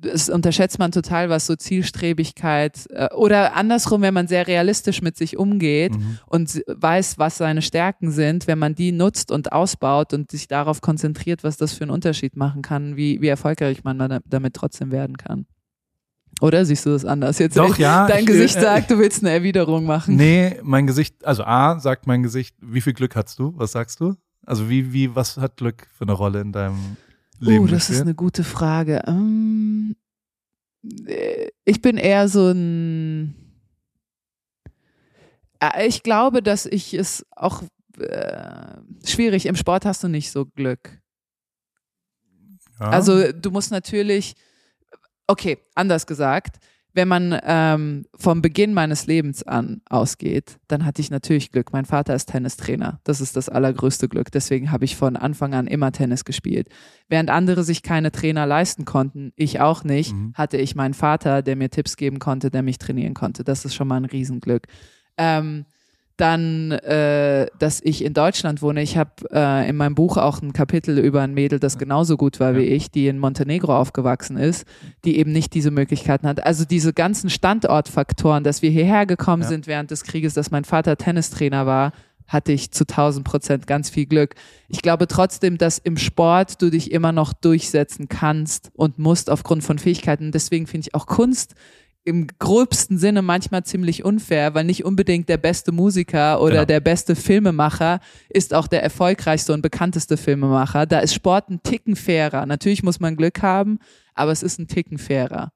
das 0.02 0.30
unterschätzt 0.30 0.80
man 0.80 0.92
total, 0.92 1.30
was 1.30 1.46
so 1.46 1.56
Zielstrebigkeit 1.56 2.88
äh, 2.90 3.14
oder 3.14 3.56
andersrum, 3.56 4.02
wenn 4.02 4.14
man 4.14 4.28
sehr 4.28 4.48
realistisch 4.48 5.02
mit 5.02 5.18
sich 5.18 5.38
umgeht 5.38 5.94
mhm. 5.94 6.20
und 6.28 6.64
weiß, 6.68 7.18
was 7.18 7.38
seine 7.38 7.62
Stärken 7.62 8.12
sind, 8.12 8.48
wenn 8.48 8.60
man 8.60 8.76
die 8.76 8.92
nutzt 8.92 9.32
und 9.32 9.52
ausbaut 9.52 10.14
und 10.14 10.32
sich 10.32 10.48
darauf 10.48 10.82
konzentriert, 10.82 11.44
was 11.44 11.58
das 11.58 11.74
für 11.74 11.84
einen 11.84 11.92
Unterschied 11.92 12.36
machen 12.36 12.62
kann, 12.62 12.96
wie, 12.96 13.22
wie 13.22 13.28
erfolgreich 13.28 13.84
man 13.84 14.22
damit 14.26 14.54
trotzdem 14.54 14.92
werden 14.92 15.18
kann. 15.18 15.46
Oder 16.42 16.64
siehst 16.64 16.86
du 16.86 16.92
das 16.92 17.04
anders? 17.04 17.40
Jetzt 17.40 17.58
Doch, 17.58 17.78
ja. 17.78 18.08
Dein 18.08 18.22
ich, 18.22 18.28
Gesicht 18.28 18.56
äh, 18.58 18.62
sagt, 18.62 18.92
du 18.92 18.98
willst 18.98 19.24
eine 19.24 19.32
Erwiderung 19.32 19.86
machen. 19.86 20.16
Nee, 20.16 20.58
mein 20.64 20.88
Gesicht, 20.88 21.26
also 21.26 21.44
A 21.44 21.80
sagt 21.80 22.08
mein 22.08 22.24
Gesicht, 22.24 22.56
wie 22.62 22.82
viel 22.82 22.94
Glück 22.94 23.16
hast 23.16 23.40
du? 23.40 23.54
Was 23.58 23.74
sagst 23.74 24.00
du? 24.00 24.16
Also 24.46 24.70
wie, 24.70 24.94
wie, 24.94 25.16
was 25.16 25.38
hat 25.38 25.58
Glück 25.58 25.88
für 25.96 26.06
eine 26.06 26.14
Rolle 26.14 26.40
in 26.42 26.52
deinem 26.54 26.98
Leben? 27.40 27.64
Oh, 27.64 27.68
das 27.68 27.90
ist 27.90 28.02
eine 28.02 28.16
gute 28.16 28.44
Frage. 28.44 29.04
Um, 29.08 29.96
ähm, 30.84 31.50
ich 31.66 31.82
bin 31.82 31.98
eher 31.98 32.28
so 32.28 32.52
ein. 32.52 33.36
Äh, 35.60 35.88
ich 35.88 36.04
glaube, 36.04 36.42
dass 36.42 36.66
ich 36.66 36.94
es 36.94 37.26
auch 37.36 37.64
äh, 37.98 38.78
schwierig. 39.06 39.46
Im 39.46 39.56
Sport 39.56 39.86
hast 39.86 40.04
du 40.04 40.08
nicht 40.08 40.32
so 40.32 40.46
Glück. 40.46 41.02
Ja. 42.80 42.90
Also 42.90 43.32
du 43.32 43.52
musst 43.52 43.72
natürlich. 43.72 44.36
Okay, 45.28 45.60
anders 45.76 46.08
gesagt 46.08 46.60
wenn 46.94 47.08
man 47.08 47.38
ähm, 47.44 48.06
vom 48.16 48.42
Beginn 48.42 48.74
meines 48.74 49.06
Lebens 49.06 49.44
an 49.44 49.82
ausgeht, 49.90 50.58
dann 50.68 50.86
hatte 50.86 51.02
ich 51.02 51.12
natürlich 51.12 51.52
Glück. 51.52 51.72
Mein 51.72 51.86
Vater 51.86 52.16
ist 52.16 52.28
Tennistrainer. 52.28 53.00
Das 53.04 53.22
ist 53.22 53.36
das 53.36 53.48
allergrößte 53.48 54.10
Glück. 54.10 54.32
Deswegen 54.32 54.72
habe 54.72 54.86
ich 54.86 54.96
von 54.96 55.16
Anfang 55.16 55.54
an 55.54 55.68
immer 55.68 55.92
Tennis 55.92 56.26
gespielt. 56.26 56.68
Während 57.08 57.30
andere 57.30 57.64
sich 57.64 57.84
keine 57.84 58.12
Trainer 58.12 58.46
leisten 58.46 58.86
konnten, 58.86 59.34
ich 59.36 59.60
auch 59.60 59.84
nicht, 59.84 60.14
mhm. 60.14 60.34
hatte 60.34 60.58
ich 60.58 60.76
meinen 60.76 60.96
Vater, 60.96 61.42
der 61.44 61.56
mir 61.56 61.70
Tipps 61.70 61.96
geben 61.96 62.20
konnte, 62.20 62.50
der 62.50 62.64
mich 62.64 62.80
trainieren 62.80 63.14
konnte. 63.14 63.44
Das 63.44 63.66
ist 63.66 63.76
schon 63.76 63.88
mal 63.88 63.98
ein 63.98 64.06
Riesenglück. 64.06 64.68
Ähm, 65.18 65.66
dann, 66.20 66.72
äh, 66.72 67.48
dass 67.60 67.82
ich 67.82 68.04
in 68.04 68.14
Deutschland 68.14 68.62
wohne. 68.62 68.82
Ich 68.82 68.98
habe 68.98 69.12
äh, 69.32 69.70
in 69.70 69.78
meinem 69.78 69.96
Buch 69.96 70.18
auch 70.18 70.42
ein 70.42 70.52
Kapitel 70.54 71.00
über 71.00 71.22
ein 71.22 71.34
Mädel, 71.34 71.60
das 71.60 71.78
genauso 71.78 72.18
gut 72.18 72.40
war 72.40 72.56
wie 72.56 72.64
ich, 72.64 72.92
die 72.92 73.08
in 73.08 73.20
Montenegro 73.20 73.78
aufgewachsen 73.78 74.38
ist, 74.38 74.66
die 75.06 75.18
eben 75.18 75.32
nicht 75.32 75.54
diese 75.54 75.72
Möglichkeiten 75.72 76.28
hat. 76.28 76.44
Also 76.46 76.66
diese 76.66 76.94
ganzen 76.94 77.30
Standortfaktoren, 77.30 78.44
dass 78.44 78.62
wir 78.62 78.70
hierher 78.70 79.06
gekommen 79.06 79.44
ja. 79.44 79.50
sind 79.50 79.68
während 79.68 79.92
des 79.92 80.04
Krieges, 80.04 80.34
dass 80.34 80.52
mein 80.52 80.66
Vater 80.66 80.98
Tennistrainer 80.98 81.66
war, 81.66 81.94
hatte 82.28 82.52
ich 82.52 82.72
zu 82.72 82.84
1000 82.84 83.26
Prozent 83.26 83.68
ganz 83.68 83.90
viel 83.90 84.06
Glück. 84.06 84.36
Ich 84.68 84.82
glaube 84.82 85.08
trotzdem, 85.08 85.58
dass 85.58 85.80
im 85.80 85.98
Sport 85.98 86.62
du 86.62 86.70
dich 86.70 86.92
immer 86.92 87.12
noch 87.12 87.34
durchsetzen 87.34 88.08
kannst 88.08 88.72
und 88.76 89.00
musst 89.00 89.30
aufgrund 89.30 89.64
von 89.64 89.80
Fähigkeiten. 89.80 90.32
Deswegen 90.32 90.68
finde 90.68 90.88
ich 90.88 90.96
auch 90.96 91.08
Kunst 91.08 91.56
im 92.06 92.28
gröbsten 92.40 92.98
Sinne 92.98 93.22
manchmal 93.22 93.64
ziemlich 93.64 94.04
unfair, 94.04 94.54
weil 94.54 94.64
nicht 94.64 94.86
unbedingt 94.86 95.30
der 95.30 95.38
beste 95.38 95.72
Musiker 95.72 96.42
oder 96.42 96.52
genau. 96.52 96.66
der 96.66 96.80
beste 96.80 97.16
Filmemacher 97.16 98.00
ist 98.30 98.54
auch 98.54 98.68
der 98.68 98.82
erfolgreichste 98.84 99.54
und 99.54 99.62
bekannteste 99.62 100.18
Filmemacher. 100.18 100.86
Da 100.86 101.00
ist 101.00 101.14
Sport 101.14 101.50
ein 101.50 101.62
Ticken 101.62 101.96
fairer. 101.96 102.46
Natürlich 102.46 102.84
muss 102.84 103.00
man 103.00 103.16
Glück 103.16 103.42
haben, 103.42 103.80
aber 104.16 104.32
es 104.32 104.44
ist 104.44 104.60
ein 104.60 104.68
Ticken 104.68 104.98
fairer. 104.98 105.52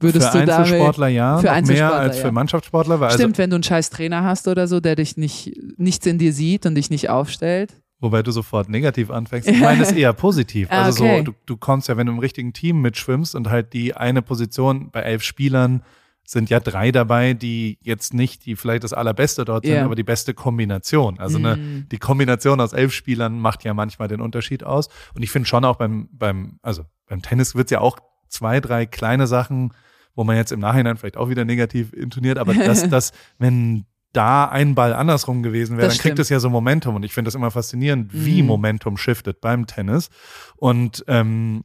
Würdest 0.00 0.28
für 0.30 0.40
du 0.40 0.46
da 0.46 0.58
Einzelsportler 0.58 1.08
ja, 1.08 1.38
für 1.38 1.50
Einzelsportler, 1.50 1.98
mehr 1.98 2.00
als 2.00 2.16
ja. 2.16 2.22
für 2.22 2.32
Mannschaftssportler. 2.32 3.00
Weil 3.00 3.10
Stimmt, 3.10 3.34
Also, 3.34 3.38
wenn 3.38 3.50
du 3.50 3.56
einen 3.56 3.62
scheiß 3.64 3.90
Trainer 3.90 4.22
hast 4.22 4.46
oder 4.46 4.68
so, 4.68 4.78
der 4.78 4.94
dich 4.94 5.16
nicht, 5.16 5.56
nichts 5.76 6.06
in 6.06 6.18
dir 6.18 6.32
sieht 6.32 6.66
und 6.66 6.76
dich 6.76 6.90
nicht 6.90 7.10
aufstellt. 7.10 7.74
Wobei 8.00 8.22
du 8.22 8.30
sofort 8.30 8.68
negativ 8.68 9.10
anfängst. 9.10 9.48
Ich 9.50 9.60
meine 9.60 9.82
es 9.82 9.92
eher 9.92 10.12
positiv. 10.12 10.68
Ah, 10.70 10.84
Also 10.84 11.04
okay. 11.04 11.18
so, 11.18 11.24
du, 11.24 11.32
du 11.46 11.56
kommst 11.56 11.88
ja, 11.88 11.96
wenn 11.96 12.06
du 12.06 12.12
im 12.12 12.18
richtigen 12.18 12.52
Team 12.52 12.80
mitschwimmst 12.80 13.34
und 13.34 13.48
halt 13.50 13.72
die 13.72 13.94
eine 13.96 14.22
Position 14.22 14.90
bei 14.90 15.00
elf 15.00 15.22
Spielern 15.22 15.82
sind 16.24 16.50
ja 16.50 16.60
drei 16.60 16.92
dabei, 16.92 17.32
die 17.32 17.78
jetzt 17.80 18.12
nicht 18.12 18.44
die 18.44 18.54
vielleicht 18.54 18.84
das 18.84 18.92
allerbeste 18.92 19.46
dort 19.46 19.64
sind, 19.64 19.74
Ja. 19.76 19.84
aber 19.86 19.94
die 19.94 20.02
beste 20.04 20.34
Kombination. 20.34 21.18
Also 21.18 21.38
eine, 21.38 21.56
Mm. 21.56 21.86
die 21.90 21.96
Kombination 21.98 22.60
aus 22.60 22.74
elf 22.74 22.92
Spielern 22.92 23.38
macht 23.40 23.64
ja 23.64 23.72
manchmal 23.72 24.08
den 24.08 24.20
Unterschied 24.20 24.62
aus. 24.62 24.88
Und 25.14 25.22
ich 25.22 25.30
finde 25.30 25.48
schon 25.48 25.64
auch 25.64 25.76
beim, 25.76 26.08
beim, 26.12 26.58
also 26.62 26.82
beim 27.06 27.22
Tennis 27.22 27.54
wird's 27.54 27.70
ja 27.70 27.80
auch 27.80 27.98
zwei, 28.28 28.60
drei 28.60 28.84
kleine 28.84 29.26
Sachen, 29.26 29.72
wo 30.14 30.22
man 30.22 30.36
jetzt 30.36 30.52
im 30.52 30.60
Nachhinein 30.60 30.98
vielleicht 30.98 31.16
auch 31.16 31.30
wieder 31.30 31.46
negativ 31.46 31.94
intoniert, 31.94 32.36
aber 32.36 32.52
dass, 32.52 32.86
dass, 32.90 33.12
wenn 33.38 33.86
da 34.12 34.46
ein 34.46 34.74
Ball 34.74 34.94
andersrum 34.94 35.42
gewesen 35.42 35.76
wäre, 35.76 35.88
dann 35.88 35.98
kriegt 35.98 36.18
es 36.18 36.28
ja 36.30 36.40
so 36.40 36.48
Momentum. 36.50 36.94
Und 36.96 37.02
ich 37.04 37.12
finde 37.12 37.28
das 37.28 37.34
immer 37.34 37.50
faszinierend, 37.50 38.10
wie 38.12 38.40
Mhm. 38.42 38.48
Momentum 38.48 38.96
shiftet 38.96 39.40
beim 39.40 39.66
Tennis. 39.66 40.08
Und 40.56 41.04
ähm, 41.08 41.62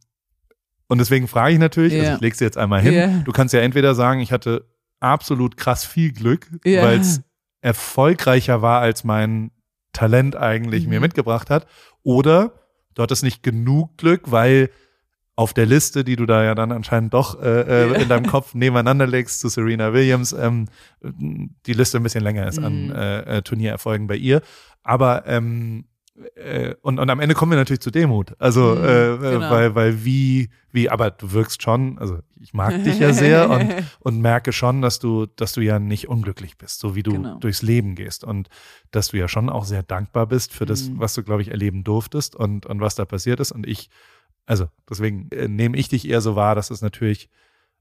und 0.88 0.98
deswegen 1.00 1.28
frage 1.28 1.54
ich 1.54 1.60
natürlich, 1.60 1.94
also 1.94 2.06
Ja. 2.06 2.16
ich 2.16 2.22
lege 2.22 2.36
sie 2.36 2.44
jetzt 2.44 2.58
einmal 2.58 2.82
hin, 2.82 2.94
Ja. 2.94 3.08
du 3.24 3.32
kannst 3.32 3.54
ja 3.54 3.62
entweder 3.62 3.96
sagen, 3.96 4.20
ich 4.20 4.32
hatte 4.32 4.68
absolut 5.00 5.58
krass 5.58 5.86
viel 5.86 6.12
Glück, 6.12 6.48
Ja. 6.66 6.84
weil 6.84 7.00
es 7.00 7.22
erfolgreicher 7.62 8.62
war, 8.62 8.82
als 8.82 9.04
mein 9.04 9.52
Talent 9.94 10.36
eigentlich 10.36 10.84
Mhm. 10.84 10.90
mir 10.90 11.00
mitgebracht 11.00 11.50
hat, 11.50 11.66
oder 12.04 12.54
du 12.94 13.02
hattest 13.02 13.24
nicht 13.24 13.42
genug 13.42 13.98
Glück, 13.98 14.32
weil 14.32 14.70
auf 15.36 15.54
der 15.54 15.66
Liste, 15.66 16.04
die 16.04 16.16
du 16.16 16.26
da 16.28 16.44
ja 16.44 16.54
dann 16.54 16.72
anscheinend 16.72 17.14
doch 17.14 17.42
äh, 17.42 17.62
äh, 17.92 18.02
in 18.04 18.10
deinem 18.10 18.28
Kopf 18.28 18.54
nebeneinander 18.54 19.08
legst 19.08 19.40
zu 19.40 19.50
Serena 19.50 19.92
Williams, 19.94 20.32
ähm, 20.34 20.68
die 21.02 21.74
Liste 21.74 21.98
ein 21.98 22.04
bisschen 22.04 22.24
länger 22.24 22.48
ist 22.48 22.60
an 22.60 22.88
Mhm. 22.88 22.92
äh, 22.96 23.20
äh, 23.38 23.42
Turniererfolgen 23.42 24.06
bei 24.08 24.16
ihr. 24.16 24.42
Aber 24.84 25.26
ähm, 25.26 25.86
äh, 26.36 26.76
und, 26.84 27.00
und 27.00 27.10
am 27.10 27.20
Ende 27.20 27.34
kommen 27.34 27.52
wir 27.54 27.58
natürlich 27.58 27.80
zu 27.82 27.90
Demut. 27.90 28.36
Also, 28.38 28.76
Mhm, 28.76 28.84
äh, 28.84 29.14
äh, 29.14 29.18
genau. 29.18 29.50
weil, 29.50 29.74
weil 29.74 30.06
wie, 30.06 30.50
wie, 30.72 30.88
aber 30.92 31.10
du 31.10 31.32
wirkst 31.32 31.64
schon, 31.64 31.98
also 31.98 32.20
ich 32.40 32.54
mag 32.54 32.84
dich 32.84 33.00
ja 33.00 33.12
sehr 33.14 33.50
und, 33.50 33.74
und 34.02 34.22
merke 34.22 34.54
schon, 34.54 34.84
dass 34.84 35.00
du, 35.00 35.26
dass 35.26 35.54
du 35.54 35.62
ja 35.62 35.80
nicht 35.80 36.08
unglücklich 36.10 36.60
bist, 36.60 36.80
so 36.80 36.94
wie 36.94 37.02
du 37.02 37.14
Genau. 37.14 37.40
durchs 37.40 37.64
Leben 37.64 37.96
gehst 37.96 38.24
und 38.24 38.50
dass 38.92 39.08
du 39.08 39.18
ja 39.18 39.28
schon 39.28 39.50
auch 39.50 39.66
sehr 39.66 39.82
dankbar 39.82 40.28
bist 40.28 40.54
für 40.54 40.68
das, 40.68 40.90
Mhm. 40.90 41.00
was 41.00 41.16
du, 41.16 41.24
glaube 41.24 41.42
ich, 41.42 41.50
erleben 41.50 41.84
durftest 41.84 42.36
und, 42.36 42.68
und 42.68 42.80
was 42.80 42.94
da 42.94 43.06
passiert 43.06 43.40
ist. 43.40 43.52
Und 43.52 43.66
ich, 43.66 43.90
also 44.46 44.68
deswegen 44.90 45.30
äh, 45.32 45.48
nehme 45.48 45.78
ich 45.78 45.88
dich 45.90 46.08
eher 46.08 46.22
so 46.22 46.36
wahr, 46.36 46.56
dass 46.56 46.70
es 46.70 46.82
natürlich, 46.82 47.30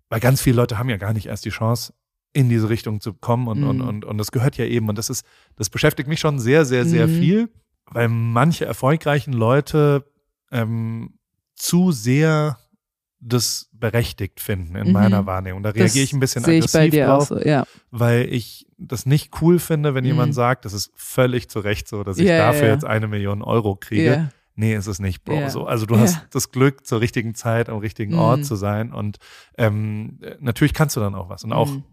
weil 0.08 0.20
ganz 0.20 0.40
viele 0.40 0.56
Leute 0.56 0.78
haben 0.78 0.88
ja 0.88 0.96
gar 0.96 1.12
nicht 1.12 1.26
erst 1.26 1.44
die 1.44 1.50
Chance, 1.50 1.92
in 2.34 2.48
diese 2.48 2.68
Richtung 2.70 3.00
zu 3.00 3.12
kommen 3.12 3.46
und, 3.48 3.62
und, 3.64 3.76
Mhm. 3.78 3.88
und, 3.88 4.04
und 4.04 4.18
das 4.18 4.32
gehört 4.32 4.56
ja 4.56 4.64
eben 4.64 4.88
und 4.88 4.96
das 4.96 5.10
ist, 5.10 5.24
das 5.56 5.68
beschäftigt 5.68 6.08
mich 6.08 6.20
schon 6.20 6.38
sehr, 6.38 6.64
sehr, 6.64 6.86
sehr 6.86 7.06
Mhm. 7.06 7.18
viel, 7.18 7.48
weil 7.86 8.08
manche 8.08 8.64
erfolgreichen 8.64 9.32
Leute 9.34 10.04
ähm, 10.50 11.14
zu 11.54 11.92
sehr 11.92 12.58
das 13.20 13.68
berechtigt 13.72 14.40
finden 14.40 14.74
in 14.76 14.88
Mhm. 14.88 14.92
meiner 14.92 15.26
Wahrnehmung. 15.26 15.62
Da 15.62 15.70
reagiere 15.70 16.04
ich 16.04 16.12
ein 16.12 16.20
bisschen 16.20 16.44
aggressiv 16.44 16.92
drauf, 16.94 17.28
so, 17.28 17.38
ja. 17.38 17.64
weil 17.90 18.32
ich 18.32 18.66
das 18.78 19.06
nicht 19.06 19.40
cool 19.40 19.58
finde, 19.60 19.94
wenn 19.94 20.02
Mhm. 20.04 20.08
jemand 20.10 20.34
sagt, 20.34 20.64
das 20.64 20.72
ist 20.72 20.90
völlig 20.96 21.48
zu 21.48 21.60
Recht 21.60 21.86
so, 21.86 22.02
dass 22.02 22.18
ich 22.18 22.26
ja, 22.28 22.38
dafür 22.38 22.68
ja. 22.68 22.72
jetzt 22.74 22.84
eine 22.84 23.06
Million 23.08 23.42
Euro 23.42 23.76
kriege. 23.76 24.04
Ja. 24.04 24.28
Nee, 24.54 24.74
ist 24.74 24.86
es 24.86 24.98
nicht, 24.98 25.24
Bro. 25.24 25.40
Ja. 25.40 25.50
So, 25.50 25.66
also 25.66 25.86
du 25.86 25.98
hast 25.98 26.26
das 26.30 26.50
Glück, 26.52 26.86
zur 26.86 27.00
richtigen 27.00 27.34
Zeit 27.34 27.68
am 27.70 27.78
richtigen 27.78 28.14
Ort 28.14 28.40
Mhm. 28.40 28.44
zu 28.44 28.54
sein. 28.56 28.92
Und 28.92 29.18
ähm, 29.56 30.18
äh, 30.22 30.36
natürlich 30.40 30.74
kannst 30.74 30.94
du 30.96 31.00
dann 31.00 31.14
auch 31.14 31.28
was. 31.30 31.42
Und 31.44 31.52
auch 31.54 31.70
Mhm. 31.70 31.84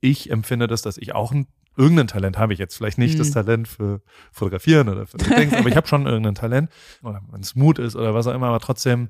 ich 0.00 0.30
empfinde 0.30 0.66
das, 0.66 0.82
dass 0.82 0.98
ich 0.98 1.14
auch 1.14 1.32
ein, 1.32 1.46
irgendein 1.76 2.08
Talent 2.08 2.36
habe 2.38 2.52
ich 2.52 2.58
jetzt. 2.58 2.76
Vielleicht 2.76 2.98
nicht 2.98 3.14
Mhm. 3.14 3.18
das 3.18 3.30
Talent 3.30 3.66
für 3.66 4.02
Fotografieren 4.30 4.90
oder 4.90 5.06
für 5.06 5.16
Dings, 5.16 5.54
aber 5.54 5.68
ich 5.70 5.76
habe 5.76 5.86
schon 5.88 6.06
irgendein 6.06 6.34
Talent. 6.34 6.70
Oder 7.02 7.22
wenn 7.30 7.40
es 7.40 7.54
Mut 7.54 7.78
ist 7.78 7.96
oder 7.96 8.12
was 8.14 8.26
auch 8.26 8.34
immer, 8.34 8.48
aber 8.48 8.60
trotzdem 8.60 9.08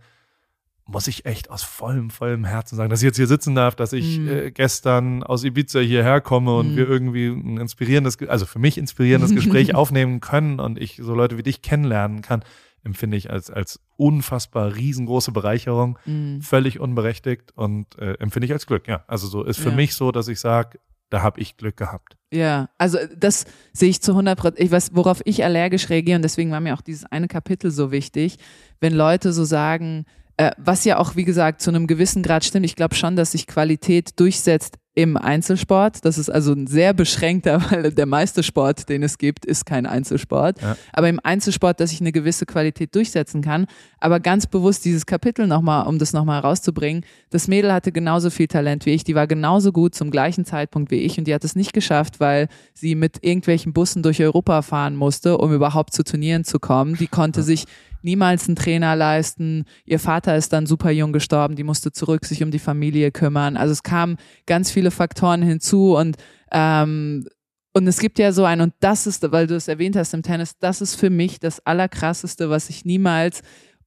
muss 0.85 1.07
ich 1.07 1.27
echt 1.27 1.49
aus 1.51 1.63
vollem, 1.63 2.11
vollem 2.11 2.45
Herzen 2.45 2.75
sagen, 2.77 2.91
dass 2.91 3.01
ich 3.03 3.07
jetzt 3.07 3.17
hier 3.17 3.29
sitzen 3.29 3.55
darf, 3.55 3.75
dass 3.77 3.93
ich 3.93 4.19
Mhm. 4.19 4.29
äh, 4.29 4.51
gestern 4.53 5.23
aus 5.23 5.43
Ibiza 5.45 5.79
hierher 5.81 6.21
komme 6.21 6.57
und 6.57 6.73
Mhm. 6.73 6.77
wir 6.77 6.89
irgendwie 6.89 7.29
ein 7.29 7.57
inspirierendes, 7.59 8.19
also 8.29 8.47
für 8.47 8.59
mich 8.59 8.79
inspirierendes 8.79 9.35
Gespräch 9.35 9.75
aufnehmen 9.75 10.21
können 10.21 10.59
und 10.61 10.79
ich 10.81 11.01
so 11.03 11.15
Leute 11.15 11.39
wie 11.39 11.43
dich 11.45 11.63
kennenlernen 11.63 12.21
kann, 12.23 12.45
empfinde 12.85 13.17
ich 13.17 13.31
als, 13.31 13.51
als 13.51 13.81
unfassbar 13.97 14.75
riesengroße 14.75 15.33
Bereicherung, 15.33 15.99
Mhm. 16.07 16.41
völlig 16.43 16.81
unberechtigt 16.81 17.53
und 17.55 17.99
äh, 17.99 18.15
empfinde 18.15 18.47
ich 18.47 18.53
als 18.53 18.67
Glück, 18.67 18.89
ja. 18.89 19.05
Also 19.07 19.27
so 19.29 19.43
ist 19.45 19.59
für 19.61 19.71
Ja. 19.71 19.75
mich 19.77 19.95
so, 19.95 20.13
dass 20.13 20.29
ich 20.29 20.41
sage, 20.41 20.79
da 21.11 21.23
habe 21.23 21.41
ich 21.41 21.57
Glück 21.57 21.77
gehabt. 21.77 22.17
Ja, 22.33 22.71
also 22.79 22.99
das 23.17 23.45
sehe 23.73 23.91
ich 23.91 24.01
zu 24.01 24.13
100 24.15 24.39
Prozent. 24.39 24.61
Ich 24.65 24.71
weiß, 24.71 24.91
worauf 24.95 25.21
ich 25.27 25.45
allergisch 25.45 25.91
reagiere 25.91 26.17
und 26.17 26.23
deswegen 26.23 26.51
war 26.51 26.61
mir 26.61 26.75
auch 26.75 26.81
dieses 26.81 27.05
eine 27.05 27.29
Kapitel 27.29 27.71
so 27.71 27.93
wichtig, 27.93 28.37
wenn 28.81 28.95
Leute 28.95 29.33
so 29.35 29.45
sagen, 29.45 30.07
äh, 30.39 30.51
was 30.57 30.85
ja 30.87 30.97
auch, 30.97 31.15
wie 31.15 31.25
gesagt, 31.25 31.61
zu 31.61 31.69
einem 31.71 31.87
gewissen 31.87 32.23
Grad 32.23 32.43
stimmt. 32.45 32.65
Ich 32.65 32.75
glaube 32.77 32.95
schon, 32.95 33.17
dass 33.17 33.33
sich 33.33 33.47
Qualität 33.47 34.19
durchsetzt 34.19 34.79
im 34.95 35.17
Einzelsport. 35.17 36.05
Das 36.05 36.19
ist 36.19 36.29
also 36.29 36.53
ein 36.53 36.67
sehr 36.67 36.93
beschränkter, 36.93 37.63
weil 37.71 37.93
der 37.93 38.07
meiste 38.07 38.43
Sport, 38.43 38.89
den 38.89 39.03
es 39.03 39.19
gibt, 39.19 39.45
ist 39.45 39.65
kein 39.65 39.87
Einzelsport. 39.87 40.61
Ja. 40.61 40.77
Aber 40.93 41.09
im 41.09 41.19
Einzelsport, 41.23 41.81
dass 41.81 41.93
ich 41.93 42.01
eine 42.01 42.13
gewisse 42.13 42.47
Qualität 42.47 42.95
durchsetzen 42.95 43.43
kann. 43.43 43.67
Aber 44.01 44.21
ganz 44.21 44.47
bewusst 44.47 44.85
dieses 44.85 45.07
Kapitel 45.07 45.47
nochmal, 45.47 45.87
um 45.87 45.99
das 45.99 46.13
nochmal 46.13 46.41
rauszubringen. 46.41 47.05
Das 47.31 47.49
Mädel 47.49 47.73
hatte 47.73 47.93
genauso 47.93 48.31
viel 48.31 48.49
Talent 48.49 48.85
wie 48.85 48.91
ich. 48.91 49.05
Die 49.05 49.15
war 49.15 49.27
genauso 49.27 49.73
gut 49.73 49.95
zum 49.95 50.11
gleichen 50.11 50.45
Zeitpunkt 50.45 50.91
wie 50.91 51.01
ich 51.01 51.19
und 51.19 51.27
die 51.27 51.35
hat 51.35 51.45
es 51.45 51.57
nicht 51.57 51.73
geschafft, 51.73 52.21
weil 52.21 52.49
sie 52.75 52.95
mit 52.95 53.23
irgendwelchen 53.25 53.73
Bussen 53.73 54.03
durch 54.03 54.23
Europa 54.23 54.63
fahren 54.63 54.97
musste, 54.97 55.39
um 55.39 55.53
überhaupt 55.53 55.95
zu 55.95 56.05
Turnieren 56.05 56.45
zu 56.45 56.59
kommen. 56.59 56.97
Die 56.97 57.07
konnte 57.07 57.43
sich 57.43 57.65
niemals 58.03 58.49
einen 58.49 58.57
Trainer 58.57 58.95
leisten. 58.97 59.65
Ihr 59.85 59.99
Vater 59.99 60.37
ist 60.37 60.53
dann 60.53 60.67
super 60.67 60.91
jung 60.91 61.13
gestorben, 61.13 61.57
die 61.57 61.65
musste 61.65 61.93
zurück 61.93 62.25
sich 62.25 62.43
um 62.43 62.51
die 62.51 62.59
Familie 62.59 63.11
kümmern. 63.11 63.57
Also 63.57 63.73
es 63.73 63.83
kamen 63.83 64.17
ganz 64.47 64.71
viele 64.83 64.91
Faktoren 64.91 65.43
hinzu 65.43 65.97
und 65.97 66.17
ähm, 66.51 67.27
und 67.75 67.87
es 67.87 68.01
gibt 68.01 68.19
ja 68.19 68.33
so 68.33 68.45
ein, 68.45 68.61
und 68.61 68.75
das 68.81 69.07
ist, 69.07 69.33
weil 69.33 69.47
du 69.47 69.55
es 69.57 69.67
erwähnt 69.67 69.97
hast 69.97 70.13
im 70.13 70.23
Tennis, 70.23 70.59
das 70.59 70.83
ist 70.83 70.95
für 70.95 71.09
mich 71.09 71.41
das 71.41 71.65
Allerkrasseste, 71.65 72.51
was 72.51 72.69
ich 72.69 72.85
niemals, 72.85 73.41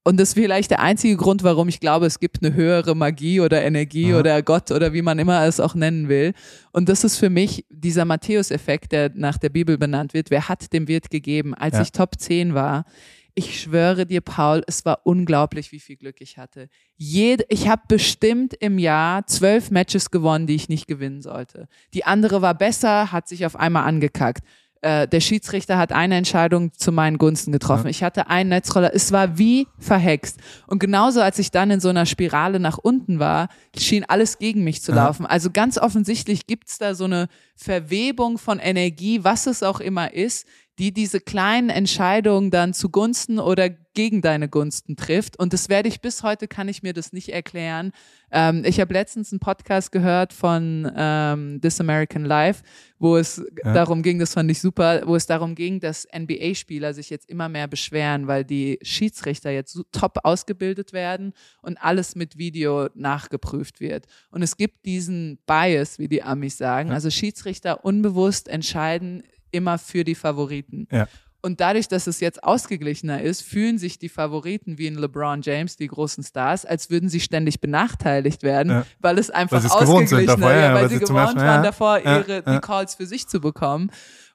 und 0.04 0.20
das 0.20 0.30
ist 0.30 0.34
vielleicht 0.36 0.72
der 0.72 0.80
einzige 0.80 1.18
Grund, 1.18 1.44
warum 1.44 1.68
ich 1.68 1.80
glaube, 1.80 2.06
es 2.08 2.20
gibt 2.20 2.44
eine 2.44 2.56
höhere 2.56 2.96
Magie 2.96 3.42
oder 3.42 3.62
Energie 3.64 4.10
Ja. 4.10 4.20
oder 4.20 4.42
Gott 4.42 4.72
oder 4.72 4.94
wie 4.94 5.02
man 5.04 5.20
immer 5.20 5.46
es 5.46 5.60
auch 5.60 5.74
nennen 5.76 6.10
will. 6.10 6.34
Und 6.72 6.90
das 6.90 7.04
ist 7.04 7.18
für 7.18 7.30
mich 7.32 7.66
dieser 7.70 8.06
Matthäus-Effekt, 8.06 8.92
der 8.92 9.12
nach 9.16 9.38
der 9.40 9.50
Bibel 9.50 9.78
benannt 9.80 10.14
wird. 10.14 10.30
Wer 10.32 10.48
hat, 10.48 10.74
dem 10.74 10.88
wird 10.88 11.10
gegeben. 11.10 11.54
Als 11.56 11.76
Ja. 11.76 11.82
ich 11.82 11.92
Top 11.92 12.20
10 12.20 12.54
war, 12.54 12.86
ich 13.36 13.62
schwöre 13.62 14.06
dir, 14.06 14.22
Paul, 14.22 14.64
es 14.66 14.86
war 14.86 15.02
unglaublich, 15.04 15.72
wie 15.72 15.80
viel 15.80 15.98
Glück 15.98 16.22
ich 16.22 16.38
hatte. 16.38 16.70
Jede, 16.96 17.46
ich 17.50 17.68
habe 17.68 17.82
bestimmt 17.88 18.54
im 18.54 18.80
Jahr 18.80 19.28
zwölf 19.28 19.72
Matches 19.72 20.10
gewonnen, 20.10 20.48
die 20.48 20.56
ich 20.56 20.70
nicht 20.70 20.88
gewinnen 20.88 21.22
sollte. 21.22 21.68
Die 21.94 22.06
andere 22.06 22.42
war 22.42 22.54
besser, 22.56 23.12
hat 23.12 23.28
sich 23.28 23.46
auf 23.46 23.58
einmal 23.58 23.84
angekackt. 23.84 24.42
Äh, 24.82 25.08
der 25.08 25.20
Schiedsrichter 25.20 25.78
hat 25.78 25.92
eine 25.92 26.16
Entscheidung 26.16 26.72
zu 26.74 26.92
meinen 26.92 27.18
Gunsten 27.18 27.52
getroffen. 27.52 27.86
Ja. 27.86 27.90
Ich 27.90 28.04
hatte 28.04 28.30
einen 28.30 28.50
Netzroller. 28.50 28.94
Es 28.94 29.12
war 29.12 29.38
wie 29.38 29.68
verhext. 29.80 30.40
Und 30.68 30.80
genauso, 30.80 31.22
als 31.22 31.40
ich 31.40 31.50
dann 31.52 31.72
in 31.72 31.80
so 31.80 31.90
einer 31.90 32.06
Spirale 32.06 32.60
nach 32.60 32.78
unten 32.78 33.18
war, 33.20 33.50
schien 33.78 34.06
alles 34.08 34.38
gegen 34.38 34.64
mich 34.64 34.82
zu 34.82 34.92
Ja. 34.92 35.06
laufen. 35.06 35.26
Also 35.26 35.50
ganz 35.52 35.78
offensichtlich 35.78 36.46
gibt's 36.46 36.78
da 36.78 36.94
so 36.94 37.06
eine 37.06 37.28
Verwebung 37.56 38.38
von 38.38 38.60
Energie, 38.60 39.24
was 39.24 39.48
es 39.48 39.64
auch 39.64 39.80
immer 39.80 40.14
ist, 40.14 40.46
die 40.80 40.94
diese 40.94 41.20
kleinen 41.22 41.70
Entscheidungen 41.70 42.52
dann 42.52 42.74
zugunsten 42.74 43.40
oder 43.40 43.70
gegen 43.70 44.22
deine 44.22 44.50
Gunsten 44.50 44.98
trifft. 44.98 45.40
Und 45.40 45.54
das 45.54 45.70
werde 45.70 45.88
ich 45.88 46.02
bis 46.02 46.22
heute, 46.22 46.50
kann 46.50 46.68
ich 46.68 46.84
mir 46.84 46.92
das 46.92 47.14
nicht 47.14 47.30
erklären. 47.30 47.94
Ähm, 48.30 48.64
ich 48.66 48.82
habe 48.82 48.94
letztens 48.94 49.32
einen 49.32 49.40
Podcast 49.40 49.94
gehört 49.94 50.34
von 50.34 50.92
ähm, 50.98 51.62
This 51.62 51.80
American 51.80 52.26
Life, 52.26 52.62
wo 53.00 53.16
es 53.16 53.42
Ja. 53.64 53.74
darum 53.74 54.04
ging, 54.04 54.20
das 54.20 54.34
fand 54.34 54.52
ich 54.52 54.60
super, 54.60 55.04
wo 55.06 55.16
es 55.16 55.28
darum 55.28 55.56
ging, 55.56 55.80
dass 55.80 56.06
NBA-Spieler 56.14 56.94
sich 56.94 57.10
jetzt 57.10 57.30
immer 57.30 57.48
mehr 57.48 57.70
beschweren, 57.70 58.28
weil 58.28 58.44
die 58.44 58.80
Schiedsrichter 58.82 59.52
jetzt 59.52 59.72
so 59.72 59.84
top 59.94 60.18
ausgebildet 60.24 60.92
werden 60.92 61.32
und 61.62 61.78
alles 61.78 62.16
mit 62.16 62.38
Video 62.38 62.90
nachgeprüft 62.96 63.80
wird. 63.80 64.08
Und 64.30 64.42
es 64.42 64.58
gibt 64.58 64.86
diesen 64.86 65.40
Bias, 65.46 66.00
wie 66.00 66.10
die 66.10 66.22
Amis 66.22 66.58
sagen. 66.58 66.90
Ja. 66.90 66.96
Also 66.96 67.10
Schiedsrichter 67.10 67.86
unbewusst 67.86 68.50
entscheiden 68.50 69.24
immer 69.56 69.78
für 69.78 70.04
die 70.04 70.16
Favoriten. 70.16 70.88
Ja. 70.92 71.08
Und 71.42 71.62
dadurch, 71.62 71.88
dass 71.88 72.08
es 72.08 72.22
jetzt 72.22 72.44
ausgeglichener 72.44 73.22
ist, 73.22 73.44
fühlen 73.44 73.78
sich 73.78 74.00
die 74.00 74.10
Favoriten 74.10 74.80
wie 74.80 74.88
in 74.88 74.96
LeBron 74.96 75.44
James, 75.44 75.76
die 75.76 75.86
großen 75.86 76.24
Stars, 76.24 76.66
als 76.66 76.90
würden 76.90 77.08
sie 77.08 77.20
ständig 77.20 77.62
benachteiligt 77.62 78.42
werden, 78.42 78.72
Ja. 78.72 78.86
weil 79.00 79.20
es 79.20 79.30
einfach 79.30 79.64
ausgeglichener, 79.64 80.26
davor, 80.38 80.52
ja, 80.52 80.74
weil, 80.74 80.82
weil 80.82 80.90
sie 80.90 80.96
sie 80.96 81.02
gewohnt 81.02 81.36
waren 81.36 81.64
davor, 81.64 82.00
ihre 82.00 82.42
die 82.42 82.60
Calls 82.62 82.96
für 82.96 83.06
sich 83.06 83.28
zu 83.28 83.40
bekommen. 83.40 83.92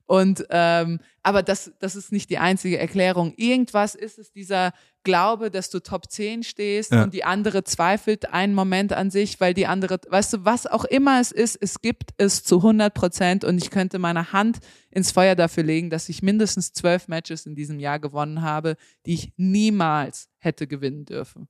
Und 0.07 0.47
ähm, 0.51 1.01
aber 1.25 1.43
das, 1.43 1.73
das 1.81 1.97
ist 1.97 2.13
nicht 2.13 2.31
die 2.31 2.39
einzige 2.39 2.79
Erklärung. 2.79 3.33
Irgendwas 3.37 3.95
ist 3.97 4.19
es 4.19 4.33
dieser 4.33 4.73
glaube, 5.05 5.51
dass 5.51 5.71
du 5.71 5.81
Top 5.81 6.11
10 6.11 6.43
stehst 6.43 6.93
ja. 6.93 7.03
und 7.03 7.15
die 7.15 7.25
andere 7.25 7.65
zweifelt 7.65 8.33
einen 8.33 8.55
Moment 8.55 8.93
an 8.93 9.11
sich, 9.11 9.41
weil 9.41 9.55
die 9.55 9.67
andere, 9.67 9.99
weißt 10.09 10.35
du, 10.35 10.45
was 10.45 10.67
auch 10.67 10.85
immer 10.85 11.21
es 11.21 11.33
ist, 11.33 11.57
es 11.61 11.81
gibt 11.81 12.11
es 12.19 12.45
zu 12.45 12.57
100 12.57 12.93
Prozent 12.93 13.45
und 13.45 13.59
ich 13.59 13.71
könnte 13.71 13.99
meine 13.99 14.33
Hand 14.33 14.59
ins 14.91 15.13
Feuer 15.13 15.35
dafür 15.35 15.63
legen, 15.63 15.91
dass 15.91 16.09
ich 16.09 16.23
mindestens 16.23 16.73
zwölf 16.73 17.09
Matches 17.09 17.47
in 17.47 17.55
diesem 17.55 17.79
Jahr 17.79 17.99
gewonnen 17.99 18.43
habe, 18.43 18.77
die 19.07 19.15
ich 19.15 19.33
niemals 19.37 20.29
hätte 20.39 20.67
gewinnen 20.67 21.05
dürfen. 21.05 21.49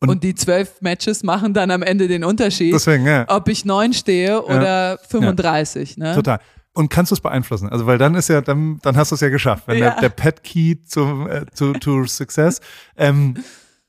Und, 0.00 0.10
und, 0.10 0.22
die 0.22 0.34
zwölf 0.34 0.80
Matches 0.80 1.24
machen 1.24 1.54
dann 1.54 1.72
am 1.72 1.82
Ende 1.82 2.06
den 2.06 2.22
Unterschied, 2.22 2.72
deswegen, 2.72 3.04
ja. 3.04 3.24
ob 3.28 3.48
ich 3.48 3.64
neun 3.64 3.92
stehe 3.92 4.42
oder 4.44 4.90
ja. 4.92 4.96
35. 5.08 5.96
Ja. 5.96 6.04
Ne? 6.04 6.14
Total. 6.14 6.40
Und 6.74 6.90
kannst 6.90 7.10
du 7.10 7.14
es 7.14 7.20
beeinflussen? 7.20 7.68
Also, 7.68 7.86
weil 7.86 7.98
dann 7.98 8.14
ist 8.14 8.28
ja, 8.28 8.40
dann, 8.40 8.78
dann 8.82 8.96
hast 8.96 9.10
du 9.10 9.14
es 9.16 9.20
ja 9.20 9.30
geschafft. 9.30 9.64
Wenn 9.66 9.78
ja. 9.78 9.90
der, 9.90 10.00
der 10.00 10.08
Pet 10.10 10.44
Key 10.44 10.76
zum, 10.84 11.28
äh, 11.28 11.46
zu, 11.52 11.72
to 11.72 12.04
Success, 12.06 12.60
ähm, 12.96 13.34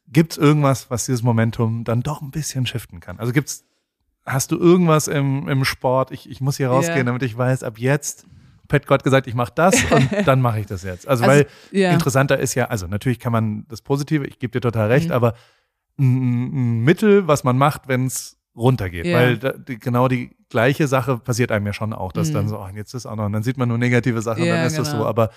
gibt 0.07 0.33
es 0.33 0.37
irgendwas, 0.37 0.89
was 0.89 1.05
dieses 1.05 1.21
Momentum 1.21 1.83
dann 1.83 2.01
doch 2.01 2.21
ein 2.21 2.31
bisschen 2.31 2.65
shiften 2.65 2.99
kann? 2.99 3.19
Also 3.19 3.31
gibt's, 3.31 3.63
hast 4.25 4.51
du 4.51 4.57
irgendwas 4.57 5.07
im, 5.07 5.47
im 5.47 5.65
Sport? 5.65 6.11
Ich, 6.11 6.29
ich 6.29 6.41
muss 6.41 6.57
hier 6.57 6.69
rausgehen, 6.69 7.05
damit 7.05 7.23
ich 7.23 7.37
weiß, 7.37 7.63
ab 7.63 7.77
jetzt 7.77 8.25
Pat 8.69 8.87
Gott 8.87 9.03
gesagt, 9.03 9.27
ich 9.27 9.33
mache 9.33 9.51
das 9.53 9.75
und 9.91 10.09
dann 10.25 10.41
mache 10.41 10.61
ich 10.61 10.67
das 10.67 10.83
jetzt. 10.83 11.07
Also, 11.07 11.25
also 11.25 11.35
weil 11.35 11.47
ja. 11.71 11.91
interessanter 11.91 12.39
ist 12.39 12.55
ja, 12.55 12.65
also 12.65 12.87
natürlich 12.87 13.19
kann 13.19 13.33
man 13.33 13.65
das 13.67 13.81
Positive, 13.81 14.25
ich 14.25 14.39
gebe 14.39 14.51
dir 14.51 14.61
total 14.61 14.87
recht, 14.87 15.07
mhm. 15.07 15.13
aber 15.13 15.33
ein, 15.97 16.79
ein 16.79 16.79
Mittel, 16.81 17.27
was 17.27 17.43
man 17.43 17.57
macht, 17.57 17.87
wenn 17.87 18.05
es 18.05 18.37
runtergeht. 18.55 19.05
Ja. 19.05 19.17
Weil 19.17 19.37
da, 19.37 19.51
die, 19.53 19.79
genau 19.79 20.07
die 20.07 20.35
gleiche 20.49 20.87
Sache 20.87 21.17
passiert 21.17 21.51
einem 21.51 21.65
ja 21.65 21.73
schon 21.73 21.93
auch, 21.93 22.11
dass 22.11 22.29
mhm. 22.29 22.33
dann 22.33 22.47
so, 22.49 22.59
oh, 22.59 22.67
jetzt 22.75 22.93
ist 22.93 23.05
auch 23.05 23.15
noch, 23.15 23.25
und 23.25 23.33
dann 23.33 23.43
sieht 23.43 23.57
man 23.57 23.69
nur 23.69 23.77
negative 23.77 24.21
Sachen, 24.21 24.43
ja, 24.43 24.55
dann 24.55 24.65
ist 24.65 24.73
genau. 24.73 24.83
das 24.83 24.91
so. 24.91 25.05
Aber 25.05 25.29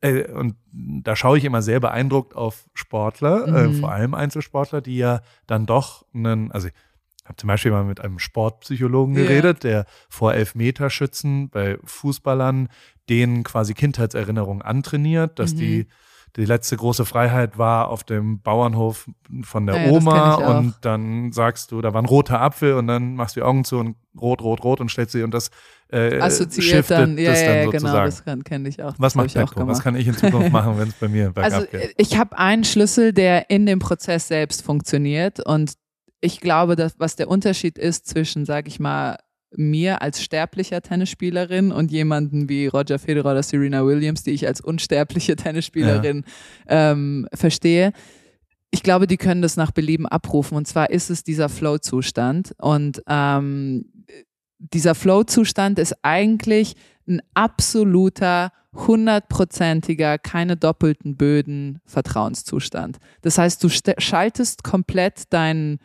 äh, 0.00 0.30
und 0.30 0.54
da 0.72 1.16
schaue 1.16 1.38
ich 1.38 1.44
immer 1.44 1.62
sehr 1.62 1.80
beeindruckt 1.80 2.36
auf 2.36 2.66
Sportler, 2.74 3.46
äh, 3.46 3.68
mhm. 3.68 3.74
äh, 3.74 3.80
vor 3.80 3.92
allem 3.92 4.14
Einzelsportler, 4.14 4.80
die 4.80 4.96
ja 4.96 5.20
dann 5.46 5.66
doch 5.66 6.04
einen, 6.14 6.52
also 6.52 6.68
ich 6.68 6.74
habe 7.24 7.36
zum 7.36 7.48
Beispiel 7.48 7.72
mal 7.72 7.84
mit 7.84 8.00
einem 8.00 8.18
Sportpsychologen 8.18 9.14
geredet, 9.14 9.62
der 9.62 9.84
vor 10.08 10.32
Elfmeterschützen 10.32 11.50
bei 11.50 11.78
Fußballern 11.84 12.68
denen 13.10 13.42
quasi 13.42 13.74
Kindheitserinnerungen 13.74 14.62
antrainiert, 14.62 15.38
dass 15.38 15.52
mhm. 15.52 15.58
die 15.58 15.86
die 16.36 16.44
letzte 16.44 16.76
große 16.76 17.04
Freiheit 17.04 17.58
war 17.58 17.88
auf 17.88 18.04
dem 18.04 18.40
Bauernhof 18.40 19.08
von 19.42 19.66
der 19.66 19.86
ja, 19.86 19.90
Oma 19.92 20.34
und 20.34 20.74
dann 20.82 21.32
sagst 21.32 21.72
du, 21.72 21.80
da 21.80 21.92
war 21.94 22.02
ein 22.02 22.06
roter 22.06 22.40
Apfel 22.40 22.74
und 22.74 22.86
dann 22.86 23.14
machst 23.14 23.36
du 23.36 23.40
die 23.40 23.44
Augen 23.44 23.64
zu 23.64 23.78
und 23.78 23.96
rot, 24.20 24.42
rot, 24.42 24.62
rot 24.64 24.80
und 24.80 24.90
stellst 24.90 25.12
sie 25.12 25.22
und 25.22 25.32
das 25.32 25.50
äh, 25.90 26.20
Assoziiert 26.20 26.90
dann, 26.90 27.16
ja, 27.16 27.30
das 27.30 27.40
dann 27.40 27.56
ja, 27.56 27.64
sozusagen. 27.64 27.92
genau, 27.92 28.04
das 28.04 28.44
kenne 28.44 28.68
ich 28.68 28.82
auch. 28.82 28.94
Was 28.98 29.14
macht 29.14 29.32
Petko? 29.32 29.66
Was 29.66 29.82
kann 29.82 29.96
ich 29.96 30.06
in 30.06 30.14
Zukunft 30.14 30.52
machen, 30.52 30.78
wenn 30.78 30.88
es 30.88 30.94
bei 30.94 31.08
mir 31.08 31.30
bergab 31.30 31.52
also, 31.52 31.66
geht? 31.66 31.94
Ich 31.96 32.18
habe 32.18 32.36
einen 32.36 32.64
Schlüssel, 32.64 33.12
der 33.12 33.48
in 33.48 33.64
dem 33.64 33.78
Prozess 33.78 34.28
selbst 34.28 34.62
funktioniert 34.62 35.44
und 35.44 35.74
ich 36.20 36.40
glaube, 36.40 36.76
dass, 36.76 36.98
was 36.98 37.16
der 37.16 37.28
Unterschied 37.28 37.78
ist 37.78 38.06
zwischen, 38.06 38.44
sag 38.44 38.66
ich 38.68 38.80
mal, 38.80 39.18
mir 39.56 40.02
als 40.02 40.22
sterblicher 40.22 40.82
Tennisspielerin 40.82 41.72
und 41.72 41.90
jemanden 41.90 42.48
wie 42.48 42.66
Roger 42.66 42.98
Federer 42.98 43.32
oder 43.32 43.42
Serena 43.42 43.84
Williams, 43.84 44.22
die 44.22 44.32
ich 44.32 44.46
als 44.46 44.60
unsterbliche 44.60 45.36
Tennisspielerin 45.36 46.24
ja. 46.68 46.92
ähm, 46.92 47.26
verstehe. 47.32 47.92
Ich 48.70 48.82
glaube, 48.82 49.06
die 49.06 49.16
können 49.16 49.40
das 49.40 49.56
nach 49.56 49.70
Belieben 49.70 50.06
abrufen. 50.06 50.56
Und 50.56 50.68
zwar 50.68 50.90
ist 50.90 51.08
es 51.08 51.24
dieser 51.24 51.48
Flow-Zustand. 51.48 52.54
Und 52.58 53.02
ähm, 53.08 53.86
dieser 54.58 54.94
Flow-Zustand 54.94 55.78
ist 55.78 55.94
eigentlich 56.02 56.74
ein 57.08 57.22
absoluter, 57.32 58.52
hundertprozentiger, 58.74 60.18
keine 60.18 60.56
doppelten 60.56 61.16
Böden 61.16 61.80
Vertrauenszustand. 61.86 62.98
Das 63.22 63.38
heißt, 63.38 63.64
du 63.64 63.68
schaltest 63.70 64.62
komplett 64.62 65.32
deinen 65.32 65.78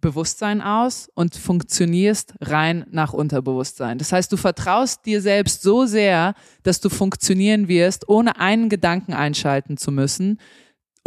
Bewusstsein 0.00 0.60
aus 0.60 1.10
und 1.14 1.34
funktionierst 1.34 2.34
rein 2.40 2.86
nach 2.90 3.12
Unterbewusstsein. 3.12 3.98
Das 3.98 4.12
heißt, 4.12 4.30
du 4.32 4.36
vertraust 4.36 5.06
dir 5.06 5.20
selbst 5.20 5.62
so 5.62 5.86
sehr, 5.86 6.34
dass 6.62 6.80
du 6.80 6.88
funktionieren 6.88 7.68
wirst, 7.68 8.08
ohne 8.08 8.38
einen 8.40 8.68
Gedanken 8.68 9.12
einschalten 9.12 9.76
zu 9.76 9.90
müssen. 9.90 10.38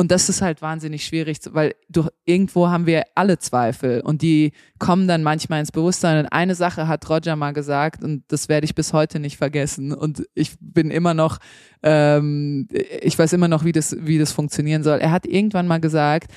Und 0.01 0.09
das 0.09 0.29
ist 0.29 0.41
halt 0.41 0.63
wahnsinnig 0.63 1.05
schwierig, 1.05 1.37
weil 1.51 1.75
du, 1.87 2.07
irgendwo 2.25 2.69
haben 2.69 2.87
wir 2.87 3.03
alle 3.13 3.37
Zweifel 3.37 4.01
und 4.01 4.23
die 4.23 4.51
kommen 4.79 5.07
dann 5.07 5.21
manchmal 5.21 5.59
ins 5.59 5.71
Bewusstsein. 5.71 6.17
Und 6.17 6.31
eine 6.31 6.55
Sache 6.55 6.87
hat 6.87 7.07
Roger 7.07 7.35
mal 7.35 7.51
gesagt 7.51 8.03
und 8.03 8.23
das 8.29 8.49
werde 8.49 8.65
ich 8.65 8.73
bis 8.73 8.93
heute 8.93 9.19
nicht 9.19 9.37
vergessen. 9.37 9.93
Und 9.93 10.23
ich 10.33 10.55
bin 10.59 10.89
immer 10.89 11.13
noch, 11.13 11.37
ähm, 11.83 12.67
ich 13.01 13.19
weiß 13.19 13.33
immer 13.33 13.47
noch, 13.47 13.63
wie 13.63 13.73
das, 13.73 13.95
wie 13.99 14.17
das 14.17 14.31
funktionieren 14.31 14.81
soll. 14.81 14.97
Er 14.97 15.11
hat 15.11 15.27
irgendwann 15.27 15.67
mal 15.67 15.79
gesagt, 15.79 16.31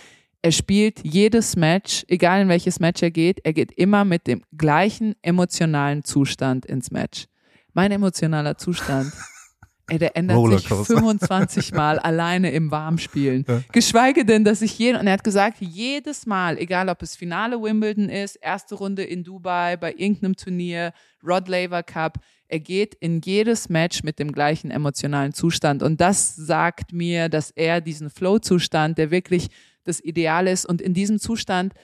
er 0.45 0.53
spielt 0.53 1.03
jedes 1.03 1.57
Match, 1.57 2.05
egal 2.07 2.43
in 2.43 2.49
welches 2.51 2.79
Match 2.79 3.03
er 3.03 3.11
geht, 3.11 3.41
er 3.45 3.55
geht 3.55 3.73
immer 3.73 4.05
mit 4.05 4.27
dem 4.27 4.43
gleichen 4.55 5.15
emotionalen 5.23 6.05
Zustand 6.05 6.67
ins 6.67 6.91
Match. 6.91 7.25
Mein 7.73 7.91
emotionaler 7.91 8.59
Zustand, 8.59 9.11
ey, 9.89 9.97
der 9.97 10.19
ändert 10.19 10.61
sich 10.61 10.69
25 10.69 11.73
Mal 11.73 11.99
alleine 12.01 12.51
im 12.51 12.71
Warmspielen. 12.71 13.47
Ja. 13.49 13.63
Geschweige 13.73 14.27
denn, 14.27 14.45
dass 14.45 14.61
ich 14.61 14.79
jeden, 14.79 15.01
und 15.01 15.07
er 15.07 15.15
hat 15.15 15.25
gesagt, 15.25 15.63
jedes 15.63 16.27
Mal, 16.27 16.59
egal 16.59 16.91
ob 16.91 17.01
es 17.01 17.17
Finale 17.17 17.63
Wimbledon 17.63 18.11
ist, 18.11 18.37
erste 18.37 18.75
Runde 18.75 19.03
in 19.03 19.25
Dubai, 19.25 19.79
bei 19.79 19.95
irgendeinem 19.97 20.37
Turnier, 20.37 20.93
Rod 21.27 21.49
Laver 21.49 21.83
Cup, 21.83 22.19
er 22.49 22.61
geht 22.61 22.95
in 22.97 23.23
jedes 23.23 23.71
Match 23.71 24.03
mit 24.03 24.19
dem 24.19 24.31
gleichen 24.31 24.71
emotionalen 24.71 25.33
Zustand. 25.33 25.83
Und 25.83 26.03
das 26.03 26.37
sagt 26.37 26.93
mir, 26.93 27.31
dass 27.31 27.51
er 27.51 27.81
diesen 27.81 28.11
Flow-Zustand, 28.11 28.99
der 28.99 29.11
wirklich 29.11 29.49
das 29.85 30.01
Ideal 30.01 30.49
ist. 30.49 30.67
Und 30.67 30.81
in 30.83 30.95
diesem 30.95 31.19
Zustand 31.19 31.75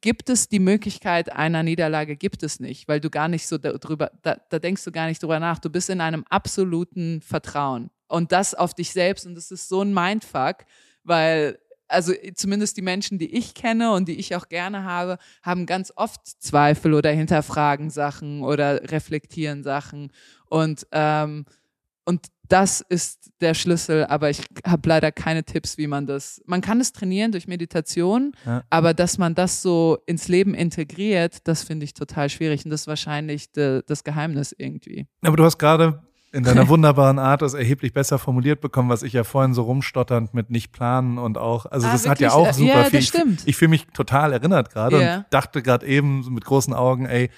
gibt 0.00 0.28
es 0.28 0.48
die 0.48 0.58
Möglichkeit 0.58 1.32
einer 1.32 1.62
Niederlage, 1.62 2.16
gibt 2.16 2.42
es 2.42 2.60
nicht, 2.60 2.88
weil 2.88 3.00
du 3.00 3.08
gar 3.08 3.28
nicht 3.28 3.46
so 3.46 3.58
darüber, 3.58 4.10
da, 4.22 4.36
da 4.50 4.58
denkst 4.58 4.84
du 4.84 4.92
gar 4.92 5.06
nicht 5.06 5.22
drüber 5.22 5.40
nach. 5.40 5.58
Du 5.58 5.70
bist 5.70 5.88
in 5.88 6.00
einem 6.00 6.24
absoluten 6.28 7.22
Vertrauen. 7.22 7.90
Und 8.08 8.32
das 8.32 8.54
auf 8.54 8.74
dich 8.74 8.92
selbst. 8.92 9.26
Und 9.26 9.34
das 9.34 9.50
ist 9.50 9.68
so 9.68 9.80
ein 9.80 9.94
Mindfuck, 9.94 10.66
weil 11.02 11.58
also 11.92 12.12
zumindest 12.34 12.76
die 12.76 12.82
Menschen, 12.82 13.18
die 13.18 13.36
ich 13.36 13.54
kenne 13.54 13.92
und 13.92 14.08
die 14.08 14.18
ich 14.18 14.34
auch 14.34 14.48
gerne 14.48 14.84
habe, 14.84 15.18
haben 15.42 15.66
ganz 15.66 15.92
oft 15.94 16.26
Zweifel 16.26 16.94
oder 16.94 17.10
hinterfragen 17.10 17.90
Sachen 17.90 18.42
oder 18.42 18.90
reflektieren 18.90 19.62
Sachen. 19.62 20.10
Und, 20.46 20.86
ähm, 20.92 21.44
und 22.04 22.26
das 22.52 22.82
ist 22.82 23.30
der 23.40 23.54
Schlüssel, 23.54 24.04
aber 24.04 24.28
ich 24.28 24.42
habe 24.66 24.86
leider 24.86 25.10
keine 25.10 25.42
Tipps, 25.42 25.78
wie 25.78 25.86
man 25.86 26.06
das. 26.06 26.42
Man 26.44 26.60
kann 26.60 26.80
es 26.82 26.92
trainieren 26.92 27.32
durch 27.32 27.48
Meditation, 27.48 28.34
ja. 28.44 28.62
aber 28.68 28.92
dass 28.92 29.16
man 29.16 29.34
das 29.34 29.62
so 29.62 29.98
ins 30.04 30.28
Leben 30.28 30.52
integriert, 30.52 31.48
das 31.48 31.62
finde 31.62 31.84
ich 31.84 31.94
total 31.94 32.28
schwierig 32.28 32.66
und 32.66 32.70
das 32.70 32.82
ist 32.82 32.86
wahrscheinlich 32.88 33.52
de, 33.52 33.82
das 33.86 34.04
Geheimnis 34.04 34.54
irgendwie. 34.56 35.06
Aber 35.22 35.38
du 35.38 35.44
hast 35.44 35.56
gerade 35.56 36.02
in 36.30 36.44
deiner 36.44 36.68
wunderbaren 36.68 37.18
Art 37.18 37.40
das 37.40 37.54
erheblich 37.54 37.94
besser 37.94 38.18
formuliert 38.18 38.60
bekommen, 38.60 38.90
was 38.90 39.02
ich 39.02 39.14
ja 39.14 39.24
vorhin 39.24 39.54
so 39.54 39.62
rumstotternd 39.62 40.34
mit 40.34 40.50
nicht 40.50 40.72
planen 40.72 41.16
und 41.16 41.38
auch, 41.38 41.64
also 41.64 41.86
ah, 41.86 41.92
das 41.92 42.04
wirklich? 42.04 42.10
hat 42.10 42.20
ja 42.20 42.32
auch 42.32 42.52
super 42.52 42.68
ja, 42.68 42.84
viel. 42.84 42.98
Ich, 42.98 43.12
ich 43.46 43.56
fühle 43.56 43.70
mich 43.70 43.86
total 43.94 44.34
erinnert 44.34 44.70
gerade 44.70 44.98
yeah. 44.98 45.16
und 45.16 45.26
dachte 45.30 45.62
gerade 45.62 45.86
eben 45.86 46.32
mit 46.34 46.44
großen 46.44 46.74
Augen, 46.74 47.06
ey, 47.06 47.30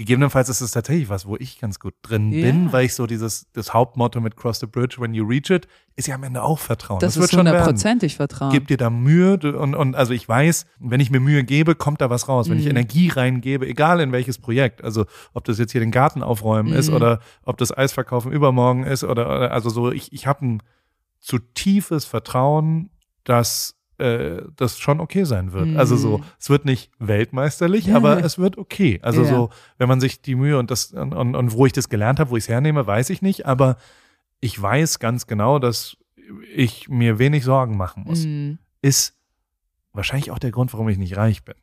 gegebenenfalls 0.00 0.48
ist 0.48 0.62
es 0.62 0.70
tatsächlich 0.70 1.10
was, 1.10 1.26
wo 1.26 1.36
ich 1.36 1.60
ganz 1.60 1.78
gut 1.78 1.92
drin 2.00 2.32
yeah. 2.32 2.46
bin, 2.46 2.72
weil 2.72 2.86
ich 2.86 2.94
so 2.94 3.06
dieses 3.06 3.52
das 3.52 3.74
Hauptmotto 3.74 4.18
mit 4.22 4.34
Cross 4.34 4.60
the 4.60 4.66
Bridge, 4.66 4.96
when 4.98 5.12
you 5.12 5.26
reach 5.26 5.50
it, 5.50 5.68
ist 5.94 6.08
ja 6.08 6.14
am 6.14 6.22
Ende 6.22 6.42
auch 6.42 6.58
Vertrauen. 6.58 7.00
Das, 7.00 7.14
das 7.14 7.20
wird 7.20 7.38
hundertprozentig 7.38 8.16
Vertrauen. 8.16 8.50
Gib 8.50 8.68
dir 8.68 8.78
da 8.78 8.88
Mühe 8.88 9.34
und, 9.34 9.74
und 9.74 9.94
also 9.94 10.14
ich 10.14 10.26
weiß, 10.26 10.64
wenn 10.78 11.00
ich 11.00 11.10
mir 11.10 11.20
Mühe 11.20 11.44
gebe, 11.44 11.74
kommt 11.74 12.00
da 12.00 12.08
was 12.08 12.28
raus. 12.28 12.48
Wenn 12.48 12.56
mm. 12.56 12.60
ich 12.60 12.64
mhm. 12.64 12.70
Energie 12.70 13.08
reingebe, 13.08 13.66
egal 13.66 14.00
in 14.00 14.10
welches 14.10 14.38
Projekt, 14.38 14.82
also 14.82 15.04
ob 15.34 15.44
das 15.44 15.58
jetzt 15.58 15.72
hier 15.72 15.82
den 15.82 15.90
Garten 15.90 16.22
aufräumen 16.22 16.72
mm. 16.72 16.78
ist 16.78 16.88
mhm. 16.88 16.96
oder 16.96 17.20
ob 17.44 17.58
das 17.58 17.76
Eisverkaufen 17.76 18.32
übermorgen 18.32 18.84
ist 18.84 19.04
oder, 19.04 19.26
oder 19.26 19.52
also 19.52 19.68
so, 19.68 19.92
ich, 19.92 20.14
ich 20.14 20.26
habe 20.26 20.46
ein 20.46 20.62
zu 21.18 21.38
tiefes 21.38 22.06
Vertrauen, 22.06 22.88
dass 23.24 23.79
äh, 24.00 24.42
das 24.56 24.78
schon 24.78 25.00
okay 25.00 25.24
sein 25.24 25.52
wird. 25.52 25.66
Mhm. 25.66 25.76
Also 25.76 25.96
so, 25.96 26.18
mhm. 26.18 26.24
es 26.38 26.50
wird 26.50 26.64
nicht 26.64 26.90
weltmeisterlich, 26.98 27.86
ja. 27.86 27.96
aber 27.96 28.24
es 28.24 28.38
wird 28.38 28.58
okay. 28.58 28.98
Also 29.02 29.22
ja. 29.22 29.28
so, 29.28 29.50
wenn 29.78 29.88
man 29.88 30.00
sich 30.00 30.22
die 30.22 30.34
Mühe 30.34 30.58
und 30.58 30.70
das 30.70 30.92
und, 30.92 31.12
und, 31.12 31.34
und 31.36 31.52
wo 31.52 31.66
ich 31.66 31.72
das 31.72 31.88
gelernt 31.88 32.20
habe, 32.20 32.30
wo 32.30 32.36
ich 32.36 32.44
es 32.44 32.48
hernehme, 32.48 32.86
weiß 32.86 33.10
ich 33.10 33.22
nicht, 33.22 33.46
aber 33.46 33.76
ich 34.40 34.60
weiß 34.60 34.98
ganz 34.98 35.26
genau, 35.26 35.58
dass 35.58 35.96
ich 36.54 36.88
mir 36.88 37.18
wenig 37.18 37.44
Sorgen 37.44 37.76
machen 37.76 38.04
muss. 38.04 38.24
Mhm. 38.24 38.58
Ist 38.82 39.14
wahrscheinlich 39.92 40.30
auch 40.30 40.38
der 40.38 40.50
Grund, 40.50 40.72
warum 40.72 40.88
ich 40.88 40.98
nicht 40.98 41.16
reich 41.16 41.44
bin. 41.44 41.54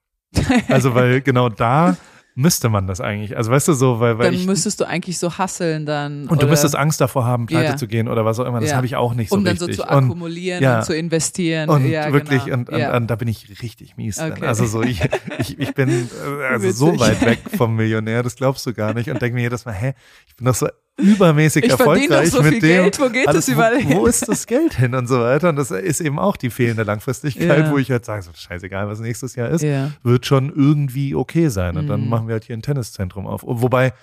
Also 0.68 0.94
weil 0.94 1.22
genau 1.24 1.50
da 1.50 1.98
müsste 2.38 2.70
man 2.70 2.86
das 2.86 3.02
eigentlich. 3.02 3.36
Also 3.36 3.50
weißt 3.50 3.68
du 3.68 3.74
so, 3.74 4.00
weil, 4.00 4.20
weil 4.20 4.26
dann 4.26 4.36
ich, 4.36 4.46
müsstest 4.46 4.80
du 4.80 4.86
eigentlich 4.86 5.18
so 5.18 5.40
hasseln 5.40 5.88
dann. 5.88 6.28
Und 6.28 6.44
du 6.44 6.46
müsstest 6.46 6.76
Angst 6.76 7.02
davor 7.02 7.26
haben, 7.26 7.48
pleite 7.48 7.70
yeah. 7.70 7.78
zu 7.78 7.88
gehen 7.88 8.08
oder 8.08 8.26
was 8.26 8.40
auch 8.40 8.46
immer. 8.46 8.60
Das 8.60 8.70
yeah. 8.70 8.78
habe 8.78 8.86
ich 8.86 8.96
auch 8.96 9.16
nicht 9.16 9.32
so 9.32 9.38
um 9.38 9.44
richtig. 9.44 9.60
Um 9.62 9.68
dann 9.68 9.76
so 9.76 9.84
zu 9.84 9.90
akkumulieren 9.90 10.60
und, 10.60 10.64
ja. 10.64 10.78
und 10.78 10.86
zu 10.86 10.96
investieren. 10.96 11.68
Und 11.68 11.88
ja, 11.88 12.14
wirklich, 12.14 12.46
genau. 12.46 12.58
und, 12.58 12.70
und, 12.70 12.78
ja. 12.78 12.96
und, 12.96 13.08
da 13.08 13.16
bin 13.16 13.28
ich 13.28 13.62
richtig 13.64 13.98
mies. 13.98 14.20
Okay. 14.20 14.46
Also 14.46 14.68
so, 14.68 14.84
ich, 14.84 15.02
ich, 15.40 15.60
ich 15.60 15.74
bin 15.74 15.90
äh, 15.90 16.46
also 16.46 16.70
so 16.94 17.00
weit 17.00 17.26
weg 17.26 17.40
vom 17.58 17.76
Millionär, 17.76 18.22
das 18.22 18.36
glaubst 18.36 18.68
du 18.68 18.74
gar 18.74 18.94
nicht. 18.94 19.10
Und 19.10 19.20
denke 19.20 19.34
mir 19.34 19.42
jedes 19.42 19.66
Mal, 19.66 19.74
hä, 19.74 19.94
ich 20.28 20.36
bin 20.36 20.46
doch 20.46 20.56
so 20.56 20.68
übermäßig 20.98 21.66
Ich 21.66 21.72
erfolgreich 21.72 22.32
so 22.32 22.42
mit 22.42 22.54
dem. 22.56 22.60
Geld, 22.62 23.00
wo 23.00 23.10
geht 23.10 23.28
alles, 23.28 23.46
das 23.46 23.54
überall 23.54 23.84
wo, 23.86 24.02
wo 24.02 24.06
ist 24.08 24.28
das 24.28 24.46
Geld 24.48 24.74
hin 24.74 24.94
und 24.96 25.08
so 25.08 25.20
weiter? 25.20 25.50
Und 25.50 25.56
das 25.56 25.72
ist 25.72 26.02
eben 26.02 26.20
auch 26.20 26.36
die 26.38 26.50
fehlende 26.50 26.84
Langfristigkeit, 26.84 27.66
Ja. 27.66 27.72
wo 27.72 27.78
ich 27.78 27.90
halt 27.92 28.04
sage, 28.06 28.22
so 28.24 28.32
scheißegal, 28.34 28.88
was 28.88 29.00
nächstes 29.00 29.36
Jahr 29.36 29.50
ist, 29.50 29.62
Ja. 29.62 29.92
wird 30.04 30.26
schon 30.26 30.52
irgendwie 30.54 31.16
okay 31.16 31.50
sein. 31.50 31.78
Und 31.78 31.88
dann 31.88 32.02
Mhm. 32.02 32.10
machen 32.10 32.28
wir 32.28 32.34
halt 32.34 32.44
hier 32.46 32.58
ein 32.58 32.62
Tenniszentrum 32.62 33.28
auf. 33.28 33.44
Wobei, 33.46 33.94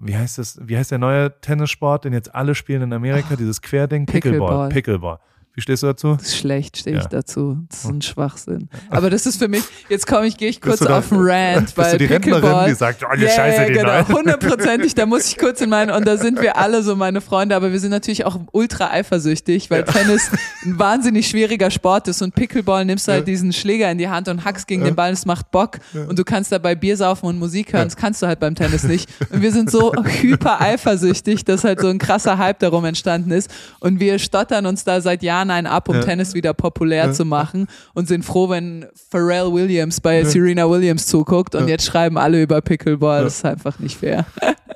wie 0.00 0.16
heißt 0.16 0.38
das, 0.38 0.58
wie 0.62 0.76
heißt 0.76 0.90
der 0.90 0.98
neue 0.98 1.40
Tennissport, 1.40 2.04
den 2.04 2.12
jetzt 2.12 2.34
alle 2.34 2.54
spielen 2.54 2.82
in 2.82 2.92
Amerika, 2.92 3.36
dieses 3.36 3.60
Querding? 3.62 4.06
Pickleball. 4.06 4.68
Pickleball. 4.68 4.68
Pickleball. 4.70 5.18
Wie 5.58 5.62
stehst 5.62 5.82
du 5.82 5.88
dazu? 5.88 6.14
Das 6.16 6.28
ist 6.28 6.36
schlecht, 6.36 6.76
stehe 6.78 6.98
ich 6.98 7.02
Ja. 7.02 7.08
dazu. 7.08 7.58
Das 7.68 7.80
ist 7.82 7.90
ein 7.90 8.00
Schwachsinn. 8.00 8.68
Aber 8.90 9.10
das 9.10 9.26
ist 9.26 9.38
für 9.38 9.48
mich, 9.48 9.64
jetzt 9.88 10.06
komme 10.06 10.28
ich, 10.28 10.36
gehe 10.36 10.48
ich 10.48 10.60
kurz 10.60 10.78
Bist 10.78 10.88
da- 10.88 10.98
auf 11.00 11.08
den 11.08 11.18
Rant, 11.20 11.64
bist 11.64 11.76
weil 11.76 11.92
du 11.92 11.98
die 11.98 12.04
Rentnerin, 12.04 12.40
Pickleball, 12.42 12.68
die 12.68 12.74
sagt, 12.76 13.02
oh, 13.04 13.16
die 13.16 13.22
Ja, 13.24 13.28
Scheiße, 13.30 13.62
ja, 13.62 13.66
die 13.66 13.72
genau, 13.72 14.06
hundertprozentig, 14.08 14.94
da 14.94 15.04
muss 15.04 15.26
ich 15.26 15.36
kurz 15.36 15.60
in 15.60 15.68
meinen, 15.70 15.90
und 15.90 16.06
da 16.06 16.16
sind 16.16 16.40
wir 16.40 16.56
alle 16.58 16.84
so 16.84 16.94
meine 16.94 17.20
Freunde, 17.20 17.56
aber 17.56 17.72
wir 17.72 17.80
sind 17.80 17.90
natürlich 17.90 18.24
auch 18.24 18.38
ultra 18.52 18.90
eifersüchtig, 18.92 19.68
weil 19.68 19.82
Tennis 19.82 20.30
ein 20.64 20.78
wahnsinnig 20.78 21.26
schwieriger 21.28 21.72
Sport 21.72 22.06
ist 22.06 22.22
und 22.22 22.36
Pickleball 22.36 22.84
nimmst 22.84 23.08
du 23.08 23.12
halt 23.12 23.26
diesen 23.26 23.52
Schläger 23.52 23.90
in 23.90 23.98
die 23.98 24.08
Hand 24.08 24.28
und 24.28 24.44
hackst 24.44 24.68
gegen 24.68 24.84
den 24.84 24.94
Ball, 24.94 25.10
es 25.12 25.26
macht 25.26 25.50
Bock 25.50 25.78
und 26.08 26.16
du 26.16 26.22
kannst 26.22 26.52
dabei 26.52 26.76
Bier 26.76 26.96
saufen 26.96 27.26
und 27.26 27.36
Musik 27.40 27.72
hören, 27.72 27.88
das 27.88 27.96
kannst 27.96 28.22
du 28.22 28.28
halt 28.28 28.38
beim 28.38 28.54
Tennis 28.54 28.84
nicht. 28.84 29.10
Und 29.32 29.42
wir 29.42 29.50
sind 29.50 29.72
so 29.72 29.92
hyper 30.04 30.60
eifersüchtig, 30.60 31.44
dass 31.44 31.64
halt 31.64 31.80
so 31.80 31.88
ein 31.88 31.98
krasser 31.98 32.38
Hype 32.38 32.60
darum 32.60 32.84
entstanden 32.84 33.32
ist 33.32 33.50
und 33.80 33.98
wir 33.98 34.20
stottern 34.20 34.64
uns 34.66 34.84
da 34.84 35.00
seit 35.00 35.24
Jahren 35.24 35.47
einen 35.50 35.66
ab, 35.66 35.88
um 35.88 35.96
Ja. 35.96 36.00
Tennis 36.02 36.34
wieder 36.34 36.54
populär 36.54 37.12
zu 37.12 37.24
machen 37.24 37.66
und 37.94 38.08
sind 38.08 38.24
froh, 38.24 38.48
wenn 38.48 38.86
Pharrell 39.10 39.52
Williams 39.52 40.00
bei 40.00 40.24
Serena 40.24 40.68
Williams 40.68 41.06
zuguckt 41.06 41.54
und 41.54 41.68
jetzt 41.68 41.84
schreiben 41.86 42.18
alle 42.18 42.42
über 42.42 42.60
Pickleball, 42.60 43.24
das 43.24 43.36
ist 43.38 43.44
einfach 43.44 43.78
nicht 43.78 43.96
fair. 43.98 44.26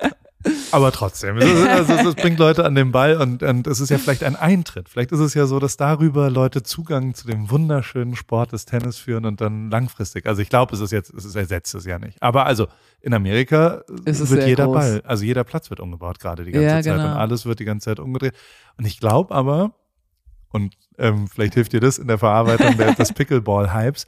Aber 0.71 0.91
trotzdem, 0.91 1.37
es, 1.37 1.67
also, 1.67 2.09
es 2.09 2.15
bringt 2.15 2.37
Leute 2.37 2.65
an 2.65 2.75
den 2.75 2.91
Ball 2.91 3.15
und, 3.15 3.41
und 3.43 3.65
es 3.65 3.79
ist 3.79 3.89
ja 3.89 3.97
vielleicht 3.97 4.25
ein 4.25 4.35
Eintritt. 4.35 4.89
Vielleicht 4.89 5.13
ist 5.13 5.19
es 5.19 5.33
ja 5.35 5.45
so, 5.45 5.57
dass 5.57 5.77
darüber 5.77 6.29
Leute 6.29 6.63
Zugang 6.63 7.13
zu 7.13 7.27
dem 7.27 7.49
wunderschönen 7.49 8.17
Sport 8.17 8.51
des 8.51 8.65
Tennis 8.65 8.97
führen 8.97 9.25
und 9.25 9.39
dann 9.39 9.69
langfristig. 9.71 10.25
Also 10.25 10.41
ich 10.41 10.49
glaube, 10.49 10.75
es 10.75 10.81
ist 10.81 10.91
jetzt, 10.91 11.13
es 11.13 11.23
ist, 11.23 11.35
ersetzt 11.35 11.73
es 11.75 11.85
ja 11.85 11.97
nicht. 11.97 12.21
Aber 12.21 12.45
also 12.45 12.67
in 12.99 13.13
Amerika 13.13 13.83
Es 14.03 14.29
wird 14.29 14.45
jeder 14.45 14.65
groß. 14.65 14.75
Ball, 14.75 15.01
also 15.05 15.23
jeder 15.23 15.45
Platz 15.45 15.69
wird 15.69 15.79
umgebaut 15.79 16.19
gerade 16.19 16.43
die 16.43 16.51
ganze 16.51 16.65
Ja, 16.67 16.73
Zeit 16.81 16.97
genau. 16.97 17.05
und 17.05 17.17
alles 17.17 17.45
wird 17.45 17.59
die 17.59 17.65
ganze 17.65 17.85
Zeit 17.85 17.99
umgedreht. 17.99 18.33
Und 18.77 18.85
ich 18.85 18.99
glaube 18.99 19.33
aber, 19.33 19.71
und 20.53 20.75
ähm, 20.97 21.27
vielleicht 21.27 21.55
hilft 21.55 21.73
dir 21.73 21.81
das 21.81 21.97
in 21.97 22.07
der 22.07 22.17
Verarbeitung 22.17 22.77
der, 22.77 22.93
des 22.93 23.11
Pickleball-Hypes, 23.13 24.05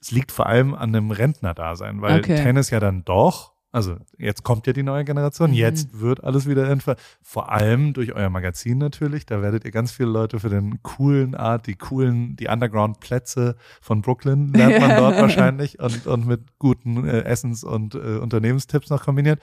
es 0.00 0.10
liegt 0.12 0.30
vor 0.30 0.46
allem 0.46 0.74
an 0.74 0.92
dem 0.92 1.10
Rentnerdasein, 1.10 2.00
weil 2.02 2.20
Okay. 2.20 2.36
Tennis 2.36 2.70
ja 2.70 2.78
dann 2.78 3.04
doch, 3.04 3.54
also 3.72 3.96
jetzt 4.16 4.42
kommt 4.44 4.66
ja 4.66 4.72
die 4.72 4.82
neue 4.82 5.04
Generation, 5.04 5.50
Mhm. 5.50 5.56
jetzt 5.56 5.98
wird 6.00 6.22
alles 6.22 6.46
wieder 6.48 6.68
entfer 6.70 6.96
vor 7.22 7.50
allem 7.50 7.92
durch 7.94 8.14
euer 8.14 8.30
Magazin 8.30 8.78
natürlich, 8.78 9.26
da 9.26 9.42
werdet 9.42 9.64
ihr 9.64 9.70
ganz 9.72 9.90
viele 9.90 10.10
Leute 10.10 10.38
für 10.38 10.48
den 10.50 10.82
coolen 10.82 11.34
Art, 11.34 11.66
die 11.66 11.74
coolen, 11.74 12.36
die 12.36 12.46
Underground-Plätze 12.48 13.56
von 13.80 14.02
Brooklyn 14.02 14.52
lernt 14.52 14.78
man 14.80 14.96
dort 14.96 15.16
wahrscheinlich 15.20 15.78
und, 15.80 16.06
und 16.06 16.26
mit 16.26 16.58
guten 16.58 17.06
äh, 17.08 17.22
Essens- 17.22 17.64
und 17.64 17.94
äh, 17.94 18.18
Unternehmenstipps 18.18 18.90
noch 18.90 19.04
kombiniert. 19.04 19.40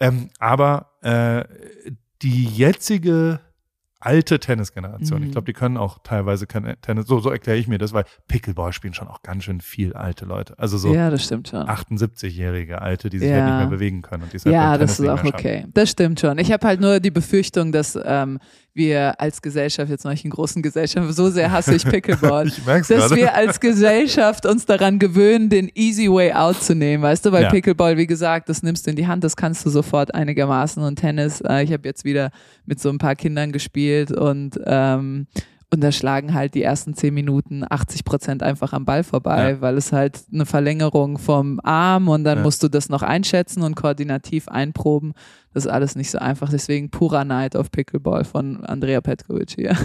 Ähm, 0.00 0.30
aber 0.38 0.92
äh, 1.02 1.44
die 2.22 2.44
jetzige 2.46 3.40
alte 4.00 4.40
Tennisgeneration, 4.40 5.20
Mhm. 5.20 5.26
ich 5.26 5.32
glaube, 5.32 5.44
die 5.44 5.52
können 5.52 5.76
auch 5.76 5.98
teilweise 6.02 6.46
kein 6.46 6.74
Tennis, 6.80 7.06
so, 7.06 7.20
so 7.20 7.30
erkläre 7.30 7.58
ich 7.58 7.68
mir 7.68 7.78
das, 7.78 7.92
weil 7.92 8.04
Pickleball 8.28 8.72
spielen 8.72 8.94
schon 8.94 9.08
auch 9.08 9.22
ganz 9.22 9.44
schön 9.44 9.60
viel 9.60 9.92
alte 9.92 10.24
Leute. 10.24 10.58
Also 10.58 10.78
so 10.78 10.92
Ja, 10.94 11.10
das 11.10 11.24
stimmt 11.24 11.48
schon. 11.48 11.68
78-jährige 11.68 12.80
Alte, 12.80 13.10
die 13.10 13.18
sich 13.18 13.28
Ja. 13.28 13.36
halt 13.36 13.44
nicht 13.46 13.56
mehr 13.58 13.66
bewegen 13.66 14.02
können. 14.02 14.22
Und 14.24 14.32
die 14.32 14.38
halt 14.38 14.46
Ja, 14.46 14.78
das 14.78 14.98
ist 14.98 15.08
auch 15.08 15.22
okay. 15.24 15.66
Das 15.74 15.90
stimmt 15.90 16.18
schon. 16.20 16.38
Ich 16.38 16.50
habe 16.52 16.66
halt 16.66 16.80
nur 16.80 17.00
die 17.00 17.10
Befürchtung, 17.10 17.72
dass 17.72 17.98
ähm, 18.02 18.38
wir 18.74 19.20
als 19.20 19.42
Gesellschaft, 19.42 19.90
jetzt 19.90 20.04
noch 20.04 20.12
nicht 20.12 20.24
in 20.24 20.30
großen 20.30 20.62
Gesellschaften, 20.62 21.12
so 21.12 21.28
sehr 21.30 21.50
hasse 21.50 21.74
ich 21.74 21.84
Pickleball, 21.88 22.46
Ich 22.48 22.62
dass 22.64 22.88
gerade. 22.88 23.16
wir 23.16 23.34
als 23.34 23.60
Gesellschaft 23.60 24.46
uns 24.46 24.64
daran 24.66 24.98
gewöhnen, 24.98 25.48
den 25.48 25.70
easy 25.74 26.08
way 26.10 26.32
out 26.32 26.62
zu 26.62 26.74
nehmen, 26.74 27.02
weißt 27.02 27.26
du? 27.26 27.32
Weil 27.32 27.44
Ja. 27.44 27.50
Pickleball, 27.50 27.96
wie 27.96 28.06
gesagt, 28.06 28.48
das 28.48 28.62
nimmst 28.62 28.86
du 28.86 28.90
in 28.90 28.96
die 28.96 29.06
Hand, 29.06 29.24
das 29.24 29.36
kannst 29.36 29.66
du 29.66 29.70
sofort 29.70 30.14
einigermaßen. 30.14 30.82
Und 30.82 30.96
Tennis, 30.96 31.40
äh, 31.40 31.64
ich 31.64 31.72
habe 31.72 31.86
jetzt 31.88 32.04
wieder 32.04 32.30
mit 32.66 32.80
so 32.80 32.88
ein 32.90 32.98
paar 32.98 33.16
Kindern 33.16 33.52
gespielt 33.52 34.12
und 34.12 34.58
ähm, 34.66 35.26
und 35.72 35.80
da 35.82 35.92
schlagen 35.92 36.34
halt 36.34 36.54
die 36.54 36.62
ersten 36.62 36.94
zehn 36.94 37.14
Minuten 37.14 37.62
80 37.68 38.04
Prozent 38.04 38.42
einfach 38.42 38.72
am 38.72 38.84
Ball 38.84 39.04
vorbei, 39.04 39.52
Ja. 39.52 39.60
weil 39.60 39.76
es 39.76 39.92
halt 39.92 40.20
eine 40.32 40.44
Verlängerung 40.46 41.18
vom 41.18 41.60
Arm 41.62 42.08
und 42.08 42.24
dann 42.24 42.38
Ja. 42.38 42.44
musst 42.44 42.62
du 42.62 42.68
das 42.68 42.88
noch 42.88 43.02
einschätzen 43.02 43.62
und 43.62 43.76
koordinativ 43.76 44.48
einproben. 44.48 45.12
Das 45.54 45.64
ist 45.66 45.70
alles 45.70 45.94
nicht 45.96 46.10
so 46.10 46.18
einfach. 46.18 46.48
Deswegen 46.50 46.90
purer 46.90 47.24
Night 47.24 47.54
auf 47.56 47.70
Pickleball 47.70 48.24
von 48.24 48.64
Andrea 48.64 49.00
Petkovic 49.00 49.50
hier. 49.50 49.76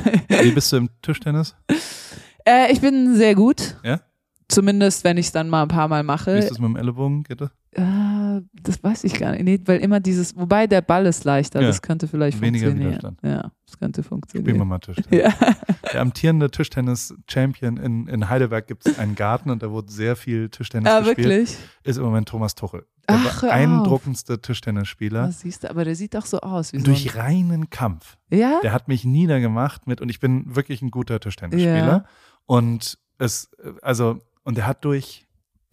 Wie 0.42 0.52
bist 0.52 0.72
du 0.72 0.78
im 0.78 0.90
Tischtennis? 1.02 1.56
äh, 2.46 2.72
ich 2.72 2.82
bin 2.82 3.16
sehr 3.16 3.36
gut. 3.36 3.78
Ja? 3.84 4.02
Zumindest, 4.48 5.04
wenn 5.04 5.18
ich 5.18 5.28
es 5.28 5.32
dann 5.32 5.50
mal 5.50 5.64
ein 5.64 5.68
paar 5.68 5.88
Mal 5.88 6.04
Wie 6.04 6.08
mache. 6.08 6.32
ist 6.32 6.50
das 6.52 6.60
mit 6.60 6.70
dem 6.70 6.76
Ellenbogen? 6.76 7.24
Geht 7.24 7.42
das? 7.42 7.50
Äh, 7.78 8.42
das 8.64 8.82
weiß 8.84 9.04
ich 9.04 9.16
gar 9.20 9.32
nicht. 9.32 9.44
Nee, 9.44 9.60
weil 9.66 9.80
immer 9.82 10.00
dieses, 10.00 10.36
wobei 10.38 10.66
der 10.66 10.82
Ball 10.82 11.06
ist 11.06 11.26
leichter, 11.26 11.60
Ja. 11.62 11.68
das 11.68 11.82
könnte 11.82 12.08
vielleicht 12.08 12.40
Weniger 12.40 12.68
funktionieren. 12.68 12.92
Widerstand. 13.00 13.20
Ja, 13.22 13.52
das 13.66 13.78
könnte 13.78 14.02
Spielen 14.02 14.22
wir 14.22 14.54
funktionieren. 14.56 14.68
mal 14.68 14.80
Tischtennis. 14.80 15.34
Ja. 15.40 15.56
Der 15.92 16.02
amtierende 16.02 16.50
Tischtennis-Champion 16.52 17.78
in, 17.78 18.08
in 18.08 18.30
Heidelberg 18.30 18.68
gibt 18.68 18.88
es 18.88 18.98
einen 18.98 19.16
Garten 19.16 19.50
und 19.50 19.62
da 19.62 19.72
wurde 19.72 19.92
sehr 19.92 20.16
viel 20.16 20.50
Tischtennis 20.50 20.92
Ah, 20.92 21.00
gespielt. 21.00 21.28
wirklich? 21.28 21.58
Ist 21.84 21.98
im 21.98 22.04
Moment 22.04 22.28
Thomas 22.30 22.56
Tuchel. 22.56 22.86
Der 23.10 23.18
Ach, 23.20 23.42
beeindruckendste 23.42 24.42
Tischtennisspieler. 24.42 25.24
Ah, 25.24 25.32
siehst 25.32 25.64
du, 25.64 25.70
aber 25.70 25.86
der 25.86 25.96
sieht 25.96 26.16
doch 26.16 26.26
so 26.26 26.40
aus 26.40 26.74
wie 26.74 26.78
Durch 26.80 27.12
so 27.12 27.20
reinen 27.20 27.70
Kampf. 27.70 28.18
Ja? 28.32 28.60
Der 28.64 28.72
hat 28.74 28.88
mich 28.88 29.04
niedergemacht 29.06 29.86
mit, 29.86 30.02
und 30.02 30.10
ich 30.10 30.20
bin 30.20 30.56
wirklich 30.56 30.82
ein 30.82 30.92
guter 30.92 31.20
Tischtennisspieler. 31.20 31.88
Ja. 31.88 32.06
Und 32.46 32.98
es, 33.18 33.50
also, 33.82 34.20
und 34.44 34.58
er 34.58 34.66
hat 34.68 34.84
durch 34.86 35.25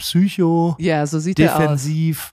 Psycho, 0.03 0.77
Ja, 0.79 1.07
so 1.07 1.19
sieht 1.21 1.39
er 1.39 1.55
aus. 1.55 1.61
defensiv, 1.61 2.33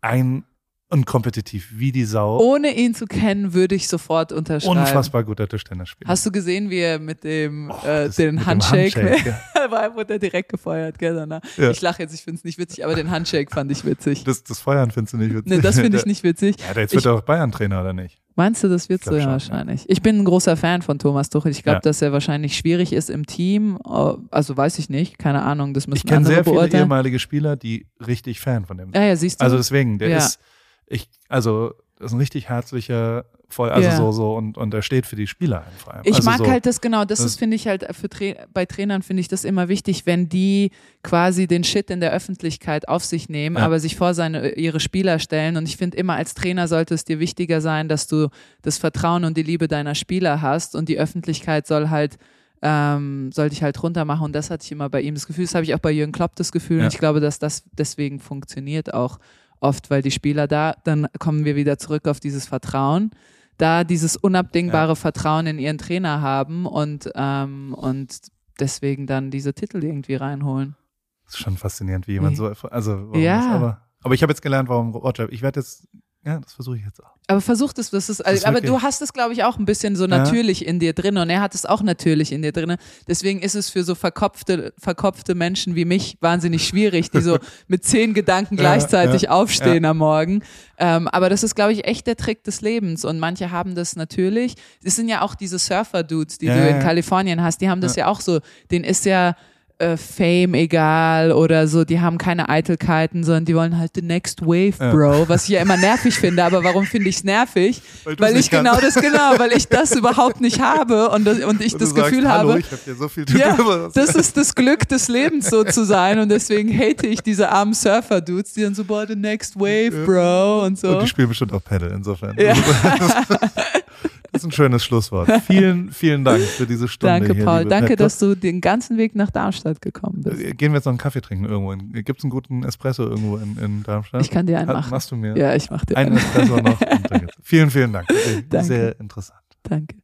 ein 0.00 0.44
und 0.90 1.06
kompetitiv 1.06 1.70
wie 1.72 1.90
die 1.90 2.04
Sau. 2.04 2.38
Ohne 2.38 2.76
ihn 2.76 2.94
zu 2.94 3.06
kennen, 3.06 3.54
würde 3.54 3.74
ich 3.74 3.88
sofort 3.88 4.30
unterschreiben. 4.30 4.78
Unfassbar 4.78 5.24
guter 5.24 5.48
Tischtennisspieler. 5.48 6.06
Hast 6.10 6.26
du 6.26 6.30
gesehen, 6.30 6.68
wie 6.68 6.80
er 6.80 6.98
mit 6.98 7.24
dem, 7.24 7.70
Oh, 7.70 7.86
äh, 7.86 8.10
den 8.10 8.34
mit 8.34 8.42
dem 8.44 8.46
Handshake, 8.46 9.00
Handshake, 9.00 9.34
ja. 9.56 9.70
war, 9.70 9.94
wurde 9.96 10.12
er 10.14 10.18
direkt 10.18 10.50
gefeuert, 10.50 10.98
gell? 10.98 11.14
Danach. 11.14 11.40
Ja. 11.56 11.70
Ich 11.70 11.80
lache 11.80 12.02
jetzt, 12.02 12.12
ich 12.12 12.22
finde 12.22 12.36
es 12.38 12.44
nicht 12.44 12.58
witzig, 12.58 12.84
aber 12.84 12.94
den 12.94 13.10
Handshake 13.10 13.50
fand 13.50 13.72
ich 13.72 13.86
witzig. 13.86 14.24
Das, 14.24 14.44
das 14.44 14.58
Feuern 14.60 14.90
findest 14.90 15.14
du 15.14 15.16
nicht 15.16 15.32
witzig. 15.34 15.46
Nee, 15.50 15.60
das 15.62 15.78
finde 15.80 15.96
ich 15.96 16.04
nicht 16.06 16.22
witzig. 16.24 16.56
Ja, 16.58 16.78
jetzt 16.78 16.90
Ich- 16.92 16.96
wird 16.96 17.06
er 17.06 17.14
auch 17.14 17.22
Bayern-Trainer, 17.22 17.80
oder 17.80 17.94
nicht? 17.94 18.20
Meinst 18.34 18.64
du, 18.64 18.68
das 18.68 18.88
wird 18.88 19.00
Ich 19.02 19.06
so? 19.06 19.16
Ja, 19.16 19.26
wahrscheinlich. 19.26 19.88
Ich 19.88 20.00
bin 20.02 20.18
ein 20.18 20.24
großer 20.24 20.56
Fan 20.56 20.80
von 20.82 20.98
Thomas 20.98 21.28
Tuchel. 21.28 21.50
Ich 21.52 21.62
glaube, 21.62 21.76
Ja. 21.76 21.80
dass 21.80 22.00
er 22.02 22.12
wahrscheinlich 22.12 22.56
schwierig 22.56 22.92
ist 22.92 23.10
im 23.10 23.26
Team. 23.26 23.78
Oh, 23.84 24.16
Also 24.30 24.56
weiß 24.56 24.78
ich 24.78 24.88
nicht, 24.88 25.18
keine 25.18 25.42
Ahnung, 25.42 25.74
das 25.74 25.84
Ich 25.84 25.88
müssen 25.88 26.06
kenne 26.06 26.18
andere 26.18 26.34
sehr 26.34 26.44
viele 26.44 26.56
beurteilen. 26.56 26.82
ehemalige 26.84 27.18
Spieler, 27.18 27.56
die 27.56 27.86
richtig 28.06 28.40
Fan 28.40 28.64
von 28.64 28.78
dem 28.78 28.86
sind. 28.86 28.96
Ja, 28.96 29.02
ja, 29.04 29.16
siehst 29.16 29.40
du. 29.40 29.44
Also 29.44 29.56
deswegen, 29.58 29.98
der 29.98 30.08
Ja. 30.08 30.16
ist, 30.18 30.38
ich, 30.86 31.08
also, 31.28 31.72
das 32.02 32.10
ist 32.10 32.14
ein 32.16 32.20
richtig 32.20 32.48
herzlicher, 32.48 33.24
voll, 33.48 33.70
also 33.70 33.88
Ja. 33.88 33.96
so, 33.96 34.12
so, 34.12 34.34
und, 34.36 34.58
und 34.58 34.74
er 34.74 34.82
steht 34.82 35.06
für 35.06 35.16
die 35.16 35.26
Spieler 35.26 35.64
einfach. 35.64 36.00
Ich 36.04 36.16
also 36.16 36.28
mag 36.28 36.38
so, 36.38 36.46
halt 36.46 36.66
das 36.66 36.80
genau, 36.80 37.04
das, 37.04 37.18
das- 37.20 37.26
ist, 37.32 37.38
finde 37.38 37.54
ich 37.56 37.66
halt, 37.66 37.86
für 37.94 38.08
Tra 38.08 38.34
bei 38.52 38.66
Trainern 38.66 39.02
finde 39.02 39.20
ich 39.20 39.28
das 39.28 39.44
immer 39.44 39.68
wichtig, 39.68 40.04
wenn 40.06 40.28
die 40.28 40.70
quasi 41.02 41.46
den 41.46 41.64
Shit 41.64 41.90
in 41.90 42.00
der 42.00 42.12
Öffentlichkeit 42.12 42.88
auf 42.88 43.04
sich 43.04 43.28
nehmen, 43.28 43.56
Ja. 43.56 43.62
aber 43.64 43.78
sich 43.80 43.96
vor 43.96 44.14
seine, 44.14 44.50
ihre 44.54 44.80
Spieler 44.80 45.18
stellen. 45.18 45.56
Und 45.56 45.68
ich 45.68 45.76
finde 45.76 45.96
immer 45.96 46.14
als 46.14 46.34
Trainer 46.34 46.68
sollte 46.68 46.94
es 46.94 47.04
dir 47.04 47.18
wichtiger 47.20 47.60
sein, 47.60 47.88
dass 47.88 48.06
du 48.06 48.28
das 48.62 48.78
Vertrauen 48.78 49.24
und 49.24 49.36
die 49.36 49.42
Liebe 49.42 49.68
deiner 49.68 49.94
Spieler 49.94 50.42
hast 50.42 50.74
und 50.74 50.88
die 50.88 50.98
Öffentlichkeit 50.98 51.66
soll 51.66 51.88
halt 51.90 52.18
ähm, 52.64 53.32
soll 53.32 53.48
dich 53.48 53.62
halt 53.64 53.82
runter 53.82 54.04
machen 54.04 54.22
und 54.26 54.32
das 54.34 54.48
hatte 54.48 54.64
ich 54.64 54.70
immer 54.70 54.88
bei 54.88 55.00
ihm 55.00 55.14
das 55.14 55.26
Gefühl, 55.26 55.46
das 55.46 55.54
habe 55.56 55.64
ich 55.64 55.74
auch 55.74 55.80
bei 55.80 55.90
Jürgen 55.90 56.12
Klopp 56.12 56.36
das 56.36 56.52
Gefühl 56.52 56.78
Ja. 56.78 56.84
und 56.84 56.92
ich 56.92 56.98
glaube, 57.00 57.18
dass 57.18 57.40
das 57.40 57.64
deswegen 57.72 58.20
funktioniert 58.20 58.94
auch 58.94 59.18
oft, 59.62 59.90
weil 59.90 60.02
die 60.02 60.10
Spieler 60.10 60.46
da, 60.46 60.74
dann 60.84 61.06
kommen 61.18 61.44
wir 61.44 61.56
wieder 61.56 61.78
zurück 61.78 62.08
auf 62.08 62.20
dieses 62.20 62.46
Vertrauen, 62.46 63.10
da 63.58 63.84
dieses 63.84 64.16
unabdingbare 64.16 64.96
Vertrauen 64.96 65.46
in 65.46 65.58
ihren 65.58 65.78
Trainer 65.78 66.20
haben 66.20 66.66
und, 66.66 67.10
ähm, 67.14 67.74
und 67.74 68.18
deswegen 68.60 69.06
dann 69.06 69.30
diese 69.30 69.54
Titel 69.54 69.82
irgendwie 69.82 70.14
reinholen. 70.14 70.76
Das 71.24 71.34
ist 71.34 71.40
schon 71.40 71.56
faszinierend, 71.56 72.06
wie 72.08 72.12
jemand 72.12 72.36
so, 72.36 72.46
also, 72.70 72.92
warum 72.92 73.20
Ja. 73.20 73.36
das, 73.38 73.46
aber, 73.46 73.82
aber 74.02 74.14
ich 74.14 74.22
habe 74.22 74.32
jetzt 74.32 74.42
gelernt, 74.42 74.68
warum 74.68 74.94
Roger, 74.94 75.30
ich 75.32 75.42
werde 75.42 75.60
jetzt, 75.60 75.88
ja, 76.24 76.38
das 76.38 76.52
versuche 76.52 76.76
ich 76.76 76.84
jetzt 76.84 77.02
auch. 77.02 77.10
Aber 77.26 77.40
versuch 77.40 77.72
das, 77.72 77.90
das 77.90 78.08
ist, 78.08 78.20
ist 78.20 78.46
aber 78.46 78.60
du 78.60 78.82
hast 78.82 79.00
es, 79.02 79.12
glaube 79.12 79.32
ich, 79.32 79.42
auch 79.42 79.58
ein 79.58 79.64
bisschen 79.64 79.96
so 79.96 80.06
natürlich 80.06 80.66
in 80.66 80.78
dir 80.78 80.92
drin 80.92 81.16
und 81.16 81.30
er 81.30 81.40
hat 81.40 81.54
es 81.54 81.64
auch 81.64 81.82
natürlich 81.82 82.30
in 82.30 82.42
dir 82.42 82.52
drin. 82.52 82.76
Deswegen 83.08 83.40
ist 83.40 83.54
es 83.54 83.70
für 83.70 83.82
so 83.84 83.94
verkopfte, 83.94 84.72
verkopfte 84.78 85.34
Menschen 85.34 85.74
wie 85.74 85.84
mich 85.84 86.18
wahnsinnig 86.20 86.66
schwierig, 86.66 87.10
die 87.10 87.20
so 87.20 87.38
mit 87.68 87.84
zehn 87.84 88.14
Gedanken 88.14 88.56
Ja, 88.56 88.62
gleichzeitig 88.62 89.22
ja, 89.22 89.30
aufstehen 89.30 89.84
am 89.84 89.98
Morgen. 89.98 90.42
Ähm, 90.78 91.08
aber 91.08 91.28
das 91.28 91.42
ist, 91.42 91.54
glaube 91.54 91.72
ich, 91.72 91.86
echt 91.86 92.06
der 92.06 92.16
Trick 92.16 92.44
des 92.44 92.60
Lebens 92.60 93.04
und 93.04 93.18
manche 93.18 93.50
haben 93.50 93.74
das 93.74 93.96
natürlich. 93.96 94.54
Es 94.84 94.96
sind 94.96 95.08
ja 95.08 95.22
auch 95.22 95.34
diese 95.34 95.58
Surfer-Dudes, 95.58 96.38
die 96.38 96.46
Ja, 96.46 96.54
du 96.54 96.60
ja, 96.60 96.66
in 96.68 96.76
ja. 96.76 96.82
Kalifornien 96.82 97.42
hast, 97.42 97.60
die 97.60 97.68
haben 97.68 97.80
das 97.80 97.96
ja, 97.96 98.06
auch 98.06 98.20
so, 98.20 98.40
denen 98.70 98.84
ist 98.84 99.04
ja 99.06 99.36
äh, 99.82 99.96
Fame 99.96 100.54
egal 100.54 101.32
oder 101.32 101.66
so, 101.66 101.84
die 101.84 102.00
haben 102.00 102.18
keine 102.18 102.48
Eitelkeiten, 102.48 103.24
sondern 103.24 103.44
die 103.44 103.54
wollen 103.54 103.78
halt 103.78 103.92
the 103.94 104.02
next 104.02 104.42
wave, 104.42 104.74
bro, 104.78 105.22
ja. 105.22 105.28
was 105.28 105.44
ich 105.44 105.50
ja 105.50 105.60
immer 105.60 105.76
nervig 105.76 106.14
finde. 106.14 106.44
Aber 106.44 106.62
warum 106.62 106.86
finde 106.86 107.08
ich 107.08 107.16
es 107.16 107.24
nervig? 107.24 107.82
Weil, 108.04 108.18
weil 108.18 108.36
ich 108.36 108.50
genau 108.50 108.78
das, 108.80 108.94
genau, 108.94 109.38
weil 109.38 109.52
ich 109.52 109.68
das 109.68 109.94
überhaupt 109.94 110.40
nicht 110.40 110.60
habe 110.60 111.10
und, 111.10 111.24
das, 111.24 111.38
und 111.38 111.60
ich 111.60 111.74
und 111.74 111.82
das 111.82 111.94
Gefühl 111.94 112.22
sagst, 112.22 112.38
habe, 112.38 112.58
ich 112.58 112.70
hab 112.70 112.98
so 112.98 113.08
viel 113.08 113.24
ja, 113.36 113.56
das 113.94 114.14
ist 114.14 114.36
das 114.36 114.54
Glück 114.54 114.88
des 114.88 115.08
Lebens 115.08 115.48
so 115.48 115.62
zu 115.62 115.84
sein 115.84 116.18
und 116.18 116.28
deswegen 116.28 116.76
hate 116.76 117.06
ich 117.06 117.20
diese 117.20 117.50
armen 117.50 117.74
Surfer-Dudes, 117.74 118.54
die 118.54 118.62
dann 118.62 118.74
so, 118.74 118.84
boah, 118.84 119.06
the 119.06 119.14
next 119.14 119.56
wave, 119.56 120.04
bro 120.04 120.64
und 120.64 120.78
so. 120.78 120.88
Und 120.88 121.02
die 121.02 121.08
spielen 121.08 121.28
bestimmt 121.28 121.52
auch 121.52 121.62
Pedal, 121.62 121.92
insofern. 121.92 122.36
Ja. 122.38 122.54
Das 124.32 124.42
ist 124.42 124.48
ein 124.48 124.52
schönes 124.52 124.82
Schlusswort. 124.82 125.30
Vielen, 125.46 125.92
vielen 125.92 126.24
Dank 126.24 126.42
für 126.42 126.66
diese 126.66 126.88
Stunde. 126.88 127.20
Danke, 127.20 127.34
hier, 127.34 127.44
Paul. 127.44 127.66
Danke, 127.66 127.96
dass 127.96 128.18
du 128.18 128.34
den 128.34 128.62
ganzen 128.62 128.96
Weg 128.96 129.14
nach 129.14 129.30
Darmstadt 129.30 129.82
gekommen 129.82 130.22
bist. 130.22 130.40
Äh, 130.40 130.54
gehen 130.54 130.72
wir 130.72 130.78
jetzt 130.78 130.86
noch 130.86 130.92
einen 130.92 130.98
Kaffee 130.98 131.20
trinken 131.20 131.44
irgendwo. 131.44 131.76
Gibt 132.02 132.18
es 132.18 132.24
einen 132.24 132.30
guten 132.30 132.64
Espresso 132.64 133.02
irgendwo 133.02 133.36
in, 133.36 133.58
in 133.58 133.82
Darmstadt? 133.82 134.22
Ich 134.22 134.30
kann 134.30 134.46
dir 134.46 134.58
einen 134.58 134.68
machen. 134.68 134.90
Machst 134.90 135.10
du 135.10 135.16
mir? 135.16 135.36
Ja, 135.36 135.54
ich 135.54 135.70
mach 135.70 135.84
dir 135.84 135.98
einen. 135.98 136.12
Einen 136.12 136.18
Espresso 136.18 136.56
noch. 136.56 136.78
vielen, 137.42 137.70
vielen 137.70 137.92
Dank. 137.92 138.08
Danke. 138.48 138.66
Sehr 138.66 138.98
interessant. 138.98 139.40
Danke. 139.64 139.96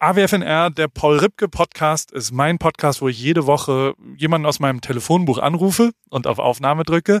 AWFNR, 0.00 0.70
der 0.70 0.88
Paul 0.88 1.18
Ripke 1.18 1.48
Podcast, 1.48 2.12
ist 2.12 2.32
mein 2.32 2.58
Podcast, 2.58 3.00
wo 3.00 3.08
ich 3.08 3.20
jede 3.20 3.46
Woche 3.46 3.94
jemanden 4.16 4.46
aus 4.46 4.60
meinem 4.60 4.80
Telefonbuch 4.80 5.38
anrufe 5.38 5.90
und 6.08 6.26
auf 6.26 6.38
Aufnahme 6.38 6.84
drücke. 6.84 7.20